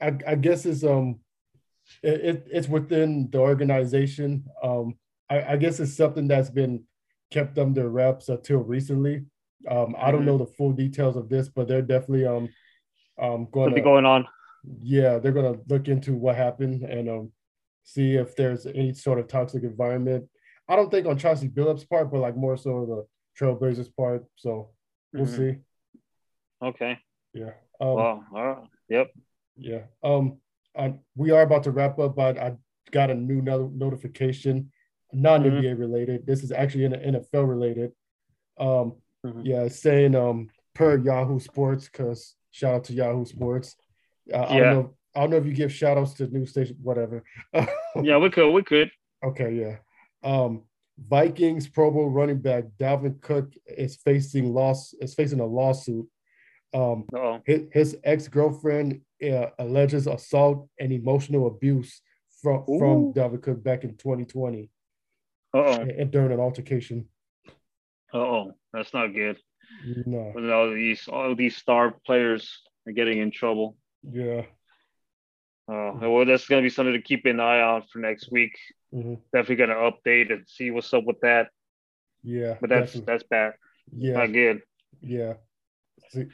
I, 0.00 0.12
I 0.26 0.34
guess 0.34 0.66
it's 0.66 0.84
um, 0.84 1.20
it, 2.02 2.20
it 2.20 2.48
it's 2.50 2.68
within 2.68 3.30
the 3.30 3.38
organization. 3.38 4.44
Um, 4.62 4.98
I, 5.30 5.52
I 5.52 5.56
guess 5.56 5.80
it's 5.80 5.96
something 5.96 6.28
that's 6.28 6.50
been 6.50 6.84
kept 7.30 7.58
under 7.58 7.88
wraps 7.88 8.28
until 8.28 8.58
recently. 8.58 9.24
Um, 9.68 9.94
I 9.98 10.10
don't 10.10 10.22
Mhm. 10.22 10.26
know 10.26 10.38
the 10.38 10.46
full 10.46 10.72
details 10.72 11.16
of 11.16 11.28
this, 11.28 11.48
but 11.48 11.68
they're 11.68 11.82
definitely 11.82 12.26
um, 12.26 12.48
um 13.18 13.48
going 13.50 13.74
to 13.74 13.80
going 13.80 14.04
on. 14.04 14.26
yeah, 14.80 15.18
they're 15.18 15.32
gonna 15.32 15.58
look 15.68 15.88
into 15.88 16.14
what 16.14 16.36
happened 16.36 16.82
and 16.82 17.08
um 17.08 17.32
see 17.84 18.14
if 18.16 18.34
there's 18.36 18.66
any 18.66 18.92
sort 18.94 19.18
of 19.18 19.28
toxic 19.28 19.62
environment. 19.62 20.28
I 20.68 20.76
don't 20.76 20.90
think 20.90 21.06
on 21.06 21.18
Chauncey 21.18 21.48
Billups' 21.48 21.88
part, 21.88 22.10
but 22.10 22.20
like 22.20 22.36
more 22.36 22.56
so 22.56 22.86
the 22.86 23.06
Trailblazers 23.44 23.94
part. 23.94 24.24
So 24.36 24.70
we'll 25.12 25.26
Mhm. 25.26 25.36
see. 25.36 25.58
Okay. 26.62 26.98
Yeah. 27.34 27.52
Um, 27.84 27.96
Wow. 27.96 28.24
All 28.34 28.46
right. 28.46 28.68
Yep. 28.88 29.10
Yeah. 29.56 29.82
Um, 30.02 30.38
uh, 30.76 30.90
we 31.16 31.30
are 31.30 31.42
about 31.42 31.62
to 31.64 31.70
wrap 31.70 31.98
up, 31.98 32.16
but 32.16 32.38
I 32.38 32.56
got 32.90 33.10
a 33.10 33.14
new 33.14 33.40
no- 33.42 33.70
notification, 33.74 34.70
non 35.12 35.42
NBA 35.44 35.62
Mm-hmm. 35.72 35.80
related. 35.80 36.26
This 36.26 36.42
is 36.42 36.50
actually 36.52 36.84
in 36.84 36.92
NFL 36.92 37.44
related. 37.48 37.92
Um, 38.58 38.96
Mhm. 39.24 39.42
yeah, 39.44 39.68
saying 39.68 40.14
um 40.14 40.48
per 40.74 40.96
Yahoo 40.98 41.38
Sports, 41.38 41.88
because 41.88 42.34
shout 42.50 42.74
out 42.74 42.84
to 42.84 42.92
Yahoo 42.92 43.24
Sports. 43.24 43.76
Uh, 44.32 44.38
I 44.38 44.56
Yeah. 44.56 44.64
don't 44.64 44.74
know. 44.74 44.94
I 45.14 45.20
don't 45.20 45.30
know 45.30 45.36
if 45.36 45.46
you 45.46 45.52
give 45.54 45.72
shout 45.72 45.96
outs 45.96 46.14
to 46.14 46.26
news 46.26 46.50
station, 46.50 46.76
whatever. 46.82 47.22
Yeah, 48.02 48.18
we 48.18 48.28
could. 48.30 48.50
We 48.50 48.62
could. 48.64 48.90
Okay, 49.22 49.54
yeah. 49.54 49.76
Um, 50.24 50.64
Vikings 50.98 51.68
Pro 51.68 51.90
Bowl 51.92 52.10
running 52.10 52.38
back 52.40 52.64
Dalvin 52.78 53.20
Cook 53.20 53.52
is 53.66 53.96
facing 53.96 54.52
loss 54.52 54.92
is 54.94 55.14
facing 55.14 55.38
a 55.40 55.46
lawsuit. 55.46 56.08
Um, 56.74 57.04
his, 57.46 57.62
his 57.72 57.96
ex 58.04 58.26
girlfriend 58.28 59.00
uh, 59.22 59.46
alleges 59.58 60.06
assault 60.06 60.68
and 60.80 60.92
emotional 60.92 61.46
abuse 61.46 62.00
from 62.42 62.64
from 62.66 62.96
Ooh. 63.04 63.12
Dalvin 63.14 63.40
Cook 63.42 63.62
back 63.62 63.84
in 63.84 63.96
2020 63.96 64.68
oh, 65.54 65.72
and, 65.80 65.90
and 65.92 66.10
during 66.10 66.32
an 66.32 66.40
altercation. 66.40 67.06
oh, 68.12 68.52
that's 68.72 68.92
not 68.92 69.14
good. 69.14 69.38
No, 70.04 70.30
When 70.34 70.50
all 70.50 70.70
these 70.74 71.08
all 71.08 71.34
these 71.34 71.56
star 71.56 71.94
players 72.04 72.60
are 72.86 72.92
getting 72.92 73.18
in 73.18 73.30
trouble. 73.30 73.76
yeah, 74.02 74.42
Uh, 75.68 75.92
well, 76.02 76.24
that's 76.26 76.46
gonna 76.48 76.60
be 76.62 76.68
something 76.70 76.92
to 76.94 77.00
keep 77.00 77.24
an 77.26 77.40
eye 77.40 77.60
on 77.62 77.82
for 77.90 77.98
next 78.00 78.30
week. 78.30 78.58
mhm, 78.92 79.18
Definitely 79.32 79.56
gonna 79.66 79.90
update 79.90 80.32
and 80.32 80.46
see 80.48 80.70
what's 80.70 80.92
up 80.92 81.04
with 81.04 81.20
that. 81.20 81.48
yeah. 82.22 82.56
But 82.60 82.70
that's 82.70 82.92
definitely. 82.92 83.12
that's 83.12 83.24
bad. 83.30 83.52
yeah, 83.96 84.14
Not 84.18 84.32
good. 84.32 84.62
yeah. 85.00 85.34
See, 86.10 86.26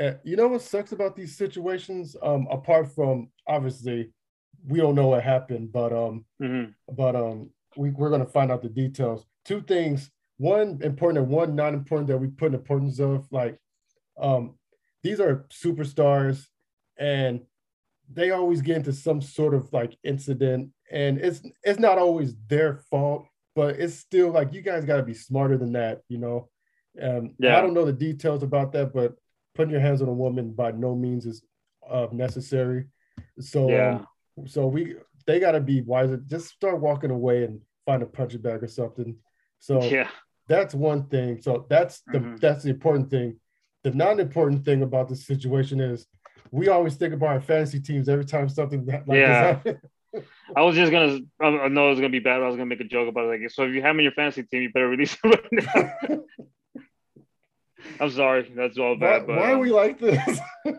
uh, 0.00 0.14
you 0.24 0.36
know 0.36 0.48
what 0.48 0.62
sucks 0.62 0.92
about 0.92 1.16
these 1.16 1.36
situations? 1.36 2.16
Um, 2.22 2.46
apart 2.50 2.92
from 2.94 3.30
obviously, 3.46 4.10
we 4.66 4.78
don't 4.80 4.94
know 4.94 5.08
what 5.08 5.22
happened, 5.22 5.72
but 5.72 5.92
um, 5.92 6.24
hmm 6.40 6.64
but 6.96 7.16
um 7.16 7.50
we, 7.76 7.90
we're 7.90 8.10
going 8.10 8.24
to 8.24 8.30
find 8.30 8.52
out 8.52 8.62
the 8.62 8.68
details 8.68 9.24
two 9.44 9.60
things 9.62 10.10
one 10.36 10.78
important 10.82 11.18
and 11.24 11.28
one 11.28 11.54
not 11.56 11.72
important 11.74 12.06
that 12.08 12.18
we 12.18 12.28
put 12.28 12.48
in 12.48 12.54
importance 12.54 12.98
of 13.00 13.26
like 13.30 13.58
um 14.20 14.54
these 15.02 15.18
are 15.18 15.46
superstars 15.50 16.46
and 16.98 17.40
they 18.12 18.30
always 18.30 18.60
get 18.60 18.76
into 18.76 18.92
some 18.92 19.20
sort 19.20 19.54
of 19.54 19.72
like 19.72 19.96
incident 20.04 20.70
and 20.90 21.18
it's 21.18 21.40
it's 21.62 21.78
not 21.80 21.98
always 21.98 22.34
their 22.48 22.74
fault 22.90 23.26
but 23.56 23.76
it's 23.80 23.94
still 23.94 24.30
like 24.30 24.52
you 24.52 24.60
guys 24.60 24.84
got 24.84 24.98
to 24.98 25.02
be 25.02 25.14
smarter 25.14 25.56
than 25.56 25.72
that 25.72 26.02
you 26.08 26.18
know 26.18 26.48
um 27.02 27.34
Yeah. 27.38 27.56
i 27.58 27.60
don't 27.62 27.74
know 27.74 27.86
the 27.86 27.92
details 27.92 28.42
about 28.42 28.72
that 28.72 28.92
but 28.92 29.14
putting 29.54 29.70
your 29.72 29.80
hands 29.80 30.02
on 30.02 30.08
a 30.08 30.12
woman 30.12 30.52
by 30.52 30.70
no 30.72 30.94
means 30.94 31.26
is 31.26 31.42
uh, 31.88 32.06
necessary 32.12 32.86
so 33.38 33.70
Yeah. 33.70 33.88
um, 34.38 34.46
so 34.46 34.66
we 34.66 34.96
they 35.26 35.38
got 35.40 35.52
to 35.52 35.60
be 35.60 35.80
wiser. 35.80 36.16
Just 36.18 36.48
start 36.48 36.80
walking 36.80 37.10
away 37.10 37.44
and 37.44 37.60
find 37.86 38.02
a 38.02 38.06
punching 38.06 38.42
bag 38.42 38.62
or 38.62 38.66
something. 38.68 39.16
So 39.58 39.82
Yeah. 39.84 40.08
that's 40.48 40.74
one 40.74 41.06
thing. 41.08 41.40
So 41.40 41.66
that's 41.70 42.00
the 42.12 42.18
Mhm. 42.18 42.40
that's 42.40 42.64
the 42.64 42.70
important 42.70 43.10
thing. 43.10 43.38
The 43.84 43.92
non-important 43.92 44.64
thing 44.64 44.82
about 44.82 45.08
this 45.08 45.24
situation 45.26 45.80
is 45.80 46.06
we 46.50 46.68
always 46.68 46.96
think 46.96 47.14
about 47.14 47.28
our 47.28 47.40
fantasy 47.40 47.80
teams 47.80 48.08
every 48.08 48.24
time 48.24 48.48
something 48.48 48.84
like 48.86 49.04
Yeah. 49.06 49.28
this 49.28 49.36
happens. 49.64 49.80
I 50.56 50.62
was 50.62 50.74
just 50.76 50.90
gonna. 50.92 51.20
I 51.40 51.46
I 51.66 51.68
know 51.68 51.86
it 51.86 51.90
was 51.90 52.00
gonna 52.00 52.10
be 52.10 52.18
bad. 52.18 52.38
but 52.40 52.44
I 52.44 52.48
was 52.48 52.56
gonna 52.56 52.66
make 52.66 52.80
a 52.80 52.84
joke 52.84 53.08
about 53.08 53.24
it. 53.32 53.40
Like, 53.40 53.50
so 53.50 53.62
if 53.64 53.72
you 53.74 53.82
have 53.82 53.92
him 53.92 54.00
in 54.00 54.04
your 54.04 54.12
fantasy 54.12 54.42
team, 54.42 54.62
you 54.62 54.72
better 54.72 54.88
release 54.88 55.14
him 55.22 55.30
right 55.30 55.52
now. 55.52 56.24
I'm 58.00 58.10
sorry, 58.10 58.52
that's 58.54 58.78
all 58.78 58.94
why, 58.94 59.18
bad. 59.18 59.26
But 59.26 59.36
why 59.36 59.52
are 59.52 59.58
we 59.58 59.70
uh, 59.70 59.74
like 59.74 59.98
this? 59.98 60.40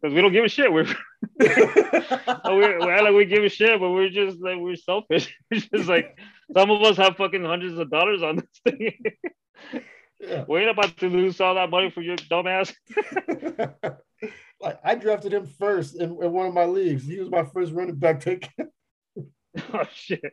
Because 0.00 0.14
we 0.14 0.20
don't 0.20 0.32
give 0.32 0.44
a 0.44 0.48
shit. 0.48 0.72
We're 0.72 0.86
we're, 1.40 2.78
we're 2.78 3.02
like 3.02 3.14
we 3.14 3.24
give 3.24 3.42
a 3.42 3.48
shit, 3.48 3.80
but 3.80 3.90
we're 3.90 4.10
just 4.10 4.38
like 4.40 4.58
we're 4.58 4.76
selfish. 4.76 5.36
It's 5.50 5.68
just 5.68 5.88
like 5.88 6.16
some 6.56 6.70
of 6.70 6.82
us 6.82 6.96
have 6.98 7.16
fucking 7.16 7.44
hundreds 7.44 7.78
of 7.78 7.90
dollars 7.90 8.22
on 8.22 8.36
this 8.36 8.60
thing. 8.64 8.92
yeah. 10.20 10.44
we 10.46 10.60
ain't 10.60 10.70
about 10.70 10.96
to 10.98 11.08
lose 11.08 11.40
all 11.40 11.56
that 11.56 11.70
money 11.70 11.90
for 11.90 12.00
your 12.00 12.16
dumbass. 12.16 12.72
like 14.60 14.78
I 14.84 14.94
drafted 14.94 15.32
him 15.32 15.46
first 15.46 15.96
in, 15.96 16.10
in 16.10 16.32
one 16.32 16.46
of 16.46 16.54
my 16.54 16.66
leagues. 16.66 17.04
He 17.04 17.18
was 17.18 17.30
my 17.30 17.44
first 17.44 17.72
running 17.72 17.96
back 17.96 18.22
pick. 18.22 18.48
oh 19.72 19.84
shit. 19.92 20.32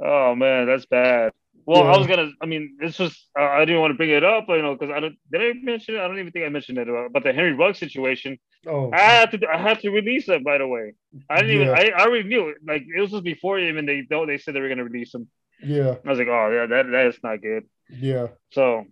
Oh 0.00 0.36
man, 0.36 0.66
that's 0.66 0.86
bad. 0.86 1.32
Well, 1.68 1.86
I 1.86 1.98
was 1.98 2.06
gonna. 2.06 2.30
I 2.40 2.46
mean, 2.46 2.78
this 2.80 2.98
was. 2.98 3.28
Uh, 3.38 3.42
I 3.42 3.66
didn't 3.66 3.82
want 3.82 3.90
to 3.90 3.96
bring 3.98 4.08
it 4.08 4.24
up, 4.24 4.46
you 4.48 4.62
know, 4.62 4.74
because 4.74 4.90
I 4.90 5.00
don't. 5.00 5.16
Did 5.30 5.42
I 5.42 5.52
mention 5.62 5.96
it? 5.96 6.00
I 6.00 6.08
don't 6.08 6.18
even 6.18 6.32
think 6.32 6.46
I 6.46 6.48
mentioned 6.48 6.78
it 6.78 6.88
about, 6.88 7.06
about 7.08 7.24
the 7.24 7.32
Henry 7.34 7.52
Ruggs 7.52 7.78
situation. 7.78 8.38
oh, 8.66 8.90
I 8.90 9.00
had 9.00 9.32
to. 9.32 9.46
I 9.46 9.58
had 9.58 9.80
to 9.80 9.90
release 9.90 10.30
it. 10.30 10.42
By 10.42 10.56
the 10.56 10.66
way, 10.66 10.94
I 11.28 11.42
didn't 11.42 11.56
even. 11.56 11.68
I, 11.68 11.90
I 11.94 12.06
already 12.06 12.26
knew 12.26 12.48
it. 12.48 12.56
Like 12.66 12.86
it 12.88 12.98
was 12.98 13.10
just 13.10 13.22
before 13.22 13.58
even 13.58 13.84
they 13.84 14.06
know 14.10 14.24
they 14.24 14.38
said 14.38 14.54
they 14.54 14.60
were 14.60 14.70
gonna 14.70 14.84
release 14.84 15.14
him. 15.14 15.28
yeah, 15.62 15.96
I 16.06 16.08
was 16.08 16.18
like, 16.18 16.28
oh 16.28 16.50
yeah, 16.50 16.64
that 16.64 16.90
that 16.90 17.06
is 17.08 17.18
not 17.22 17.42
good. 17.42 17.64
yeah, 17.90 18.28
So. 18.52 18.86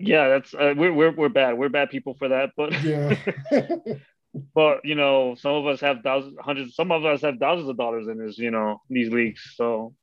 Yeah, 0.00 0.30
that's 0.30 0.52
uh, 0.52 0.74
we're 0.76 0.92
we're 0.92 1.12
we're 1.12 1.28
bad. 1.28 1.56
We're 1.56 1.68
bad 1.68 1.90
people 1.90 2.14
for 2.14 2.28
that, 2.30 2.50
but 2.56 2.72
yeah. 2.82 3.14
but 4.54 4.84
you 4.84 4.94
know, 4.94 5.36
some 5.38 5.52
of 5.52 5.66
us 5.66 5.80
have 5.80 5.98
thousands, 6.02 6.36
hundreds. 6.40 6.74
Some 6.74 6.90
of 6.90 7.04
us 7.04 7.20
have 7.20 7.38
thousands 7.38 7.68
of 7.68 7.76
dollars 7.76 8.08
in 8.08 8.18
this, 8.18 8.36
you 8.38 8.50
know, 8.50 8.80
these 8.88 9.12
leagues. 9.12 9.52
So, 9.54 9.94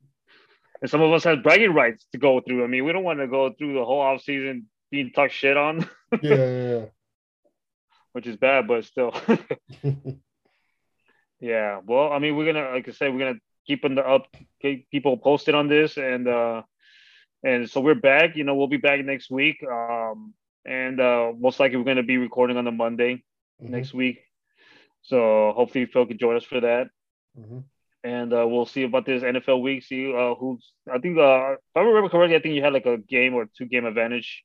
and 0.81 0.89
some 0.89 1.01
of 1.01 1.11
us 1.11 1.23
have 1.23 1.43
bragging 1.43 1.73
rights 1.73 2.05
to 2.11 2.17
go 2.17 2.41
through. 2.41 2.63
I 2.63 2.67
mean, 2.67 2.85
we 2.85 2.91
don't 2.91 3.03
want 3.03 3.19
to 3.19 3.27
go 3.27 3.51
through 3.53 3.73
the 3.73 3.85
whole 3.85 4.01
off 4.01 4.21
season 4.21 4.67
being 4.91 5.11
talked 5.11 5.33
shit 5.33 5.57
on, 5.57 5.87
yeah, 6.21 6.85
which 8.13 8.27
is 8.27 8.37
bad, 8.37 8.67
but 8.67 8.85
still, 8.85 9.13
yeah. 9.83 9.91
yeah. 11.39 11.79
Well, 11.85 12.11
I 12.11 12.19
mean, 12.19 12.35
we're 12.35 12.51
gonna, 12.51 12.71
like 12.71 12.87
I 12.87 12.91
said, 12.91 13.13
we're 13.13 13.19
gonna 13.19 13.39
keep 13.67 13.85
in 13.85 13.95
the 13.95 14.05
up, 14.07 14.27
keep 14.61 14.89
people 14.89 15.17
posted 15.17 15.55
on 15.55 15.67
this, 15.67 15.97
and 15.97 16.27
uh, 16.27 16.63
and 17.43 17.69
so 17.69 17.81
we're 17.81 17.95
back. 17.95 18.35
You 18.35 18.43
know, 18.43 18.55
we'll 18.55 18.67
be 18.67 18.77
back 18.77 19.03
next 19.05 19.29
week. 19.29 19.57
Um, 19.63 20.33
and 20.65 20.99
uh, 20.99 21.31
most 21.37 21.59
likely 21.59 21.77
we're 21.77 21.83
gonna 21.85 22.03
be 22.03 22.17
recording 22.17 22.57
on 22.57 22.65
the 22.65 22.71
Monday. 22.71 23.23
Mhm, 23.61 23.69
next 23.69 23.93
week. 23.93 24.19
So 25.01 25.53
hopefully 25.55 25.85
Phil 25.85 26.05
can 26.05 26.17
join 26.17 26.35
us 26.37 26.43
for 26.43 26.61
that. 26.61 26.87
mhm. 27.37 27.63
And 28.03 28.33
uh, 28.33 28.47
we'll 28.47 28.65
see 28.65 28.83
about 28.83 29.05
this 29.05 29.23
NFL 29.23 29.61
week. 29.61 29.83
See 29.83 30.13
uh, 30.13 30.33
who's. 30.35 30.65
I 30.91 30.99
think 30.99 31.17
uh, 31.17 31.53
if 31.53 31.59
I 31.75 31.81
remember 31.81 32.09
correctly, 32.09 32.37
I 32.37 32.39
think 32.39 32.55
you 32.55 32.63
had 32.63 32.73
like 32.73 32.85
a 32.85 32.97
game 32.97 33.33
or 33.33 33.49
two 33.57 33.65
game 33.65 33.85
advantage. 33.85 34.43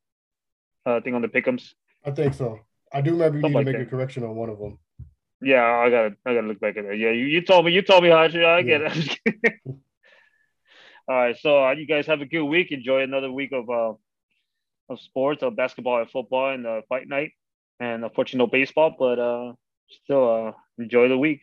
Uh, 0.86 1.00
thing 1.00 1.14
on 1.14 1.22
the 1.22 1.28
pickums. 1.28 1.72
I 2.04 2.10
think 2.10 2.34
so. 2.34 2.60
I 2.92 3.00
do 3.00 3.12
remember 3.12 3.38
you 3.38 3.44
need 3.44 3.52
to 3.52 3.56
like 3.56 3.66
make 3.66 3.78
a 3.78 3.86
correction 3.86 4.22
on 4.22 4.36
one 4.36 4.50
of 4.50 4.58
them. 4.58 4.78
Yeah, 5.40 5.64
I 5.64 5.90
gotta 5.90 6.16
I 6.26 6.34
gotta 6.34 6.46
look 6.46 6.60
back 6.60 6.76
at 6.76 6.84
that. 6.84 6.98
Yeah, 6.98 7.10
you, 7.10 7.24
you 7.24 7.42
told 7.42 7.64
me 7.64 7.72
you 7.72 7.82
told 7.82 8.02
me 8.02 8.10
how 8.10 8.18
I 8.18 8.62
get 8.62 8.82
it. 8.82 9.18
All 11.08 11.16
right, 11.16 11.36
so 11.38 11.64
uh, 11.64 11.72
you 11.72 11.86
guys 11.86 12.06
have 12.06 12.20
a 12.20 12.26
good 12.26 12.44
week. 12.44 12.70
Enjoy 12.70 13.02
another 13.02 13.30
week 13.30 13.52
of 13.52 13.68
uh, 13.68 13.94
of 14.88 15.00
sports, 15.00 15.42
of 15.42 15.56
basketball 15.56 16.00
and 16.00 16.10
football, 16.10 16.52
and 16.52 16.66
uh, 16.66 16.80
fight 16.88 17.08
night. 17.08 17.32
And 17.80 18.04
unfortunately, 18.04 18.38
no 18.38 18.46
baseball, 18.46 18.94
but 18.98 19.18
uh, 19.18 19.52
still 20.04 20.48
uh, 20.48 20.52
enjoy 20.78 21.08
the 21.08 21.18
week. 21.18 21.40